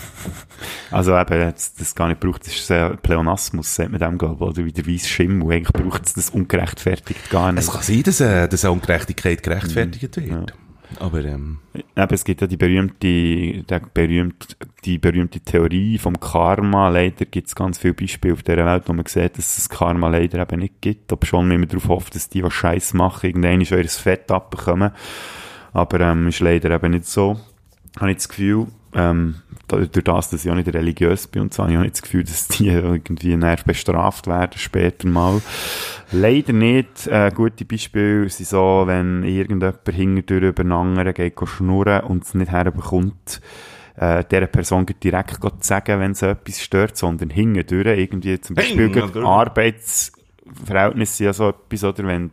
Also 0.91 1.17
eben, 1.17 1.39
jetzt, 1.41 1.79
das 1.79 1.95
gar 1.95 2.09
nicht 2.09 2.19
braucht, 2.19 2.45
das 2.45 2.55
ist 2.55 2.69
ein 2.71 2.97
Pleonasmus, 2.97 3.73
sagt 3.75 3.91
man 3.91 3.99
dem, 3.99 4.17
glaube 4.17 4.35
ich, 4.45 4.51
oder 4.51 4.65
wie 4.65 4.73
der 4.73 4.85
weiße 4.87 5.07
Schimmel. 5.07 5.51
Eigentlich 5.53 5.73
braucht 5.73 6.05
es 6.07 6.13
das 6.13 6.29
ungerechtfertigt 6.31 7.29
gar 7.29 7.51
nicht. 7.51 7.63
Es 7.63 7.71
kann 7.71 7.81
sein, 7.81 8.03
dass, 8.03 8.19
äh, 8.19 8.47
dass 8.47 8.65
eine 8.65 8.71
Ungerechtigkeit 8.73 9.39
Mhm. 9.39 9.43
gerechtfertigt 9.43 10.17
wird. 10.17 10.53
Aber, 10.99 11.23
ähm, 11.23 11.59
Eben, 11.73 12.13
es 12.13 12.23
gibt 12.23 12.41
ja 12.41 12.47
die 12.47 12.57
berühmte, 12.57 12.95
die 12.99 13.63
berühmte, 13.93 14.47
die 14.83 14.97
berühmte 14.97 15.39
Theorie 15.39 15.97
vom 15.97 16.19
Karma. 16.19 16.89
Leider 16.89 17.25
gibt 17.25 17.47
es 17.47 17.55
ganz 17.55 17.77
viele 17.77 17.93
Beispiele 17.93 18.33
auf 18.33 18.43
dieser 18.43 18.65
Welt, 18.65 18.83
wo 18.87 18.93
man 18.93 19.05
sieht, 19.05 19.37
dass 19.37 19.57
es 19.57 19.69
Karma 19.69 20.09
leider 20.09 20.39
eben 20.41 20.59
nicht 20.59 20.81
gibt. 20.81 21.11
Aber 21.11 21.25
schon 21.25 21.51
immer 21.51 21.65
darauf 21.65 21.87
hofft, 21.87 22.15
dass 22.15 22.29
die, 22.29 22.41
die 22.41 22.51
Scheiß 22.51 22.93
machen, 22.93 23.27
irgendwann 23.27 23.61
ist 23.61 23.71
euer 23.71 23.83
Fett 23.85 24.29
abbekommen. 24.31 24.91
Aber 25.73 25.99
ähm, 26.01 26.27
ist 26.27 26.39
leider 26.39 26.71
eben 26.71 26.91
nicht 26.91 27.05
so. 27.05 27.39
Habe 27.99 28.11
ich 28.11 28.17
das 28.17 28.29
Gefühl, 28.29 28.67
ähm, 28.93 29.35
durch 29.67 29.89
das, 29.89 30.29
dass 30.29 30.45
ich 30.45 30.51
auch 30.51 30.55
nicht 30.55 30.73
religiös 30.73 31.27
bin 31.27 31.43
und 31.43 31.53
so, 31.53 31.63
habe 31.63 31.71
ich 31.71 31.77
auch 31.77 31.83
nicht 31.83 31.95
das 31.95 32.01
Gefühl, 32.01 32.23
dass 32.23 32.47
die 32.47 32.67
irgendwie 32.69 33.35
näher 33.35 33.57
bestraft 33.65 34.27
werden 34.27 34.57
später 34.57 35.07
mal. 35.07 35.41
Leider 36.11 36.53
nicht. 36.53 37.07
Äh, 37.07 37.31
gute 37.33 37.65
Beispiele 37.65 38.29
sind 38.29 38.47
so, 38.47 38.83
wenn 38.85 39.23
irgendjemand 39.23 39.79
hinterdurch 39.89 40.43
über 40.43 40.61
einen 40.61 40.71
anderen 40.71 41.13
geht 41.13 41.35
schnurren 41.45 42.01
und 42.01 42.23
es 42.23 42.33
nicht 42.33 42.51
herbekommt, 42.51 43.41
äh, 43.97 44.23
dieser 44.29 44.47
Person 44.47 44.85
direkt 45.03 45.41
zu 45.41 45.51
sagen, 45.61 45.99
wenn 45.99 46.13
sie 46.13 46.29
etwas 46.29 46.61
stört, 46.61 46.97
sondern 46.97 47.29
hinterdurch 47.29 47.97
irgendwie 47.97 48.39
zum 48.41 48.55
Beispiel 48.55 48.89
Hinterdurch. 48.89 49.13
gerade 49.13 49.51
Arbeitsverhältnisse 50.47 51.13
sind 51.17 51.25
ja 51.25 51.33
so 51.33 51.49
etwas, 51.49 51.83
oder 51.83 52.07
wenn 52.07 52.31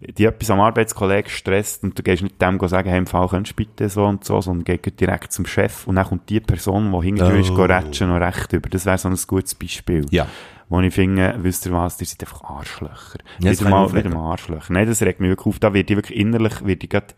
die, 0.00 0.12
die 0.12 0.24
etwas 0.24 0.50
am 0.50 0.60
Arbeitskollegen 0.60 1.30
stresst 1.30 1.82
und 1.82 1.98
du 1.98 2.02
gehst 2.02 2.22
nicht 2.22 2.40
dem 2.40 2.58
sagen, 2.68 2.88
hey, 2.88 2.98
im 2.98 3.06
Fall 3.06 3.28
könntest 3.28 3.58
du 3.58 3.64
bitte 3.64 3.88
so 3.88 4.04
und 4.04 4.24
so, 4.24 4.40
sondern 4.40 4.64
gehst 4.64 5.00
direkt 5.00 5.32
zum 5.32 5.46
Chef 5.46 5.86
und 5.86 5.96
dann 5.96 6.06
kommt 6.06 6.28
die 6.28 6.40
Person, 6.40 6.92
die 6.92 7.06
hinterdurch 7.06 7.40
ist, 7.46 7.50
Oh. 7.50 7.54
go 7.56 7.62
rätschen 7.64 8.08
noch 8.08 8.20
recht 8.20 8.52
über. 8.52 8.68
Das 8.68 8.84
wäre 8.86 8.98
so 8.98 9.08
ein 9.08 9.16
gutes 9.26 9.54
Beispiel. 9.54 10.06
ja. 10.10 10.26
Wo 10.70 10.78
ich 10.82 10.92
finde, 10.92 11.34
wisst 11.40 11.64
ihr 11.64 11.72
was, 11.72 11.98
ihr 11.98 12.06
seid 12.06 12.20
einfach 12.24 12.44
Arschlöcher. 12.44 13.20
Ja, 13.38 13.50
wieder 13.52 13.70
mal, 13.70 13.90
wieder 13.94 14.10
mal 14.10 14.32
Arschlöcher. 14.32 14.70
Nein, 14.74 14.86
das 14.86 15.00
regt 15.00 15.18
mich 15.18 15.30
wirklich 15.30 15.46
auf. 15.46 15.58
Da 15.60 15.72
wird 15.72 15.88
ich 15.90 15.96
wirklich 15.96 16.18
innerlich, 16.18 16.62
wird 16.62 16.84
ich 16.84 16.90
grad, 16.90 17.14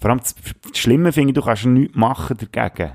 vor 0.00 0.08
allem 0.08 0.20
das, 0.20 0.34
das 0.70 0.78
Schlimme 0.78 1.12
finde 1.12 1.32
ich, 1.32 1.34
du 1.34 1.42
kannst 1.42 1.66
nichts 1.66 1.94
machen 1.94 2.38
dagegen. 2.50 2.92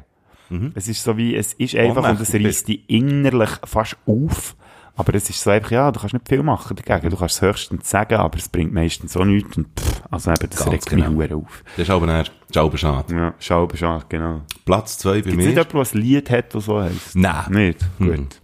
Es 0.73 0.87
ist 0.87 1.03
so 1.03 1.15
wie, 1.15 1.35
es 1.35 1.53
ist 1.53 1.75
einfach, 1.75 2.09
und 2.09 2.19
es 2.21 2.33
reißt 2.33 2.67
dich 2.69 2.89
innerlich 2.89 3.51
fast 3.65 3.97
auf. 4.07 4.55
Aber 4.99 5.15
es 5.15 5.29
ist 5.29 5.41
so 5.41 5.49
einfach, 5.49 5.71
ja, 5.71 5.91
du 5.91 5.99
kannst 5.99 6.13
nicht 6.13 6.27
viel 6.27 6.43
machen 6.43 6.75
dagegen. 6.75 7.09
Du 7.09 7.15
kannst 7.17 7.35
es 7.37 7.41
höchstens 7.41 7.89
sagen, 7.89 8.15
aber 8.15 8.37
es 8.37 8.49
bringt 8.49 8.73
meistens 8.73 9.15
auch 9.15 9.23
nichts. 9.23 9.55
Und 9.55 9.67
pff, 9.79 10.01
also 10.11 10.31
eben, 10.31 10.49
das 10.49 10.59
Ganz 10.59 10.71
regt 10.71 10.85
genau. 10.87 11.09
mich 11.11 11.31
auf. 11.33 11.63
Das 11.77 11.83
ist 11.87 11.89
aber 11.89 12.05
dann 12.05 12.25
Schauber 12.53 12.77
schade. 12.77 13.15
Ja, 13.15 13.33
schau, 13.39 13.67
schau, 13.73 14.01
genau. 14.09 14.41
Platz 14.65 14.97
zwei 14.97 15.21
bei 15.21 15.21
Gibt 15.21 15.27
es 15.39 15.45
nicht 15.45 15.55
mir. 15.55 15.63
der 15.63 15.75
ein 15.81 15.87
Lied 16.01 16.29
hat, 16.29 16.53
das 16.53 16.65
so 16.65 16.81
heisst? 16.81 17.15
Nein. 17.15 17.45
Nicht? 17.51 17.79
Mhm. 17.99 18.15
Gut. 18.15 18.41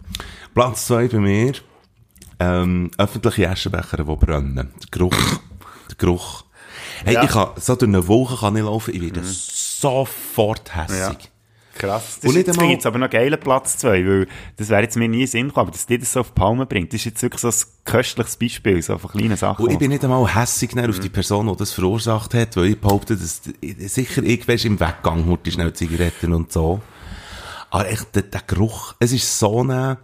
Platz 0.54 0.86
zwei 0.86 1.08
bei 1.08 1.18
mir. 1.18 1.52
Ähm, 2.38 2.90
öffentliche 2.98 3.50
Aschenbecher, 3.50 3.98
die 3.98 4.16
brennen. 4.16 4.54
Der 4.56 4.66
Geruch. 4.90 5.14
der 5.90 5.96
Geruch. 5.98 6.44
Hey, 7.04 7.14
Ja. 7.14 7.20
Mhm. 7.20 7.26
ich 7.26 7.32
kann, 7.34 7.48
so 7.56 7.76
durch 7.76 7.88
eine 7.88 8.08
Woche 8.08 8.36
kann 8.40 8.56
ich 8.56 8.62
laufen, 8.62 8.94
ich 8.94 9.02
werde 9.02 9.20
sofort 9.24 10.74
hässig. 10.74 11.30
Krass. 11.78 12.18
Das 12.20 12.30
Und 12.30 12.36
ist 12.38 12.46
jetzt, 12.46 12.58
einmal- 12.58 12.72
jetzt 12.74 12.86
aber 12.86 12.98
noch 12.98 13.10
geiler 13.10 13.36
Platz 13.36 13.76
2, 13.78 13.88
weil 14.06 14.26
das 14.56 14.68
wäre 14.68 14.82
jetzt 14.82 14.96
mir 14.96 15.08
nie 15.08 15.22
in 15.22 15.26
Sinn 15.26 15.48
gekommen, 15.48 15.66
aber 15.68 15.72
dass 15.72 15.86
die 15.86 15.98
das 15.98 16.12
so 16.12 16.20
auf 16.20 16.28
die 16.28 16.34
Palme 16.34 16.66
bringt, 16.66 16.92
das 16.92 17.00
ist 17.00 17.04
jetzt 17.06 17.22
wirklich 17.22 17.40
so 17.40 17.48
ein 17.48 17.54
köstliches 17.84 18.36
Beispiel, 18.36 18.82
so 18.82 18.96
von 18.98 19.10
kleinen 19.10 19.36
Sachen. 19.36 19.64
Und 19.64 19.72
ich 19.72 19.78
bin 19.78 19.90
nicht 19.90 20.02
einmal 20.04 20.26
hässig 20.34 20.70
dann 20.74 20.88
auf 20.88 21.00
die 21.00 21.08
Person, 21.08 21.46
die 21.48 21.56
das 21.56 21.72
verursacht 21.72 22.34
hat, 22.34 22.56
weil 22.56 22.66
ich 22.66 22.80
behaupte, 22.80 23.16
dass 23.16 23.42
sicher 23.78 24.22
ich 24.22 24.48
weisst, 24.48 24.64
im 24.64 24.80
Weggang 24.80 25.26
hurt 25.26 25.44
die 25.46 25.52
schnell 25.52 25.72
Zigaretten 25.72 26.32
und 26.32 26.52
so. 26.52 26.80
Aber 27.70 27.88
echt, 27.90 28.14
der, 28.14 28.22
der 28.22 28.42
Geruch, 28.46 28.94
es 29.00 29.12
ist 29.12 29.38
so 29.38 29.60
eine, 29.60 29.98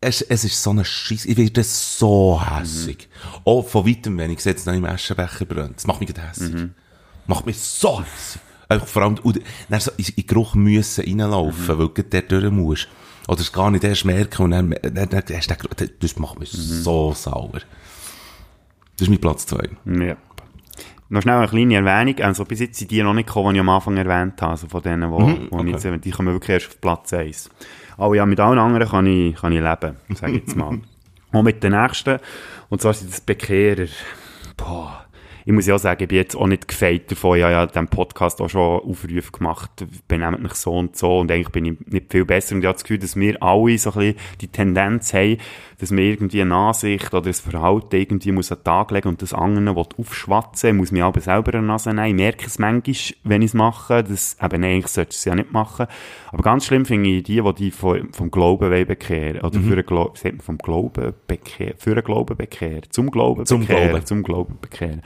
es, 0.00 0.20
es 0.22 0.44
ist 0.44 0.62
so 0.62 0.70
eine 0.70 0.84
Scheiß, 0.84 1.24
ich 1.24 1.36
werde 1.36 1.62
so 1.64 2.40
hässig. 2.44 3.08
Auch 3.44 3.66
von 3.66 3.86
weitem, 3.86 4.18
wenn 4.18 4.30
ich 4.30 4.40
sehe, 4.40 4.54
dass 4.54 4.66
noch 4.66 4.74
im 4.74 4.84
Aschenbecher 4.84 5.44
brennt. 5.44 5.76
Das 5.76 5.86
macht 5.86 6.00
mich 6.00 6.12
gerade 6.12 6.28
hässig. 6.28 6.54
Macht 7.26 7.46
mich 7.46 7.58
so 7.58 8.00
hässig. 8.00 8.40
Einfach 8.68 8.86
vor 8.86 9.02
allem, 9.02 9.16
und 9.22 9.40
dann 9.68 9.80
so 9.80 9.90
in 9.96 10.04
in 10.04 10.14
den 10.16 10.26
Geruch 10.26 10.54
müssen 10.54 11.04
reinlaufen, 11.04 11.78
weil 11.78 11.88
du 11.88 12.02
der 12.02 12.22
durch 12.22 12.50
musst. 12.50 12.88
Oder 13.26 13.40
es 13.40 13.52
gar 13.52 13.70
nicht 13.70 13.84
erst 13.84 14.04
merken 14.04 14.42
und 14.42 14.50
dann, 14.52 14.74
dann, 14.82 15.08
dann, 15.08 15.22
hast 15.36 15.50
du 15.50 15.54
den 15.54 15.58
Geruch, 15.58 15.88
das 16.00 16.18
macht 16.18 16.38
mich 16.38 16.50
so 16.50 17.12
sauer. 17.12 17.60
Das 18.96 19.02
ist 19.02 19.08
mein 19.08 19.20
Platz 19.20 19.46
zwei. 19.46 19.68
Ja. 19.84 20.16
Noch 21.10 21.22
schnell 21.22 21.36
eine 21.36 21.48
kleine 21.48 21.74
Erwähnung, 21.76 22.20
also 22.20 22.44
bis 22.44 22.60
jetzt 22.60 22.78
sind 22.78 22.90
die 22.90 23.02
noch 23.02 23.14
nicht 23.14 23.26
gekommen, 23.26 23.54
die 23.54 23.56
ich 23.56 23.60
am 23.60 23.68
Anfang 23.70 23.96
erwähnt 23.96 24.40
habe, 24.42 24.52
also 24.52 24.68
von 24.68 24.82
denen, 24.82 25.10
wo, 25.10 25.20
Mhm, 25.20 25.48
ich 25.68 25.82
jetzt, 25.82 26.04
die 26.04 26.10
kommen 26.10 26.34
wirklich 26.34 26.50
erst 26.50 26.68
auf 26.68 26.80
Platz 26.80 27.12
1. 27.14 27.50
Aber 27.96 28.14
ja, 28.14 28.26
mit 28.26 28.38
allen 28.40 28.58
anderen 28.58 28.88
kann 28.88 29.06
ich, 29.06 29.34
kann 29.36 29.52
ich 29.52 29.62
leben, 29.62 29.96
sage 30.14 30.32
ich 30.32 30.40
jetzt 30.40 30.56
mal. 30.56 30.78
Und 31.32 31.44
mit 31.44 31.62
den 31.62 31.72
nächsten, 31.72 32.18
und 32.70 32.80
zwar 32.80 32.94
sind 32.94 33.10
das 33.10 33.20
Bekehrer. 33.20 33.86
Boah. 34.56 35.07
Ich 35.48 35.54
muss 35.54 35.66
ja 35.66 35.76
auch 35.76 35.78
sagen, 35.78 36.02
ich 36.02 36.08
bin 36.08 36.18
jetzt 36.18 36.36
auch 36.36 36.46
nicht 36.46 36.68
gefeit 36.68 37.10
davon. 37.10 37.38
Ich 37.38 37.42
habe 37.42 37.54
ja 37.54 37.62
in 37.62 37.68
diesem 37.70 37.88
Podcast 37.88 38.42
auch 38.42 38.50
schon 38.50 38.80
Aufrufe 38.80 39.32
gemacht, 39.32 39.70
benehmt 40.06 40.42
mich 40.42 40.52
so 40.52 40.74
und 40.74 40.94
so. 40.94 41.20
Und 41.20 41.32
eigentlich 41.32 41.48
bin 41.48 41.64
ich 41.64 41.80
nicht 41.86 42.12
viel 42.12 42.26
besser. 42.26 42.54
Und 42.54 42.60
ich 42.60 42.66
habe 42.66 42.74
das 42.74 42.84
Gefühl, 42.84 42.98
dass 42.98 43.16
wir 43.16 43.42
alle 43.42 43.78
so 43.78 43.92
ein 43.92 43.98
bisschen 43.98 44.16
die 44.42 44.48
Tendenz 44.48 45.14
haben, 45.14 45.38
dass 45.80 45.90
man 45.90 46.02
irgendwie 46.02 46.42
eine 46.42 46.54
Ansicht 46.54 47.14
oder 47.14 47.28
ein 47.28 47.34
Verhalten 47.34 47.96
irgendwie 47.96 48.32
muss 48.32 48.50
an 48.50 48.58
den 48.58 48.64
Tag 48.64 48.90
legen 48.90 49.08
und 49.08 49.22
das 49.22 49.32
anderen 49.32 49.76
will 49.76 49.84
aufschwatzen, 49.96 50.76
muss 50.76 50.90
mich 50.90 51.02
aber 51.02 51.20
selber 51.20 51.52
die 51.52 51.58
Nase 51.58 51.94
nehmen. 51.94 52.08
Ich 52.08 52.14
merke 52.14 52.46
es 52.46 52.58
manchmal, 52.58 52.96
wenn 53.22 53.42
ich 53.42 53.50
es 53.50 53.54
mache, 53.54 54.02
dass 54.02 54.36
eben 54.42 54.60
nein, 54.60 54.78
ich 54.78 54.88
sollte 54.88 55.10
es 55.10 55.24
ja 55.24 55.34
nicht 55.36 55.52
machen. 55.52 55.86
Aber 56.32 56.42
ganz 56.42 56.66
schlimm 56.66 56.84
finde 56.84 57.10
ich 57.10 57.22
die, 57.22 57.40
die 57.40 57.54
die 57.54 57.70
vom, 57.70 58.30
Glauben 58.30 58.70
wollen 58.70 58.86
bekehren. 58.86 59.40
Oder 59.40 59.60
für 59.60 59.72
einen 59.72 59.86
Glauben, 59.86 60.40
vom 60.40 60.58
Glauben 60.58 61.14
bekehren, 61.26 61.74
für 61.78 61.92
einen 61.92 62.04
Glauben 62.04 62.36
bekehren, 62.36 62.82
zum 62.90 63.10
Glauben 63.10 63.46
Zum 63.46 63.60
bekehren, 63.60 63.90
Glauben. 63.90 64.06
zum 64.06 64.22
Glauben 64.24 64.58
bekehren. 64.60 65.02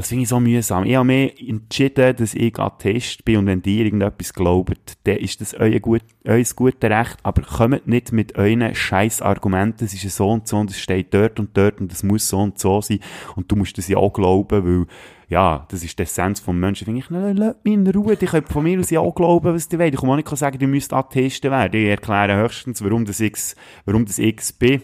Das 0.00 0.08
finde 0.08 0.22
ich 0.22 0.30
so 0.30 0.40
mühsam. 0.40 0.86
Ich 0.86 0.96
habe 0.96 1.04
mir 1.04 1.30
entschieden, 1.38 2.16
dass 2.16 2.32
ich 2.32 2.58
Atheist 2.58 3.22
bin 3.22 3.36
und 3.36 3.46
wenn 3.46 3.62
ihr 3.66 3.84
irgendetwas 3.84 4.32
glaubt, 4.32 4.96
dann 5.04 5.18
ist 5.18 5.42
das 5.42 5.52
euer, 5.52 5.78
gut, 5.78 6.00
euer 6.24 6.42
gute 6.56 6.88
Recht, 6.88 7.18
aber 7.22 7.42
kommt 7.42 7.86
nicht 7.86 8.10
mit 8.10 8.34
euren 8.34 8.74
scheiß 8.74 9.20
Argumenten, 9.20 9.84
es 9.84 9.92
ist 9.92 10.16
so 10.16 10.30
und 10.30 10.48
so 10.48 10.56
und 10.56 10.70
es 10.70 10.80
steht 10.80 11.12
dort 11.12 11.38
und 11.38 11.54
dort 11.54 11.82
und 11.82 11.92
es 11.92 12.02
muss 12.02 12.26
so 12.26 12.38
und 12.38 12.58
so 12.58 12.80
sein 12.80 13.00
und 13.36 13.52
du 13.52 13.56
musst 13.56 13.76
das 13.76 13.88
ja 13.88 13.98
auch 13.98 14.10
glauben, 14.10 14.64
weil 14.64 14.86
ja, 15.28 15.66
das 15.70 15.84
ist 15.84 15.98
die 15.98 16.04
Essenz 16.04 16.40
vom 16.40 16.58
Menschen. 16.58 16.86
Finde 16.86 17.00
ich, 17.00 17.10
nein, 17.10 17.36
lasst 17.36 17.62
mich 17.62 17.74
in 17.74 17.86
Ruhe. 17.86 18.16
Ich 18.18 18.30
könnt 18.30 18.48
von 18.48 18.64
mir 18.64 18.80
aus 18.80 18.88
ja 18.88 19.00
auch 19.00 19.14
glauben, 19.14 19.52
was 19.52 19.70
ihr 19.70 19.78
wollt. 19.78 19.92
Ich 19.92 20.00
kann 20.00 20.08
auch 20.08 20.16
nicht 20.16 20.34
sagen, 20.34 20.58
ihr 20.62 20.66
müsst 20.66 20.94
Atheisten 20.94 21.50
werden. 21.50 21.78
Ich 21.78 21.90
erkläre 21.90 22.40
höchstens, 22.42 22.82
warum 22.82 23.04
das 23.04 23.20
ich, 23.20 23.36
warum 23.84 24.06
das 24.06 24.18
ich 24.18 24.40
bin. 24.58 24.80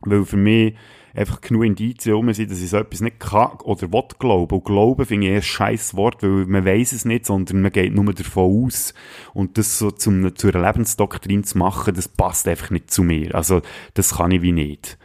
Weil 0.00 0.24
für 0.24 0.36
mich 0.36 0.74
einfach 1.16 1.40
genug 1.40 1.64
Indizien 1.64 2.14
rum 2.14 2.32
sind, 2.32 2.50
dass 2.50 2.60
ich 2.60 2.70
so 2.70 2.76
etwas 2.76 3.00
nicht 3.00 3.18
kann 3.18 3.58
oder 3.64 3.90
will 3.92 4.04
glauben. 4.18 4.54
Und 4.54 4.64
glauben 4.64 5.06
finde 5.06 5.26
ich 5.26 5.32
eher 5.32 5.38
ein 5.38 5.42
scheiß 5.42 5.94
Wort, 5.96 6.22
weil 6.22 6.46
man 6.46 6.64
weiß 6.64 6.92
es 6.92 7.04
nicht, 7.04 7.26
sondern 7.26 7.62
man 7.62 7.72
geht 7.72 7.94
nur 7.94 8.12
davon 8.12 8.66
aus. 8.66 8.94
Und 9.32 9.58
das 9.58 9.78
so 9.78 9.90
zum, 9.90 10.34
zu 10.36 10.48
einer 10.48 10.66
Lebensdoktrin 10.66 11.44
zu 11.44 11.58
machen, 11.58 11.94
das 11.94 12.08
passt 12.08 12.46
einfach 12.46 12.70
nicht 12.70 12.90
zu 12.90 13.02
mir. 13.02 13.34
Also, 13.34 13.62
das 13.94 14.16
kann 14.16 14.30
ich 14.30 14.42
wie 14.42 14.52
nicht. 14.52 14.98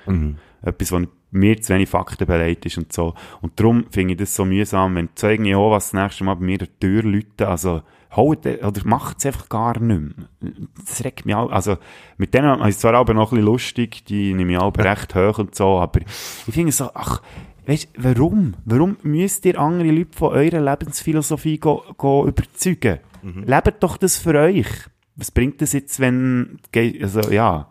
Etwas, 0.62 0.91
was 0.91 1.03
mir 1.32 1.62
zu 1.62 1.74
wenig 1.74 1.89
Fakten 1.89 2.28
beleidigt 2.28 2.66
ist 2.66 2.78
und 2.78 2.91
so. 2.91 3.14
Und 3.41 3.57
darum 3.59 3.86
finde 3.89 4.14
ich 4.14 4.20
das 4.20 4.36
so 4.36 4.43
mühsam, 4.43 4.95
wenn 4.95 5.09
Zeugen 5.16 5.45
Jehovas 5.45 5.91
das 5.91 6.01
nächste 6.01 6.26
Mal 6.26 6.36
bei 6.36 6.45
mir 6.45 6.57
die 6.57 6.68
Tür 6.80 7.03
läuten, 7.03 7.47
also, 7.47 7.82
holt, 8.12 8.45
oder 8.45 8.82
macht 8.86 9.20
es 9.20 9.26
einfach 9.26 9.49
gar 9.49 9.80
nicht 9.80 10.16
mehr. 10.41 10.53
Das 10.86 11.03
regt 11.03 11.26
mich 11.26 11.36
auch, 11.36 11.51
also, 11.51 11.78
mit 12.18 12.34
denen 12.34 12.59
ist 12.62 12.76
es 12.76 12.80
zwar 12.80 12.93
aber 12.93 13.14
noch 13.14 13.32
ein 13.32 13.36
bisschen 13.36 13.45
lustig, 13.45 14.05
die 14.05 14.34
nehme 14.34 14.53
ich 14.53 14.57
auch 14.57 14.74
recht 14.78 15.16
hoch 15.16 15.39
und 15.39 15.55
so, 15.55 15.80
aber 15.80 16.01
ich 16.01 16.53
finde 16.53 16.72
so, 16.72 16.89
ach, 16.93 17.22
weißt, 17.66 17.89
warum? 17.97 18.55
Warum 18.66 18.97
müsst 19.03 19.45
ihr 19.45 19.59
andere 19.59 19.91
Leute 19.91 20.18
von 20.18 20.34
eurer 20.34 20.59
Lebensphilosophie 20.59 21.57
go, 21.57 21.84
go 21.97 22.28
überzeugen? 22.28 22.99
Lebt 23.45 23.84
doch 23.84 23.97
das 23.97 24.18
für 24.18 24.36
euch. 24.36 24.68
Was 25.16 25.32
bringt 25.32 25.62
das 25.62 25.74
jetzt, 25.74 25.99
wenn, 25.99 26.59
also, 27.01 27.22
ja, 27.32 27.68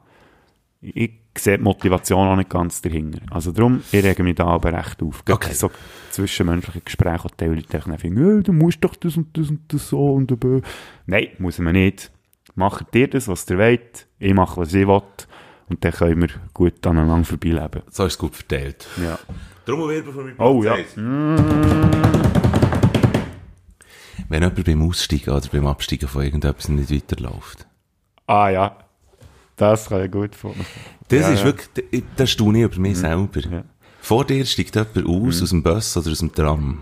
ich 0.81 1.20
sehe 1.41 1.59
die 1.59 1.65
Motivation 1.65 2.29
auch 2.29 2.37
nicht 2.37 2.51
ganz 2.51 2.83
dahinter. 2.83 3.21
Also 3.31 3.53
darum, 3.53 3.83
ich 3.91 4.05
rege 4.05 4.23
mich 4.23 4.37
da 4.37 4.47
aber 4.47 4.73
recht 4.73 5.03
auf. 5.03 5.23
Okay. 5.29 5.53
so 5.53 5.71
zwischenmenschliche 6.11 6.81
Gespräche, 6.81 7.25
wo 7.25 7.29
die 7.29 7.45
Leute 7.45 7.81
dann 7.85 7.99
finden, 7.99 8.41
«Äh, 8.41 8.43
du 8.43 8.53
musst 8.53 8.83
doch 8.83 8.97
das 8.97 9.17
und 9.17 9.37
das 9.37 9.49
und 9.51 9.73
das 9.73 9.89
so 9.89 10.15
und 10.15 10.31
da. 10.31 10.61
Nein, 11.07 11.29
muss 11.39 11.59
man 11.59 11.75
nicht. 11.75 12.11
Macht 12.55 12.95
ihr 12.95 13.09
das, 13.09 13.29
was 13.29 13.49
ihr 13.49 13.59
wollt. 13.59 14.07
Ich 14.19 14.35
mache, 14.35 14.61
was 14.61 14.75
ich 14.75 14.87
will. 14.87 15.03
Und 15.69 15.85
dann 15.85 15.93
können 15.93 16.23
wir 16.23 16.29
gut 16.53 16.85
aneinander 16.87 17.25
vorbeileben. 17.25 17.83
So 17.91 18.05
ist 18.05 18.15
es 18.15 18.19
gut 18.19 18.35
verteilt. 18.35 18.89
Ja. 19.03 19.19
Trommelwirbel 19.65 20.13
von 20.13 20.25
mir. 20.27 20.35
Oh 20.39 20.65
ja. 20.65 20.77
Wenn 24.29 24.43
jemand 24.43 24.65
beim 24.65 24.89
Aussteigen 24.89 25.31
oder 25.31 25.49
beim 25.51 25.67
Absteigen 25.67 26.09
von 26.09 26.23
irgendetwas 26.23 26.69
nicht 26.69 26.93
weiterläuft. 26.93 27.67
Ah 28.27 28.49
ja. 28.49 28.77
Das 29.61 29.89
kann 29.89 30.05
ich 30.05 30.11
gut 30.11 30.35
vorstellen. 30.35 30.67
Das 31.09 31.21
Ja, 31.21 31.29
ist 31.33 31.41
ja. 31.41 31.45
wirklich, 31.47 32.05
das 32.17 32.31
staune 32.31 32.59
ich 32.61 32.65
über 32.65 32.81
mich 32.81 32.97
selber. 32.99 33.41
Ja. 33.41 33.65
Vor 34.01 34.25
dir 34.25 34.45
steigt 34.47 34.75
jemand 34.75 35.07
aus, 35.07 35.43
aus 35.43 35.51
dem 35.51 35.63
Bus 35.63 35.97
oder 35.97 36.11
aus 36.11 36.19
dem 36.21 36.33
Tram. 36.33 36.79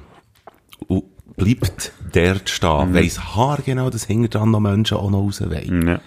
Und 0.86 1.04
bleibt 1.36 1.92
dort 2.12 2.48
stehen. 2.48 2.94
Weiss 2.94 3.18
haargenau, 3.34 3.90
dass 3.90 4.04
hinter 4.04 4.38
dran 4.38 4.50
noch 4.52 4.60
Menschen 4.60 4.96
auch 4.96 5.10
noch 5.10 5.18
raus 5.22 5.40
wollen. 5.40 5.88
Ja. 5.88 6.00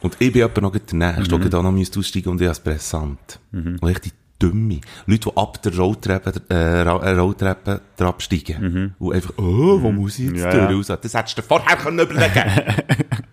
Und 0.00 0.16
ich 0.20 0.32
bin 0.32 0.42
etwa 0.42 0.60
noch 0.60 0.72
der 0.76 0.96
Nächste, 0.96 1.38
der 1.38 1.48
da 1.48 1.62
noch 1.62 1.72
aussteigen 1.76 2.28
und 2.30 2.40
ich 2.40 2.48
als 2.48 2.60
Pressant. 2.60 3.40
Und 3.52 3.82
echt 3.88 4.04
die 4.04 4.10
Dumme. 4.38 4.80
Leute, 5.06 5.30
die 5.30 5.36
ab 5.36 5.62
der 5.62 5.76
Rolltreppe, 5.76 6.32
äh, 6.50 6.82
äh, 6.82 6.88
Rolltreppe 7.18 7.80
absteigen. 7.98 8.94
Und 8.98 9.12
einfach, 9.14 9.32
oh, 9.38 9.80
wo 9.82 9.90
muss 9.92 10.18
ich 10.18 10.30
jetzt 10.30 10.40
Ja, 10.40 10.50
durch 10.50 10.70
ja. 10.88 10.94
raus? 10.94 11.00
Das 11.02 11.14
hättest 11.14 11.38
du 11.38 11.42
dir 11.42 11.46
vorher 11.48 11.76
können 11.76 11.98
überlegen 12.00 12.44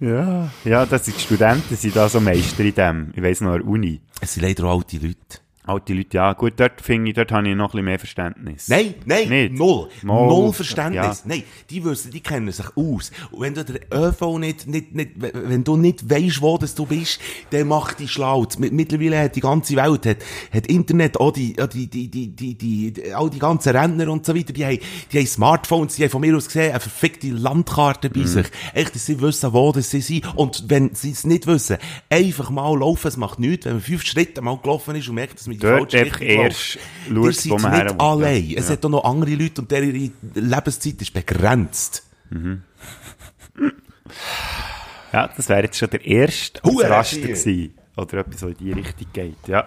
Ja. 0.00 0.50
Ja, 0.64 0.84
das 0.86 1.06
sind 1.06 1.16
die 1.16 1.22
Studenten, 1.22 1.76
sind 1.76 1.96
da 1.96 2.08
so 2.08 2.20
Meister 2.20 2.64
in 2.64 2.74
dem. 2.74 3.12
Ich 3.14 3.22
weiss 3.22 3.40
noch, 3.40 3.52
an 3.52 3.60
der 3.60 3.68
Uni. 3.68 4.00
Es 4.20 4.34
sind 4.34 4.42
leider 4.42 4.64
auch 4.64 4.78
alte 4.78 4.98
Leute. 4.98 5.38
Alte 5.66 5.94
Leute, 5.94 6.16
ja, 6.16 6.32
gut, 6.32 6.52
dort 6.58 6.80
finde 6.80 7.10
ich, 7.10 7.16
dort 7.16 7.32
habe 7.32 7.48
ich 7.48 7.56
noch 7.56 7.64
ein 7.66 7.70
bisschen 7.72 7.84
mehr 7.84 7.98
Verständnis. 7.98 8.68
Nein, 8.68 8.94
nein, 9.04 9.28
Nicht? 9.28 9.52
null. 9.54 9.88
Mal- 10.02 10.26
Null 10.28 10.52
Verständnis. 10.52 11.18
Ja. 11.24 11.24
Nein, 11.24 11.42
die 11.68 11.84
wissen, 11.84 12.12
die 12.12 12.20
kennen 12.20 12.52
sich 12.52 12.66
aus. 12.76 13.10
Und 13.32 13.40
wenn 13.40 13.54
du 13.54 13.64
der 13.64 13.80
ÖV 13.92 14.38
nicht, 14.38 14.68
nicht, 14.68 14.94
nicht, 14.94 15.10
wenn 15.16 15.64
du 15.64 15.76
nicht 15.76 16.08
weisst, 16.08 16.40
wo 16.40 16.56
das 16.56 16.74
du 16.76 16.86
bist, 16.86 17.18
dann 17.50 17.66
mach 17.66 17.94
dich 17.94 18.12
schlau. 18.12 18.46
Mit- 18.58 18.72
Mittlerweile 18.72 19.20
hat 19.20 19.34
die 19.34 19.40
ganze 19.40 19.74
Welt, 19.74 20.06
hat, 20.06 20.18
hat 20.52 20.66
Internet, 20.68 21.18
auch 21.18 21.32
die, 21.32 21.54
die, 21.54 21.88
die, 21.88 22.08
die, 22.10 22.28
die, 22.28 22.54
die, 22.92 23.12
all 23.12 23.28
die 23.28 23.40
ganzen 23.40 23.76
Renner 23.76 24.08
und 24.12 24.24
so 24.24 24.36
weiter, 24.36 24.52
die 24.52 24.64
haben, 24.64 24.78
die 25.10 25.18
haben 25.18 25.26
Smartphones, 25.26 25.96
die 25.96 26.04
haben 26.04 26.10
von 26.10 26.20
mir 26.20 26.36
aus 26.36 26.46
gesehen 26.46 26.70
eine 26.70 26.78
verfickte 26.80 27.28
Landkarte 27.28 28.08
Mhm. 28.08 28.12
bei 28.12 28.24
sich. 28.24 28.46
Echt, 28.72 28.94
dass 28.94 29.04
sie 29.06 29.20
wissen, 29.20 29.52
wo 29.52 29.72
das 29.72 29.90
sie 29.90 30.00
sind. 30.00 30.32
Und 30.36 30.64
wenn 30.68 30.94
sie 30.94 31.10
es 31.10 31.24
nicht 31.24 31.48
wissen, 31.48 31.78
einfach 32.08 32.50
mal 32.50 32.78
laufen, 32.78 33.08
es 33.08 33.16
macht 33.16 33.40
nichts. 33.40 33.66
Wenn 33.66 33.72
man 33.72 33.82
fünf 33.82 34.04
Schritte 34.04 34.40
mal 34.42 34.56
gelaufen 34.58 34.94
ist 34.94 35.08
und 35.08 35.16
merkt, 35.16 35.40
dass 35.40 35.48
man 35.48 35.55
die 35.56 35.66
Dort 35.66 35.94
einfach 35.94 36.20
erst 36.20 36.72
seid 36.72 37.50
wo 37.50 37.58
man 37.58 37.72
nicht 37.72 37.82
her 37.82 38.00
allein. 38.00 38.54
Es 38.56 38.66
Ja. 38.68 38.72
hat 38.74 38.84
auch 38.84 38.88
noch 38.90 39.04
andere 39.04 39.34
Leute 39.34 39.60
und 39.62 39.70
deren 39.70 40.12
Lebenszeit 40.34 41.00
ist 41.02 41.12
begrenzt. 41.12 42.04
Ja, 45.12 45.28
das 45.36 45.48
wäre 45.48 45.62
jetzt 45.62 45.78
schon 45.78 45.90
der 45.90 46.04
erste 46.04 46.60
Raster 46.64 47.20
gewesen. 47.20 47.74
Oder 47.96 48.18
etwas, 48.18 48.42
was 48.42 48.50
in 48.50 48.56
die 48.58 48.72
Richtung 48.72 49.06
geht, 49.12 49.48
ja. 49.48 49.66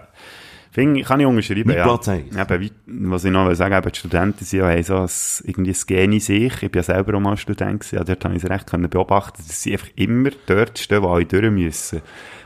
Finde 0.71 0.99
ich, 0.99 1.07
kann 1.07 1.19
ich 1.19 1.25
unterschreiben, 1.25 1.71
ja. 1.71 1.83
Platz 1.83 2.07
eins. 2.09 2.35
Eben, 2.37 2.69
was 3.11 3.25
ich 3.25 3.31
noch 3.31 3.51
sagen, 3.55 3.75
eben, 3.75 3.91
die 3.91 3.97
Studenten 3.97 4.45
sind 4.45 4.59
ja, 4.59 4.69
haben 4.69 4.83
so 4.83 4.97
ein, 4.97 5.09
irgendwie 5.45 5.71
ein 5.71 5.77
Gen 5.87 6.13
in 6.13 6.19
sich. 6.19 6.53
Ich 6.61 6.71
bin 6.71 6.79
ja 6.79 6.83
selber 6.83 7.17
auch 7.17 7.19
mal 7.19 7.37
Student 7.37 7.79
gewesen, 7.79 7.95
ja, 7.95 8.03
dort 8.03 8.23
habe 8.23 8.35
ich 8.35 8.43
es 8.43 8.49
recht 8.49 8.67
können 8.69 8.87
beobachten, 8.87 9.41
dass 9.47 9.63
sie 9.63 9.71
einfach 9.71 9.87
immer 9.95 10.29
dort 10.45 10.77
stehen, 10.77 11.01
wo 11.01 11.07
alle 11.09 11.25
durch 11.25 11.49
müssen. 11.49 12.03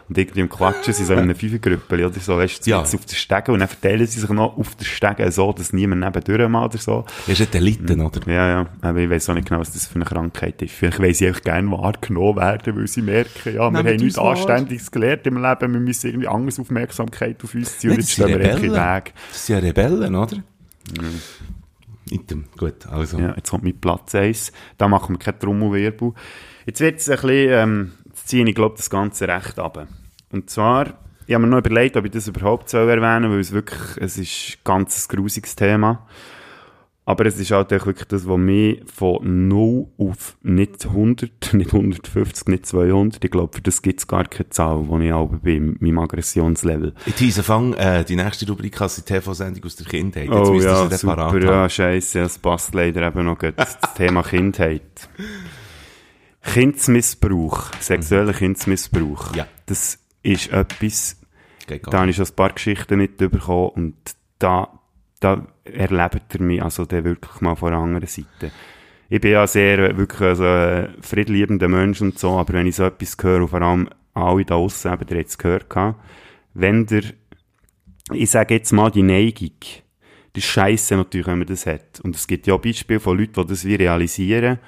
Und 0.10 0.18
irgendwie 0.18 0.41
im 0.41 0.49
Quatschen 0.49 0.93
sind 0.93 1.06
so 1.06 1.14
in 1.14 1.20
einer 1.20 1.34
Fünfergruppe 1.36 2.06
oder 2.06 2.20
so, 2.20 2.38
weißt 2.38 2.66
du, 2.66 2.70
Ja. 2.72 2.78
ja. 2.78 2.84
auf 2.84 3.06
der 3.06 3.16
Stege 3.16 3.51
und 3.54 3.60
dann 3.60 3.68
verteilen 3.70 4.06
sie 4.06 4.20
sich 4.20 4.30
noch 4.30 4.58
auf 4.58 4.76
der 4.76 4.84
Stege 4.86 5.32
so, 5.32 5.54
dass 5.54 5.72
niemand 5.72 6.01
nebendurch 6.01 6.49
mal 6.49 6.66
oder 6.66 6.78
so. 6.78 7.06
Das 7.26 7.39
ist 7.39 7.56
eine 7.56 7.62
Elite, 7.66 7.95
oder? 7.97 8.20
Ja, 8.28 8.47
ja, 8.49 8.66
aber 8.82 8.99
ich 8.99 9.10
weiss 9.10 9.30
auch 9.30 9.34
nicht 9.34 9.47
genau, 9.47 9.62
was 9.62 9.72
das 9.72 9.88
für 9.88 9.95
eine 9.95 10.06
Krankheit 10.06 10.62
ist. 10.62 10.74
Vielleicht 10.74 10.99
weiss 10.99 11.22
ich 11.22 11.28
einfach 11.28 11.41
gerne 11.41 11.72
wahrgenommen 11.72 12.36
werden, 12.36 12.76
weil 12.76 12.88
sie 12.88 13.01
merken, 13.01 13.56
ja, 13.56 13.72
wir 13.72 13.72
Nehmt 13.72 13.88
haben 13.88 13.95
nichts. 14.06 14.18
Anständiges 14.20 14.91
gelernt 14.91 15.26
im 15.26 15.41
Leben, 15.41 15.74
wir 15.74 15.80
müssen 15.80 16.08
irgendwie 16.08 16.28
anders 16.28 16.60
Aufmerksamkeit 16.60 17.41
auf 17.43 17.56
uns 17.56 17.78
ziehen 17.80 17.91
jetzt 17.93 18.12
stehen 18.12 18.28
wir 18.28 18.39
echt 18.41 18.64
im 18.64 18.72
Rebellen. 18.72 18.95
Weg. 18.95 19.14
Das 19.32 19.45
sind 19.45 19.56
ja 19.56 19.62
Rebellen, 19.68 20.16
oder? 20.16 20.38
Item. 22.10 22.45
Gut, 22.58 22.86
also. 22.88 23.18
Ja, 23.18 23.34
jetzt 23.36 23.49
kommt 23.49 23.64
mit 23.64 23.80
Platz 23.82 24.14
1. 24.14 24.51
Da 24.78 24.88
machen 24.88 25.16
wir 25.16 25.20
keinen 25.20 25.39
Trommelwirbel. 25.39 26.14
Jetzt 26.66 26.80
wird 26.82 26.99
es 26.99 27.10
ein 27.10 27.16
bisschen, 27.16 27.49
ähm, 27.51 27.91
jetzt 28.24 28.30
ziehe 28.30 28.47
ich, 28.47 28.55
glaube 28.55 28.76
das 28.78 28.89
Ganze 28.89 29.28
recht 29.28 29.59
ab. 29.59 29.88
Und 30.32 30.49
zwar, 30.49 30.93
ich 31.28 31.34
habe 31.34 31.45
mir 31.45 31.49
noch 31.49 31.59
überlegt, 31.59 31.97
ob 31.97 32.05
ich 32.05 32.11
das 32.11 32.28
überhaupt 32.28 32.69
soll 32.69 32.89
erwähnen 32.89 33.32
weil 33.32 33.39
es 33.39 33.51
wirklich, 33.51 33.97
es 33.97 34.17
ist 34.17 34.57
ein 34.57 34.61
ganz 34.63 35.07
grusiges 35.07 35.55
Thema. 35.55 36.07
Aber 37.05 37.26
es 37.26 37.38
ist 37.38 37.51
halt 37.51 37.74
auch 37.74 37.86
wirklich 37.86 38.07
das, 38.07 38.26
was 38.30 38.38
mich 38.38 38.82
von 38.86 39.49
0 39.49 39.88
auf 39.97 40.38
nicht 40.41 40.86
100, 40.86 41.32
nicht 41.53 41.74
150, 41.74 42.47
nicht 42.47 42.65
200, 42.65 43.21
ich 43.21 43.30
glaube, 43.30 43.53
für 43.53 43.61
das 43.61 43.82
gibt 43.82 43.99
es 43.99 44.07
gar 44.07 44.24
keine 44.24 44.49
Zahl, 44.51 44.88
wo 44.88 44.97
ich 44.99 45.11
auch 45.11 45.28
bin, 45.28 45.76
meinem 45.82 45.99
Aggressionslevel. 45.99 46.93
Ich 47.05 47.15
tease 47.15 47.43
Fang, 47.43 47.74
äh, 47.74 48.05
die 48.05 48.15
nächste 48.15 48.47
Rubrik 48.47 48.80
als 48.80 48.95
die 48.95 49.01
TV-Sendung 49.01 49.65
aus 49.65 49.76
der 49.76 49.86
Kindheit. 49.86 50.30
Jetzt 50.30 50.49
Oh 50.49 50.53
ja, 50.53 50.89
super, 50.89 51.38
ja, 51.43 51.67
scheisse, 51.67 52.21
das 52.21 52.39
passt 52.39 52.74
leider 52.74 53.05
eben 53.05 53.26
noch. 53.26 53.38
Das 53.38 53.78
Thema 53.97 54.24
Kindheit. 54.24 55.09
Kindsmissbrauch, 56.44 57.72
sexueller 57.80 58.34
Kindsmissbrauch. 58.34 59.36
Ja. 59.36 59.48
Das 59.66 60.00
ist 60.22 60.52
etwas, 60.52 61.20
da 61.68 62.00
habe 62.00 62.10
ich 62.10 62.16
schon 62.16 62.26
ein 62.26 62.36
paar 62.36 62.52
Geschichten 62.52 62.98
mitbekommen 62.98 63.70
und 63.70 63.96
da, 64.39 64.80
da 65.20 65.48
erlebt 65.64 66.36
er 66.36 66.41
mich 66.41 66.62
also 66.62 66.86
dann 66.86 67.06
wirklich 67.06 67.41
mal 67.41 67.56
von 67.56 67.72
der 67.72 67.80
anderen 67.80 68.08
Seite. 68.08 68.52
Ich 69.10 69.22
bin 69.22 69.32
ja 69.32 69.48
sehr, 69.48 69.80
äh, 69.80 69.98
wirklich 69.98 70.22
also, 70.22 70.44
ein 70.44 70.96
friedliebender 71.02 71.68
Mensch 71.68 72.02
und 72.02 72.18
so, 72.20 72.32
aber 72.32 72.54
wenn 72.54 72.68
ich 72.68 72.76
so 72.76 72.84
etwas 72.84 73.16
höre, 73.22 73.41
und 73.41 73.50
vor 73.50 73.62
allem 73.62 73.89
alle 74.14 74.46
da 74.46 74.56
draussen, 74.56 74.91
eben, 74.91 75.08
ihr 75.08 75.18
habt 75.18 75.30
es 75.30 75.38
gehört, 75.38 75.70
gehabt, 75.70 76.00
wenn 76.54 76.86
der, 76.86 77.04
ich 78.12 78.30
sage 78.30 78.56
jetzt 78.56 78.72
mal 78.72 78.91
die 78.91 79.04
Neigung, 79.04 79.52
das 80.34 80.44
ist 80.44 80.50
scheisse 80.50 80.96
natürlich, 80.98 81.28
wenn 81.28 81.38
man 81.38 81.48
das 81.48 81.66
hat. 81.66 82.00
Und 82.02 82.16
es 82.16 82.28
gibt 82.28 82.48
ja 82.48 82.56
auch 82.56 82.62
Beispiele 82.62 83.00
von 83.00 83.18
Leuten, 83.18 83.41
die 83.41 83.48
das 83.48 83.66
wie 83.66 83.76
realisieren, 83.76 84.60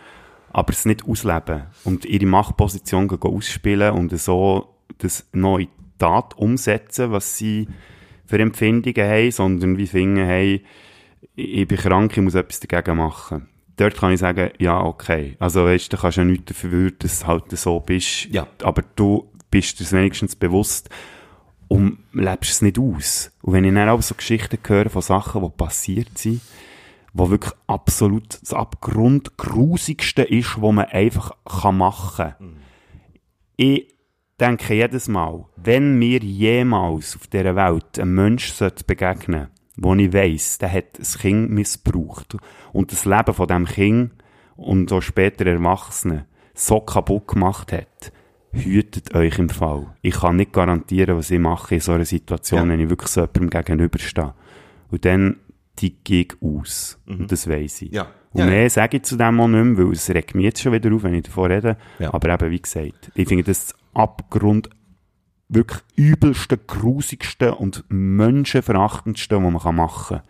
aber 0.56 0.72
es 0.72 0.86
nicht 0.86 1.06
ausleben 1.06 1.64
und 1.84 2.06
ihre 2.06 2.26
Machtposition 2.26 3.10
ausspielen 3.10 3.92
und 3.92 4.18
so 4.18 4.74
das 5.00 5.26
die 5.34 5.68
Tat 6.00 6.38
umsetzen, 6.38 7.12
was 7.12 7.38
sie 7.38 7.68
für 8.26 8.40
Empfindungen 8.40 9.06
haben, 9.06 9.32
sondern 9.32 9.78
wie 9.78 9.86
finden, 9.86 10.26
hey, 10.26 10.64
ich 11.36 11.68
bin 11.68 11.78
krank, 11.78 12.16
ich 12.16 12.24
muss 12.24 12.36
etwas 12.36 12.62
dagegen 12.62 12.98
machen. 12.98 13.50
Dort 13.76 13.98
kann 13.98 14.14
ich 14.14 14.22
sagen, 14.22 14.52
ja, 14.58 14.80
okay. 14.80 15.36
Also, 15.40 15.66
weißt 15.66 15.92
du, 15.92 15.98
kannst 15.98 16.18
ja 16.18 16.24
nichts 16.24 16.46
dafür, 16.46 16.92
dass 16.92 17.20
du 17.20 17.28
halt 17.28 17.52
so 17.52 17.82
bist. 17.82 18.28
Ja. 18.32 18.48
Aber 18.64 18.82
du 18.96 19.30
bist 19.52 19.82
dir 19.82 19.92
wenigstens 19.92 20.38
bewusst 20.38 20.90
und 21.68 21.98
lebst 22.14 22.52
es 22.52 22.62
nicht 22.62 22.80
aus. 22.80 23.30
Und 23.42 23.52
wenn 23.52 23.66
ich 23.66 23.74
dann 23.74 23.90
auch 23.90 24.02
so 24.02 24.16
Geschichten 24.16 24.60
höre 24.66 24.90
von 24.90 25.02
Sachen, 25.02 25.44
die 25.44 25.50
passiert 25.50 26.18
sind, 26.18 26.40
wo 27.16 27.30
wirklich 27.30 27.54
absolut 27.66 28.40
das 28.42 28.54
Abgrundgrusigste 28.54 30.24
ist, 30.24 30.62
was 30.62 30.74
man 30.74 30.86
einfach 30.86 31.32
kann 31.46 31.78
machen 31.78 32.34
kann. 32.38 32.58
Ich 33.56 33.88
denke 34.40 34.74
jedes 34.76 35.08
Mal, 35.08 35.46
wenn 35.56 35.98
mir 35.98 36.20
jemals 36.20 37.16
auf 37.16 37.28
dieser 37.28 37.56
Welt 37.56 37.98
ein 37.98 38.14
Mensch 38.14 38.52
sollte 38.52 38.84
begegnen 38.84 39.48
wo 39.78 39.94
ich 39.96 40.14
weiss, 40.14 40.58
der 40.58 40.72
hat 40.72 40.98
ein 40.98 41.20
Kind 41.20 41.52
missbraucht 41.52 42.38
und 42.72 42.94
das 42.94 43.04
Leben 43.04 43.34
von 43.34 43.48
dem 43.48 43.66
Kind 43.66 44.12
und 44.56 44.90
auch 44.94 45.02
später 45.02 45.46
Erwachsenen 45.46 46.24
so 46.54 46.80
kaputt 46.80 47.28
gemacht 47.28 47.74
hat, 47.74 48.14
hütet 48.54 49.14
euch 49.14 49.38
im 49.38 49.50
Fall. 49.50 49.94
Ich 50.02 50.16
kann 50.16 50.38
nicht 50.38 50.54
garantieren, 50.54 51.18
was 51.18 51.30
ich 51.30 51.40
mache 51.40 51.76
in 51.76 51.82
so 51.82 51.92
einer 51.92 52.06
Situation, 52.06 52.62
Ja. 52.62 52.70
wenn 52.70 52.80
ich 52.80 52.90
wirklich 52.90 53.10
so 53.10 53.20
jemandem 53.20 53.50
gegenüberstehe. 53.50 54.34
Und 54.92 55.04
dann 55.04 55.42
Gig 55.76 56.36
aus. 56.42 57.00
Und 57.06 57.32
das 57.32 57.48
weiss 57.50 57.82
ich. 57.82 57.92
Ja. 57.92 58.08
Und 58.32 58.40
Ja, 58.40 58.46
ja. 58.46 58.52
mehr 58.52 58.70
sage 58.70 58.98
ich 58.98 59.04
zu 59.04 59.16
dem 59.16 59.40
auch 59.40 59.48
nicht 59.48 59.64
mehr, 59.64 59.86
weil 59.86 59.94
es 59.94 60.10
regt 60.10 60.36
mich 60.36 60.46
jetzt 60.46 60.62
schon 60.62 60.74
wieder 60.74 60.94
auf, 60.94 61.04
wenn 61.04 61.14
ich 61.14 61.24
davon 61.24 61.52
rede. 61.52 61.78
Ja. 62.00 62.14
Aber 62.14 62.34
eben, 62.34 62.52
wie 62.52 62.62
gesagt, 62.62 63.12
ich 63.16 63.28
finde 63.28 63.44
das 63.44 63.68
das 63.68 63.76
Abgrund 63.94 64.70
wirklich 65.48 65.82
übelste, 65.96 66.58
grusigste 66.58 67.56
und 67.56 67.84
menschenverachtendste, 67.88 69.42
was 69.42 69.64
man 69.64 69.76
machen 69.76 70.18
kann. 70.18 70.28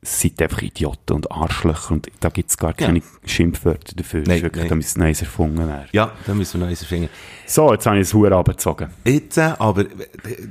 Seid 0.00 0.40
einfach 0.40 0.62
Idioten 0.62 1.14
und 1.14 1.32
Arschlöcher 1.32 1.90
und 1.92 2.08
da 2.20 2.28
gibt 2.28 2.50
es 2.50 2.56
gar 2.56 2.70
Ja. 2.78 2.86
keine 2.86 3.02
Schimpfwörter 3.26 3.96
dafür. 3.96 4.22
Nein, 4.26 4.42
wirklich, 4.42 4.62
nein. 4.62 4.68
da 4.68 4.74
müsste 4.76 4.98
Neues 5.00 5.20
erfunden 5.22 5.58
werden. 5.66 5.88
Ja, 5.92 6.12
da 6.24 6.34
müssen 6.34 6.54
wir 6.54 6.66
noch 6.66 6.70
eins 6.70 6.84
finden. 6.84 7.08
So, 7.46 7.72
jetzt 7.72 7.84
habe 7.84 7.96
ich 7.98 8.02
das 8.06 8.14
Huren 8.14 8.32
abgezogen. 8.32 8.90
Jetzt, 9.04 9.38
äh, 9.38 9.54
aber, 9.58 9.80
äh, 9.80 9.86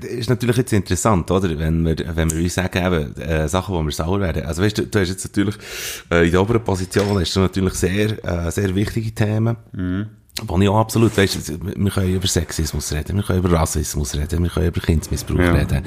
das 0.02 0.10
ist 0.12 0.30
natürlich 0.30 0.58
jetzt 0.58 0.74
interessant, 0.74 1.32
oder? 1.32 1.58
Wenn 1.58 1.86
wir, 1.86 1.96
wenn 2.14 2.30
wir 2.30 2.44
uns 2.44 2.56
sagen, 2.56 2.86
eben, 2.86 3.16
äh, 3.22 3.48
Sachen, 3.48 3.74
wo 3.74 3.82
wir 3.82 3.92
sauer 3.94 4.20
werden. 4.20 4.44
Also, 4.46 4.62
weißt 4.64 4.80
du, 4.80 4.86
du 4.86 5.00
hast 5.00 5.08
jetzt 5.10 5.24
natürlich, 5.26 5.56
äh, 6.12 6.26
in 6.26 6.32
der 6.32 6.42
oberen 6.42 6.64
Position 6.66 7.18
hast 7.18 7.34
du 7.36 7.40
natürlich 7.40 7.74
sehr, 7.76 8.24
äh, 8.26 8.52
sehr 8.52 8.76
wichtige 8.76 9.12
Themen. 9.16 9.56
Wo 10.46 10.60
ich 10.60 10.70
auch 10.70 10.78
absolut, 10.80 11.18
weißt 11.18 11.60
wir 11.62 11.92
können 11.92 12.14
über 12.14 12.28
Sexismus 12.28 12.94
reden, 12.94 13.16
wir 13.18 13.24
können 13.24 13.40
über 13.40 13.54
Rassismus 13.54 14.14
reden, 14.16 14.44
wir 14.44 14.50
können 14.52 14.68
über 14.68 14.82
Kindsmissbrauch 14.82 15.40
Ja. 15.40 15.52
reden, 15.52 15.84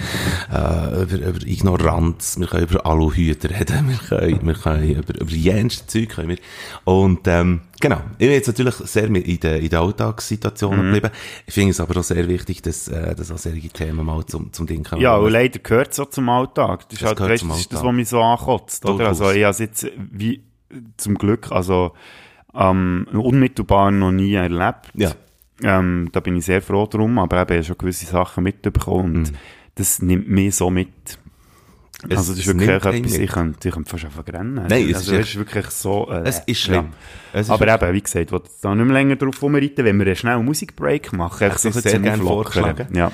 äh, 0.52 1.02
über, 1.02 1.28
über 1.28 1.46
Ignoranz, 1.46 2.36
wir 2.38 2.46
können 2.48 2.64
über 2.64 2.84
Aluhüte 2.84 3.48
reden, 3.48 3.88
wir 4.08 4.18
können, 4.18 4.46
wir 4.46 4.54
können 4.54 4.90
über, 4.90 5.20
über 5.20 5.30
jenste 5.30 5.86
Zeug 5.86 6.08
können 6.08 6.30
wir. 6.30 6.38
Und, 6.84 7.20
ähm, 7.28 7.60
genau. 7.80 8.00
Ich 8.18 8.26
bin 8.26 8.32
jetzt 8.32 8.48
natürlich 8.48 8.74
sehr 8.74 9.04
in 9.04 9.14
den, 9.14 9.22
in 9.24 9.68
den 9.68 9.74
Alltagssituationen 9.78 10.80
Mhm. 10.90 10.94
geblieben. 10.94 11.14
Ich 11.46 11.54
finde 11.54 11.70
es 11.70 11.80
aber 11.80 12.00
auch 12.00 12.04
sehr 12.04 12.26
wichtig, 12.26 12.60
dass, 12.62 12.88
äh, 12.88 13.14
dass 13.14 13.30
auch 13.30 13.38
solche 13.38 13.68
Themen 13.68 14.04
mal 14.04 14.24
zum, 14.26 14.52
zum 14.52 14.66
Ding 14.66 14.82
kommen. 14.82 15.00
Ja, 15.00 15.16
und 15.16 15.30
leider 15.30 15.60
gehört 15.60 15.92
es 15.92 16.00
auch 16.00 16.10
zum 16.10 16.28
Alltag. 16.28 16.88
Das 16.88 16.94
ist 16.94 17.02
Das 17.02 17.06
halt, 17.08 17.18
gehört 17.18 17.32
weißt, 17.34 17.44
das, 17.50 17.58
ist 17.60 17.72
das, 17.72 17.84
was 17.84 17.92
mich 17.94 18.08
so 18.08 18.20
ankotzt, 18.20 18.84
oder? 18.84 19.06
Also, 19.08 19.30
ich 19.30 19.44
habe 19.44 19.56
jetzt, 19.58 19.86
wie, 20.10 20.42
zum 20.96 21.14
Glück, 21.16 21.52
also, 21.52 21.92
ähm, 22.54 23.06
unmittelbar 23.12 23.90
noch 23.90 24.12
nie 24.12 24.34
erlebt. 24.34 24.90
Ja. 24.94 25.12
Ähm, 25.62 26.08
da 26.12 26.20
bin 26.20 26.36
ich 26.36 26.46
sehr 26.46 26.62
froh 26.62 26.86
drum, 26.86 27.18
aber 27.18 27.42
eben, 27.42 27.62
schon 27.62 27.76
gewisse 27.78 28.06
Sachen 28.06 28.44
mitbekommen 28.44 29.16
und 29.16 29.32
das 29.74 30.00
nimmt 30.02 30.28
mich 30.28 30.56
so 30.56 30.70
mit. 30.70 30.88
Es- 32.08 32.16
also, 32.16 32.32
das 32.32 32.40
ist 32.40 32.46
es 32.48 32.58
wirklich 32.58 32.70
etwas, 32.70 33.18
ich 33.18 33.30
könnte, 33.30 33.68
ich 33.68 33.74
könnte 33.74 33.90
fast 33.90 34.04
einfach 34.06 34.26
rennen. 34.26 34.54
Nein, 34.68 34.88
es 34.88 34.96
also, 34.96 35.12
ist 35.12 35.20
es 35.20 35.28
ist 35.30 35.36
wirklich 35.36 35.66
so, 35.66 36.10
äh, 36.10 36.22
Es 36.24 36.38
ist 36.46 36.60
schlimm. 36.60 36.88
Es 37.34 37.42
ist 37.42 37.50
Aber 37.50 37.68
eben, 37.68 37.92
wie 37.94 38.00
gesagt, 38.00 38.32
ich 38.32 38.38
da 38.62 38.74
nicht 38.74 38.84
mehr 38.86 38.94
länger 38.94 39.16
drauf 39.16 39.42
rumreiten, 39.42 39.84
wenn 39.84 39.98
wir 39.98 40.06
einen 40.06 40.16
schnellen 40.16 40.44
Musikbreak 40.46 41.12
machen. 41.12 41.46
Ich 41.54 41.64
ein 41.64 41.72
sehr 41.72 41.98
gerne 41.98 42.22
vorgeschlagen. 42.22 42.86
Ja. 42.94 43.12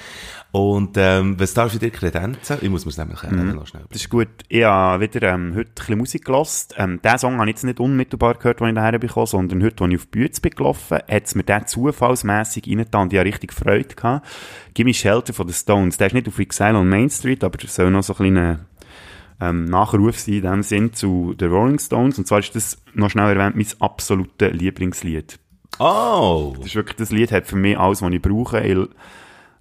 Und, 0.56 0.96
ähm, 0.96 1.38
was 1.38 1.52
darf 1.52 1.74
ich 1.74 1.80
dir 1.80 1.90
Kredenzen? 1.90 2.56
Ich 2.62 2.70
muss 2.70 2.86
mir 2.86 2.90
es 2.90 2.96
nämlich 2.96 3.22
mhm. 3.24 3.56
noch 3.56 3.66
schnell 3.66 3.84
Das 3.90 4.00
ist 4.00 4.08
gut. 4.08 4.28
Ich 4.48 4.64
habe 4.64 5.02
wieder 5.02 5.34
ähm, 5.34 5.54
heute 5.54 5.68
ein 5.68 5.74
bisschen 5.74 5.98
Musik 5.98 6.24
gehört. 6.24 6.68
Ähm, 6.78 6.98
diesen 7.04 7.18
Song 7.18 7.38
habe 7.38 7.50
ich 7.50 7.56
jetzt 7.56 7.64
nicht 7.64 7.78
unmittelbar 7.78 8.36
gehört, 8.36 8.62
als 8.62 8.70
ich 8.70 8.74
daher 8.74 8.98
bekommen 8.98 9.26
sondern 9.26 9.62
heute, 9.62 9.84
als 9.84 9.92
ich 9.92 9.98
auf 9.98 10.06
die 10.06 10.10
Bühne 10.12 10.30
bin 10.40 10.50
gelaufen, 10.52 10.96
hat 10.96 11.24
es 11.26 11.34
mir 11.34 11.42
den 11.42 11.66
zufallsmässig 11.66 12.68
reingetan 12.68 13.02
und 13.02 13.12
ich 13.12 13.18
habe 13.18 13.28
richtig 13.28 13.52
Freude 13.52 13.94
gehabt. 13.94 14.26
Gimme 14.72 14.94
Shelter 14.94 15.34
von 15.34 15.46
den 15.46 15.52
Stones. 15.52 15.98
Der 15.98 16.06
ist 16.06 16.14
nicht 16.14 16.26
auf 16.26 16.38
Exile 16.38 16.78
on 16.78 16.88
Main 16.88 17.10
Street, 17.10 17.44
aber 17.44 17.58
das 17.58 17.74
soll 17.74 17.90
noch 17.90 18.02
so 18.02 18.14
ein 18.14 18.16
kleiner 18.16 18.60
ähm, 19.42 19.66
Nachruf 19.66 20.18
sein 20.18 20.36
in 20.36 20.42
dem 20.42 20.62
Sinn 20.62 20.94
zu 20.94 21.34
den 21.34 21.50
Rolling 21.50 21.78
Stones. 21.78 22.16
Und 22.16 22.26
zwar 22.26 22.38
ist 22.38 22.56
das, 22.56 22.78
noch 22.94 23.10
schnell 23.10 23.36
erwähnt, 23.36 23.56
mein 23.56 23.66
absolutes 23.80 24.54
Lieblingslied. 24.54 25.38
Oh! 25.78 26.54
Das 26.56 26.68
ist 26.68 26.76
wirklich, 26.76 26.96
das 26.96 27.10
Lied 27.10 27.30
hat 27.30 27.46
für 27.46 27.56
mich 27.56 27.78
alles, 27.78 28.00
was 28.00 28.10
ich 28.10 28.22
brauche. 28.22 28.60
Ich 28.60 28.88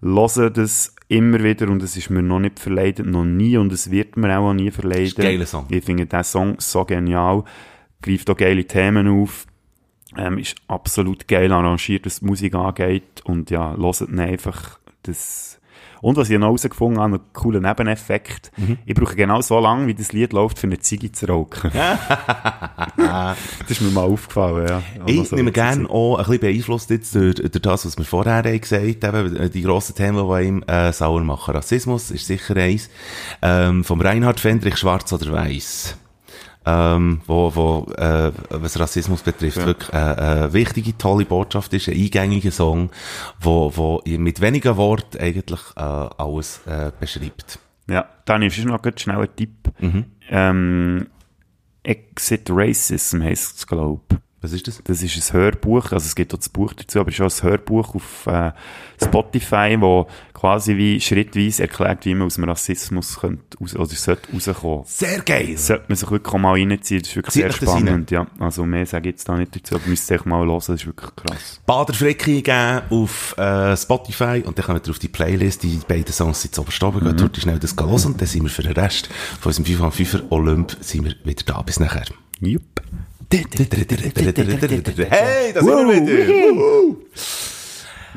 höre 0.01 0.49
das 0.49 0.95
immer 1.07 1.43
wieder 1.43 1.69
und 1.69 1.83
es 1.83 1.95
ist 1.97 2.09
mir 2.09 2.23
noch 2.23 2.39
nicht 2.39 2.59
verleidet, 2.59 3.05
noch 3.05 3.25
nie 3.25 3.57
und 3.57 3.71
es 3.71 3.91
wird 3.91 4.17
mir 4.17 4.37
auch 4.37 4.53
nie 4.53 4.71
verleidet. 4.71 5.17
ein 5.19 5.23
geiler 5.23 5.45
Song. 5.45 5.65
Ich 5.69 5.83
finde 5.83 6.05
diesen 6.05 6.23
Song 6.23 6.55
so 6.59 6.85
genial, 6.85 7.43
greift 8.01 8.29
auch 8.29 8.37
geile 8.37 8.65
Themen 8.65 9.07
auf, 9.07 9.45
ähm, 10.17 10.37
ist 10.37 10.55
absolut 10.67 11.27
geil 11.27 11.51
arrangiert, 11.51 12.05
was 12.05 12.19
die 12.19 12.25
Musik 12.25 12.55
angeht 12.55 13.21
und 13.23 13.49
ja, 13.51 13.75
hört 13.75 14.01
ihn 14.01 14.19
einfach. 14.19 14.79
Das 15.03 15.59
und 16.01 16.17
was 16.17 16.29
ich 16.29 16.37
noch 16.37 16.47
herausgefunden 16.47 16.99
habe, 17.01 17.15
einen 17.15 17.33
coolen 17.33 17.63
Nebeneffekt. 17.63 18.51
Mhm. 18.57 18.77
Ich 18.85 18.95
brauche 18.95 19.15
genau 19.15 19.41
so 19.41 19.59
lange, 19.59 19.87
wie 19.87 19.93
das 19.93 20.13
Lied 20.13 20.33
läuft, 20.33 20.59
für 20.59 20.67
eine 20.67 20.79
Ziege 20.79 21.11
zu 21.11 21.27
rauchen. 21.27 21.71
das 22.97 23.37
ist 23.67 23.81
mir 23.81 23.91
mal 23.91 24.03
aufgefallen, 24.03 24.67
ja. 24.67 24.81
Auch 25.01 25.07
Ich 25.07 25.29
so 25.29 25.35
nehme 25.35 25.51
gerne 25.51 25.89
auch 25.89 26.17
ein 26.17 26.25
bisschen 26.25 26.39
beeinflusst 26.39 26.89
jetzt 26.89 27.15
durch, 27.15 27.35
durch 27.35 27.51
das, 27.51 27.85
was 27.85 27.97
wir 27.97 28.05
vorher 28.05 28.35
haben 28.35 28.61
gesagt 28.61 29.03
eben 29.03 29.35
äh, 29.35 29.49
die 29.49 29.61
grossen 29.61 29.95
Themen, 29.95 30.27
die 30.27 30.47
ihm 30.47 30.63
äh, 30.67 30.91
sauer 30.91 31.21
machen. 31.21 31.55
Rassismus 31.55 32.11
ist 32.11 32.27
sicher 32.27 32.55
eins. 32.55 32.89
Ähm, 33.41 33.83
vom 33.83 34.01
Reinhard 34.01 34.39
Fendrich, 34.39 34.77
schwarz 34.77 35.11
oder 35.13 35.31
weiß. 35.31 35.97
Ähm, 36.67 37.21
wo, 37.27 37.55
wo 37.55 37.91
äh, 37.93 38.31
was 38.49 38.79
Rassismus 38.79 39.21
betrifft, 39.21 39.57
wirklich 39.57 39.93
äh, 39.93 39.97
eine 39.97 40.53
wichtige, 40.53 40.97
tolle 40.97 41.25
Botschaft 41.25 41.73
ist, 41.73 41.87
ein 41.87 41.93
eingängiger 41.93 42.51
Song, 42.51 42.89
wo, 43.39 43.71
wo 43.75 44.01
mit 44.05 44.41
wenigen 44.41 44.75
Worten 44.75 45.19
eigentlich 45.19 45.61
äh, 45.75 45.81
alles 45.81 46.61
äh, 46.65 46.91
beschreibt. 46.99 47.59
Ja, 47.87 48.09
Daniel, 48.25 48.49
ist 48.49 48.65
noch 48.65 48.81
ganz 48.81 49.01
schnell 49.01 49.19
ein 49.19 49.35
Tipp. 49.35 49.71
Mhm. 49.79 50.05
Ähm, 50.29 51.07
Exit 51.83 52.49
Racism 52.49 53.21
heisst 53.21 53.57
es, 53.59 53.67
glaube 53.67 54.01
ich. 54.11 54.17
Was 54.45 54.53
ist 54.53 54.67
das? 54.67 54.79
Das 54.83 55.01
ist 55.01 55.15
ein 55.33 55.33
Hörbuch, 55.33 55.91
also 55.91 56.05
es 56.05 56.13
gibt 56.13 56.31
auch 56.31 56.37
das 56.37 56.49
Buch 56.49 56.71
dazu, 56.73 56.99
aber 56.99 57.09
es 57.09 57.19
ist 57.19 57.21
auch 57.41 57.43
ein 57.43 57.49
Hörbuch 57.49 57.95
auf 57.95 58.27
äh, 58.27 58.51
Spotify, 59.03 59.75
wo 59.79 60.05
quasi 60.35 60.77
wie 60.77 61.01
schrittweise 61.01 61.63
erklärt, 61.63 62.05
wie 62.05 62.13
man 62.13 62.27
aus 62.27 62.35
dem 62.35 62.43
Rassismus 62.43 63.19
könnte, 63.19 63.57
aus, 63.59 63.75
oder 63.75 63.87
sollte 63.87 64.31
rauskommen. 64.31 64.83
Sehr 64.85 65.21
geil! 65.21 65.57
Sollte 65.57 65.85
man 65.87 65.95
sich 65.95 66.11
wirklich 66.11 66.33
mal 66.39 66.51
reinziehen, 66.51 67.01
das 67.01 67.09
ist 67.09 67.15
wirklich 67.15 67.33
Zieht 67.33 67.41
sehr 67.43 67.51
spannend, 67.53 68.11
ja. 68.11 68.27
Also 68.37 68.65
mehr 68.65 68.85
sage 68.85 69.09
ich 69.09 69.13
jetzt 69.15 69.27
da 69.27 69.35
nicht 69.35 69.55
dazu, 69.55 69.75
aber 69.75 69.87
müsst 69.87 70.11
ihr 70.11 70.19
euch 70.19 70.25
mal 70.25 70.45
hören, 70.45 70.57
das 70.59 70.69
ist 70.69 70.85
wirklich 70.85 71.15
krass. 71.15 71.59
Bader 71.65 71.93
Fricki 71.95 72.37
eingeben 72.37 72.81
auf 72.91 73.35
äh, 73.39 73.75
Spotify 73.75 74.43
und 74.45 74.59
dann 74.59 74.65
kommt 74.65 74.85
ihr 74.87 74.91
auf 74.91 74.99
die 74.99 75.07
Playlist, 75.07 75.63
die 75.63 75.79
beiden 75.87 76.13
Songs 76.13 76.43
sind 76.43 76.57
oben 76.59 76.69
oben, 76.83 76.99
Mhm. 77.03 77.09
geht 77.09 77.21
dort 77.21 77.37
schnell 77.37 77.57
das 77.57 77.75
hören 77.75 78.05
und 78.05 78.21
dann 78.21 78.27
sind 78.27 78.43
wir 78.43 78.49
für 78.51 78.61
den 78.61 78.73
Rest 78.73 79.09
von 79.41 79.49
unserem 79.49 79.65
5 79.65 79.95
5 79.95 80.13
er 80.13 80.31
Olymp 80.31 80.77
sind 80.81 81.05
wir 81.05 81.15
wieder 81.23 81.43
da. 81.45 81.63
Bis 81.63 81.79
nachher. 81.79 82.05
Jupp. 82.39 82.81
Hey, 85.09 85.53
da 85.53 85.61
sind 85.61 85.67
wir 85.67 86.07
wieder! 86.07 86.95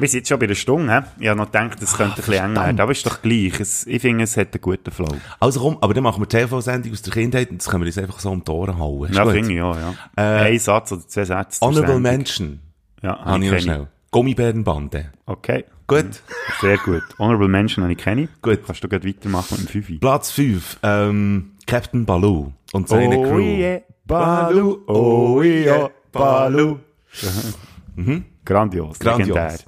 Wir 0.01 0.07
sind 0.09 0.19
jetzt 0.21 0.29
schon 0.29 0.39
bei 0.39 0.47
der 0.47 0.55
Stunde, 0.55 0.93
hä? 0.93 1.01
Ich 1.19 1.27
habe 1.29 1.39
noch 1.39 1.47
gedacht, 1.47 1.83
es 1.83 1.97
könnte 1.97 2.13
ein 2.13 2.17
bisschen 2.25 2.45
eng 2.45 2.55
werden, 2.55 2.79
aber 2.81 2.93
ist 2.93 3.05
doch 3.05 3.21
gleich. 3.21 3.59
Es, 3.59 3.85
ich 3.87 4.01
finde, 4.01 4.23
es 4.25 4.37
hat 4.37 4.53
einen 4.55 4.61
guten 4.61 4.91
Flow. 4.93 5.09
Also 5.41 5.59
komm, 5.61 5.79
aber 5.81 5.93
dann 5.93 6.05
machen 6.05 6.23
wir 6.23 6.27
die 6.27 6.37
TV-Sendung 6.37 6.93
aus 6.93 7.03
der 7.03 7.13
Kindheit 7.13 7.51
und 7.51 7.61
das 7.61 7.69
können 7.69 7.83
wir 7.83 7.89
uns 7.89 7.99
einfach 7.99 8.21
so 8.21 8.31
um 8.31 8.45
die 8.45 8.51
Ohren 8.51 8.79
hauen. 8.79 9.13
Ja, 9.13 9.27
finde 9.27 9.53
ich 9.55 9.61
auch, 9.61 9.77
ja. 9.77 9.95
Äh, 10.17 10.53
Ein 10.53 10.59
Satz 10.61 10.93
oder 10.93 11.07
zwei 11.07 11.25
Sätze. 11.25 11.61
Honorable. 11.67 11.99
Mention. 11.99 12.61
Ja, 13.03 13.19
Habe 13.25 13.45
ich 13.45 13.51
noch 13.51 13.59
schnell. 13.59 13.87
Gummibärenbande. 14.13 15.11
Okay. 15.27 15.65
Gut. 15.89 16.23
Sehr 16.61 16.79
gut. 16.79 17.03
Honorable 17.19 17.49
Mention 17.49 17.83
habe 17.83 17.93
ich 17.93 17.99
kenne. 17.99 18.29
Gut. 18.41 18.61
Kannst 18.67 18.85
du 18.85 18.89
gleich 18.89 19.05
weitermachen 19.05 19.57
mit 19.59 19.63
dem 19.63 19.69
Fünfi. 19.69 19.99
Platz 19.99 20.31
5, 20.31 20.79
ähm, 20.85 21.53
Captain 21.67 22.05
Baloo 22.07 22.53
und 22.73 22.89
seine 22.89 23.17
Crew. 23.17 23.39
yeah, 23.41 23.81
Balu, 24.09 24.83
oh 24.87 25.43
yeah, 25.43 25.89
Balu. 26.13 26.79
Grandios, 27.15 27.57
Mhm. 27.97 28.25
Grandios. 28.45 28.99
legendär. 29.03 29.59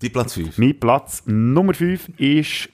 Die 0.00 0.08
Platz 0.10 0.34
5. 0.34 0.58
Mein 0.58 0.78
Platz 0.80 1.22
Nummer 1.26 1.72
5 1.74 2.08
ist, 2.18 2.68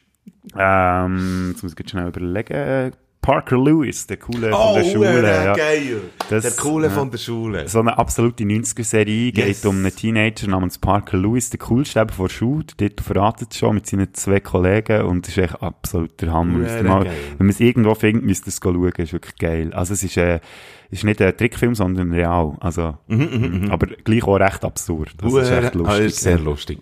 ähm, 0.57 1.49
jetzt 1.51 1.63
muss 1.63 1.73
ich 1.73 1.79
jetzt 1.79 1.91
schnell 1.91 2.09
überlegen, 2.09 2.93
Parker 3.29 3.59
Lewis, 3.63 4.07
der 4.07 4.17
coole 4.17 4.51
von 4.51 4.75
der 4.75 4.85
Schule. 4.91 5.23
Ja. 5.45 5.53
Oh, 5.53 5.57
geil. 5.57 6.01
Das- 6.31 6.45
der 6.45 6.53
Coole 6.53 6.87
ja. 6.87 6.93
von 6.95 7.11
der 7.11 7.19
Schule. 7.19 7.69
So 7.69 7.81
eine 7.81 7.99
absolute 7.99 8.43
90er-Serie 8.45 9.33
geht 9.33 9.47
Yes. 9.49 9.67
um 9.67 9.77
einen 9.77 9.95
Teenager 9.95 10.47
namens 10.49 10.79
Parker 10.79 11.19
Lewis, 11.19 11.51
der 11.51 11.59
coolste 11.59 12.01
eben 12.01 12.09
vor 12.09 12.29
der 12.29 12.35
Schule. 12.35 12.65
Titel 12.65 13.03
verratet 13.03 13.55
schon 13.55 13.75
mit 13.75 13.87
seinen 13.87 14.15
zwei 14.15 14.41
Kollegen 14.41 15.03
und 15.03 15.27
das 15.27 15.37
ist 15.37 15.43
echt 15.45 15.63
absolut 15.63 16.19
der 16.23 16.33
Hammer. 16.33 16.67
Ihr 16.75 16.83
mal, 16.85 17.05
wenn 17.05 17.13
man 17.47 17.51
es 17.51 17.61
irgendwo 17.61 17.95
findet, 17.95 18.25
müsst 18.25 18.47
ihr 18.47 18.49
es 18.49 18.61
schauen. 18.63 18.93
ist 18.97 19.13
wirklich 19.13 19.37
geil. 19.37 19.75
Also 19.75 19.93
es 19.93 20.03
ist, 20.03 20.17
äh, 20.17 20.41
ist 20.91 21.05
nicht 21.05 21.21
ein 21.21 21.37
Trickfilm, 21.37 21.75
sondern 21.75 22.11
real. 22.13 22.57
Also, 22.61 22.97
aber 23.69 23.87
gleich 24.05 24.23
auch 24.25 24.37
recht 24.37 24.65
absurd. 24.65 25.13
Das 25.21 25.31
ist 25.35 25.51
echt 25.51 25.75
Mhm, 25.75 25.81
Hure- 25.83 25.89
ah, 25.91 25.93
lustig. 25.97 26.07
ist 26.07 26.21
sehr 26.23 26.39
lustig. 26.39 26.79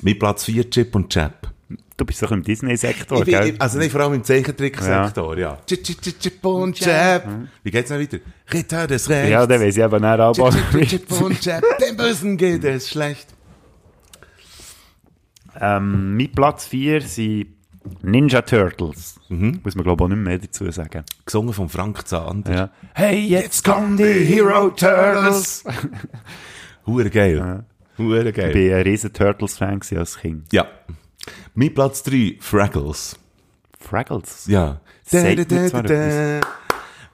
Mit 0.00 0.18
Platz 0.18 0.44
4 0.46 0.70
Chip 0.70 0.94
und 0.94 1.10
Chap. 1.10 1.52
Du 1.98 2.04
bist 2.06 2.22
doch 2.22 2.30
im 2.30 2.44
Disney-Sektor, 2.44 3.18
Ich 3.22 3.24
gell? 3.26 3.48
ich- 3.54 3.60
Also 3.60 3.76
nicht 3.78 3.90
vor 3.90 4.00
allem 4.02 4.14
im 4.14 4.22
Zeichentricksektor, 4.24 5.36
ja. 5.36 5.58
Chip, 5.66 5.82
chip, 5.82 6.00
chip, 6.00 6.20
chip 6.20 6.44
und 6.46 6.76
Chap. 6.76 7.28
Wie 7.64 7.70
geht's 7.72 7.90
noch 7.90 7.98
weiter? 7.98 8.18
Ritter 8.52 8.86
des 8.86 9.08
Rechts. 9.10 9.30
ja, 9.30 9.44
dann 9.44 9.60
weiss 9.60 9.76
ich 9.76 9.82
eben 9.82 10.04
auch, 10.04 10.38
aber... 10.38 10.50
Chip, 10.50 10.62
chip, 10.70 10.88
chip, 10.88 11.08
chip 11.08 11.20
und 11.20 11.40
Chap. 11.40 11.62
Dem 11.86 11.96
Bösen 11.96 12.36
geht 12.36 12.62
es 12.62 12.88
schlecht. 12.88 13.26
ähm, 15.60 16.16
mein 16.16 16.30
Platz 16.32 16.66
4 16.66 17.00
sind 17.02 17.46
Ninja 18.02 18.42
Turtles. 18.42 19.18
Mhm. 19.28 19.60
Muss 19.64 19.74
man, 19.74 19.82
glaube 19.84 20.02
ich, 20.02 20.04
auch 20.04 20.08
nicht 20.14 20.24
mehr 20.24 20.38
dazu 20.38 20.70
sagen. 20.70 21.02
Gesungen 21.24 21.52
von 21.52 21.68
Frank 21.68 22.06
Zander. 22.06 22.54
Ja. 22.54 22.70
Hey, 22.94 23.26
jetzt 23.26 23.64
kommen 23.64 23.96
die 23.96 24.04
Hero 24.04 24.70
Turtles! 24.70 25.64
Hure 26.86 27.10
geil. 27.10 27.64
Hure 27.98 28.28
Ich 28.28 28.34
geil. 28.36 28.52
bin 28.52 28.72
ein 28.72 28.82
riesen 28.82 29.12
Turtles-Fan 29.12 29.80
als 29.96 30.18
Kind. 30.18 30.52
Ja. 30.52 30.66
Mit 31.54 31.74
Platz 31.74 32.02
3 32.02 32.36
Fraggles. 32.40 33.16
Fraggles? 33.80 34.46
Ja. 34.46 34.80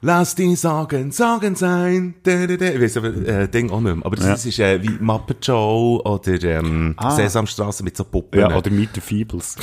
Lass 0.01 0.35
die 0.35 0.55
Sorgen 0.55 1.13
Sorgen 1.13 1.55
sein. 1.55 2.15
Da, 2.25 2.47
da, 2.47 2.57
da. 2.57 2.67
Ich 2.67 2.81
weiss 2.81 2.97
aber, 2.99 3.09
äh, 3.09 3.49
Ding 3.49 3.71
auch 3.71 3.81
nicht 3.81 3.97
mehr. 3.97 4.05
Aber 4.05 4.17
das 4.17 4.27
Ja. 4.45 4.51
ist 4.51 4.59
äh, 4.59 4.83
wie 4.83 5.03
Muppet 5.03 5.47
Show 5.47 6.03
oder 6.05 6.43
ähm, 6.43 6.93
Ah. 6.99 7.11
Sesamstraße 7.11 7.83
mit 7.83 7.97
so 7.97 8.05
Puppen. 8.05 8.39
Ja, 8.39 8.55
oder 8.55 8.71
Meet 8.71 8.91
the 8.95 9.01
Feebles. 9.01 9.57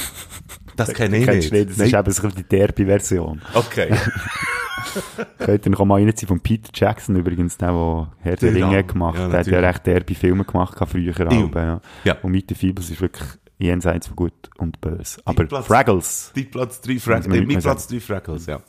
das 0.76 0.91
kenne 0.93 1.18
ich 1.18 1.28
nicht. 1.28 1.52
nicht? 1.54 1.70
Das 1.70 1.78
ist 1.88 1.93
eben 1.93 2.12
so 2.12 2.28
die 2.30 2.43
Derby-Version. 2.43 3.41
okay. 3.54 3.93
Könnt 5.38 5.66
ihr 5.68 5.72
noch 5.72 5.86
mal 5.86 6.02
reinziehen 6.04 6.28
von 6.28 6.39
Peter 6.39 6.72
Jackson 6.74 7.16
übrigens, 7.16 7.56
der, 7.58 7.72
der 7.72 8.08
Herr 8.22 8.36
der 8.36 8.54
Ringe 8.56 8.84
gemacht 8.84 9.18
Ja, 9.18 9.26
hat. 9.26 9.32
Der 9.32 9.40
hat 9.41 9.48
ja 9.48 9.60
recht 9.60 9.86
Derby-Filme 9.86 10.44
gemacht, 10.44 10.73
gehabt 10.73 10.91
früher 10.91 11.14
auch. 11.28 11.56
Ja. 11.56 11.82
Ja. 12.03 12.18
Und 12.23 12.32
Meet 12.32 12.49
the 12.49 12.56
Feebles 12.56 12.90
ist 12.90 12.99
wirklich 12.99 13.28
jenseits 13.61 14.07
von 14.07 14.15
gut 14.15 14.33
und 14.57 14.81
böse. 14.81 15.21
Aber 15.25 15.45
Platz- 15.45 15.67
Fraggles. 15.67 16.31
Die 16.35 16.43
Platz 16.43 16.81
3 16.81 16.99
Fraggles. 16.99 17.35
Äh, 17.38 17.41
mein 17.45 17.59
Platz 17.59 17.88
3 17.88 17.99
Fraggles, 17.99 18.45
ja. 18.47 18.61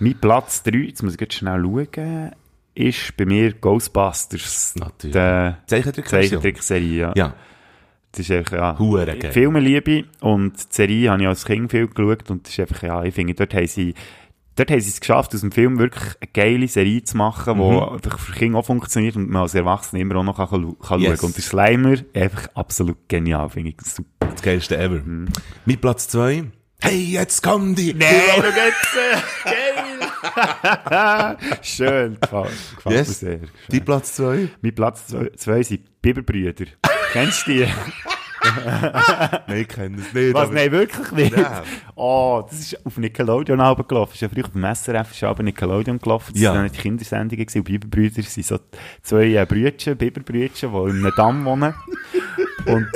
Mein 0.00 0.18
Platz 0.18 0.62
3, 0.64 0.76
jetzt 0.78 1.02
muss 1.02 1.14
ich 1.14 1.20
jetzt 1.20 1.34
schnell 1.34 1.62
schauen. 1.62 2.32
ist 2.74 3.16
bei 3.16 3.26
mir 3.26 3.52
Ghostbusters. 3.52 4.74
Natürlich. 4.76 5.12
Die 5.14 5.54
Zeichentrickversion. 5.66 6.30
Zeichentrickserie, 6.42 6.98
ja. 7.00 7.12
Ja, 7.14 7.34
Das 8.12 8.20
ist 8.20 8.30
einfach, 8.30 8.52
ja. 8.52 8.78
Hure 8.78 9.16
geil. 9.18 9.30
Filmeliebe 9.32 10.04
und 10.20 10.52
die 10.56 10.66
Serie 10.74 11.10
habe 11.10 11.22
ich 11.22 11.28
als 11.28 11.44
Kind 11.44 11.70
viel 11.70 11.86
geschaut 11.88 12.30
und 12.30 12.46
das 12.46 12.52
ist 12.52 12.60
einfach, 12.60 12.82
ja, 12.82 13.02
ich 13.04 13.14
finde, 13.14 13.34
dort 13.34 13.54
haben 13.54 13.66
sie, 13.66 13.94
dort 14.56 14.70
haben 14.70 14.80
sie 14.80 14.88
es 14.90 15.00
geschafft, 15.00 15.34
aus 15.34 15.40
dem 15.40 15.52
Film 15.52 15.78
wirklich 15.78 16.14
eine 16.20 16.30
geile 16.32 16.68
Serie 16.68 17.02
zu 17.04 17.16
machen, 17.16 17.54
die 17.56 17.62
Mhm. 17.62 17.78
einfach 17.94 18.18
für 18.18 18.32
Kinder 18.32 18.58
auch 18.58 18.66
funktioniert 18.66 19.16
und 19.16 19.28
man 19.30 19.42
als 19.42 19.54
Erwachsener 19.54 20.00
immer 20.02 20.16
auch 20.16 20.24
noch 20.24 20.36
kann, 20.36 20.48
kann, 20.48 20.76
kann 20.80 21.00
Yes. 21.00 21.20
schauen. 21.20 21.26
Und 21.28 21.36
der 21.36 21.42
Schleimer, 21.42 21.94
einfach 22.14 22.48
absolut 22.54 23.08
genial, 23.08 23.48
finde 23.50 23.70
ich 23.70 23.76
super. 23.82 24.08
das 24.32 24.42
geilste 24.42 24.76
ever. 24.78 24.96
Mhm. 25.02 25.28
Mit 25.66 25.80
Platz 25.80 26.08
zwei. 26.08 26.44
Hey, 26.80 26.98
jetzt 27.12 27.42
kommen 27.42 27.74
die. 27.76 27.94
Nein, 27.94 28.10
geil! 28.40 28.72
Schön, 31.62 32.18
gefällt, 32.20 32.50
gefällt 32.76 32.94
Yes. 32.96 33.08
mir 33.08 33.14
sehr. 33.14 33.40
Die 33.70 33.80
Platz 33.80 34.14
zwei. 34.14 34.48
Mein 34.60 34.74
Platz 34.74 35.06
zwei, 35.06 35.30
zwei 35.36 35.62
sind 35.62 36.02
Biberbrüder. 36.02 36.64
Kennst 37.12 37.46
du 37.46 37.52
die? 37.52 37.66
Nein, 39.46 39.58
ich 39.60 39.68
kenne 39.68 39.96
das 39.98 40.12
nicht. 40.12 40.34
Was? 40.34 40.50
Nein, 40.50 40.72
wirklich 40.72 41.10
nicht? 41.12 41.36
Nein. 41.36 41.46
Oh, 41.94 42.42
das 42.48 42.58
ist 42.60 42.86
auf 42.86 42.96
Nickelodeon 42.96 43.60
aber 43.60 43.84
gelaufen. 43.84 44.10
Das 44.12 44.16
ist 44.16 44.20
ja 44.22 44.28
früher 44.28 44.48
dem 44.48 44.64
SRF 44.74 45.12
ist 45.12 45.22
aber 45.24 45.42
Nickelodeon 45.42 45.98
gelaufen. 45.98 46.32
Das 46.32 46.42
Ja. 46.42 46.52
waren 46.54 46.64
nicht 46.64 46.78
Kindersendungen. 46.78 47.46
Und 47.54 47.64
Biberbrüder 47.64 48.22
sind 48.22 48.44
so 48.46 48.58
zwei 49.02 49.34
äh, 49.34 49.46
Brüdchen, 49.46 49.96
Biberbrüdchen, 49.96 50.72
die 50.72 50.90
in 50.90 51.04
einem 51.06 51.12
Damm 51.16 51.44
wohnen. 51.44 51.74
Und 52.66 52.86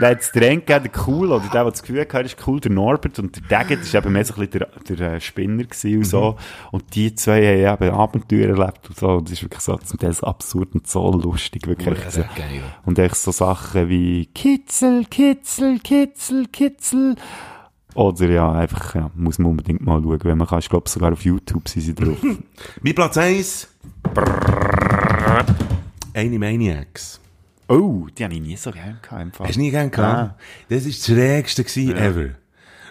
hat 0.00 0.20
es 0.20 0.32
gegeben, 0.32 0.62
der 0.66 0.90
cool, 1.06 1.32
oder 1.32 1.44
der, 1.44 1.62
der 1.62 1.70
das 1.70 1.82
Gefühl 1.82 2.00
hatte, 2.00 2.20
ist 2.20 2.36
cool, 2.46 2.60
der 2.60 2.70
Norbert. 2.70 3.18
Und 3.18 3.36
der 3.36 3.42
Daggett 3.48 3.92
war 3.92 4.02
eben 4.02 4.12
mehr 4.12 4.24
so 4.24 4.34
ein 4.34 4.48
bisschen 4.48 4.68
der, 4.86 4.96
der 4.96 5.12
äh, 5.14 5.20
Spinner 5.20 5.64
gewesen 5.64 5.98
und 5.98 6.04
so. 6.04 6.36
Und 6.70 6.94
die 6.94 7.14
zwei 7.14 7.66
haben 7.66 7.84
eben 7.84 7.94
Abenteuer 7.94 8.48
erlebt 8.48 8.88
und 8.88 8.98
so. 8.98 9.08
Und 9.08 9.28
das 9.28 9.32
ist 9.32 9.42
wirklich 9.42 9.60
so 9.60 9.76
zum 9.76 9.98
Teil 9.98 10.12
so 10.12 10.26
absurd 10.26 10.74
und 10.74 10.86
so 10.86 11.10
lustig. 11.12 11.66
Wirklich. 11.66 12.04
Also, 12.04 12.22
geil. 12.36 12.62
und 12.84 12.98
echt 12.98 13.16
so 13.16 13.30
Sachen 13.30 13.88
wie 13.88 14.26
Kitzel, 14.26 15.04
Kitzel, 15.06 15.78
Kitzel, 15.80 16.46
Kitzel. 16.48 17.16
Oder 17.94 18.30
ja, 18.30 18.50
einfach, 18.52 18.94
ja, 18.94 19.10
muss 19.14 19.38
man 19.38 19.50
unbedingt 19.50 19.82
mal 19.82 20.00
schauen, 20.02 20.20
wenn 20.22 20.38
man 20.38 20.46
kann. 20.46 20.60
Ich 20.60 20.70
glaube, 20.70 20.88
sogar 20.88 21.12
auf 21.12 21.24
YouTube 21.24 21.68
sind 21.68 21.82
sie 21.82 21.94
drauf. 21.94 22.16
Mein 22.82 22.94
Platz 22.94 23.18
eins. 23.18 23.68
Animaniacs. 26.14 27.21
Oh, 27.78 28.06
die 28.16 28.24
habe 28.24 28.34
ich 28.34 28.40
nie 28.40 28.56
so 28.56 28.70
gerne 28.70 28.98
gehabt. 29.02 29.38
Hast 29.40 29.56
du 29.56 29.60
nie 29.60 29.70
gern 29.70 29.90
gehabt? 29.90 30.32
Ah. 30.32 30.36
Das 30.68 30.84
war 30.84 30.90
das 30.90 31.04
Schrägste 31.06 31.64
gewesen 31.64 31.96
ever. 31.96 32.30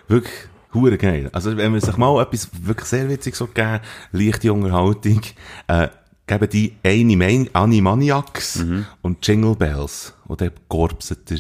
Wirklich, 0.07 0.33
hure 0.73 0.97
geil. 0.97 1.29
Also, 1.33 1.55
wenn 1.55 1.71
man 1.71 1.81
sich 1.81 1.97
mal 1.97 2.21
etwas 2.21 2.49
wirklich 2.61 2.87
sehr 2.87 3.07
witziges 3.09 3.39
so 3.39 3.47
geben, 3.47 3.79
leichte 4.11 4.51
Unterhaltung, 4.51 5.21
äh, 5.67 5.87
geben 6.27 6.49
die 6.49 6.73
Animan 6.83 7.49
Animaniacs 7.53 8.57
Mhm. 8.57 8.85
und 9.01 9.25
Jingle 9.27 9.55
Bells. 9.55 10.13
Und 10.25 10.41
dann 10.41 10.51
gorbset 10.69 11.29
der 11.29 11.39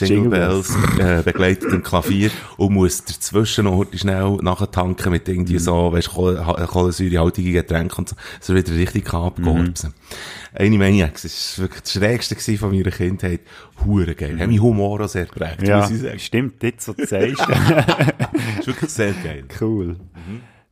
Jingle, 0.00 0.30
Bells, 0.30 0.74
äh, 0.98 1.22
begleitet 1.22 1.72
den 1.72 1.82
Klavier 1.82 2.30
und 2.56 2.72
muss 2.74 3.04
dazwischen 3.04 3.64
noch 3.64 3.84
schnell 3.94 4.38
nachtanken 4.42 5.12
mit 5.12 5.26
Mhm. 5.28 5.34
irgendwie 5.34 5.58
so, 5.58 5.92
weißt, 5.92 6.14
ha- 6.16 6.66
kohlensäurehaltige 6.66 7.52
Getränke 7.52 7.96
und 7.96 8.08
so, 8.08 8.16
dass 8.38 8.48
er 8.48 8.54
wieder 8.56 8.72
richtig 8.74 9.04
kann 9.04 9.22
abgorbsen. 9.22 9.90
Mhm. 9.90 10.56
Animaniacs, 10.64 11.22
das 11.22 11.58
war 11.58 11.62
wirklich 11.64 11.82
das 11.82 11.92
Schrägste 11.92 12.58
von 12.58 12.70
meiner 12.70 12.90
Kindheit. 12.90 13.40
Hure 13.84 14.14
geil. 14.14 14.38
Hat 14.38 14.46
mein 14.48 14.60
Humor 14.62 15.00
auch 15.00 15.08
sehr 15.08 15.26
geprägt, 15.26 15.62
Mhm. 15.62 15.66
ja, 15.66 15.80
muss 15.80 15.90
ich 15.90 16.00
sagen. 16.00 16.18
stimmt, 16.18 16.62
jetzt 16.62 16.84
so 16.86 16.92
du 16.92 17.04
sagst. 17.06 17.38
Das 17.40 18.58
ist 18.60 18.66
wirklich 18.66 18.90
sehr 18.90 19.12
geil. 19.24 19.44
cool. 19.60 19.96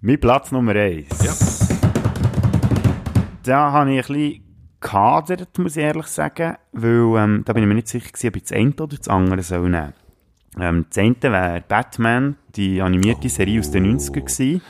Mein 0.01 0.19
Platz 0.21 0.51
Nummer 0.53 0.75
eins. 0.75 1.07
Ja. 1.25 1.33
Da 3.45 3.73
habe 3.73 3.93
ich 3.93 4.09
ein 4.09 4.15
bisschen 4.15 4.42
gehadert, 4.83 5.59
muss 5.59 5.77
ich 5.77 5.83
ehrlich 5.83 6.07
sagen, 6.07 6.57
weil 6.73 7.23
ähm, 7.23 7.43
da 7.45 7.53
bin 7.53 7.63
ich 7.63 7.69
mir 7.69 7.75
nicht 7.75 7.89
sicher 7.89 8.11
gewesen, 8.11 8.29
ob 8.29 8.37
ich 8.37 8.43
das 8.43 8.53
eine 8.53 8.73
oder 8.73 8.97
das 8.97 9.09
andere 9.09 9.43
soll 9.43 9.71
nehmen 9.71 9.95
ähm, 10.61 10.87
Das 10.89 10.99
eine 10.99 11.17
wäre 11.23 11.65
Batman, 11.67 12.37
die 12.55 12.83
animierte 12.83 13.29
Serie 13.29 13.61
aus 13.61 13.71
den 13.71 13.99
90ern 13.99 14.13
gewesen, 14.21 14.63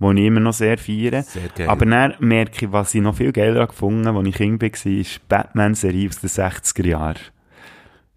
die 0.00 0.20
ich 0.20 0.26
immer 0.26 0.40
noch 0.40 0.52
sehr 0.52 0.78
feiere. 0.78 1.22
Sehr. 1.22 1.68
Aber 1.68 1.86
dann 1.86 2.14
merke 2.18 2.66
ich, 2.66 2.72
was 2.72 2.94
ich 2.94 3.00
noch 3.00 3.16
viel 3.16 3.32
geiler 3.32 3.66
gefunden 3.66 4.06
habe, 4.06 4.18
als 4.18 4.28
ich 4.28 4.34
Kind 4.34 4.62
war, 4.62 4.68
ist 4.68 4.84
die 4.84 5.20
Batman-Serie 5.28 6.08
aus 6.08 6.20
den 6.20 6.30
60er 6.30 6.86
Jahren. 6.86 7.16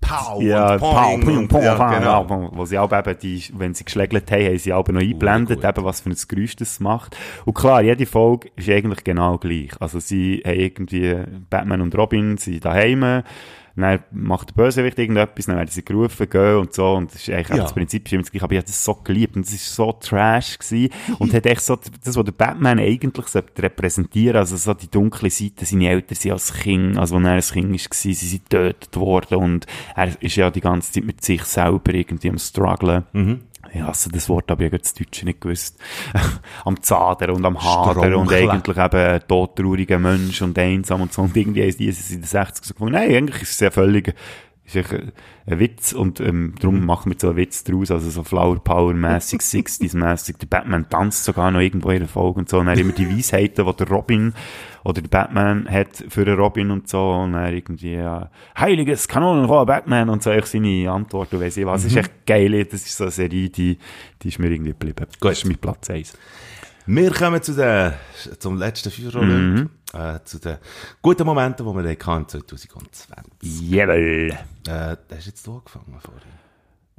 Pow 0.03 0.41
Ja, 0.41 0.73
und 0.73 0.79
pow, 0.79 0.93
Poing 0.93 1.19
ping, 1.21 1.37
und- 1.37 1.47
pong, 1.47 1.63
ja, 1.63 1.99
genau. 1.99 2.49
wo 2.53 2.65
sie 2.65 2.77
auch 2.77 2.91
eben 2.91 3.17
die, 3.21 3.43
wenn 3.57 3.73
sie 3.73 3.85
geschlägelt 3.85 4.29
haben, 4.31 4.45
haben 4.45 4.57
sie 4.57 4.73
auch 4.73 4.87
noch 4.87 4.99
eingeblendet, 5.01 5.61
gut. 5.61 5.69
eben 5.69 5.85
was 5.85 6.01
für 6.01 6.09
ein 6.09 6.17
Geräusch 6.27 6.55
das 6.55 6.79
macht. 6.79 7.17
Und 7.45 7.53
klar, 7.53 7.81
jede 7.81 8.05
Folge 8.05 8.49
ist 8.55 8.69
eigentlich 8.69 9.03
genau 9.03 9.37
gleich. 9.37 9.69
Also 9.79 9.99
sie 9.99 10.41
haben 10.45 10.59
irgendwie 10.59 11.15
Batman 11.49 11.81
und 11.81 11.97
Robin 11.97 12.37
sind 12.37 12.63
daheim, 12.65 13.23
dann 13.75 14.03
macht 14.11 14.49
der 14.49 14.53
Bösewicht 14.53 14.99
irgendetwas, 14.99 15.45
dann 15.47 15.55
werden 15.57 15.69
sie 15.69 15.83
gerufen, 15.83 16.29
gehen 16.29 16.57
und 16.57 16.73
so, 16.73 16.93
und 16.93 17.13
das 17.13 17.21
ist 17.21 17.29
eigentlich 17.29 17.51
auch 17.51 17.55
Ja. 17.57 17.63
das 17.63 17.73
Prinzip 17.73 18.05
ist 18.05 18.13
immer 18.13 18.21
das 18.21 18.31
gleiche, 18.31 18.43
aber 18.45 18.53
ich 18.53 18.57
habe 18.59 18.67
das 18.67 18.83
so 18.83 18.95
geliebt, 18.95 19.35
und 19.35 19.45
das 19.45 19.53
ist 19.53 19.73
so 19.75 19.91
trash 19.93 20.59
gewesen, 20.59 20.89
und 21.19 21.33
hat 21.33 21.45
echt 21.45 21.61
so, 21.61 21.75
das, 21.75 22.15
was 22.15 22.25
der 22.25 22.31
Batman 22.31 22.79
eigentlich 22.79 23.27
sollte 23.27 23.63
repräsentieren, 23.63 24.37
also 24.37 24.57
so 24.57 24.73
die 24.73 24.89
dunkle 24.89 25.29
Seite, 25.29 25.65
seine 25.65 25.89
Eltern 25.89 26.15
sind 26.15 26.31
als 26.31 26.53
Kind, 26.53 26.97
also 26.97 27.15
wenn 27.15 27.25
er 27.25 27.33
ein 27.33 27.41
Kind 27.41 27.71
war, 27.71 27.79
sie 27.93 28.13
sind 28.13 28.49
getötet 28.49 28.95
worden, 28.95 29.37
und 29.37 29.65
er 29.95 30.21
ist 30.21 30.35
ja 30.35 30.49
die 30.51 30.61
ganze 30.61 30.91
Zeit 30.91 31.03
mit 31.05 31.23
sich 31.23 31.43
selber 31.43 31.93
irgendwie 31.93 32.29
am 32.29 32.37
strugglen. 32.37 33.03
Ich 33.73 33.81
hasse 33.81 34.09
das 34.09 34.29
Wort, 34.29 34.51
aber 34.51 34.61
ich 34.61 34.67
habe 34.67 34.79
das 34.79 34.93
Deutsche 34.93 35.25
nicht 35.25 35.41
gewusst. 35.41 35.79
am 36.65 36.81
Zadern 36.81 37.31
und 37.31 37.45
am 37.45 37.61
Hadern 37.61 38.13
und 38.13 38.27
Strunkeln. 38.27 38.49
eigentlich 38.49 38.77
eben 38.77 39.19
todtrauriger 39.27 39.99
Mensch 39.99 40.41
und 40.41 40.57
einsam 40.59 41.01
und 41.01 41.11
so. 41.11 41.23
Und 41.23 41.35
irgendwie 41.35 41.63
haben 41.63 41.77
die 41.77 41.89
es 41.89 42.11
in 42.11 42.21
den 42.21 42.27
60 42.27 42.65
so 42.65 42.73
gefunden, 42.73 42.93
nein, 42.93 43.15
eigentlich 43.15 43.41
ist 43.41 43.51
es 43.53 43.59
ja 43.59 43.71
völlig, 43.71 44.13
ist 44.65 44.75
echt 44.75 44.93
ein, 44.93 45.11
ein 45.45 45.59
Witz 45.59 45.91
und 45.91 46.19
ähm, 46.19 46.55
darum 46.59 46.85
machen 46.85 47.11
wir 47.11 47.19
so 47.19 47.27
einen 47.27 47.37
Witz 47.37 47.63
draus, 47.63 47.91
also 47.91 48.09
so 48.09 48.23
Flower 48.23 48.63
Power 48.63 48.93
mäßig, 48.93 49.41
60s 49.41 49.95
mäßig. 49.97 50.37
Der 50.37 50.47
Batman 50.47 50.87
tanzt 50.89 51.25
sogar 51.25 51.51
noch 51.51 51.59
irgendwo 51.59 51.89
in 51.91 51.99
der 51.99 52.07
Folge 52.07 52.39
und 52.39 52.49
so. 52.49 52.59
Und 52.59 52.67
dann 52.67 52.79
immer 52.79 52.93
die 52.93 53.09
Weisheiten, 53.17 53.65
die 53.65 53.73
der 53.73 53.87
Robin 53.89 54.33
oder 54.83 55.01
der 55.01 55.09
Batman 55.09 55.67
hat 55.69 56.03
für 56.07 56.25
den 56.25 56.35
Robin 56.35 56.71
und 56.71 56.87
so. 56.87 57.11
Und 57.11 57.33
dann 57.33 57.53
irgendwie, 57.53 57.95
ja, 57.95 58.29
heiliges 58.57 59.07
Kanonenrohr 59.07 59.65
Batman 59.65 60.09
und 60.09 60.23
so. 60.23 60.31
Ich 60.31 60.45
seine 60.45 60.89
Antwort 60.89 61.33
und 61.33 61.41
weiss 61.41 61.57
ich 61.57 61.65
was. 61.65 61.83
Das 61.83 61.91
ist 61.91 61.97
echt 61.97 62.25
geil. 62.25 62.63
Das 62.65 62.85
ist 62.85 62.95
so 62.95 63.05
eine 63.05 63.11
Serie, 63.11 63.49
die, 63.49 63.77
die 64.21 64.27
ist 64.27 64.39
mir 64.39 64.49
irgendwie 64.49 64.71
geblieben. 64.71 65.05
Gut. 65.19 65.31
Das 65.31 65.39
ist 65.39 65.45
mein 65.45 65.57
Platz 65.57 65.89
1. 65.89 66.17
Wir 66.85 67.11
kommen 67.11 67.41
zu 67.41 67.53
den, 67.53 67.93
zum 68.39 68.57
letzten 68.57 68.91
Feuerrolle, 68.91 69.69
äh, 69.93 70.19
zu 70.23 70.39
den 70.39 70.57
guten 71.01 71.25
Momenten, 71.25 71.65
die 71.65 71.73
wir 71.73 71.89
hatten 71.89 72.27
2020. 72.27 72.81
Jawohl. 73.41 74.31
Äh, 74.67 74.71
hast 74.71 74.99
du 75.09 75.15
jetzt 75.25 75.47
du 75.47 75.55
angefangen 75.55 75.99
vorhin? 76.01 76.43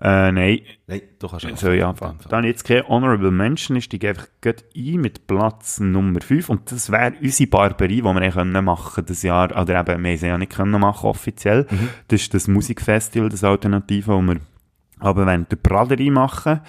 Äh, 0.01 0.33
nein. 0.33 0.61
Nein, 0.87 1.03
du 1.19 1.29
kannst 1.29 1.45
anfangen. 1.45 1.57
Soll 1.57 1.75
ich 1.75 1.85
anfangen? 1.85 2.19
Dann 2.29 2.45
jetzt 2.45 2.65
keine 2.65 2.89
Honorable 2.89 3.31
Mention, 3.31 3.77
ich 3.77 3.85
steige 3.85 4.09
einfach 4.09 4.27
gleich 4.41 4.57
ein 4.77 5.01
mit 5.01 5.27
Platz 5.27 5.79
Nummer 5.79 6.21
5 6.21 6.49
und 6.51 6.73
das 6.73 6.91
wäre 6.91 7.15
unsere 7.21 7.49
Barberie, 7.49 7.97
die 7.97 8.03
wir 8.03 8.11
eigentlich 8.11 8.35
können 8.35 8.65
machen 8.65 9.07
das 9.07 9.23
Jahr, 9.23 9.57
oder 9.57 9.81
eben, 9.81 10.03
wir 10.03 10.19
sie 10.19 10.27
ja 10.27 10.39
nicht 10.39 10.53
können 10.53 10.81
machen 10.81 11.07
offiziell. 11.07 11.66
Das 12.09 12.23
ist 12.23 12.35
das 12.35 12.49
Musikfestival, 12.49 13.29
das 13.29 13.45
Alternative, 13.45 14.12
wo 14.12 14.21
wir 14.21 14.41
aber 14.99 15.27
während 15.27 15.51
der 15.53 15.57
Braderie 15.57 16.11
machen, 16.11 16.61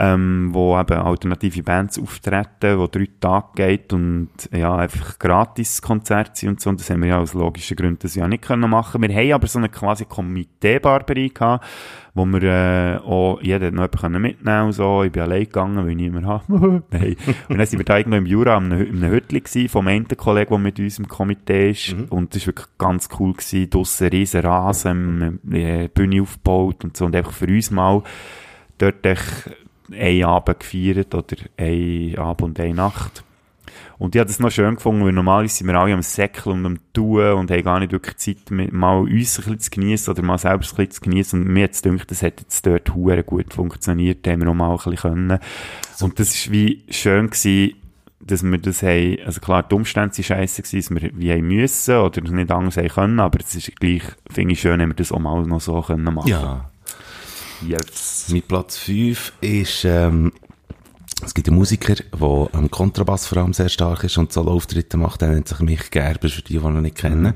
ähm, 0.00 0.48
wo 0.52 0.80
eben 0.80 0.98
alternative 0.98 1.62
Bands 1.62 1.98
auftreten, 1.98 2.78
wo 2.78 2.86
drei 2.86 3.06
Tage 3.20 3.48
geht 3.54 3.92
und 3.92 4.30
ja, 4.50 4.74
einfach 4.74 5.18
gratis 5.18 5.82
Konzerte 5.82 6.30
sind 6.34 6.48
und 6.48 6.60
so. 6.60 6.70
Und 6.70 6.80
das 6.80 6.88
haben 6.88 7.02
wir 7.02 7.10
ja 7.10 7.18
aus 7.18 7.34
logischen 7.34 7.76
Gründen 7.76 7.98
das 8.00 8.14
Jahr 8.14 8.26
nicht 8.26 8.42
können 8.42 8.70
machen. 8.70 9.02
Wir 9.02 9.14
haben 9.14 9.32
aber 9.32 9.46
so 9.46 9.58
eine 9.58 9.68
quasi 9.68 10.06
Komitee-Barberie 10.06 11.28
gehabt, 11.28 11.66
wo 12.14 12.24
wir 12.24 12.42
äh, 12.42 12.96
auch, 12.96 13.42
jeder 13.42 13.66
hat 13.66 13.74
noch 13.74 13.82
jemanden 13.82 13.98
können 13.98 14.22
mitnehmen 14.22 14.66
und 14.66 14.72
so. 14.72 15.02
Ich 15.02 15.12
bin 15.12 15.22
allein 15.22 15.44
gegangen, 15.44 15.76
weil 15.84 15.90
ich 15.90 15.96
niemand 15.96 16.26
habe. 16.26 16.82
Nein. 16.90 17.16
Und 17.50 17.58
dann 17.58 17.66
sind 17.66 17.78
wir 17.78 17.84
da 17.84 17.98
irgendwo 17.98 18.16
im 18.16 18.26
Jura 18.26 18.56
in 18.56 18.72
einem, 18.72 18.86
in 18.86 19.04
einem 19.04 19.12
Hütli 19.12 19.40
gewesen, 19.40 19.68
vom 19.68 19.86
einen 19.86 20.08
Kollegen, 20.08 20.48
der 20.48 20.58
mit 20.58 20.78
uns 20.78 20.98
im 20.98 21.08
Komitee 21.08 21.72
ist. 21.72 21.94
Und 22.08 22.34
das 22.34 22.42
war 22.42 22.46
wirklich 22.46 22.68
ganz 22.78 23.10
cool 23.18 23.34
gewesen. 23.34 23.68
Draussen 23.68 24.08
riesen 24.08 24.40
Rasen, 24.40 25.40
äh, 25.52 25.88
Bühne 25.88 26.22
aufgebaut 26.22 26.84
und 26.84 26.96
so. 26.96 27.04
Und 27.04 27.14
einfach 27.14 27.32
für 27.32 27.48
uns 27.48 27.70
mal 27.70 28.02
dort 28.78 29.04
echt 29.04 29.50
einen 29.92 30.24
Abend 30.24 30.60
gefeiert 30.60 31.14
oder 31.14 31.36
einen 31.56 32.16
Abend 32.18 32.42
und 32.42 32.60
eine 32.60 32.74
Nacht. 32.74 33.24
Und 33.98 34.14
ich 34.14 34.18
habe 34.18 34.28
das 34.28 34.38
noch 34.38 34.50
schön 34.50 34.76
gefunden, 34.76 35.04
weil 35.04 35.12
normalerweise 35.12 35.56
sind 35.56 35.66
wir 35.66 35.74
alle 35.74 35.92
am 35.92 36.00
Säckeln 36.00 36.60
und 36.60 36.66
am 36.66 36.78
Tun 36.94 37.32
und 37.32 37.50
haben 37.50 37.62
gar 37.62 37.80
nicht 37.80 37.92
wirklich 37.92 38.16
Zeit, 38.16 38.50
mal 38.50 39.00
uns 39.00 39.10
ein 39.10 39.44
bisschen 39.44 39.60
zu 39.60 39.70
genießen 39.70 40.14
oder 40.14 40.22
mal 40.22 40.38
selber 40.38 40.56
ein 40.56 40.60
bisschen 40.60 40.90
zu 40.90 41.00
genießen. 41.02 41.38
Und 41.38 41.48
mir 41.48 41.64
hat 41.64 41.72
es 41.72 41.82
gedacht, 41.82 42.10
das 42.10 42.22
hat 42.22 42.40
jetzt 42.40 42.64
dort 42.64 42.94
hure 42.94 43.22
gut 43.22 43.52
funktioniert, 43.52 44.26
haben 44.26 44.40
wir 44.40 44.48
auch 44.48 44.54
mal 44.54 44.70
ein 44.70 44.76
bisschen 44.76 44.96
können. 44.96 45.38
Und 46.00 46.18
das 46.18 46.34
ist 46.34 46.50
wie 46.50 46.82
schön 46.88 47.28
gewesen, 47.28 47.74
dass 48.20 48.42
wir 48.42 48.58
das 48.58 48.82
haben, 48.82 49.18
also 49.24 49.40
klar, 49.40 49.64
die 49.64 49.74
Umstände 49.74 50.16
waren 50.16 50.46
gewesen, 50.46 50.78
dass 50.78 50.90
wir 50.90 51.10
wie 51.14 51.32
haben 51.32 51.46
müssen 51.48 51.96
oder 51.96 52.20
nicht 52.22 52.50
anders 52.50 52.76
haben 52.78 52.88
können, 52.88 53.20
aber 53.20 53.40
es 53.40 53.54
ist 53.54 53.76
gleich, 53.76 54.02
finde 54.30 54.52
ich 54.54 54.60
schön, 54.60 54.80
wenn 54.80 54.88
wir 54.88 54.94
das 54.94 55.12
auch 55.12 55.18
mal 55.18 55.42
noch 55.42 55.60
so 55.60 55.80
können 55.82 56.04
machen. 56.04 56.28
Ja. 56.28 56.70
Yes. 57.66 58.26
Mein 58.30 58.42
Platz 58.42 58.78
5 58.78 59.32
ist, 59.40 59.84
ähm, 59.84 60.32
Es 61.22 61.34
gibt 61.34 61.48
einen 61.48 61.58
Musiker, 61.58 61.94
der 61.94 62.48
am 62.52 62.70
Kontrabass 62.70 63.26
vor 63.26 63.38
allem 63.38 63.52
sehr 63.52 63.68
stark 63.68 64.04
ist 64.04 64.16
und 64.16 64.32
Solo-Auftritte 64.32 64.96
macht. 64.96 65.20
Der 65.20 65.28
nennt 65.28 65.48
sich 65.48 65.60
Mich 65.60 65.90
Gerber, 65.90 66.30
für 66.30 66.40
die, 66.40 66.58
die 66.58 66.64
ihn 66.64 66.80
nicht 66.80 66.96
kennen. 66.96 67.34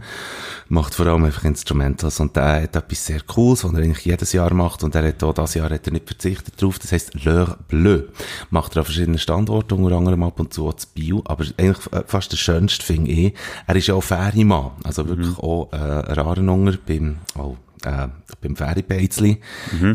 Macht 0.70 0.94
vor 0.94 1.06
allem 1.06 1.24
einfach 1.24 1.44
Instrumentals 1.44 2.18
und 2.18 2.34
der 2.34 2.62
hat 2.62 2.76
etwas 2.76 3.04
sehr 3.04 3.20
Cooles, 3.20 3.62
was 3.62 3.72
er 3.74 3.80
eigentlich 3.80 4.06
jedes 4.06 4.32
Jahr 4.32 4.54
macht 4.54 4.82
und 4.82 4.94
er 4.94 5.06
hat 5.06 5.22
auch 5.22 5.34
dieses 5.34 5.54
Jahr 5.54 5.68
hat 5.68 5.86
er 5.86 5.92
nicht 5.92 6.06
verzichtet 6.06 6.60
drauf. 6.60 6.78
Das 6.78 6.92
heisst 6.92 7.14
L'Heure 7.14 7.58
Bleu. 7.68 8.04
Macht 8.48 8.74
er 8.74 8.78
an 8.78 8.84
verschiedenen 8.86 9.18
Standorten, 9.18 9.84
unter 9.84 9.96
anderem 9.96 10.22
ab 10.22 10.40
und 10.40 10.54
zu 10.54 10.66
auch 10.66 10.74
zu 10.74 10.86
Bio. 10.94 11.22
Aber 11.26 11.44
eigentlich 11.58 11.92
äh, 11.92 12.04
fast 12.06 12.32
das 12.32 12.40
Schönste 12.40 12.86
finde 12.86 13.10
ich, 13.10 13.34
er 13.66 13.76
ist 13.76 13.88
ja 13.88 13.94
auch 13.94 14.02
Ferienmann. 14.02 14.70
Also 14.82 15.06
wirklich 15.06 15.36
auch 15.38 15.70
äh, 15.72 15.76
ein 15.76 16.14
Rarenunger 16.14 16.78
beim, 16.86 17.18
oh, 17.36 17.56
äh, 17.86 18.08
beim 18.40 18.56
Ferienbeizli. 18.56 19.40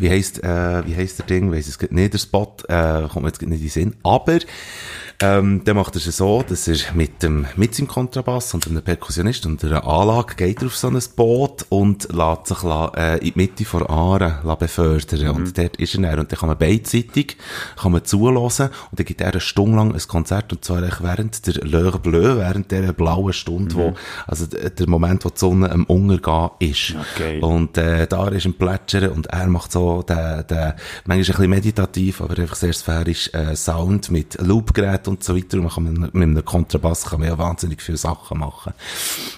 Wie 0.02 0.10
heisst, 0.10 0.44
äh, 0.44 0.86
wie 0.86 0.96
heisst 0.96 1.20
der 1.20 1.26
Ding? 1.26 1.52
Weiss 1.52 1.68
es 1.68 1.80
nicht, 1.92 2.14
der 2.14 2.18
Spot, 2.18 2.56
äh, 2.68 3.08
kommt 3.08 3.26
jetzt 3.26 3.42
nicht 3.42 3.52
in 3.52 3.60
den 3.60 3.70
Sinn. 3.70 3.96
Aber, 4.04 4.40
ähm, 5.22 5.64
der 5.66 5.74
macht 5.74 5.98
es 5.98 6.06
so, 6.06 6.44
dass 6.48 6.68
er 6.68 6.78
mit 6.94 7.24
dem, 7.24 7.46
mit 7.58 7.76
seinem 7.76 7.88
Kontrabass 7.88 8.54
und 8.54 8.68
einem 8.68 8.82
Perkussionist 8.82 9.46
und 9.46 9.64
einer 9.66 9.86
Anlage 9.86 10.36
geht 10.36 10.62
er 10.62 10.68
auf 10.68 10.78
so 10.78 10.88
ein 10.88 10.98
Boot 11.16 11.66
und 11.68 12.08
lässt 12.14 12.48
sich, 12.48 12.64
äh, 12.64 13.18
in 13.18 13.20
die 13.20 13.34
Mitte 13.36 13.66
von 13.66 13.86
Aare 13.86 14.40
befördern. 14.58 15.30
Und 15.32 15.58
dort 15.58 15.76
ist 15.76 15.96
er 15.96 16.02
dann. 16.02 16.20
Und 16.20 16.32
dann 16.32 16.40
kann 16.40 16.48
man 16.48 16.58
beidseitig, 16.58 17.36
kann 17.76 17.92
man 17.92 18.06
zulassen 18.06 18.70
und 18.92 19.00
dann 19.00 19.06
gibt 19.06 19.20
er 19.20 19.32
eine 19.32 19.42
Stunde 19.42 19.76
lang 19.76 19.94
ein 19.94 20.02
Konzert 20.08 20.54
und 20.54 20.64
zwar 20.64 20.82
während 20.82 21.46
der 21.46 21.54
L'Heure 21.56 22.00
Bleu, 22.00 22.38
während 22.38 22.72
der 22.72 22.94
blauen 22.94 23.34
Stunde, 23.34 23.76
wo, 23.76 23.94
also 24.26 24.46
der 24.48 24.88
Moment, 24.88 25.26
wo 25.26 25.30
die 25.30 25.40
Sonne 25.40 25.70
am 25.70 25.84
Untergehen 25.84 26.50
ist. 26.60 26.96
geil. 27.18 27.44
Und 27.44 27.78
äh, 27.78 28.08
da 28.08 28.30
ist 28.30 28.46
ein 28.46 28.54
Plätschern 28.54 29.10
und 29.10 29.28
er 29.28 29.48
macht 29.48 29.74
so 29.74 30.02
den, 30.02 30.48
den 30.48 30.74
manchmal 31.06 31.18
ein 31.18 31.26
bisschen 31.26 31.50
meditativ, 31.50 32.22
aber 32.22 32.40
einfach 32.40 32.56
sehr 32.56 32.74
sphärisch 32.74 33.30
äh, 33.34 33.56
Sound 33.56 34.12
mit 34.12 34.40
Loopgerät 34.42 35.09
und 35.10 35.24
so 35.24 35.36
weiter. 35.36 35.58
Und 35.58 35.64
man 35.64 35.74
kann 35.74 35.84
mit, 35.84 36.14
mit 36.14 36.24
einem 36.24 36.46
Kontrabass 36.46 37.06
kann 37.06 37.20
man 37.20 37.30
ja 37.30 37.38
wahnsinnig 37.38 37.82
viele 37.82 37.98
Sachen 37.98 38.40
machen. 38.40 38.74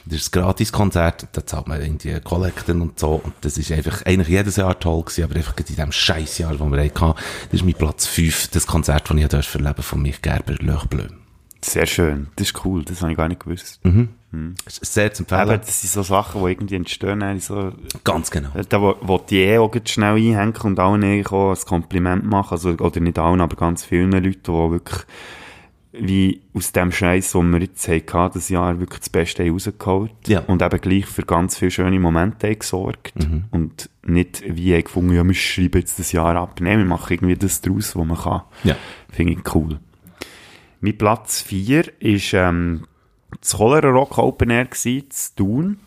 Das 0.05 0.15
ist 0.21 0.35
ein 0.35 0.41
Gratis-Konzert, 0.41 1.27
da 1.31 1.45
zahlt 1.45 1.67
man 1.67 1.81
irgendwie 1.81 2.19
Kollekten 2.19 2.81
und 2.81 2.99
so. 2.99 3.21
Und 3.23 3.33
das 3.41 3.57
ist 3.57 3.71
einfach 3.71 4.05
eigentlich 4.05 4.27
jedes 4.29 4.57
Jahr 4.57 4.79
toll 4.79 5.01
gewesen, 5.03 5.23
aber 5.23 5.35
einfach 5.35 5.57
in 5.57 5.65
diesem 5.65 5.91
Scheißjahr, 5.91 6.59
wo 6.59 6.65
wir 6.71 6.83
hatten, 6.83 7.13
das 7.51 7.59
ist 7.61 7.63
mein 7.65 7.73
Platz 7.73 8.07
5, 8.07 8.49
das 8.49 8.67
Konzert, 8.67 9.09
das 9.09 9.17
ich 9.17 9.27
durfte 9.27 9.57
erleben 9.59 9.83
von 9.83 10.01
mich 10.01 10.21
Gerber, 10.21 10.53
Löch 10.59 10.85
Bleu. 10.85 11.07
Sehr 11.63 11.85
schön. 11.85 12.27
Das 12.37 12.47
ist 12.47 12.65
cool. 12.65 12.83
Das 12.83 13.01
habe 13.01 13.11
ich 13.11 13.17
gar 13.17 13.27
nicht 13.27 13.41
gewusst. 13.41 13.79
Das 13.83 14.77
ist 14.81 14.93
Sehr 14.93 15.13
zu 15.13 15.23
Aber 15.29 15.41
empfehlen. 15.41 15.61
das 15.63 15.81
sind 15.81 15.91
so 15.91 16.01
Sachen, 16.01 16.43
die 16.43 16.51
irgendwie 16.51 16.75
entstehen. 16.75 17.39
So, 17.39 17.73
Ganz 18.03 18.31
genau. 18.31 18.49
da 18.67 18.81
wo, 18.81 18.95
wo 19.01 19.19
die 19.19 19.41
eh 19.41 19.59
auch 19.59 19.71
schnell 19.85 20.15
einhängen 20.15 20.55
und 20.63 20.79
allen 20.79 21.25
auch 21.27 21.51
ein 21.51 21.65
Kompliment 21.65 22.25
machen. 22.25 22.53
Also, 22.53 22.69
oder 22.71 22.99
nicht 22.99 23.19
allen, 23.19 23.41
aber 23.41 23.55
ganz 23.57 23.83
vielen 23.85 24.11
Leuten, 24.11 24.41
die 24.43 24.51
wirklich 24.71 25.01
wie 25.93 26.41
aus 26.53 26.71
dem 26.71 26.91
Scheiß, 26.91 27.33
den 27.33 27.51
wir 27.51 27.59
jetzt 27.59 27.87
hatten, 27.87 28.31
das 28.33 28.49
Jahr 28.49 28.79
wirklich 28.79 28.99
das 28.99 29.09
Beste 29.09 29.49
rausgeholt. 29.49 30.13
Ja. 30.27 30.39
Und 30.41 30.61
eben 30.61 30.81
gleich 30.81 31.05
für 31.05 31.23
ganz 31.23 31.57
viele 31.57 31.71
schöne 31.71 31.99
Momente 31.99 32.55
gesorgt. 32.55 33.13
Mhm. 33.19 33.45
Und 33.51 33.89
nicht 34.03 34.43
wie 34.47 34.73
haben 34.73 34.83
gefunden, 34.83 35.13
ja, 35.13 35.23
wir 35.23 35.33
schreiben 35.33 35.79
jetzt 35.79 35.99
das 35.99 36.11
Jahr 36.11 36.35
ab. 36.35 36.59
Nein, 36.61 36.79
wir 36.79 36.85
machen 36.85 37.13
irgendwie 37.13 37.35
das 37.35 37.61
draus, 37.61 37.95
was 37.95 38.05
man 38.05 38.17
kann. 38.17 38.41
Ja. 38.63 38.75
Finde 39.11 39.33
ich 39.33 39.55
cool. 39.55 39.79
Mein 40.79 40.97
Platz 40.97 41.41
4 41.41 42.01
ist 42.01 42.33
ähm, 42.33 42.87
das 43.39 43.57
Cholera 43.57 43.89
Rock 43.89 44.17
Open 44.17 44.49
Air 44.49 44.65
gsi, 44.65 45.05
zu 45.09 45.35
Thun. 45.35 45.79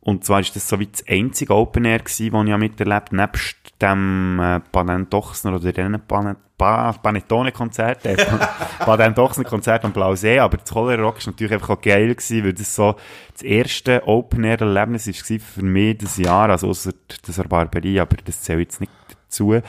Und 0.00 0.24
zwar 0.24 0.40
ist 0.40 0.56
das 0.56 0.68
so 0.68 0.78
wie 0.78 0.86
das 0.86 1.04
einzige 1.08 1.54
Open 1.54 1.84
Air 1.84 1.98
das 1.98 2.20
ich 2.20 2.32
miterlebt 2.32 3.08
habe, 3.08 3.16
nebst 3.16 3.56
dem 3.80 4.38
äh, 4.40 4.60
Baden 4.72 5.08
Dochsner 5.10 5.54
oder 5.54 5.72
dem 5.72 6.00
Panet 6.06 6.38
Pa- 6.58 6.92
Panettone-Konzert, 6.92 8.06
äh, 8.06 8.16
Baden 8.86 9.14
Dochsner-Konzert 9.14 9.84
am 9.84 9.92
Blausee. 9.92 10.38
Aber 10.38 10.56
das 10.56 10.70
Cholera 10.70 11.02
Rock 11.02 11.18
ist 11.18 11.26
natürlich 11.26 11.52
einfach 11.52 11.70
auch 11.70 11.80
geil 11.82 12.14
gewesen, 12.14 12.44
weil 12.44 12.54
das 12.54 12.74
so 12.74 12.96
das 13.32 13.42
erste 13.42 14.06
Open 14.08 14.44
Air 14.44 14.62
Erlebnis 14.62 15.06
ist 15.06 15.22
gewesen 15.24 15.44
für 15.54 15.62
mich 15.62 15.98
das 15.98 16.16
Jahr, 16.16 16.48
also 16.48 16.68
ausser 16.68 16.92
das 17.26 17.36
der 17.36 17.44
Barberie, 17.44 18.00
aber 18.00 18.16
das 18.24 18.40
zählt 18.40 18.60
jetzt 18.60 18.80
nicht 18.80 18.92
dazu. 19.26 19.60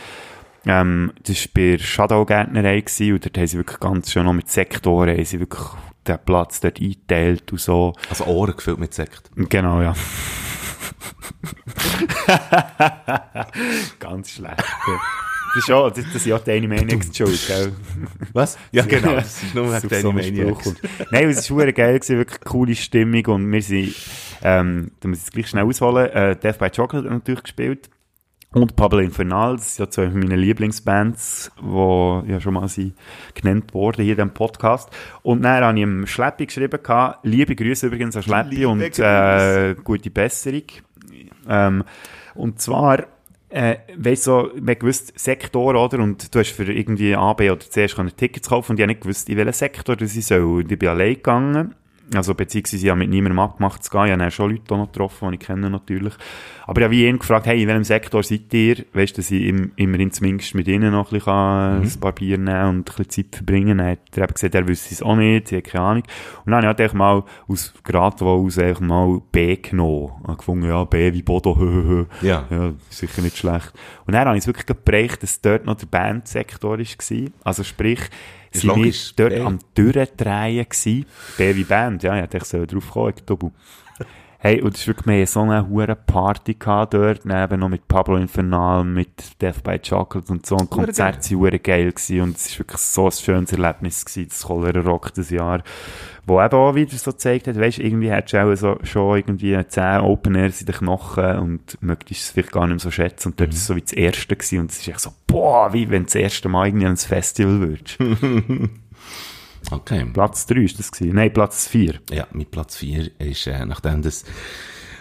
Ähm, 0.66 1.12
das 1.24 1.44
war 1.46 1.52
bei 1.56 1.78
Shadow-Gärtnerei 1.78 2.80
gewesen, 2.82 3.14
und 3.14 3.26
dort 3.26 3.38
haben 3.38 3.48
sie 3.48 3.58
wirklich 3.58 3.80
ganz 3.82 4.12
schön 4.12 4.24
noch 4.26 4.34
mit 4.34 4.50
Sektoren, 4.50 5.10
haben 5.18 5.26
sie 5.26 5.40
wirklich 5.42 5.64
den 6.08 6.20
Platz 6.26 6.62
dort 6.62 6.80
eingeteilt 6.80 7.52
und 7.52 7.60
so. 7.60 7.94
Also 8.10 8.24
Ohren 8.26 8.56
gefüllt 8.56 8.80
mit 8.80 8.94
Sekt. 8.94 9.30
Genau, 9.36 9.82
ja. 9.82 9.94
Ganz 13.99 14.32
schlecht. 14.32 14.64
Das 15.54 15.64
ist 15.64 15.70
ja, 15.70 15.90
das, 15.90 16.06
das 16.06 16.16
ist 16.16 16.26
ja 16.26 16.40
die 16.40 16.52
Animaniacs 16.52 17.16
Schuld, 17.16 17.48
gell? 17.48 17.72
Was? 18.34 18.58
Ja, 18.72 18.84
genau. 18.86 19.16
Das 19.16 19.41
ist 19.41 19.56
nur 19.56 19.72
wegen 19.72 19.80
so 19.80 19.88
der 19.88 19.99
einen 19.99 20.16
Maniacs. 20.16 20.49
Spruch 20.49 20.64
kommt. 20.64 20.82
Nein, 21.12 21.30
es 21.30 21.49
war 21.49 21.72
geil, 21.72 21.99
gewesen, 21.99 22.18
wirklich 22.18 22.41
coole 22.41 22.76
Stimmung 22.76 23.26
und 23.28 23.52
wir 23.52 23.62
sind, 23.62 23.95
ähm, 24.44 24.91
da 24.99 25.08
muss 25.08 25.20
ich 25.20 25.24
jetzt 25.24 25.34
gleich 25.34 25.48
schnell 25.48 25.64
ausholen, 25.66 26.10
äh, 26.12 26.36
Death 26.36 26.60
by 26.60 26.70
Chocolate 26.70 27.10
hat 27.10 27.14
natürlich 27.14 27.44
gespielt 27.44 27.90
und 28.53 28.76
Pablo 28.76 28.99
Infernal, 28.99 29.57
das 29.57 29.76
sind 29.76 29.86
ja 29.86 29.90
zwei 29.91 30.10
meiner 30.10 30.38
Lieblingsbands, 30.38 31.52
die 31.61 32.32
ja 32.32 32.40
schon 32.40 32.53
mal 32.53 32.68
sind 32.68 32.94
genannt 33.34 33.74
worden 33.74 34.06
hier 34.06 34.15
diesem 34.15 34.34
Podcast. 34.34 34.90
Und 35.22 35.41
dann 35.44 35.64
habe 35.64 35.78
ich 35.78 35.84
ihm 35.84 36.07
Schleppi 36.07 36.45
geschrieben, 36.45 36.82
gehabt, 36.82 37.26
liebe 37.26 37.56
Grüße 37.56 37.88
übrigens 37.88 38.15
an 38.15 38.24
Schleppi 38.24 38.56
Liebe 38.56 38.69
und 38.69 38.99
äh, 38.99 39.76
gute 39.84 40.10
Besserung. 40.10 40.64
Ähm, 41.48 41.84
und 42.36 42.61
zwar, 42.61 43.06
äh, 43.49 43.78
weißt 43.98 44.24
so, 44.24 44.52
man 44.60 44.80
gewusst, 44.80 45.19
Sektor, 45.19 45.76
oder? 45.76 45.99
Und 45.99 46.34
du 46.34 46.40
hast 46.40 46.52
für 46.52 46.72
irgendwie 46.72 47.15
A, 47.15 47.34
B 47.34 47.49
oder 47.49 47.60
C 47.60 47.86
Tickets 48.15 48.49
kaufen 48.49 48.72
und 48.72 48.80
ich 48.80 48.84
habe 48.84 48.91
nicht 48.91 49.02
gewusst, 49.02 49.30
in 49.30 49.38
welchen 49.38 49.53
Sektor 49.53 49.99
ich 50.02 50.26
soll. 50.26 50.41
Und 50.41 50.72
ich 50.72 50.80
bin 50.80 50.90
allein 50.90 51.15
gegangen. 51.15 51.76
Also, 52.14 52.34
beziehungsweise 52.34 52.86
ich 52.86 52.90
habe 52.90 53.00
mit 53.00 53.10
niemandem 53.10 53.40
abgemacht 53.40 53.84
zu 53.84 53.90
gehen. 53.90 54.06
Ich 54.06 54.12
habe 54.12 54.20
dann 54.20 54.32
schon 54.32 54.52
Leute 54.52 54.76
noch 54.76 54.92
getroffen, 54.92 55.30
die 55.30 55.36
ich 55.36 55.42
kenne 55.42 55.70
natürlich. 55.70 56.14
Aber 56.66 56.82
ich 56.82 56.86
habe 56.86 56.92
wie 56.92 57.08
ihn 57.08 57.20
gefragt, 57.20 57.46
hey, 57.46 57.62
in 57.62 57.68
welchem 57.68 57.84
Sektor 57.84 58.24
seid 58.24 58.54
ihr? 58.54 58.86
Weißt 58.94 59.18
du, 59.18 59.22
dass 59.22 59.32
ich 59.32 59.46
im, 59.46 59.72
immerhin 59.76 60.12
zumindest 60.12 60.56
mit 60.56 60.68
ihnen 60.68 60.92
noch 60.92 61.08
ein 61.08 61.14
bisschen 61.14 61.26
kann, 61.26 61.82
ein 61.82 62.00
paar 62.00 62.12
Bier 62.14 62.38
nehmen 62.38 62.70
und 62.70 62.78
ein 62.78 62.84
bisschen 62.84 63.10
Zeit 63.10 63.36
verbringen. 63.36 63.78
Dann 63.78 63.88
hat 63.88 64.00
er 64.16 64.24
eben 64.24 64.34
gesagt, 64.34 64.56
er 64.56 64.68
wüsste 64.68 64.94
es 64.94 65.02
auch 65.02 65.16
nicht, 65.16 65.48
sie 65.48 65.58
hat 65.58 65.64
keine 65.66 65.84
Ahnung. 65.84 66.04
Und 66.46 66.52
dann 66.52 66.66
habe 66.66 66.84
ich 66.84 66.90
halt 66.90 66.98
mal 66.98 67.24
aus, 67.48 67.74
gerade 67.84 68.20
wo 68.20 68.46
aus 68.46 68.58
einfach 68.58 68.82
mal 68.82 69.22
B 69.32 69.56
genommen. 69.58 70.12
Ich 70.22 70.28
habe 70.28 70.38
gefunden, 70.38 70.68
ja, 70.68 70.84
B 70.84 71.14
wie 71.14 71.24
Bodo, 71.24 71.56
hö. 71.60 72.06
Ja. 72.22 72.46
Ja, 72.50 72.74
sicher 72.90 73.22
nicht 73.22 73.38
schlecht. 73.38 73.74
Und 74.06 74.14
dann 74.14 74.28
habe 74.28 74.38
ich 74.38 74.44
es 74.44 74.48
wirklich 74.48 74.66
geprägt, 74.66 75.24
dass 75.24 75.42
dort 75.42 75.66
noch 75.66 75.76
der 75.76 75.88
Bandsektor 75.88 76.78
war. 76.78 77.30
Also 77.44 77.64
sprich, 77.64 78.00
Sind 78.62 78.70
wir 78.70 78.76
logisch. 78.78 79.14
dort 79.16 79.34
B. 79.34 79.42
am 79.42 79.60
Durchdrehen 79.74 80.66
gewesen. 80.70 81.06
B 81.38 81.56
wie 81.56 81.64
Band, 81.64 82.04
ja, 82.04 82.16
ich 82.16 82.22
hätte 82.24 82.46
so 82.46 82.66
drauf 82.66 82.90
kommen, 82.92 83.14
ich 83.16 83.24
Double. 83.24 83.52
Hey, 84.40 84.62
und 84.62 84.76
es 84.76 84.82
ist 84.82 84.88
wirklich, 84.88 85.08
wir 85.08 85.26
so 85.26 85.42
eine 85.42 85.68
hure 85.68 85.96
Party 85.96 86.54
gehabt 86.54 86.94
dort, 86.94 87.26
neben 87.26 87.60
noch 87.60 87.70
mit 87.70 87.88
Pablo 87.88 88.18
Infernal, 88.18 88.84
mit 88.84 89.42
Death 89.42 89.64
by 89.64 89.80
Chocolate 89.80 90.32
und 90.32 90.46
so, 90.46 90.56
und 90.58 90.70
Konzerte 90.70 91.32
waren 91.32 91.40
hure 91.40 91.58
geil 91.58 91.92
gewesen, 91.92 92.22
und 92.22 92.38
es 92.38 92.46
ist 92.46 92.60
wirklich 92.60 92.80
so 92.80 93.06
ein 93.06 93.12
schönes 93.14 93.52
Erlebnis 93.52 94.06
gewesen, 94.06 94.30
das 94.30 94.44
Cholera 94.44 94.82
Rock 94.82 95.12
das 95.16 95.32
Jahr, 95.32 95.64
wo 96.28 96.40
eben 96.40 96.54
auch 96.54 96.76
wieder 96.76 96.96
so 96.96 97.12
gezeigt 97.14 97.48
hat, 97.48 97.60
weisst, 97.60 97.80
irgendwie 97.80 98.12
hättest 98.12 98.36
du 98.36 98.44
auch 98.44 98.56
so, 98.56 98.78
schon 98.84 99.18
irgendwie 99.18 99.58
10 99.68 100.02
Open 100.02 100.36
Airs 100.36 100.62
in 100.62 100.68
den 100.68 100.76
Knochen 100.76 101.40
und 101.40 101.78
möchtest 101.82 102.22
es 102.22 102.30
vielleicht 102.30 102.52
gar 102.52 102.68
nicht 102.68 102.76
mehr 102.76 102.80
so 102.80 102.92
schätzen, 102.92 103.30
und 103.30 103.40
dort 103.40 103.50
ist 103.50 103.62
es 103.62 103.66
so 103.66 103.76
wie 103.76 103.82
das 103.82 103.94
erste 103.94 104.36
gewesen, 104.36 104.60
und 104.60 104.72
es 104.72 104.78
ist 104.78 104.88
echt 104.88 105.00
so, 105.00 105.14
boah, 105.26 105.74
wie 105.74 105.90
wenn 105.90 106.04
du 106.04 106.06
das 106.06 106.16
erste 106.16 106.48
Mal 106.48 106.68
irgendwie 106.68 106.86
an 106.86 106.92
ein 106.92 106.98
Festival 106.98 107.60
würdest. 107.60 107.98
Okay. 109.72 110.06
Platz 110.14 110.45
3 110.45 110.60
ist 110.61 110.80
das 110.80 110.91
gewesen, 110.91 111.15
nein, 111.15 111.34
Platz 111.34 111.68
4. 111.68 111.95
Ja, 112.11 112.27
mein 112.31 112.45
Platz 112.45 112.77
4 112.77 113.11
ist, 113.19 113.48
äh, 113.48 113.65
nachdem 113.65 114.02
das, 114.02 114.23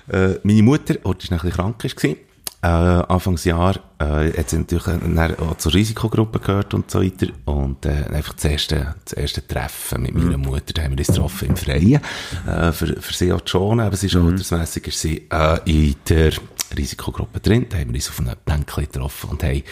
äh, 0.09 0.35
meine 0.43 0.63
Mutter, 0.63 0.95
die 0.95 0.99
ist 0.99 1.31
noch 1.31 1.45
ein 1.45 1.51
bisschen 1.51 1.51
krank 1.53 1.85
war, 1.85 2.17
äh, 2.63 2.67
Anfangsjahr, 2.67 3.77
äh, 3.99 4.33
hat 4.37 4.51
sie 4.51 4.59
natürlich 4.59 4.87
äh, 4.89 5.35
auch 5.41 5.57
zur 5.59 5.75
Risikogruppe 5.75 6.41
gehört 6.41 6.75
und 6.75 6.91
so 6.91 7.03
weiter. 7.03 7.29
Und, 7.45 7.87
äh, 7.87 8.07
einfach 8.13 8.35
das 8.35 8.45
erste, 8.45 8.95
das 9.05 9.13
erste 9.13 9.47
Treffen 9.47 10.03
mit 10.03 10.15
meiner 10.15 10.39
Mutter, 10.39 10.73
da 10.75 10.83
haben 10.83 10.93
wir 10.93 10.99
uns 10.99 11.09
getroffen 11.09 11.51
im 11.51 11.57
Freien, 11.57 12.01
äh, 12.47 12.73
für, 12.73 13.01
für 13.01 13.13
sie 13.13 13.33
auch 13.33 13.43
zu 13.43 13.59
schonen, 13.59 13.87
aber 13.87 13.97
sie 13.97 14.07
ist 14.07 14.17
altersmässig, 14.17 14.89
ist 14.89 15.01
sie, 15.01 15.29
äh, 15.31 15.59
in 15.65 15.95
der 16.09 16.33
Risikogruppe 16.77 17.41
drin, 17.41 17.67
da 17.69 17.79
haben 17.79 17.89
wir 17.89 17.97
uns 17.97 18.09
auf 18.09 18.21
einem 18.21 18.35
Bänkchen 18.45 18.85
getroffen 18.85 19.31
und 19.31 19.43
haben, 19.43 19.57
äh, 19.57 19.63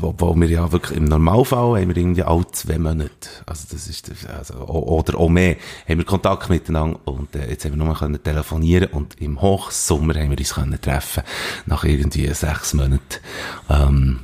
wo, 0.00 0.14
wo 0.18 0.34
wir 0.36 0.48
ja 0.48 0.70
wirklich 0.72 0.98
im 0.98 1.04
Normalfall 1.04 1.80
haben 1.80 1.88
wir 1.88 1.96
irgendwie 1.96 2.22
alle 2.22 2.46
zwei 2.52 2.78
Monate, 2.78 3.28
also 3.46 3.66
das 3.70 3.88
ist, 3.88 4.10
also, 4.28 4.54
oder 4.54 5.18
auch 5.18 5.28
mehr, 5.28 5.56
haben 5.88 5.98
wir 5.98 6.04
Kontakt 6.04 6.50
miteinander 6.50 6.98
und 7.04 7.34
äh, 7.36 7.50
jetzt 7.50 7.64
haben 7.64 7.78
wir 7.78 7.84
nur 7.84 7.94
können 7.94 8.22
telefonieren 8.22 8.90
und 8.92 9.20
im 9.20 9.40
Hochsommer 9.40 10.14
haben 10.14 10.30
wir 10.30 10.38
uns 10.38 10.54
können 10.54 10.80
treffen, 10.80 11.22
nach 11.66 11.84
irgendwie 11.84 12.26
sechs 12.34 12.74
Monaten. 12.74 13.00
Ähm, 13.68 14.20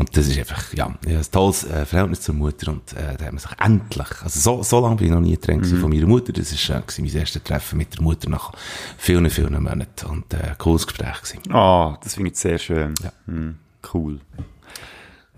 und 0.00 0.16
das 0.16 0.28
ist 0.28 0.38
einfach, 0.38 0.72
ja, 0.72 0.86
ein 0.86 1.22
tolles 1.30 1.64
äh, 1.64 1.84
Verhältnis 1.84 2.22
zur 2.22 2.34
Mutter 2.34 2.72
und 2.72 2.92
äh, 2.94 3.16
da 3.18 3.26
haben 3.26 3.36
wir 3.36 3.40
sich 3.40 3.50
endlich, 3.62 4.08
also 4.22 4.40
so, 4.40 4.62
so 4.62 4.80
lange 4.80 4.96
bin 4.96 5.08
ich 5.08 5.12
noch 5.12 5.20
nie 5.20 5.32
getrennt 5.32 5.62
gewesen 5.62 5.78
von 5.78 5.90
meiner 5.90 6.06
Mutter, 6.06 6.32
das 6.32 6.50
ist 6.52 6.60
schön 6.60 6.80
gewesen, 6.80 7.04
mein 7.04 7.14
erstes 7.14 7.42
Treffen 7.42 7.76
mit 7.76 7.94
der 7.94 8.02
Mutter 8.02 8.30
nach 8.30 8.52
vielen, 8.96 9.28
vielen 9.28 9.62
Monaten 9.62 10.06
und 10.06 10.32
äh, 10.32 10.54
cooles 10.56 10.86
Gespräch 10.86 11.20
gewesen. 11.20 11.52
Ah, 11.52 11.98
das 12.02 12.14
finde 12.14 12.30
ich 12.30 12.38
sehr 12.38 12.56
schön. 12.56 12.94
Ja. 13.02 13.12
Hm, 13.26 13.56
cool. 13.92 14.20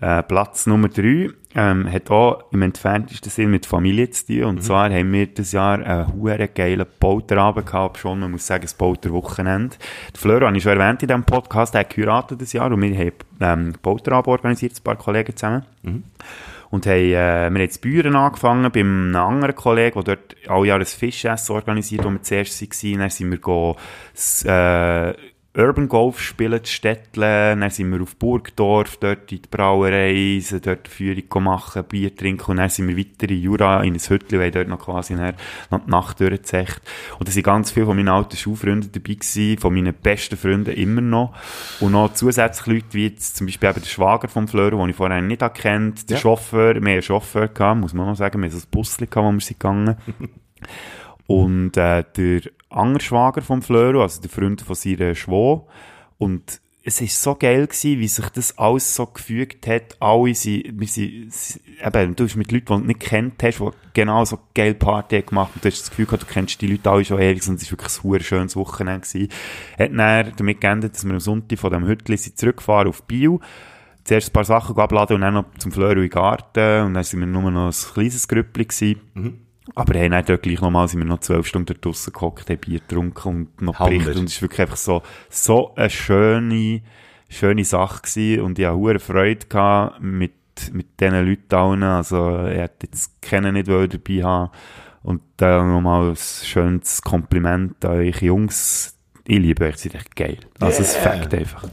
Äh, 0.03 0.21
Platz 0.23 0.67
Nummer 0.67 0.89
3 0.89 1.29
ähm, 1.55 1.89
hat 1.89 2.11
auch 2.11 2.51
im 2.51 2.61
entferntesten 2.61 3.31
Sinn 3.31 3.51
mit 3.51 3.65
Familie 3.65 4.09
zu 4.09 4.25
tun. 4.27 4.43
Und 4.43 4.63
zwar 4.63 4.91
haben 4.91 5.13
wir 5.13 5.27
dieses 5.27 5.53
Jahr 5.53 5.79
einen 5.79 6.13
huere 6.13 6.49
geilen 6.49 6.85
Polterabend 6.99 7.67
gehabt, 7.67 7.99
schon, 7.99 8.19
man 8.19 8.31
muss 8.31 8.45
sagen, 8.45 8.63
das 8.63 8.73
Polterwochenende. 8.73 9.77
Der 10.13 10.19
Fleur, 10.19 10.41
habe 10.41 10.57
ich 10.57 10.63
schon 10.63 10.77
erwähnt 10.77 11.03
in 11.03 11.07
diesem 11.07 11.23
Podcast, 11.23 11.73
der 11.73 11.81
hat 11.81 11.91
geheiratet 11.91 12.41
dieses 12.41 12.51
Jahr 12.51 12.69
und 12.69 12.81
wir 12.81 12.97
haben 12.97 13.11
ähm, 13.39 13.73
Polterabend 13.81 14.27
organisiert, 14.27 14.73
ein 14.77 14.83
paar 14.83 14.97
Kollegen 14.97 15.37
zusammen. 15.37 15.63
Und 16.69 16.85
haben, 16.85 16.95
äh, 16.95 17.11
wir 17.11 17.45
haben 17.45 17.55
jetzt 17.57 17.79
Büren 17.79 18.17
angefangen 18.17 18.69
bei 18.73 18.81
einem 18.81 19.15
anderen 19.15 19.55
Kollegen, 19.55 20.03
der 20.03 20.17
dort 20.17 20.35
alle 20.49 20.67
Jahre 20.67 20.81
ein 20.81 20.85
Fischessen 20.85 21.55
organisiert, 21.55 22.03
wo 22.03 22.09
wir 22.09 22.21
zuerst 22.23 22.61
waren. 22.61 22.99
Dann 22.99 23.09
sind 23.09 23.31
wir 23.31 23.37
go, 23.37 23.77
äh, 24.43 25.13
Urban 25.55 25.87
Golf 25.87 26.19
spielen, 26.19 26.63
zu 26.63 26.73
Städtle. 26.73 27.55
Dann 27.55 27.69
sind 27.69 27.91
wir 27.91 28.01
auf 28.01 28.15
Burgdorf, 28.15 28.97
dort 28.97 29.31
in 29.31 29.41
die 29.43 29.47
Brauerei, 29.49 30.41
dort 30.63 30.87
Führung 30.87 31.43
machen, 31.43 31.83
Bier 31.83 32.15
trinken. 32.15 32.51
Und 32.51 32.57
dann 32.57 32.69
sind 32.69 32.87
wir 32.87 32.97
weiter 32.97 33.29
in 33.29 33.41
Jura, 33.41 33.83
in 33.83 33.93
ein 33.93 33.99
Hütchen, 33.99 34.39
weil 34.39 34.49
dort 34.49 34.67
noch 34.67 34.79
quasi 34.79 35.13
noch 35.13 35.33
die 35.85 35.91
Nacht 35.91 36.19
durchgezecht. 36.19 36.81
Und 37.19 37.27
da 37.27 37.31
sind 37.31 37.43
ganz 37.43 37.69
viele 37.69 37.85
von 37.85 37.95
meinen 37.95 38.09
alten 38.09 38.35
Schulfreunden 38.35 38.91
dabei 38.91 39.13
gewesen, 39.13 39.59
von 39.59 39.73
meinen 39.75 39.93
besten 39.93 40.37
Freunden 40.37 40.73
immer 40.73 41.01
noch. 41.01 41.35
Und 41.79 41.91
noch 41.91 42.13
zusätzlich 42.13 42.65
Leute, 42.65 42.93
wie 42.93 43.07
jetzt 43.07 43.37
zum 43.37 43.45
Beispiel 43.45 43.69
eben 43.69 43.81
der 43.81 43.87
Schwager 43.89 44.27
vom 44.29 44.47
Fleur, 44.47 44.71
den 44.71 44.89
ich 44.89 44.95
vorher 44.95 45.21
nicht 45.21 45.43
kennt, 45.53 46.09
der 46.09 46.17
Ja. 46.17 46.21
Chauffeur, 46.21 46.75
einen 46.75 47.01
Chauffeur 47.03 47.47
gehabt, 47.47 47.79
muss 47.79 47.93
man 47.93 48.07
noch 48.07 48.15
sagen, 48.15 48.41
wir 48.41 48.49
haben 48.49 48.57
so 48.57 48.65
ein 48.65 48.71
Busli 48.71 49.05
gehabt, 49.05 49.27
wo 49.27 49.31
wir 49.31 49.39
sind 49.39 49.59
gegangen. 49.59 49.97
Und 51.27 51.77
äh, 51.77 52.03
der 52.15 52.41
andere 52.69 53.03
Schwager 53.03 53.41
vom 53.41 53.61
Fleur, 53.61 54.01
also 54.01 54.21
der 54.21 54.29
Freund 54.29 54.61
von 54.61 54.75
seiner 54.75 55.15
Schwo. 55.15 55.67
Und 56.17 56.61
es 56.85 56.99
ist 56.99 57.21
so 57.21 57.35
geil 57.35 57.65
gewesen, 57.65 57.99
wie 57.99 58.07
sich 58.09 58.29
das 58.29 58.57
alles 58.57 58.93
so 58.93 59.05
gefügt 59.05 59.67
hat. 59.67 59.95
Alle 60.01 60.35
sind, 60.35 60.77
wir 60.77 60.87
sind, 60.87 61.31
eben, 61.81 62.15
du 62.15 62.25
hast 62.25 62.35
mit 62.35 62.51
Leuten, 62.51 62.65
die 62.65 62.81
du 62.81 62.87
nicht 62.87 62.99
kennt 62.99 63.41
hast, 63.41 63.59
die 63.59 63.69
genau 63.93 64.25
so 64.25 64.37
geil 64.53 64.73
Party 64.73 65.17
haben 65.17 65.25
gemacht 65.27 65.51
und 65.55 65.63
du 65.63 65.69
hast 65.69 65.79
das 65.79 65.89
Gefühl 65.89 66.05
gehabt, 66.05 66.23
du 66.23 66.27
kennst 66.27 66.61
die 66.61 66.67
Leute 66.67 66.91
alle 66.91 67.05
schon 67.05 67.21
ewig 67.21 67.47
und 67.47 67.61
es 67.61 67.71
war 67.71 67.79
wirklich 67.79 68.03
ein 68.03 68.19
schönes 68.21 68.55
Wochenende 68.57 69.07
gewesen. 69.07 69.29
Hat 69.79 69.91
dann 69.97 70.33
damit 70.35 70.59
geendet, 70.59 70.95
dass 70.95 71.05
wir 71.05 71.13
am 71.13 71.19
Sonntag 71.21 71.57
von 71.57 71.71
dem 71.71 71.87
Hütli 71.87 72.17
sind 72.17 72.37
zurückgefahren 72.37 72.89
auf 72.89 73.03
Biel. 73.03 73.39
Zuerst 74.03 74.29
ein 74.29 74.33
paar 74.33 74.43
Sachen 74.43 74.77
abladen 74.77 75.15
und 75.15 75.21
dann 75.21 75.35
noch 75.35 75.45
zum 75.59 75.71
Fleur 75.71 75.93
in 75.93 76.01
den 76.01 76.09
Garten 76.09 76.87
und 76.87 76.95
dann 76.95 77.03
sind 77.05 77.21
wir 77.21 77.27
nur 77.27 77.49
noch 77.49 77.67
ein 77.67 77.93
kleines 77.93 78.27
Grüppli 78.27 78.65
gewesen. 78.65 79.42
Aber 79.75 79.97
hey, 79.97 80.09
dann 80.09 80.25
dort 80.25 80.43
gleich 80.43 80.61
nochmal 80.61 80.87
sind 80.87 80.99
wir 80.99 81.05
noch 81.05 81.19
zwölf 81.19 81.47
Stunden 81.47 81.79
draussen 81.79 82.11
gehockt, 82.11 82.49
haben 82.49 82.57
Bier 82.59 82.79
getrunken 82.79 83.27
und 83.29 83.61
noch 83.61 83.77
berichtet. 83.77 84.17
Und 84.17 84.29
es 84.29 84.35
war 84.37 84.41
wirklich 84.43 84.61
einfach 84.61 84.77
so, 84.77 85.01
so 85.29 85.73
eine 85.75 85.89
schöne, 85.89 86.81
schöne 87.29 87.63
Sache 87.63 88.01
gewesen. 88.01 88.41
Und 88.43 88.59
ich 88.59 88.65
hatte 88.65 88.77
hohe 88.77 88.99
Freude 88.99 89.45
gehabt 89.47 90.01
mit, 90.01 90.33
mit 90.73 90.99
diesen 90.99 91.25
Leuten 91.25 91.55
allen. 91.55 91.83
Also, 91.83 92.45
ich 92.47 92.57
hätte 92.57 92.87
jetzt 92.87 93.21
keinen 93.21 93.53
nicht 93.53 93.67
wollen 93.67 93.89
dabei 93.89 94.23
haben. 94.23 94.51
Und 95.01 95.21
dann 95.37 95.71
nochmal 95.71 96.09
ein 96.09 96.15
schönes 96.17 97.01
Kompliment 97.01 97.83
an 97.85 97.91
euch 97.99 98.21
Jungs. 98.21 98.97
Ich 99.25 99.39
liebe 99.39 99.65
euch, 99.65 99.75
ihr 99.75 99.91
seid 99.91 99.95
echt 99.95 100.15
geil. 100.15 100.39
Also, 100.59 100.81
es 100.81 100.95
fängt 100.95 101.33
einfach. 101.33 101.67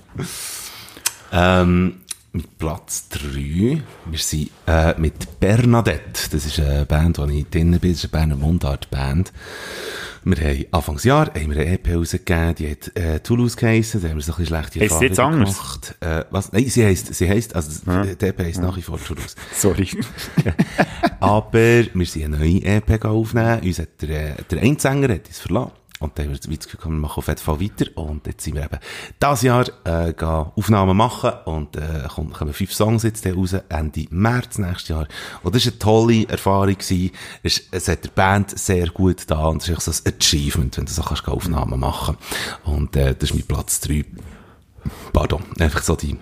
Ähm, 1.33 2.01
mit 2.32 2.59
Platz 2.59 3.09
3, 3.09 3.82
wir 4.07 4.19
sind 4.19 4.51
äh, 4.66 4.98
mit 4.98 5.40
Bernadette, 5.40 6.31
das 6.31 6.47
ist 6.47 6.61
eine 6.61 6.86
Band, 6.86 7.19
wo 7.19 7.24
ich 7.24 7.47
drin 7.48 7.78
bin, 7.81 7.93
das 7.93 8.05
ist 8.05 8.15
eine 8.15 8.27
Berner 8.27 8.36
Mundart-Band. 8.36 9.32
Wir 10.23 10.36
haben 10.36 10.65
Anfangsjahr 10.70 11.28
haben 11.28 11.51
wir 11.51 11.61
eine 11.62 11.73
EP 11.73 11.97
rausgegeben, 11.97 12.55
die 12.55 12.70
hat 12.70 12.97
äh, 12.97 13.20
Toulouse 13.20 13.57
geheissen, 13.57 14.02
da 14.02 14.09
haben 14.09 14.16
wir 14.16 14.23
so 14.23 14.32
ein 14.32 14.39
bisschen 14.39 14.55
schlechte 14.55 14.73
sie 14.78 15.05
jetzt 15.05 15.19
Erfahrungen 15.19 15.40
anders? 15.40 15.57
gemacht. 15.57 15.97
Äh, 16.01 16.24
was? 16.31 16.52
Nein, 16.52 16.66
sie 16.69 16.85
heisst, 16.85 17.15
sie 17.15 17.28
heisst, 17.28 17.57
also 17.57 17.70
die 17.86 18.27
EP 18.27 18.39
heisst 18.39 18.61
nach 18.61 18.77
wie 18.77 18.82
vor 18.82 19.02
Toulouse. 19.02 19.35
Sorry. 19.55 19.89
Aber 21.20 21.52
wir 21.52 22.07
sind 22.07 22.24
eine 22.24 22.39
neue 22.39 22.62
EP 22.62 23.05
aufnehmen. 23.05 23.61
Uns 23.61 23.78
hat 23.78 24.02
der, 24.02 24.35
der 24.43 24.61
Einsänger 24.61 25.15
hat 25.15 25.27
uns 25.27 25.39
verlassen. 25.39 25.73
Und 26.01 26.18
dann 26.18 26.27
haben 26.27 26.32
wir 26.32 26.39
das 26.39 26.47
Gefühl, 26.48 26.78
gehabt, 26.78 26.85
wir 26.86 26.90
machen 26.98 27.18
auf 27.18 27.28
jeden 27.28 27.40
Fall 27.40 27.60
weiter. 27.60 27.85
Und 27.94 28.27
jetzt 28.27 28.43
sind 28.43 28.55
wir 28.55 28.64
eben 28.64 28.78
dieses 29.22 29.43
Jahr 29.43 29.66
äh, 29.85 30.14
gehen 30.14 30.28
Aufnahmen 30.56 30.97
machen. 30.97 31.32
Und 31.44 31.77
äh, 31.77 32.09
kommen, 32.09 32.32
kommen 32.32 32.55
fünf 32.55 32.72
Songs 32.72 33.02
jetzt 33.02 33.27
raus, 33.27 33.55
Ende 33.68 34.06
März 34.10 34.56
nächstes 34.59 34.89
Jahr. 34.89 35.06
Und 35.43 35.55
das 35.55 35.66
war 35.66 35.72
eine 35.72 35.78
tolle 35.78 36.28
Erfahrung. 36.28 36.70
Gewesen. 36.70 37.10
Es, 37.43 37.62
es 37.70 37.89
hat 37.89 38.05
der 38.05 38.10
Band 38.10 38.59
sehr 38.59 38.89
gut 38.89 39.24
da. 39.27 39.47
Und 39.48 39.62
es 39.62 39.68
ist 39.68 39.82
so 39.82 40.09
ein 40.09 40.14
Achievement, 40.14 40.78
wenn 40.78 40.86
du 40.86 40.93
so 40.93 41.02
kannst 41.02 41.28
Aufnahmen 41.28 41.78
machen 41.78 42.16
Und 42.64 42.97
äh, 42.97 43.14
das 43.14 43.31
ist 43.31 43.35
mein 43.35 43.44
Platz 43.44 43.81
drei. 43.81 44.06
Pardon, 45.12 45.43
einfach 45.59 45.82
so 45.82 45.97
die 45.97 46.16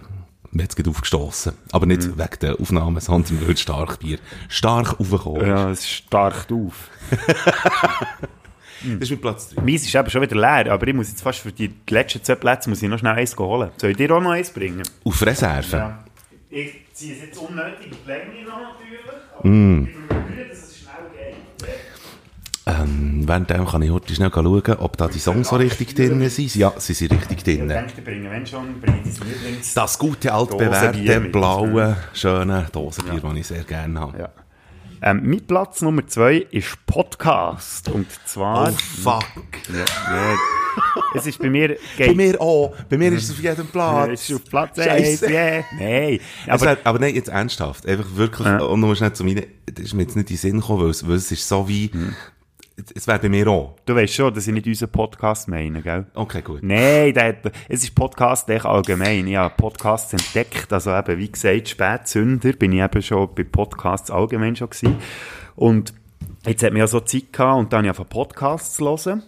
mir 0.50 0.64
jetzt 0.64 0.74
gerade 0.74 0.90
aufgestossen. 0.90 1.52
Aber 1.70 1.86
nicht 1.86 2.18
wegen 2.18 2.38
der 2.40 2.60
Aufnahmen, 2.60 3.00
sondern 3.00 3.40
weil 3.42 3.55
das 3.55 3.60
Starkbier 3.60 4.18
stark 4.48 4.98
aufgekommen 4.98 5.42
ist. 5.42 5.48
ja, 5.48 5.70
es 5.70 5.88
starkt 5.88 6.50
auf. 6.50 6.90
Das 8.82 9.02
ist 9.02 9.10
mein 9.10 9.20
Platz 9.20 9.50
3. 9.50 9.62
Meins 9.62 9.84
ist 9.84 9.94
eben 9.94 10.10
schon 10.10 10.22
wieder 10.22 10.36
leer, 10.36 10.72
aber 10.72 10.86
ich 10.86 10.94
muss 10.94 11.09
jetzt 11.09 11.22
fast 11.22 11.40
für 11.40 11.52
die 11.52 11.72
letzten 11.88 12.22
zwei 12.22 12.36
Plätze 12.36 12.68
muss 12.68 12.82
ich 12.82 12.88
noch 12.88 12.98
schnell 12.98 13.14
eins 13.14 13.36
holen. 13.36 13.70
Soll 13.76 13.90
ich 13.90 13.96
dir 13.96 14.14
auch 14.14 14.20
noch 14.20 14.30
eins 14.30 14.50
bringen? 14.50 14.82
Auf 15.05 15.24
Reserve? 15.24 15.98
Ich 16.50 16.72
ziehe 16.92 17.14
es 17.14 17.22
jetzt 17.22 17.38
unnötig 17.38 17.86
in 17.86 17.90
die 17.90 18.06
Länge 18.06 18.44
noch 18.46 18.60
natürlich, 18.60 19.00
aber 19.38 19.48
mm. 19.48 19.88
ich 19.88 19.94
müde, 19.94 20.48
dass 20.48 20.59
es 20.59 20.78
schnell 20.78 20.94
geht. 21.12 21.74
Ähm, 22.66 23.26
währenddem 23.26 23.66
kann 23.66 23.82
ich 23.82 23.90
heute 23.90 24.14
schnell 24.14 24.30
schauen, 24.32 24.76
ob 24.78 24.96
da 24.96 25.09
die 25.09 25.18
Songs 25.18 25.48
so 25.48 25.56
richtig 25.56 25.94
drin 25.94 26.28
sind. 26.28 26.55
Ja, 26.55 26.72
sie 26.78 26.94
sind 26.94 27.12
richtig 27.12 27.38
Ich 27.38 27.44
drin. 27.44 27.72
Das 29.74 29.98
gute, 29.98 30.32
altbewährte, 30.32 31.20
mit. 31.20 31.32
blaue, 31.32 31.96
schöne 32.14 32.66
Dosenbier, 32.72 33.20
das 33.20 33.34
ich 33.34 33.46
sehr 33.46 33.64
gerne 33.64 34.00
habe. 34.00 34.18
Ja. 34.18 34.28
Ähm, 35.00 35.22
mein 35.24 35.46
Platz 35.46 35.80
Nummer 35.80 36.06
zwei 36.06 36.46
ist 36.50 36.84
Podcast. 36.86 37.88
Und 37.88 38.06
zwar... 38.26 38.70
Oh, 38.70 38.76
fuck. 39.02 39.24
Ja, 39.72 39.78
ja. 39.78 40.36
es 41.14 41.26
ist 41.26 41.38
bei 41.38 41.50
mir... 41.50 41.76
Bei 41.98 42.14
mir 42.14 42.40
auch. 42.40 42.74
Bei 42.88 42.98
mir 42.98 43.12
ist 43.12 43.24
es 43.24 43.30
auf 43.30 43.40
jedem 43.40 43.66
Platz. 43.68 44.10
Es 44.12 44.28
ist 44.28 44.36
auf 44.36 44.44
Platz 44.44 44.76
Scheisse. 44.76 45.26
1, 45.26 45.32
yeah. 45.32 45.64
Nein. 45.78 46.20
Aber, 46.48 46.66
wär, 46.66 46.78
aber 46.84 46.98
nein, 46.98 47.14
jetzt 47.14 47.28
ernsthaft. 47.28 47.86
Einfach 47.86 48.14
wirklich, 48.14 48.48
und 48.60 48.80
nur 48.80 48.96
schnell 48.96 49.12
zu 49.12 49.24
meinen, 49.24 49.46
das 49.66 49.86
ist 49.86 49.94
mir 49.94 50.02
jetzt 50.02 50.16
nicht 50.16 50.30
in 50.30 50.36
den 50.36 50.38
Sinn 50.38 50.60
gekommen, 50.60 50.82
weil 50.82 50.90
es, 50.90 51.06
weil 51.06 51.16
es 51.16 51.30
ist 51.30 51.46
so 51.46 51.68
wie, 51.68 51.90
es 52.94 53.06
wäre 53.06 53.18
bei 53.18 53.28
mir 53.28 53.48
auch. 53.48 53.76
du 53.86 53.94
weißt 53.94 54.14
schon, 54.14 54.32
dass 54.32 54.46
ich 54.46 54.55
nicht 54.55 54.66
unseren 54.66 54.90
Podcast 54.90 55.48
meine, 55.48 55.82
gell? 55.82 56.06
Okay, 56.14 56.42
gut. 56.42 56.62
Nein, 56.62 57.12
der 57.12 57.28
hat, 57.28 57.52
es 57.68 57.82
ist 57.82 57.94
Podcast 57.94 58.48
echt 58.48 58.64
allgemein. 58.64 59.26
Ich 59.26 59.36
habe 59.36 59.55
Podcasts 59.56 60.12
entdeckt. 60.12 60.72
Also 60.72 60.94
eben, 60.94 61.18
wie 61.18 61.30
gesagt, 61.30 61.68
Spätsünder 61.68 62.52
bin 62.52 62.72
ich 62.72 62.80
eben 62.80 63.02
schon 63.02 63.34
bei 63.34 63.44
Podcasts 63.44 64.10
allgemein 64.10 64.55
schon 64.55 64.70
gewesen. 64.70 64.96
Und 65.56 65.92
jetzt 66.46 66.62
hat 66.62 66.72
mir 66.72 66.80
ja 66.80 66.86
so 66.86 67.00
Zeit 67.00 67.32
gehabt 67.32 67.59
und 67.59 67.72
dann 67.72 67.86
habe 67.88 68.02
ich 68.02 68.09
Podcasts 68.09 68.74
zu 68.74 68.84
hören. 68.84 69.22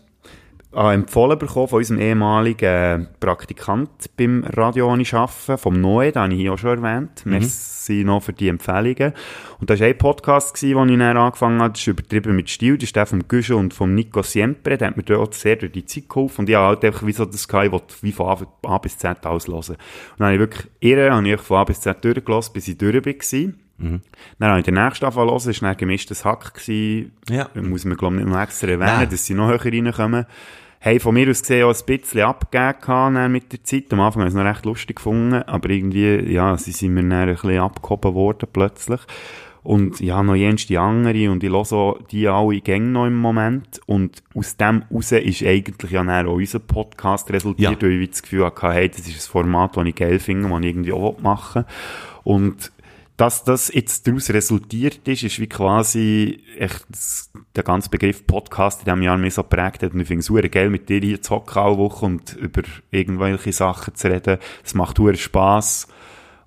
Äh, 0.73 0.95
empfohlen 0.95 1.37
bekommen 1.37 1.67
von 1.67 1.79
unserem 1.79 2.01
ehemaligen 2.01 2.65
äh, 3.03 3.07
Praktikant 3.19 3.91
beim 4.17 4.45
Radio, 4.45 4.89
wo 4.89 4.97
ich 4.97 5.13
arbeite, 5.13 5.59
vom 5.59 5.81
Noe, 5.81 6.13
den 6.13 6.23
habe 6.23 6.33
ich 6.33 6.39
hier 6.39 6.53
auch 6.53 6.59
schon 6.59 6.85
erwähnt. 6.85 7.23
Merci 7.25 8.05
noch 8.05 8.23
für 8.23 8.33
die 8.33 8.47
Empfehlungen. 8.47 9.13
Und 9.59 9.69
das 9.69 9.81
war 9.81 9.89
ein 9.89 9.99
Podcast, 9.99 10.55
gewesen, 10.55 10.77
wo 10.77 10.85
ich 10.85 10.97
dann 10.97 11.17
angefangen 11.17 11.61
habe, 11.61 11.73
das 11.73 11.81
ist 11.81 11.89
übertrieben 11.89 12.37
mit 12.37 12.51
Stil, 12.51 12.77
das 12.77 12.85
ist 12.85 12.95
der 12.95 13.07
vom 13.07 13.27
Güsche 13.27 13.57
und 13.57 13.75
vom 13.75 13.97
Nico 13.97 14.23
Siempre, 14.23 14.79
der 14.79 14.89
hat 14.89 14.97
mir 14.97 15.03
dort 15.03 15.35
sehr 15.35 15.57
durch 15.57 15.73
die 15.73 15.87
Zeit 15.87 16.09
geholfen 16.09 16.43
und 16.43 16.49
ich 16.49 16.55
habe 16.55 16.69
halt 16.69 16.85
einfach 16.85 17.05
wie 17.05 17.13
so 17.13 17.25
das 17.25 17.49
gehabt, 17.49 17.67
ich 17.67 17.73
wollte 17.73 17.95
wie 18.03 18.13
von 18.13 18.47
A, 18.63 18.79
bis 18.79 18.97
Z 18.97 19.27
alles 19.27 19.49
hören. 19.49 19.57
Und 19.57 19.77
dann 20.19 20.27
habe 20.27 20.35
ich 20.35 20.41
wirklich 20.41 20.71
irre, 20.79 21.11
habe 21.13 21.29
ich 21.29 21.41
von 21.41 21.57
A 21.57 21.65
bis 21.65 21.81
Z 21.81 22.05
durchgelassen, 22.05 22.53
bis 22.53 22.69
ich 22.69 22.79
durch 22.79 22.95
war. 22.95 23.53
Dann 23.81 24.49
habe 24.49 24.59
ich 24.61 24.65
den 24.65 24.75
nächsten 24.75 25.07
hören, 25.07 25.29
das 25.29 25.47
war 25.63 25.69
dann 25.69 25.77
gemischtes 25.77 26.25
Hack. 26.25 26.55
Gewesen. 26.55 27.13
Ja. 27.29 27.49
Muss 27.55 27.85
man, 27.85 27.97
glaube 27.97 28.17
ich, 28.17 28.25
nicht 28.25 28.33
noch 28.33 28.41
extra 28.41 28.69
erwähnen, 28.69 28.99
Nein. 28.99 29.09
dass 29.11 29.25
sie 29.25 29.35
noch 29.35 29.49
höher 29.49 29.65
reinkommen. 29.65 30.27
Haben 30.83 31.01
von 31.01 31.15
mir 31.15 31.29
aus 31.29 31.41
gesehen 31.43 31.65
auch 31.65 31.75
ein 31.75 31.99
bisschen 31.99 32.23
abgegeben 32.23 33.33
mit 33.33 33.53
der 33.53 33.63
Zeit. 33.65 33.93
Am 33.93 34.01
Anfang 34.01 34.23
habe 34.23 34.29
ich 34.31 34.35
es 34.35 34.43
noch 34.43 34.49
recht 34.49 34.65
lustig 34.65 34.97
gefunden, 34.97 35.43
aber 35.43 35.69
irgendwie, 35.71 36.33
ja, 36.33 36.57
sie 36.57 36.73
sind 36.73 36.95
mir 36.95 37.03
dann 37.03 37.13
ein 37.13 37.35
bisschen 37.35 37.59
abgehoben 37.59 38.15
worden 38.15 38.49
plötzlich. 38.53 39.01
Und 39.63 40.01
ja, 40.01 40.23
noch 40.23 40.37
jens 40.37 40.67
die 40.67 40.79
andere 40.79 41.31
und 41.31 41.45
ich 41.45 41.51
höre 41.51 41.67
so 41.67 41.99
die 42.11 42.27
alle 42.29 42.63
Gänge 42.63 42.87
noch 42.93 43.05
im 43.07 43.19
Moment. 43.19 43.79
Und 43.85 44.23
aus 44.35 44.57
dem 44.57 44.85
raus 44.91 45.13
ist 45.13 45.43
eigentlich 45.43 45.91
ja 45.91 46.01
auch 46.25 46.33
unser 46.33 46.61
Podcast 46.61 47.31
resultiert, 47.31 47.83
Ja. 47.83 47.89
weil 47.89 48.01
ich 48.01 48.11
das 48.11 48.23
Gefühl 48.23 48.47
hatte, 48.47 48.73
hey, 48.73 48.89
das 48.89 49.01
ist 49.01 49.29
ein 49.29 49.31
Format, 49.31 49.77
das 49.77 49.85
ich 49.87 49.95
geil 49.95 50.19
finde, 50.19 50.49
das 50.49 50.61
ich 50.61 50.67
irgendwie 50.67 50.93
auch 50.95 51.19
machen 51.21 51.65
will. 51.67 52.33
Und 52.33 52.73
dass 53.21 53.45
das 53.45 53.71
jetzt 53.73 54.07
daraus 54.07 54.31
resultiert 54.31 55.07
ist, 55.07 55.23
ist 55.23 55.39
wie 55.39 55.47
quasi 55.47 56.43
echt 56.57 56.87
das, 56.89 57.31
der 57.55 57.65
ganze 57.65 57.91
Begriff 57.91 58.27
Podcast 58.27 58.81
in 58.81 58.85
diesem 58.87 59.03
Jahr 59.03 59.19
mir 59.19 59.31
so 59.31 59.43
geprägt 59.43 59.83
hat. 59.83 59.93
Und 59.93 60.01
ich 60.01 60.09
finde 60.09 60.21
es 60.21 60.27
super 60.27 60.49
geil, 60.49 60.71
mit 60.71 60.89
dir 60.89 61.01
hier 61.01 61.21
zu 61.21 61.35
hocken 61.35 61.59
alle 61.59 61.77
Woche 61.77 62.07
und 62.07 62.33
über 62.37 62.63
irgendwelche 62.91 63.53
Sachen 63.53 63.95
zu 63.95 64.11
reden. 64.11 64.39
Es 64.65 64.73
macht 64.73 64.97
super 64.97 65.15
Spass 65.15 65.87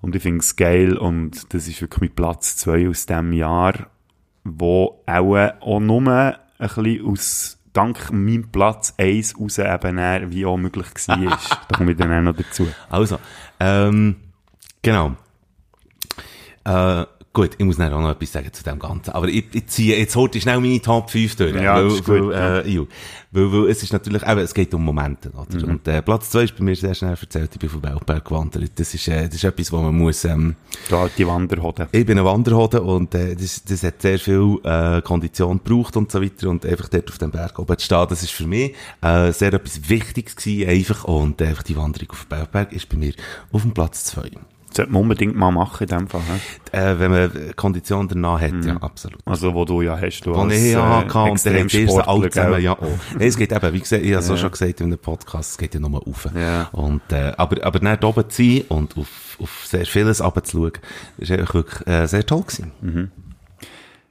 und 0.00 0.16
ich 0.16 0.22
finde 0.22 0.40
es 0.40 0.56
geil 0.56 0.96
und 0.98 1.54
das 1.54 1.68
ist 1.68 1.80
wirklich 1.80 2.10
mein 2.10 2.16
Platz 2.16 2.56
zwei 2.56 2.88
aus 2.88 3.06
diesem 3.06 3.32
Jahr, 3.32 3.86
wo 4.42 5.00
auch, 5.06 5.50
auch 5.60 5.78
nur 5.78 6.08
ein 6.08 6.34
bisschen 6.58 7.06
aus 7.06 7.56
dank 7.72 8.10
meinem 8.10 8.50
Platz 8.50 8.94
eins 8.98 9.38
raus 9.38 9.58
eben 9.58 10.32
wie 10.32 10.44
auch 10.44 10.56
möglich 10.56 10.86
war. 11.06 11.18
da 11.68 11.76
komme 11.76 11.92
ich 11.92 11.98
dann 11.98 12.12
auch 12.12 12.32
noch 12.32 12.36
dazu. 12.36 12.66
Also, 12.90 13.20
ähm, 13.60 14.16
genau. 14.82 15.14
Äh, 16.64 17.04
gut, 17.32 17.50
ich 17.58 17.64
muss 17.64 17.76
nachher 17.76 17.96
auch 17.96 18.00
noch 18.00 18.10
etwas 18.10 18.32
sagen 18.32 18.50
zu 18.52 18.64
dem 18.64 18.78
Ganzen. 18.78 19.10
Aber 19.10 19.28
ich, 19.28 19.44
ich 19.52 19.66
ziehe 19.66 19.98
jetzt 19.98 20.16
heute 20.16 20.40
schnell 20.40 20.60
meine 20.60 20.80
Top 20.80 21.10
5 21.10 21.36
durch. 21.36 21.54
Ja, 21.54 21.76
weil, 21.76 21.88
gut, 21.88 22.08
weil, 22.08 22.30
ja. 22.32 22.58
Äh, 22.60 22.86
weil, 23.32 23.52
weil, 23.52 23.68
es 23.68 23.82
ist 23.82 23.92
natürlich, 23.92 24.22
eben, 24.22 24.38
es 24.38 24.54
geht 24.54 24.72
um 24.72 24.84
Momente, 24.84 25.30
oder? 25.30 25.58
Mhm. 25.58 25.72
Und 25.72 25.88
äh, 25.88 26.00
Platz 26.00 26.30
2 26.30 26.44
ist 26.44 26.56
bei 26.56 26.64
mir 26.64 26.76
sehr 26.76 26.94
schnell 26.94 27.16
erzählt, 27.20 27.50
ich 27.52 27.58
bin 27.58 27.68
von 27.68 27.82
Weltberg 27.82 28.24
gewandert. 28.24 28.70
Das 28.76 28.94
ist, 28.94 29.08
äh, 29.08 29.26
das 29.26 29.34
ist 29.34 29.44
etwas, 29.44 29.72
wo 29.72 29.78
man 29.78 29.94
muss... 29.94 30.24
Ähm, 30.24 30.54
da, 30.88 31.08
die 31.18 31.26
Wanderhoden. 31.26 31.88
Ich 31.90 32.06
bin 32.06 32.18
ein 32.18 32.24
Wanderhoden 32.24 32.80
und 32.80 33.14
äh, 33.14 33.34
das, 33.34 33.64
das 33.64 33.82
hat 33.82 34.00
sehr 34.00 34.18
viel 34.18 34.58
äh, 34.62 35.02
Kondition 35.02 35.60
gebraucht 35.62 35.96
und 35.96 36.12
so 36.12 36.22
weiter. 36.22 36.48
Und 36.48 36.64
einfach 36.64 36.88
dort 36.88 37.10
auf 37.10 37.18
dem 37.18 37.32
Berg 37.32 37.58
oben 37.58 37.76
zu 37.76 37.84
stehen, 37.84 38.06
das 38.08 38.22
ist 38.22 38.32
für 38.32 38.46
mich 38.46 38.74
äh, 39.02 39.32
sehr 39.32 39.52
etwas 39.52 39.88
Wichtiges 39.88 40.36
gewesen, 40.36 40.68
einfach. 40.68 41.04
Und 41.04 41.40
äh, 41.40 41.46
einfach 41.46 41.64
die 41.64 41.76
Wanderung 41.76 42.10
auf 42.12 42.26
Weltberg 42.30 42.72
ist 42.72 42.88
bei 42.88 42.96
mir 42.96 43.12
auf 43.50 43.62
dem 43.62 43.74
Platz 43.74 44.04
2 44.04 44.30
sollte 44.76 44.92
man 44.92 45.02
unbedingt 45.02 45.36
mal 45.36 45.50
machen 45.50 45.86
in 45.88 45.98
dem 45.98 46.08
Fall. 46.08 46.22
Äh, 46.72 46.98
wenn 46.98 47.10
man 47.10 47.56
Kondition 47.56 48.08
danach 48.08 48.40
hat, 48.40 48.64
ja, 48.64 48.76
absolut. 48.76 49.20
Also, 49.24 49.54
wo 49.54 49.64
du 49.64 49.82
ja 49.82 49.98
hast. 50.00 50.22
Du 50.22 50.34
als, 50.34 50.54
ich 50.54 50.72
ja 50.72 51.02
äh, 51.02 51.04
hatte 51.04 51.18
und 51.30 51.46
dann 51.46 51.54
Extremsportler, 51.54 52.08
alle 52.08 52.30
zusammen 52.30 52.62
ja 52.62 52.72
auch. 52.72 52.98
Nein, 53.12 53.28
es 53.28 53.36
geht 53.36 53.52
eben, 53.52 53.72
wie 53.72 53.80
gesagt, 53.80 54.02
ich 54.02 54.12
habe 54.12 54.22
es 54.22 54.30
auch 54.30 54.36
schon 54.36 54.50
gesagt 54.50 54.80
in 54.80 54.86
einem 54.86 54.98
Podcast, 54.98 55.52
es 55.52 55.58
geht 55.58 55.74
ja 55.74 55.80
nur 55.80 56.06
auf. 56.06 56.28
Ja. 56.34 56.68
Und, 56.72 57.02
äh, 57.12 57.32
aber, 57.36 57.64
aber 57.64 57.78
dann 57.78 58.02
oben 58.02 58.28
zu 58.28 58.42
sein 58.42 58.62
und 58.68 58.96
auf, 58.96 59.38
auf 59.40 59.66
sehr 59.66 59.86
vieles 59.86 60.22
runterzuschauen, 60.22 60.72
ist 61.18 61.30
eigentlich 61.30 61.54
wirklich 61.54 61.86
äh, 61.86 62.06
sehr 62.06 62.26
toll 62.26 62.42
gewesen. 62.42 63.12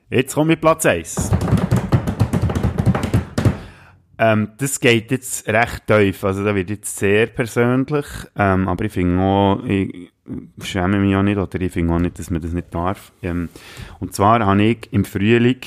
Jetzt 0.09 0.35
komme 0.35 0.53
ich 0.53 0.61
Platz 0.61 0.85
1. 0.85 1.31
Ähm, 4.19 4.51
das 4.57 4.79
geht 4.79 5.11
jetzt 5.11 5.47
recht 5.49 5.87
tief, 5.87 6.23
also 6.23 6.45
da 6.45 6.53
wird 6.55 6.69
jetzt 6.69 6.97
sehr 6.97 7.27
persönlich, 7.27 8.05
ähm, 8.37 8.67
aber 8.67 8.85
ich 8.85 8.93
finde 8.93 9.21
auch, 9.21 9.63
ich 9.65 10.12
schäme 10.61 10.99
mich 10.99 11.15
auch 11.15 11.23
nicht, 11.23 11.37
oder 11.37 11.61
ich 11.61 11.71
finde 11.71 11.93
auch 11.93 11.99
nicht, 11.99 12.19
dass 12.19 12.29
man 12.29 12.41
das 12.41 12.53
nicht 12.53 12.73
darf. 12.73 13.11
Ähm, 13.21 13.49
und 13.99 14.13
zwar 14.13 14.45
habe 14.45 14.63
ich 14.63 14.91
im 14.91 15.05
Frühling, 15.05 15.59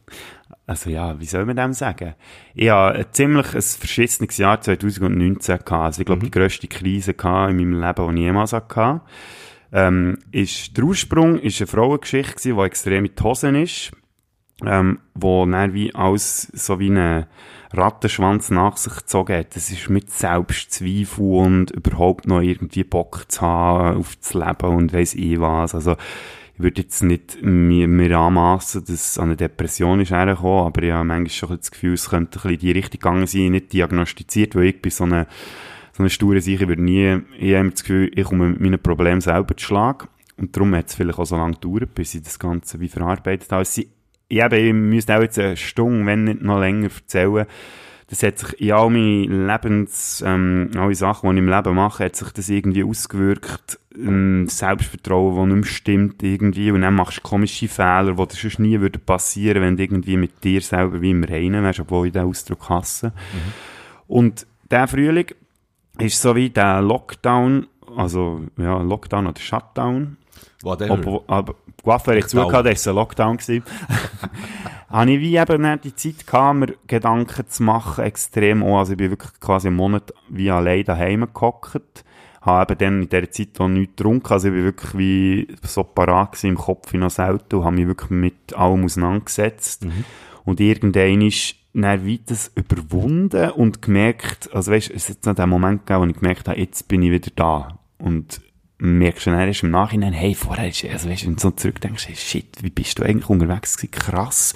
also 0.66 0.90
ja, 0.90 1.18
wie 1.20 1.26
soll 1.26 1.44
man 1.44 1.56
dem 1.56 1.72
sagen? 1.72 2.14
Ich 2.54 2.70
habe 2.70 2.98
ein 2.98 3.06
ziemlich 3.12 3.54
ein 3.54 3.62
verschissenes 3.62 4.36
Jahr 4.38 4.60
2019 4.60 5.58
gehabt, 5.58 5.72
also 5.72 6.00
ich 6.00 6.06
glaube 6.06 6.24
die 6.24 6.30
grösste 6.30 6.68
Krise 6.68 7.12
in 7.12 7.56
meinem 7.56 7.80
Leben, 7.80 8.14
die 8.14 8.20
ich 8.20 8.26
jemals 8.26 8.52
hatte. 8.52 9.00
Ähm, 9.72 10.18
ist, 10.32 10.76
der 10.76 10.84
Ursprung 10.84 11.38
ist 11.38 11.60
eine 11.60 11.68
Frauengeschichte 11.68 12.34
gewesen, 12.34 12.56
die 12.56 12.62
extrem 12.64 13.04
in 13.04 13.14
die 13.14 13.22
Hosen 13.22 13.54
ist 13.54 13.92
ähm, 14.66 14.98
wo 15.14 15.46
dann 15.46 15.74
wie 15.74 15.94
alles 15.94 16.42
so 16.52 16.78
wie 16.78 16.90
ein 16.90 17.26
Rattenschwanz 17.72 18.50
nach 18.50 18.76
sich 18.76 18.94
gezogen 18.96 19.36
hat. 19.36 19.54
Das 19.54 19.70
ist 19.70 19.88
mit 19.88 20.10
Selbstzweifel 20.10 21.24
und 21.24 21.70
überhaupt 21.70 22.26
noch 22.26 22.40
irgendwie 22.40 22.84
Bock 22.84 23.24
zu 23.28 23.42
haben 23.42 23.98
auf 23.98 24.16
das 24.16 24.34
Leben 24.34 24.76
und 24.76 24.92
weiss 24.92 25.14
ich 25.14 25.40
was. 25.40 25.74
Also, 25.74 25.96
ich 26.54 26.62
würde 26.62 26.82
jetzt 26.82 27.02
nicht 27.02 27.42
mir, 27.42 27.88
mir 27.88 28.18
anmassen, 28.18 28.84
dass 28.86 29.18
an 29.18 29.28
eine 29.28 29.36
Depression 29.36 30.00
ist 30.00 30.10
hergekommen, 30.10 30.66
aber 30.66 30.82
ich 30.82 30.92
habe 30.92 31.04
manchmal 31.04 31.30
schon 31.30 31.56
das 31.56 31.70
Gefühl, 31.70 31.94
es 31.94 32.10
könnte 32.10 32.38
ein 32.38 32.42
bisschen 32.42 32.58
die 32.58 32.72
Richtung 32.72 33.00
gegangen 33.00 33.26
sein, 33.26 33.52
nicht 33.52 33.72
diagnostiziert, 33.72 34.54
weil 34.54 34.64
ich 34.64 34.82
bin 34.82 34.90
so 34.90 35.04
eine, 35.04 35.26
so 35.92 36.02
eine 36.02 36.10
sture 36.10 36.40
Sache, 36.40 36.54
ich 36.54 36.68
würde 36.68 36.82
nie, 36.82 37.20
ich 37.38 37.54
habe 37.54 37.70
das 37.70 37.82
Gefühl, 37.82 38.10
ich 38.14 38.24
komme 38.24 38.50
mit 38.50 38.60
meinen 38.60 38.82
Problemen 38.82 39.20
selber 39.22 39.56
zu 39.56 39.64
Schlag. 39.64 40.08
Und 40.36 40.56
darum 40.56 40.74
hat 40.74 40.88
es 40.88 40.94
vielleicht 40.94 41.18
auch 41.18 41.26
so 41.26 41.36
lange 41.36 41.54
gedauert, 41.54 41.94
bis 41.94 42.14
ich 42.14 42.22
das 42.22 42.38
Ganze 42.38 42.80
wie 42.80 42.88
verarbeitet 42.88 43.50
habe. 43.52 43.62
Es 43.62 43.74
sind 43.74 43.88
ich 44.30 44.42
eben, 44.52 44.84
ich 44.88 44.94
müsste 44.94 45.16
auch 45.16 45.22
jetzt 45.22 45.38
eine 45.38 45.56
Stunde, 45.56 46.06
wenn 46.06 46.24
nicht 46.24 46.42
noch 46.42 46.60
länger 46.60 46.88
erzählen. 46.88 47.46
Das 48.08 48.24
hat 48.24 48.38
sich 48.38 48.60
in 48.60 48.72
all 48.72 48.90
meine 48.90 49.46
Lebens, 49.46 50.22
ähm, 50.26 50.70
alle 50.76 50.94
Sachen, 50.96 51.30
die 51.30 51.36
ich 51.36 51.38
im 51.38 51.48
Leben 51.48 51.74
mache, 51.76 52.04
hat 52.04 52.16
sich 52.16 52.30
das 52.32 52.48
irgendwie 52.48 52.82
ausgewirkt. 52.82 53.78
Ähm, 53.96 54.48
Selbstvertrauen, 54.48 55.36
das 55.36 55.46
nicht 55.46 55.54
mehr 55.54 55.72
stimmt 55.72 56.22
irgendwie. 56.22 56.72
Und 56.72 56.82
dann 56.82 56.94
machst 56.94 57.18
du 57.18 57.22
komische 57.22 57.68
Fehler, 57.68 58.14
die 58.14 58.26
dir 58.26 58.36
sonst 58.36 58.58
nie 58.58 58.80
würden 58.80 59.00
passieren, 59.04 59.62
wenn 59.62 59.76
du 59.76 59.84
irgendwie 59.84 60.16
mit 60.16 60.42
dir 60.42 60.60
selber 60.60 61.00
wie 61.00 61.10
im 61.10 61.22
Reinen 61.22 61.62
wärst, 61.62 61.80
obwohl 61.80 62.08
ich 62.08 62.12
den 62.12 62.24
Ausdruck 62.24 62.68
hasse. 62.68 63.12
Und 64.08 64.44
der 64.70 64.88
Frühling 64.88 65.26
ist 65.98 66.20
so 66.20 66.34
wie 66.34 66.50
der 66.50 66.82
Lockdown, 66.82 67.66
also, 67.96 68.42
ja, 68.56 68.80
Lockdown 68.82 69.28
oder 69.28 69.40
Shutdown. 69.40 70.16
Whatever. 70.62 70.94
Obwohl, 70.94 71.20
aber 71.26 71.54
Coiffeur 71.82 72.16
hat 72.16 72.22
Lockdown. 72.22 72.28
zugehört, 72.28 72.66
das 72.66 72.86
war 72.86 72.92
ein 72.92 72.96
Lockdown. 72.96 73.38
Habe 74.90 75.10
ich 75.12 75.20
wie 75.20 75.36
eben 75.36 75.80
die 75.82 75.94
Zeit 75.94 76.26
gehabt, 76.26 76.58
mir 76.58 76.74
Gedanken 76.86 77.48
zu 77.48 77.62
machen, 77.62 78.04
extrem 78.04 78.62
auch. 78.62 78.80
Also 78.80 78.92
ich 78.92 78.98
bin 78.98 79.10
wirklich 79.10 79.32
quasi 79.40 79.68
einen 79.68 79.76
Monat 79.76 80.12
wie 80.28 80.50
allein 80.50 80.84
daheim 80.84 81.28
gehockt. 81.32 82.04
Habe 82.42 82.72
eben 82.72 82.78
dann 82.78 83.02
in 83.02 83.08
dieser 83.08 83.30
Zeit 83.30 83.60
auch 83.60 83.68
nichts 83.68 83.96
getrunken. 83.96 84.32
Also 84.32 84.48
ich 84.48 84.54
bin 84.54 84.64
wirklich 84.64 84.98
wie 84.98 85.48
so 85.62 85.84
parat 85.84 86.42
im 86.44 86.56
Kopf 86.56 86.92
wie 86.92 86.98
noch 86.98 87.10
selten 87.10 87.56
und 87.56 87.64
habe 87.64 87.76
mich 87.76 87.86
wirklich 87.86 88.10
mit 88.10 88.54
allem 88.54 88.84
auseinandergesetzt. 88.84 89.86
Und 90.44 90.60
irgendwann 90.60 91.20
ist 91.22 91.54
dann 91.72 92.04
wie 92.04 92.18
das 92.18 92.50
überwunden 92.54 93.50
und 93.50 93.82
gemerkt, 93.82 94.52
also 94.52 94.72
weißt, 94.72 94.90
es 94.90 95.08
hat 95.08 95.24
noch 95.24 95.34
den 95.34 95.48
Moment 95.48 95.86
gegeben, 95.86 96.02
wo 96.04 96.10
ich 96.10 96.18
gemerkt 96.18 96.48
habe, 96.48 96.58
jetzt 96.58 96.88
bin 96.88 97.02
ich 97.02 97.12
wieder 97.12 97.30
da. 97.36 97.78
Und 97.98 98.40
merkst 98.80 99.26
du 99.26 99.30
dann 99.30 99.46
erst 99.46 99.62
im 99.62 99.70
Nachhinein, 99.70 100.12
hey, 100.12 100.34
vorher 100.34 100.68
ist, 100.68 100.84
also 100.84 101.08
weißt, 101.08 101.26
wenn 101.26 101.36
du 101.36 101.40
so 101.40 101.50
zurückdenkst, 101.50 102.08
hey, 102.08 102.16
shit, 102.16 102.62
wie 102.62 102.70
bist 102.70 102.98
du 102.98 103.02
eigentlich 103.02 103.28
unterwegs 103.28 103.76
gewesen? 103.76 103.92
Krass. 103.92 104.54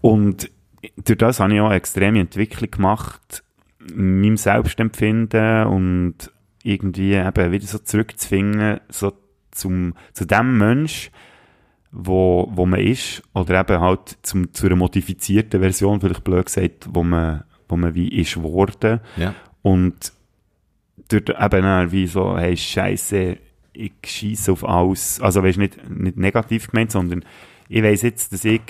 Und 0.00 0.50
durch 0.96 1.18
das 1.18 1.40
habe 1.40 1.54
ich 1.54 1.60
auch 1.60 1.66
eine 1.66 1.76
extreme 1.76 2.20
Entwicklung 2.20 2.70
gemacht, 2.70 3.42
in 3.88 4.20
meinem 4.20 4.36
Selbstempfinden 4.36 5.66
und 5.66 6.14
irgendwie 6.62 7.14
eben 7.14 7.52
wieder 7.52 7.66
so 7.66 7.78
zurückzufinden, 7.78 8.80
so 8.88 9.12
zum, 9.50 9.94
zu 10.12 10.26
dem 10.26 10.58
Mensch, 10.58 11.10
wo, 11.90 12.48
wo 12.52 12.66
man 12.66 12.80
ist, 12.80 13.22
oder 13.34 13.60
eben 13.60 13.80
halt 13.80 14.18
zum, 14.22 14.52
zu 14.52 14.66
einer 14.66 14.76
modifizierten 14.76 15.60
Version, 15.60 16.00
vielleicht 16.00 16.24
blöd 16.24 16.46
gesagt, 16.46 16.88
wo 16.92 17.02
man, 17.02 17.44
wo 17.68 17.76
man 17.76 17.94
wie 17.94 18.08
ist 18.08 18.42
worden. 18.42 19.00
Ja. 19.16 19.34
Und 19.62 20.12
durch 21.08 21.28
eben 21.28 21.92
wie 21.92 22.06
so, 22.06 22.36
hey, 22.36 22.56
Scheiße, 22.56 23.38
ich 23.72 23.92
schieße 24.04 24.52
auf 24.52 24.68
alles. 24.68 25.20
Also, 25.20 25.42
weißt 25.42 25.58
nicht, 25.58 25.88
nicht 25.88 26.16
negativ 26.16 26.70
gemeint, 26.70 26.90
sondern 26.90 27.24
ich 27.68 27.82
weiss 27.82 28.02
jetzt, 28.02 28.32
dass 28.32 28.44
ich, 28.44 28.60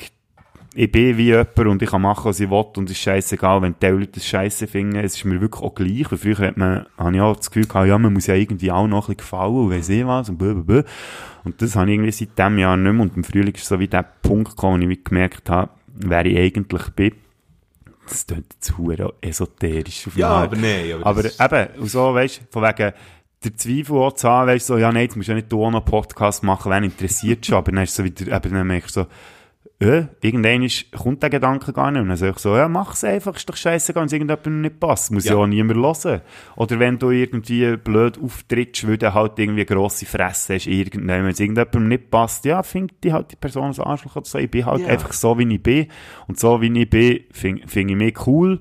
ich 0.74 0.93
bin 0.93 1.16
wie 1.16 1.27
jemand 1.27 1.59
und 1.59 1.82
ich 1.82 1.90
kann 1.90 2.02
machen, 2.02 2.27
was 2.27 2.40
ich 2.40 2.51
will 2.51 2.65
und 2.77 2.90
es 2.90 2.93
ist 2.93 3.02
scheißegal, 3.02 3.62
wenn 3.62 3.74
die 3.81 3.86
Leute 3.86 4.12
das 4.15 4.27
Scheiße 4.27 4.66
finden. 4.66 4.97
Es 4.97 5.16
ist 5.16 5.24
mir 5.24 5.40
wirklich 5.40 5.62
auch 5.62 5.74
gleich, 5.74 6.10
weil 6.10 6.19
früher 6.19 6.39
hat 6.39 6.56
man, 6.56 6.86
habe 6.97 7.15
ich 7.15 7.20
auch 7.20 7.36
das 7.36 7.51
Gefühl 7.51 7.66
gehabt, 7.66 7.89
ja, 7.89 7.98
man 7.98 8.12
muss 8.12 8.27
ja 8.27 8.35
irgendwie 8.35 8.70
auch 8.70 8.86
noch 8.86 9.09
ein 9.09 9.15
bisschen 9.15 9.16
gefallen 9.16 9.55
und 9.55 9.70
weiss 9.70 9.89
ich 9.89 10.06
was 10.06 10.28
und 10.28 10.39
blablabla. 10.39 10.85
Und 11.44 11.62
das 11.62 11.74
habe 11.74 11.90
ich 11.90 11.94
irgendwie 11.94 12.12
seit 12.12 12.39
dem 12.39 12.59
Jahr 12.59 12.77
nicht 12.77 12.93
mehr 12.93 13.02
und 13.02 13.16
im 13.16 13.24
Frühling 13.24 13.55
ist 13.55 13.66
so 13.66 13.78
wie 13.81 13.89
der 13.89 14.05
Punkt 14.23 14.51
gekommen, 14.51 14.86
wo 14.86 14.90
ich 14.90 15.05
gemerkt 15.05 15.48
habe, 15.48 15.70
wer 15.94 16.27
ich 16.27 16.36
eigentlich 16.36 16.89
bin. 16.90 17.12
Das 18.09 18.26
klingt 18.26 18.55
jetzt 18.55 18.78
hure 18.78 19.14
esoterisch 19.20 20.06
auf 20.06 20.16
Ja, 20.16 20.28
aber 20.28 20.56
nee, 20.56 20.93
aber 20.93 21.06
Aber 21.06 21.24
eben, 21.24 21.86
so, 21.86 22.14
weißt 22.14 22.40
du, 22.40 22.43
von 22.51 22.62
wegen, 22.62 22.93
der 23.44 23.56
Zweifel 23.56 23.97
auch 23.97 24.12
zu 24.12 24.28
haben, 24.28 24.48
weißt 24.48 24.68
du, 24.68 24.74
so, 24.74 24.78
ja, 24.78 24.90
nein, 24.90 25.02
jetzt 25.02 25.16
musst 25.16 25.28
du 25.28 25.32
ja 25.32 25.36
nicht 25.36 25.52
du 25.52 25.64
auch 25.64 25.70
noch 25.70 25.80
einen 25.80 25.90
Podcast 25.90 26.43
machen, 26.43 26.72
wen 26.72 26.85
interessiert 26.85 27.47
schon, 27.47 27.56
aber 27.56 27.70
dann 27.70 27.85
ist 27.85 27.94
so 27.94 28.05
wieder, 28.05 28.26
eben, 28.36 28.55
dann 28.55 28.66
merkst 28.66 28.97
du 28.97 29.02
so, 29.02 29.06
äh, 29.80 30.06
irgendwann 30.20 30.62
ist, 30.64 30.90
kommt 30.90 31.22
der 31.22 31.30
Gedanke 31.30 31.72
gar 31.72 31.90
nicht. 31.92 32.02
Und 32.02 32.09
dann 32.09 32.16
sag 32.16 32.30
ich 32.34 32.38
so, 32.38 32.56
ja, 32.56 32.66
mach's 32.68 33.05
einfach, 33.05 33.36
ist 33.36 33.48
doch 33.48 33.55
scheißegal, 33.56 34.00
wenn 34.02 34.06
es 34.09 34.12
irgendjemandem 34.12 34.60
nicht 34.62 34.80
passt. 34.80 35.12
Muss 35.12 35.24
ja. 35.24 35.34
Ja. 35.34 35.38
auch 35.38 35.46
niemand 35.46 35.78
hören. 36.05 36.20
Oder 36.56 36.78
wenn 36.80 36.98
du 36.98 37.10
irgendwie 37.10 37.76
blöd 37.76 38.18
auftrittst, 38.20 38.88
weil 38.88 38.98
du 38.98 39.14
halt 39.14 39.38
irgendwie 39.38 39.64
grosse 39.64 40.05
Fresse 40.05 40.55
hast, 40.56 40.66
irgendwann, 40.66 41.22
wenn 41.24 41.26
es 41.30 41.38
irgendjemandem 41.40 41.88
nicht 41.88 42.10
passt, 42.10 42.44
ja, 42.44 42.62
findet 42.64 43.05
die 43.05 43.12
halt 43.12 43.30
die 43.30 43.36
Person 43.36 43.66
als 43.66 43.78
Arschloch 43.78 44.16
oder 44.16 44.26
so. 44.26 44.38
Ich 44.38 44.50
bin 44.50 44.66
halt 44.66 44.80
Ja. 44.82 44.88
einfach 44.88 45.12
so, 45.12 45.38
wie 45.38 45.55
ich 45.55 45.62
bin. 45.62 45.86
Und 46.26 46.40
so, 46.40 46.60
wie 46.60 46.76
ich 46.76 46.90
bin, 46.90 47.20
finde 47.30 47.68
find 47.68 47.90
ich 47.90 47.96
mich 47.96 48.26
cool. 48.26 48.60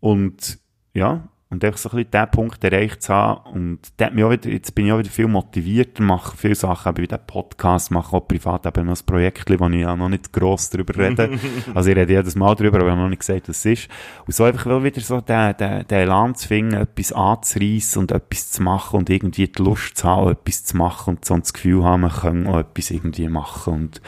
Und, 0.00 0.58
ja, 0.94 1.28
und 1.50 1.64
einfach 1.64 1.78
so 1.78 1.88
ein 1.88 1.96
bisschen 1.96 2.10
den 2.10 2.30
Punkt 2.30 2.62
erreicht 2.62 3.02
zu 3.02 3.14
haben. 3.14 3.50
Und 3.54 3.78
der 3.98 4.08
hat 4.08 4.14
mich 4.14 4.22
auch 4.22 4.30
wieder, 4.30 4.50
jetzt 4.50 4.74
bin 4.74 4.86
ich 4.86 4.92
auch 4.92 4.98
wieder 4.98 5.08
viel 5.08 5.28
motivierter, 5.28 6.02
mache 6.02 6.36
viele 6.36 6.54
Sachen, 6.54 6.90
eben 6.90 7.02
wie 7.02 7.06
den 7.06 7.26
Podcast, 7.26 7.90
mache 7.90 8.14
auch 8.14 8.28
privat 8.28 8.66
eben 8.66 8.86
noch 8.86 9.00
ein 9.00 9.06
Projekt, 9.06 9.48
wo 9.58 9.66
ich 9.68 9.80
ja 9.80 9.96
noch 9.96 10.10
nicht 10.10 10.30
gross 10.30 10.68
drüber 10.68 10.94
rede. 10.94 11.38
also 11.74 11.88
ich 11.88 11.96
rede 11.96 12.12
jedes 12.12 12.34
Mal 12.34 12.54
drüber, 12.54 12.78
aber 12.78 12.88
ich 12.88 12.92
habe 12.92 13.00
noch 13.00 13.08
nicht 13.08 13.20
gesagt, 13.20 13.48
was 13.48 13.64
es 13.64 13.64
ist. 13.64 13.88
Und 14.26 14.34
so 14.34 14.44
einfach 14.44 14.82
wieder 14.82 15.00
so 15.00 15.22
den, 15.22 15.56
den, 15.56 15.86
den 15.86 15.98
Elan 15.98 16.34
zu 16.34 16.48
finden, 16.48 16.74
etwas 16.74 17.12
anzureissen 17.12 18.00
und 18.00 18.12
etwas 18.12 18.50
zu 18.50 18.62
machen 18.62 18.98
und 18.98 19.08
irgendwie 19.08 19.48
die 19.48 19.62
Lust 19.62 19.96
zu 19.96 20.06
haben, 20.06 20.32
etwas 20.32 20.64
zu 20.64 20.76
machen 20.76 21.16
und 21.16 21.24
so 21.24 21.36
das 21.38 21.54
Gefühl 21.54 21.82
haben, 21.82 22.02
man 22.02 22.10
kann 22.10 22.46
auch 22.46 22.58
etwas 22.58 22.90
irgendwie 22.90 23.28
machen 23.28 23.72
und 23.72 24.02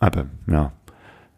eben, 0.00 0.30
ja. 0.46 0.72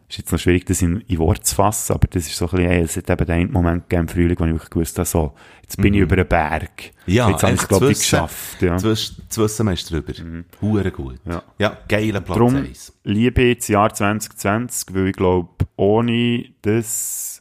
Ist 0.07 0.19
jetzt 0.19 0.31
noch 0.31 0.39
schwierig, 0.39 0.65
das 0.65 0.81
in, 0.81 1.01
in 1.07 1.17
Wort 1.17 1.45
zu 1.45 1.55
fassen, 1.55 1.93
aber 1.93 2.07
das 2.07 2.27
ist 2.27 2.37
so 2.37 2.45
ein 2.45 2.51
bisschen, 2.51 2.69
ey, 2.69 2.81
es 2.81 2.95
hat 2.95 3.09
eben 3.09 3.25
den 3.25 3.51
Moment 3.51 3.89
gegeben 3.89 4.07
im 4.07 4.07
Frühling, 4.07 4.39
wo 4.39 4.45
ich 4.45 4.51
wirklich 4.51 4.69
gewusst 4.69 4.97
habe, 4.99 5.07
so, 5.07 5.33
jetzt 5.63 5.77
bin 5.77 5.95
ich 5.95 6.01
über 6.01 6.15
den 6.15 6.27
Berg. 6.27 6.91
Ja, 7.07 7.29
jetzt 7.29 7.41
habe 7.41 7.53
ich 7.53 7.61
es, 7.61 7.67
glaube 7.67 7.91
ich, 7.91 7.97
geschafft. 7.97 8.61
Ja. 8.61 8.77
Zu, 8.77 8.93
zu 8.93 9.41
wissen, 9.43 9.65
man 9.65 9.73
ist 9.73 9.89
drüber. 9.89 10.13
Hure 10.61 10.91
gut. 10.91 11.19
Ja. 11.25 11.43
ja 11.57 11.77
geiler 11.87 12.21
Platz 12.21 12.37
Darum 12.37 12.55
1. 12.55 12.93
liebe 13.03 13.41
ich 13.41 13.57
das 13.57 13.67
Jahr 13.67 13.93
2020, 13.93 14.93
weil 14.93 15.07
ich 15.07 15.15
glaube, 15.15 15.49
ohne 15.75 16.45
das 16.61 17.34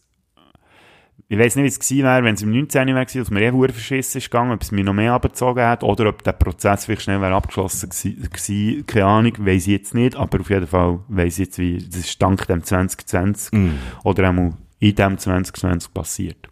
ich 1.29 1.39
weiß 1.39 1.57
nicht, 1.57 1.65
wie 1.65 1.69
es 1.69 1.79
gewesen 1.79 2.05
wäre, 2.05 2.25
wenn 2.25 2.35
es 2.35 2.43
im 2.43 2.51
19. 2.51 2.87
wäre, 2.89 3.07
dass 3.07 3.31
mir 3.31 3.41
eh 3.41 3.51
hure 3.51 3.73
verschissen 3.73 4.19
ist 4.19 4.31
gegangen, 4.31 4.53
ob 4.53 4.63
es 4.63 4.71
mir 4.73 4.85
noch 4.85 4.93
mehr 4.93 5.15
abgezogen 5.15 5.65
hat, 5.65 5.83
oder 5.83 6.09
ob 6.09 6.23
der 6.23 6.33
Prozess 6.33 6.85
vielleicht 6.85 7.03
schnell 7.03 7.21
wäre 7.21 7.35
abgeschlossen 7.35 7.89
gewesen, 7.89 8.87
keine 8.87 9.07
Ahnung, 9.07 9.33
weiß 9.39 9.63
ich 9.63 9.73
jetzt 9.73 9.95
nicht, 9.95 10.17
aber 10.17 10.41
auf 10.41 10.51
jeden 10.51 10.67
Fall 10.67 11.01
weiß 11.09 11.39
ich 11.39 11.47
jetzt, 11.47 11.59
wie, 11.59 11.79
das 11.79 11.97
ist 12.01 12.23
dank 12.23 12.47
dem 12.47 12.63
2020, 12.63 13.59
oder 14.05 14.29
einmal 14.29 14.53
in 14.81 14.95
dem 14.95 15.19
2020 15.19 15.95
passiert. 15.95 16.49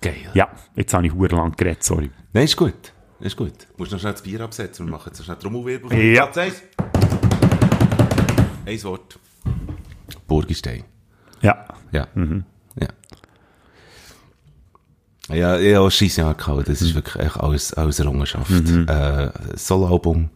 Geil. 0.00 0.14
Ja, 0.32 0.48
jetzt 0.74 0.94
habe 0.94 1.06
ich 1.06 1.12
hure 1.12 1.34
lang 1.36 1.54
geredet, 1.56 1.82
sorry. 1.82 2.10
Nein, 2.32 2.44
ist 2.44 2.56
gut. 2.56 2.92
Ist 3.20 3.36
gut. 3.36 3.52
Du 3.62 3.78
musst 3.78 3.90
noch 3.90 3.98
schnell 3.98 4.12
das 4.12 4.22
Bier 4.22 4.40
absetzen. 4.40 4.86
Wir 4.86 4.92
machen 4.92 5.08
jetzt 5.08 5.18
noch 5.18 5.24
schnell 5.24 5.38
Trommelwirbel. 5.38 5.92
Ja. 5.92 6.26
Platz 6.26 6.38
eins. 6.38 6.62
Ein 8.64 8.84
Wort. 8.84 9.18
Burgistein. 10.28 10.84
Ja. 11.42 11.66
Ja. 11.90 12.06
Ja. 12.14 12.24
Ja, 15.28 15.58
ja, 15.58 15.80
auch 15.80 15.90
scheiß 15.90 16.16
Jahr 16.16 16.34
gehabt. 16.34 16.68
Das 16.68 16.80
ist 16.80 16.94
wirklich 16.94 17.16
echt 17.24 17.36
alles, 17.38 17.74
alles 17.74 18.00
Errungenschaft. 18.00 18.50
Äh, 18.50 19.30
Soloalbum. 19.56 20.30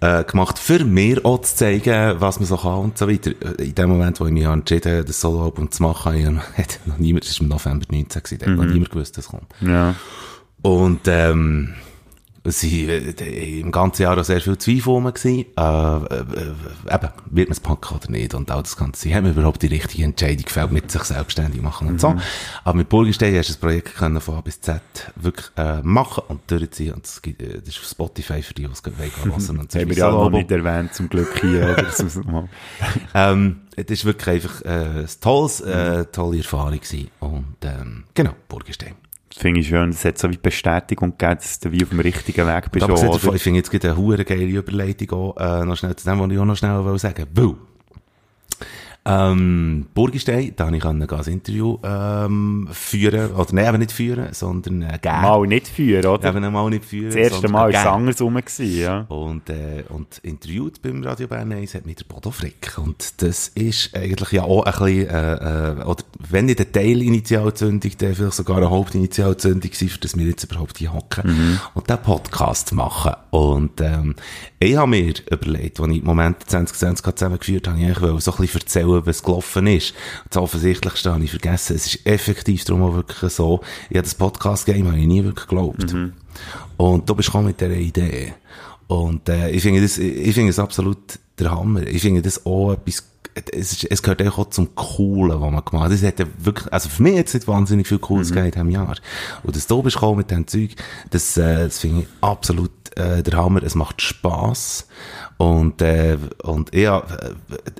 Äh, 0.00 0.24
gemacht, 0.24 0.58
für 0.58 0.84
mir 0.84 1.24
auch 1.24 1.42
zu 1.42 1.54
zeigen, 1.54 2.20
was 2.20 2.40
man 2.40 2.46
so 2.48 2.56
kann 2.56 2.78
und 2.80 2.98
so 2.98 3.08
weiter. 3.08 3.30
Äh, 3.58 3.66
In 3.68 3.74
dem 3.76 3.88
Moment, 3.88 4.18
wo 4.18 4.26
ich 4.26 4.32
mich 4.32 4.42
entschieden 4.44 4.92
habe, 4.92 5.04
das 5.04 5.20
Soloalbum 5.20 5.70
zu 5.70 5.82
machen, 5.84 6.40
hat 6.56 6.80
noch 6.86 6.98
niemand, 6.98 7.24
das 7.24 7.38
war 7.38 7.44
im 7.44 7.48
November 7.50 7.86
19 7.88 8.22
gewesen, 8.22 8.40
hat 8.42 8.56
noch 8.56 8.64
niemand 8.64 8.90
gewusst, 8.90 9.16
dass 9.16 9.26
es 9.26 9.30
kommt. 9.30 9.46
Ja. 9.60 9.94
Und, 10.62 11.00
ähm, 11.06 11.74
sie, 12.44 12.86
äh, 12.86 13.60
im 13.60 13.70
ganzen 13.70 14.02
Jahr 14.02 14.18
auch 14.18 14.24
sehr 14.24 14.40
viel 14.40 14.58
Zweifel 14.58 14.90
rum 14.90 15.04
gewesen, 15.04 15.46
äh, 15.56 15.62
äh, 15.62 16.20
äh, 16.20 16.94
eben, 16.94 17.08
wird 17.30 17.48
man 17.48 17.52
es 17.52 17.60
packen 17.60 17.96
oder 17.96 18.10
nicht 18.10 18.34
und 18.34 18.50
all 18.50 18.62
das 18.62 18.76
Ganze. 18.76 19.02
Sie 19.02 19.14
haben 19.14 19.26
überhaupt 19.26 19.62
die 19.62 19.68
richtige 19.68 20.04
Entscheidung 20.04 20.44
gefällt, 20.44 20.72
mit 20.72 20.90
sich 20.90 21.04
selbstständig 21.04 21.62
machen 21.62 21.88
und 21.88 22.00
so. 22.00 22.14
Aber 22.64 22.76
mit 22.76 22.88
Burgenstein 22.88 23.36
hast 23.36 23.48
du 23.48 23.52
das 23.52 23.60
Projekt 23.60 23.94
können 23.94 24.20
von 24.20 24.36
A 24.36 24.40
bis 24.40 24.60
Z 24.60 24.82
wirklich, 25.16 25.46
äh, 25.56 25.82
machen 25.82 26.24
und 26.28 26.50
durchziehen 26.50 26.94
und 26.94 27.04
das, 27.04 27.22
gibt, 27.22 27.42
äh, 27.42 27.60
das 27.60 27.68
ist 27.68 27.78
auf 27.78 27.88
Spotify 27.88 28.42
für 28.42 28.54
die, 28.54 28.66
die 28.66 28.72
es 28.72 28.82
hören 28.84 28.98
wollen. 28.98 29.60
Und 29.60 29.74
haben 29.74 29.88
wir 29.88 29.96
ja 29.96 30.10
noch 30.10 30.30
nicht 30.30 30.50
erwähnt, 30.50 30.94
zum 30.94 31.08
Glück 31.08 31.40
hier. 31.40 31.76
Oder 31.76 32.48
ähm, 33.14 33.60
es 33.76 33.84
ist 33.86 34.04
wirklich 34.04 34.28
einfach 34.28 34.62
äh, 34.62 35.00
ein 35.00 35.08
tolles, 35.20 35.60
äh, 35.60 36.04
tolle 36.06 36.38
Erfahrung 36.38 36.80
gewesen. 36.80 37.10
Und 37.20 37.56
ähm, 37.62 38.04
genau, 38.14 38.32
Burgenstein. 38.48 38.94
Finde 39.38 39.60
ich 39.60 39.68
schön. 39.68 39.90
Das 39.90 40.04
hat 40.04 40.18
so 40.18 40.30
wie 40.30 40.36
Bestätigung 40.36 41.16
gegeben, 41.16 41.36
dass 41.36 41.60
du 41.60 41.72
wie 41.72 41.82
auf 41.82 41.90
dem 41.90 42.00
richtigen 42.00 42.46
Weg 42.46 42.70
bist. 42.70 42.84
Aber 42.84 42.94
oder? 42.94 43.34
ich 43.34 43.42
finde 43.42 43.58
jetzt 43.58 43.70
gerade 43.70 43.90
eine 43.90 43.96
hure 43.96 44.24
geile 44.24 44.44
Überleitung 44.44 45.10
auch, 45.12 45.36
äh, 45.36 45.64
noch 45.64 45.76
schnell 45.76 45.96
zu 45.96 46.08
dem, 46.08 46.20
was 46.20 46.30
ich 46.30 46.38
auch 46.38 46.44
noch 46.44 46.56
schnell 46.56 46.84
will 46.84 46.98
sagen 46.98 47.26
will. 47.32 47.56
Ähm, 49.04 49.86
Burgistein, 49.94 50.52
da 50.54 50.66
habe 50.66 50.76
ich 50.76 50.84
ein 50.84 51.02
Interview 51.02 51.76
ähm, 51.82 52.68
führen, 52.70 53.32
oder 53.32 53.52
nein, 53.52 53.68
eben 53.68 53.78
nicht 53.78 53.90
führen, 53.90 54.28
sondern 54.32 54.82
äh, 54.82 54.98
geben. 55.02 55.22
Mal 55.22 55.46
nicht 55.48 55.66
führen, 55.66 56.06
oder? 56.06 56.28
Eben 56.28 56.52
mal 56.52 56.70
nicht 56.70 56.84
führen. 56.84 57.06
das 57.06 57.16
erste 57.16 57.48
Mal 57.48 57.72
war 57.72 57.80
es 57.80 57.86
andersrum. 57.86 58.36
Gewesen, 58.36 58.78
ja. 58.78 59.00
Und, 59.08 59.50
äh, 59.50 59.82
und 59.88 60.18
interviewt 60.22 60.80
beim 60.82 61.02
Radio 61.02 61.26
Bern 61.26 61.52
1 61.52 61.74
hat 61.74 61.84
mich 61.84 61.96
der 61.96 62.04
Bodo 62.04 62.30
Frick. 62.30 62.78
Und 62.78 63.20
das 63.22 63.48
ist 63.48 63.96
eigentlich 63.96 64.30
ja 64.30 64.44
auch 64.44 64.62
ein 64.62 64.72
bisschen, 64.72 65.08
äh, 65.08 65.80
äh, 65.80 65.84
oder 65.84 66.04
wenn 66.30 66.46
nicht 66.46 66.60
eine 66.60 66.70
Teilinitialzündung, 66.70 67.90
dann 67.98 68.14
vielleicht 68.14 68.34
sogar 68.34 68.58
eine 68.58 68.70
Hauptinitialzündung 68.70 69.62
gewesen, 69.62 69.88
für 69.88 69.98
das 69.98 70.16
wir 70.16 70.26
jetzt 70.26 70.44
überhaupt 70.44 70.78
hier 70.78 70.92
hocken 70.92 71.58
und 71.74 71.90
den 71.90 71.98
Podcast 71.98 72.72
machen. 72.72 73.14
Und 73.30 73.80
ähm, 73.80 74.14
ich 74.60 74.76
habe 74.76 74.90
mir 74.90 75.14
überlegt, 75.28 75.80
als 75.80 75.90
ich 75.90 75.98
im 75.98 76.04
Moment 76.04 76.36
2020 76.48 77.16
zusammengeführt 77.16 77.66
habe, 77.66 77.80
ich 77.80 78.00
wollte 78.00 78.20
so 78.20 78.32
ein 78.32 78.36
bisschen 78.38 78.60
erzählen, 78.60 78.91
was 79.04 79.22
gelaufen 79.22 79.66
ist. 79.66 79.90
Und 80.24 80.34
das 80.34 80.42
Offensichtlichste 80.42 81.12
habe 81.12 81.24
ich 81.24 81.30
vergessen. 81.30 81.76
Es 81.76 81.86
ist 81.86 82.06
effektiv 82.06 82.64
darum 82.64 82.82
auch 82.82 82.94
wirklich 82.94 83.32
so, 83.32 83.60
ich 83.90 83.96
habe 83.96 84.04
das 84.04 84.14
Podcast-Game 84.14 84.86
habe 84.86 84.98
ich 84.98 85.06
nie 85.06 85.24
wirklich 85.24 85.46
geglaubt. 85.46 85.94
Und 86.76 87.08
du 87.08 87.14
bist 87.14 87.28
gekommen 87.28 87.48
mit 87.48 87.60
dieser 87.60 87.72
Idee. 87.72 88.34
Und 88.86 89.28
äh, 89.28 89.50
ich 89.50 89.62
finde 89.62 89.80
das, 89.80 89.98
ich 89.98 90.34
finde 90.34 90.50
es 90.50 90.58
absolut 90.58 90.98
der 91.38 91.50
Hammer. 91.50 91.86
Ich 91.86 92.02
finde 92.02 92.22
das 92.22 92.44
auch 92.44 92.72
etwas, 92.72 93.04
es, 93.50 93.72
ist, 93.72 93.84
es 93.84 94.02
gehört 94.02 94.22
auch 94.26 94.50
zum 94.50 94.74
Coolen, 94.74 95.40
was 95.40 95.50
man 95.50 95.64
gemacht 95.64 95.84
hat. 95.86 95.92
Es 95.92 96.02
hat 96.02 96.18
ja 96.18 96.26
wirklich, 96.38 96.70
also 96.72 96.88
für 96.88 97.02
mich 97.02 97.14
jetzt 97.14 97.32
nicht 97.32 97.48
wahnsinnig 97.48 97.88
viel 97.88 97.98
Cooles 97.98 98.28
gegeben 98.28 98.46
in 98.46 98.52
diesem 98.52 98.70
Jahr. 98.70 98.96
Und 99.42 99.56
dass 99.56 99.66
du 99.66 99.82
bist 99.82 99.96
gekommen 99.96 100.18
mit 100.18 100.30
diesem 100.30 100.46
Zeug, 100.46 100.76
das, 101.10 101.36
äh, 101.36 101.64
das 101.64 101.78
finde 101.78 102.02
ich 102.02 102.06
absolut 102.20 102.70
äh, 102.96 103.22
der 103.22 103.38
Hammer. 103.38 103.62
Es 103.62 103.74
macht 103.74 104.02
Spass. 104.02 104.86
Und, 105.42 105.82
äh, 105.82 106.18
und 106.44 106.72
ich 106.72 106.86
habe 106.86 107.34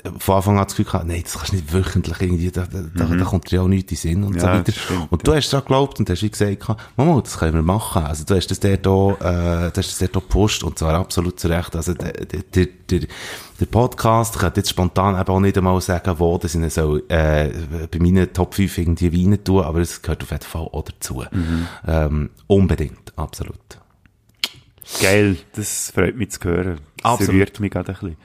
äh, 0.05 0.11
von 0.19 0.35
Anfang 0.35 0.59
an 0.59 0.65
das 0.65 0.73
Gefühl 0.73 0.85
gehabt, 0.87 1.07
nein, 1.07 1.21
das 1.23 1.35
kannst 1.35 1.53
du 1.53 1.57
nicht 1.57 1.73
wöchentlich 1.73 2.21
irgendwie, 2.21 2.51
da, 2.51 2.67
da, 2.67 2.81
da, 2.93 3.05
da 3.15 3.25
kommt 3.25 3.53
dir 3.53 3.57
ja 3.57 3.63
auch 3.63 3.69
nichts 3.69 3.93
in 3.93 3.97
Sinn 3.99 4.25
und 4.25 4.41
so 4.41 4.47
Ja, 4.47 4.55
weiter. 4.55 4.65
das 4.73 4.77
stimmt, 4.79 5.13
und 5.13 5.25
du 5.25 5.33
hast 5.33 5.49
daran 5.53 5.65
geglaubt 5.67 6.01
und 6.01 6.11
hast 6.11 6.23
wie 6.23 6.31
gesagt, 6.31 6.67
Mama, 6.97 7.21
das 7.21 7.39
können 7.39 7.55
wir 7.55 7.63
machen. 7.63 8.03
Also 8.03 8.25
du 8.25 8.35
hast 8.35 8.49
das 8.49 8.59
dort 8.59 8.85
auch, 8.89 9.13
äh, 9.21 9.71
du 9.71 9.73
hast 9.77 9.91
das 9.91 9.99
dort 9.99 10.17
auch 10.17 10.23
gepusht 10.23 10.65
und 10.65 10.77
zwar 10.77 10.95
absolut 10.95 11.39
zu 11.39 11.47
Recht. 11.47 11.77
Also 11.77 11.95
der, 11.95 12.13
der, 12.13 12.67
der, 12.91 13.01
der 13.61 13.67
Podcast, 13.67 14.35
ich 14.35 14.41
könnte 14.41 14.59
jetzt 14.59 14.71
spontan 14.71 15.15
eben 15.21 15.31
auch 15.31 15.39
nicht 15.39 15.57
einmal 15.57 15.81
sagen, 15.81 16.19
wo 16.19 16.37
das 16.39 16.57
in 16.57 16.69
so, 16.69 16.97
äh, 17.07 17.53
bei 17.93 17.99
meinen 18.01 18.33
Top 18.33 18.55
5 18.55 18.77
irgendwie 18.77 19.13
Weine 19.13 19.43
tun, 19.45 19.63
aber 19.63 19.79
es 19.79 20.03
gehört 20.03 20.25
auf 20.25 20.33
jeden 20.33 20.43
Fall 20.43 20.63
auch 20.63 20.83
dazu. 20.83 21.23
Ähm, 21.87 22.31
unbedingt, 22.49 23.13
absolut. 23.15 23.57
Geil, 25.01 25.37
das 25.55 25.91
freut 25.95 26.17
mich 26.17 26.31
zu 26.31 26.45
hören. 26.45 26.81
Das 27.03 27.13
Absolut. 27.13 27.35
rührt 27.35 27.61
mich 27.61 27.71
gerade 27.71 27.93
ein 27.93 27.95
bisschen. 27.95 28.17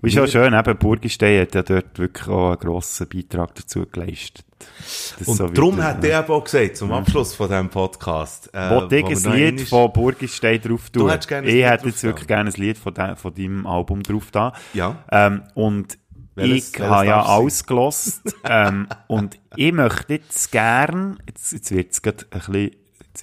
Und 0.00 0.08
ist 0.08 0.18
auch 0.18 0.28
schön, 0.28 0.54
eben 0.54 0.78
Burgistein 0.78 1.40
hat 1.42 1.54
ja 1.56 1.62
dort 1.62 1.98
wirklich 1.98 2.28
auch 2.28 2.50
einen 2.50 2.58
grossen 2.60 3.08
Beitrag 3.08 3.54
dazu 3.56 3.84
geleistet. 3.90 4.44
Und 5.26 5.36
so 5.36 5.48
darum 5.48 5.82
hat 5.82 6.02
der 6.04 6.20
eben 6.20 6.30
auch 6.32 6.44
gesagt, 6.44 6.76
zum 6.76 6.92
Abschluss 6.92 7.34
von 7.34 7.48
diesem 7.48 7.68
Podcast, 7.68 8.48
äh, 8.54 8.70
Wollte 8.70 8.96
ich 8.96 9.04
ein 9.06 9.32
Lied 9.32 9.48
einmal- 9.48 9.66
von 9.66 9.92
Burgistein 9.92 10.60
drauf 10.60 10.90
tun? 10.90 11.10
hättest 11.10 11.28
gerne 11.28 11.48
ich 11.48 11.64
hätte 11.64 11.86
jetzt 11.88 12.02
wirklich 12.04 12.28
gerne 12.28 12.50
ein 12.50 12.60
Lied 12.60 12.78
von, 12.78 12.94
de, 12.94 13.16
von 13.16 13.34
deinem 13.34 13.66
Album 13.66 14.02
drauf 14.04 14.30
da. 14.30 14.52
Ja. 14.72 15.02
Ähm, 15.10 15.42
und 15.54 15.98
Welches- 16.36 16.68
ich 16.68 16.78
welches 16.78 16.90
habe 16.94 17.06
ja 17.06 17.16
darf 17.16 17.26
sein? 17.26 17.36
ausgelost 17.36 18.20
ähm, 18.44 18.88
und 19.08 19.38
ich 19.56 19.72
möchte 19.72 20.12
jetzt 20.14 20.52
gern, 20.52 21.18
jetzt, 21.26 21.52
jetzt 21.52 21.70
wird 21.72 21.90
es 21.92 22.02
gerade 22.02 22.24
ein 22.30 22.38
bisschen, 22.38 22.70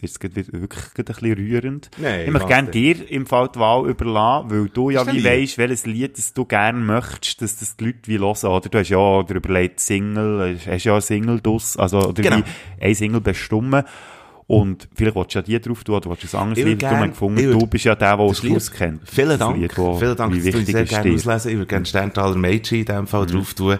jetzt 0.01 0.19
gerade 0.19 0.35
wieder 0.35 0.51
wirklich 0.61 0.83
ein 0.97 1.05
bisschen 1.05 1.33
rührend. 1.33 1.89
Nein, 1.97 2.21
ich 2.25 2.31
möchte 2.31 2.47
gerne 2.47 2.71
dir 2.71 3.11
im 3.11 3.25
Fall 3.25 3.49
die 3.53 3.59
Wahl 3.59 3.89
überlassen, 3.89 4.49
weil 4.51 4.69
du 4.69 4.89
ja 4.89 5.05
wie 5.11 5.23
weisst, 5.23 5.57
welches 5.57 5.85
Lied 5.85 6.17
das 6.17 6.33
du 6.33 6.45
gerne 6.45 6.79
möchtest, 6.79 7.41
dass 7.41 7.57
das 7.59 7.75
die 7.77 7.85
Leute 7.85 7.99
wie 8.05 8.19
hören, 8.19 8.49
oder? 8.49 8.69
Du 8.69 8.77
hast 8.79 8.89
ja 8.89 9.23
dir 9.23 9.35
überlegt, 9.35 9.79
Single, 9.79 10.57
hast 10.65 10.83
ja 10.83 10.93
eine 10.93 11.01
Single 11.01 11.39
dus, 11.41 11.77
also, 11.77 11.99
oder 12.09 12.21
Genau. 12.21 12.37
wie 12.37 12.83
eine 12.83 12.95
Single 12.95 13.21
bestimmen. 13.21 13.83
Und 14.47 14.87
vielleicht 14.93 15.15
willst 15.15 15.33
du 15.33 15.39
ja 15.39 15.41
die 15.41 15.59
drauf 15.59 15.83
tun, 15.83 15.95
oder 15.95 16.07
willst 16.11 16.31
du 16.31 16.37
ein 16.37 16.43
anderes 16.43 16.63
Lied. 16.63 16.77
Gern- 16.77 16.99
hast 16.99 17.07
gefunden, 17.09 17.39
ich 17.39 17.45
würd- 17.47 17.59
du 17.61 17.65
bist 17.65 17.85
ja 17.85 17.95
der, 17.95 18.15
der 18.15 18.27
Das 18.27 18.43
es 18.43 18.51
auskennt. 18.55 19.01
Vielen 19.09 19.39
Dank. 19.39 19.57
Lied, 19.57 19.75
wo- 19.75 19.97
Vielen 19.97 20.15
Dank, 20.15 20.33
wie 20.35 20.39
tue 20.39 20.49
ich 20.49 20.55
wichtig 20.67 20.75
sehr 20.75 20.85
gerne. 20.85 21.09
Mhm. 21.09 21.15
auslesen. 21.15 21.51
Ich 21.51 21.57
würde 21.57 21.65
gerne 21.67 21.85
Sterntaler 21.87 22.35
Mädchen 22.35 22.77
in 22.81 22.85
dem 22.85 23.07
Fall 23.07 23.25
drauf 23.25 23.55
tun, 23.55 23.79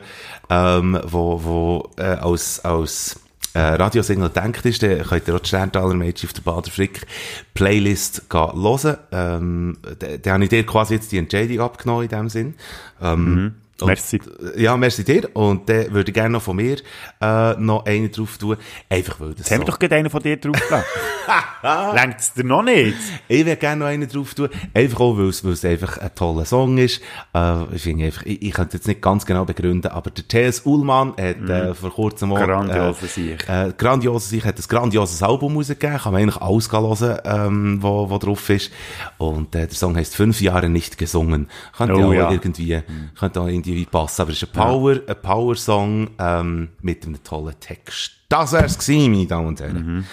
ähm, 0.49 0.99
wo, 1.05 1.43
wo 1.43 1.89
äh, 1.97 2.03
als, 2.03 2.65
als 2.65 3.19
äh, 3.55 3.75
Radiosingle 3.75 4.29
denkt 4.29 4.65
ist, 4.65 4.83
dann 4.83 5.01
könnt 5.01 5.27
ihr 5.27 5.35
auch 5.35 5.39
die 5.39 5.47
Sterntaler 5.47 5.93
Mädchen 5.93 6.27
auf 6.27 6.33
der 6.33 6.41
Bader 6.41 6.69
Frick 6.69 7.07
Playlist 7.53 8.29
gehen 8.29 8.61
hören. 8.61 8.97
Ähm, 9.11 9.77
da, 9.97 10.17
da 10.17 10.33
habe 10.33 10.43
ich 10.43 10.49
dir 10.49 10.65
quasi 10.65 10.95
jetzt 10.95 11.11
die 11.13 11.17
Entscheidung 11.17 11.61
abgenommen 11.61 12.03
in 12.03 12.09
dem 12.09 12.29
Sinn. 12.29 12.55
Ähm, 13.01 13.55
und- 13.81 13.81
Mhm. 13.81 13.87
Merci. 13.87 14.21
Ja, 14.57 14.77
merci 14.77 15.03
dir. 15.03 15.29
Und 15.35 15.67
dann 15.69 15.91
würde 15.93 16.09
ich 16.11 16.13
gerne 16.13 16.29
noch 16.29 16.41
von 16.41 16.55
mir 16.55 16.77
äh, 17.21 17.53
noch 17.59 17.85
einen 17.85 18.11
drauf 18.11 18.37
tun. 18.37 18.57
Einfach 18.89 19.19
weil 19.19 19.29
das 19.31 19.39
Jetzt 19.39 19.51
haben 19.51 19.59
wir 19.61 19.65
so- 19.65 19.71
doch 19.73 19.79
gerade 19.79 19.95
einen 19.95 20.09
von 20.09 20.21
dir 20.23 20.37
draufgelassen. 20.37 20.85
Längt 21.93 22.19
es 22.19 22.33
dir 22.33 22.43
noch 22.43 22.61
nicht? 22.63 22.95
Ich 23.27 23.39
würde 23.45 23.57
gerne 23.57 23.79
noch 23.81 23.87
einen 23.87 24.07
drauf 24.07 24.33
tun. 24.33 24.49
Einfach 24.73 24.99
auch, 24.99 25.17
weil 25.17 25.27
es, 25.29 25.65
einfach 25.65 25.97
ein 25.97 26.13
toller 26.15 26.45
Song 26.45 26.77
ist. 26.77 27.01
Äh, 27.33 27.75
ich 27.75 27.81
finde 27.81 28.05
einfach, 28.05 28.23
ich, 28.25 28.41
ich 28.41 28.53
könnte 28.53 28.77
jetzt 28.77 28.87
nicht 28.87 29.01
ganz 29.01 29.25
genau 29.25 29.45
begründen, 29.45 29.87
aber 29.91 30.11
der 30.11 30.27
T.S. 30.27 30.61
Ullmann 30.65 31.09
hat 31.19 31.49
äh, 31.49 31.73
vor 31.73 31.91
kurzem 31.91 32.31
auch, 32.33 32.37
Grandioser 32.39 33.03
äh, 33.03 33.07
Sieg. 33.07 33.49
Äh, 33.49 33.73
grandioser 33.77 34.27
Sieg, 34.29 34.45
hat 34.45 34.57
ein 34.57 34.63
grandioses 34.67 35.21
Album 35.23 35.55
rausgegeben. 35.57 35.97
Kann 35.97 36.13
man 36.13 36.21
eigentlich 36.21 36.41
alles 36.41 36.71
hören, 36.71 37.19
ähm, 37.25 37.77
wo, 37.81 38.09
wo 38.09 38.17
drauf 38.19 38.49
ist. 38.49 38.71
Und 39.17 39.55
äh, 39.55 39.67
der 39.67 39.75
Song 39.75 39.95
heißt 39.95 40.15
Fünf 40.15 40.39
Jahre 40.41 40.69
nicht 40.69 40.97
gesungen. 40.97 41.49
Könnte 41.75 41.95
Oh, 41.95 42.09
auch 42.09 42.13
ja. 42.13 42.31
irgendwie, 42.31 42.81
könnte 43.17 43.41
auch 43.41 43.47
irgendwie 43.47 43.64
passen. 43.91 44.21
Aber 44.21 44.31
es 44.31 44.41
ist 44.41 44.49
ein 44.49 44.53
Power, 44.53 44.95
ein 45.07 45.21
Power-Song, 45.21 46.09
ähm, 46.19 46.69
mit 46.81 47.05
einem 47.05 47.23
tollen 47.23 47.59
Text. 47.59 48.11
Das 48.29 48.51
wär's 48.51 48.77
gewesen, 48.77 49.11
meine 49.11 49.27
Damen 49.27 49.47
und 49.47 49.59
Herren. 49.59 50.05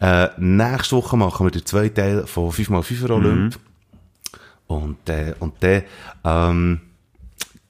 Äh, 0.00 0.28
nächste 0.38 0.96
Woche 0.96 1.16
machen 1.16 1.46
wir 1.46 1.50
den 1.50 1.64
zweiten 1.64 1.94
Teil 1.94 2.26
von 2.26 2.50
5x5 2.50 3.10
Olymp. 3.10 3.58
Und, 4.66 5.08
äh, 5.08 5.34
und 5.38 5.54
dann, 5.60 5.82
ähm, 6.24 6.80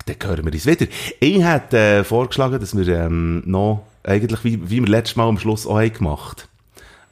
dann 0.06 0.16
hören 0.22 0.44
wir 0.44 0.52
uns 0.52 0.66
wieder. 0.66 0.86
Ich 1.20 1.42
hätte 1.42 1.78
äh, 1.78 2.04
vorgeschlagen, 2.04 2.58
dass 2.58 2.76
wir 2.76 2.88
ähm, 2.88 3.42
noch, 3.44 3.86
eigentlich 4.02 4.42
wie, 4.44 4.70
wie 4.70 4.80
wir 4.80 4.88
letztes 4.88 5.16
Mal 5.16 5.28
am 5.28 5.38
Schluss 5.38 5.66
auch 5.66 5.78
haben 5.78 5.92
gemacht 5.92 6.48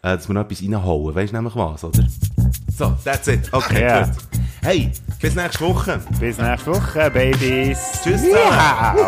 äh, 0.04 0.16
dass 0.16 0.28
wir 0.28 0.34
noch 0.34 0.42
etwas 0.42 0.62
reinhauen. 0.62 1.14
Weißt 1.14 1.32
du 1.32 1.36
nämlich 1.36 1.56
was, 1.56 1.82
oder? 1.82 2.06
So, 2.76 2.96
that's 3.04 3.28
it. 3.28 3.48
Okay, 3.52 3.82
Ja. 3.82 4.02
gut. 4.04 4.14
Hey, 4.62 4.90
bis 5.20 5.34
nächste 5.34 5.60
Woche. 5.60 6.00
Bis 6.18 6.38
nächste 6.38 6.72
Woche, 6.72 7.10
Babys. 7.10 7.78
Tschüss 8.02 8.22
zusammen. 8.22 8.98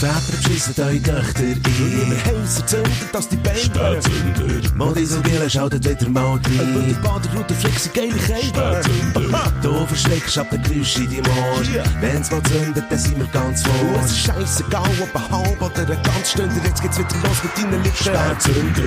Väter 0.00 0.20
beschissen 0.30 0.74
eure 0.78 1.00
Töchter 1.00 1.40
ein. 1.42 1.62
Wir 1.64 2.24
Häuser 2.26 2.66
zünden, 2.66 2.92
dass 3.12 3.28
die 3.28 3.36
Beine 3.36 3.58
Spätzünder, 3.58 4.74
Modisogele 4.74 5.48
schaltet 5.48 5.88
wieder 5.88 6.08
mal 6.10 6.32
rein. 6.32 6.42
Weil 6.74 6.92
der 6.92 7.08
Baderroute 7.08 7.54
flexi 7.54 7.88
geile 7.94 8.12
Käfer. 8.14 8.80
Du 9.62 9.86
verschreckst 9.86 10.36
ab 10.38 10.50
den 10.50 10.62
Geräusch 10.62 10.96
in 10.98 11.06
deinem 11.10 11.26
Ohr. 11.38 11.62
Wenn's 12.00 12.30
mal 12.30 12.42
zündet, 12.42 12.84
dann 12.90 12.98
sind 12.98 13.18
wir 13.18 13.26
ganz 13.28 13.62
vor. 13.62 14.00
Es 14.04 14.10
ist 14.10 14.18
scheissegal, 14.26 14.82
ob 15.00 15.14
ein 15.16 15.30
halb 15.30 15.62
oder 15.62 15.80
ein 15.82 16.02
ganz 16.02 16.30
Stunde. 16.32 16.54
Jetzt 16.64 16.82
geht's 16.82 16.98
wieder 16.98 17.08
los 17.22 17.42
mit 17.42 17.56
deinen 17.56 17.82
Lippen. 17.82 17.96
Spätzünder, 17.96 18.82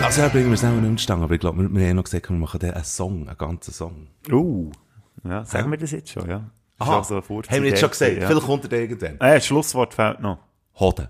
Das 0.00 0.16
Jahr 0.16 0.28
bringen 0.30 0.46
wir 0.46 0.54
es 0.54 0.62
nicht 0.62 0.80
mehr 0.80 0.98
stangen, 0.98 1.24
aber 1.24 1.34
ich 1.34 1.40
glaube, 1.40 1.62
wir, 1.62 1.74
wir 1.74 1.88
haben 1.88 1.96
noch 1.96 2.04
gesagt, 2.04 2.30
wir 2.30 2.36
machen 2.36 2.62
einen 2.62 2.84
Song, 2.84 3.28
einen 3.28 3.36
ganzen 3.36 3.74
Song. 3.74 4.06
Uh, 4.30 4.70
ja, 5.24 5.44
sagen 5.44 5.70
wir 5.70 5.76
das 5.76 5.90
jetzt 5.90 6.10
schon, 6.10 6.28
ja? 6.30 6.50
Das 6.78 6.88
auch 6.88 7.04
so 7.04 7.16
haben 7.16 7.62
wir 7.62 7.70
jetzt 7.70 7.80
schon 7.80 7.90
gesagt. 7.90 8.16
Ja. 8.16 8.28
Vielleicht 8.28 8.46
kommt 8.46 8.72
er 8.72 8.78
irgendwann. 8.78 9.14
Äh, 9.14 9.34
das 9.34 9.46
Schlusswort 9.46 9.94
fehlt 9.94 10.20
noch. 10.20 10.38
Hoden. 10.78 11.08